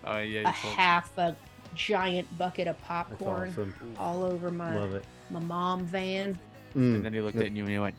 oh 0.05 0.19
yeah. 0.19 0.41
a 0.41 0.45
told- 0.45 0.55
half 0.75 1.17
a 1.19 1.37
giant 1.75 2.27
bucket 2.39 2.67
of 2.67 2.81
popcorn 2.83 3.51
awesome. 3.51 3.75
all 3.99 4.23
over 4.25 4.51
my 4.51 5.01
my 5.31 5.41
mom 5.41 5.85
van. 5.85 6.39
Mm. 6.75 6.97
And 6.97 7.05
then 7.05 7.13
he 7.15 7.21
looked 7.21 7.37
at 7.39 7.53
you 7.53 7.63
and 7.63 7.71
he 7.73 7.79
went, 7.79 7.95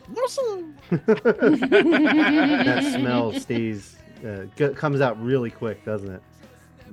that 0.89 2.91
smell 2.99 3.34
stays 3.34 3.95
uh, 4.26 4.43
g- 4.56 4.69
comes 4.69 5.01
out 5.01 5.22
really 5.23 5.49
quick, 5.49 5.84
doesn't 5.85 6.11
it? 6.11 6.22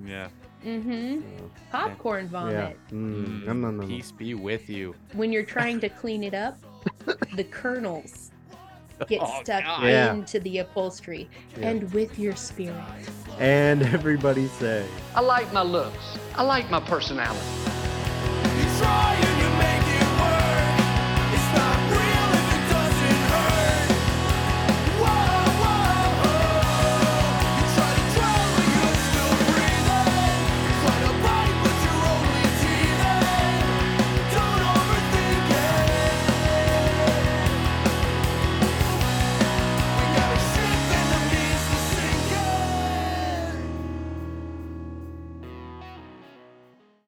"Yeah, 0.04 0.28
Mm-hmm. 0.64 1.20
So, 1.38 1.50
Popcorn 1.70 2.24
yeah. 2.24 2.30
vomit. 2.30 2.76
Mm. 2.90 3.26
mm, 3.26 3.46
Nom, 3.46 3.60
nom, 3.60 3.76
nom. 3.78 3.88
peace 3.88 4.10
be 4.12 4.34
with 4.34 4.68
you." 4.70 4.94
When 5.12 5.32
you're 5.32 5.44
trying 5.44 5.80
to 5.80 5.88
clean 5.88 6.22
it 6.24 6.34
up, 6.34 6.56
the 7.34 7.44
kernels 7.44 8.30
get 9.08 9.20
Oh, 9.22 9.40
stuck 9.42 9.64
God. 9.64 9.84
Into 9.84 10.40
the 10.40 10.58
upholstery 10.58 11.28
Yeah. 11.58 11.68
and 11.68 11.92
with 11.92 12.18
your 12.18 12.34
spirit. 12.36 12.80
And 13.38 13.82
everybody 13.82 14.48
say. 14.48 14.86
I 15.14 15.20
like 15.20 15.52
my 15.52 15.62
looks. 15.62 16.18
I 16.36 16.42
like 16.42 16.70
my 16.70 16.80
personality. 16.80 17.40
You 18.58 18.78
try 18.78 19.35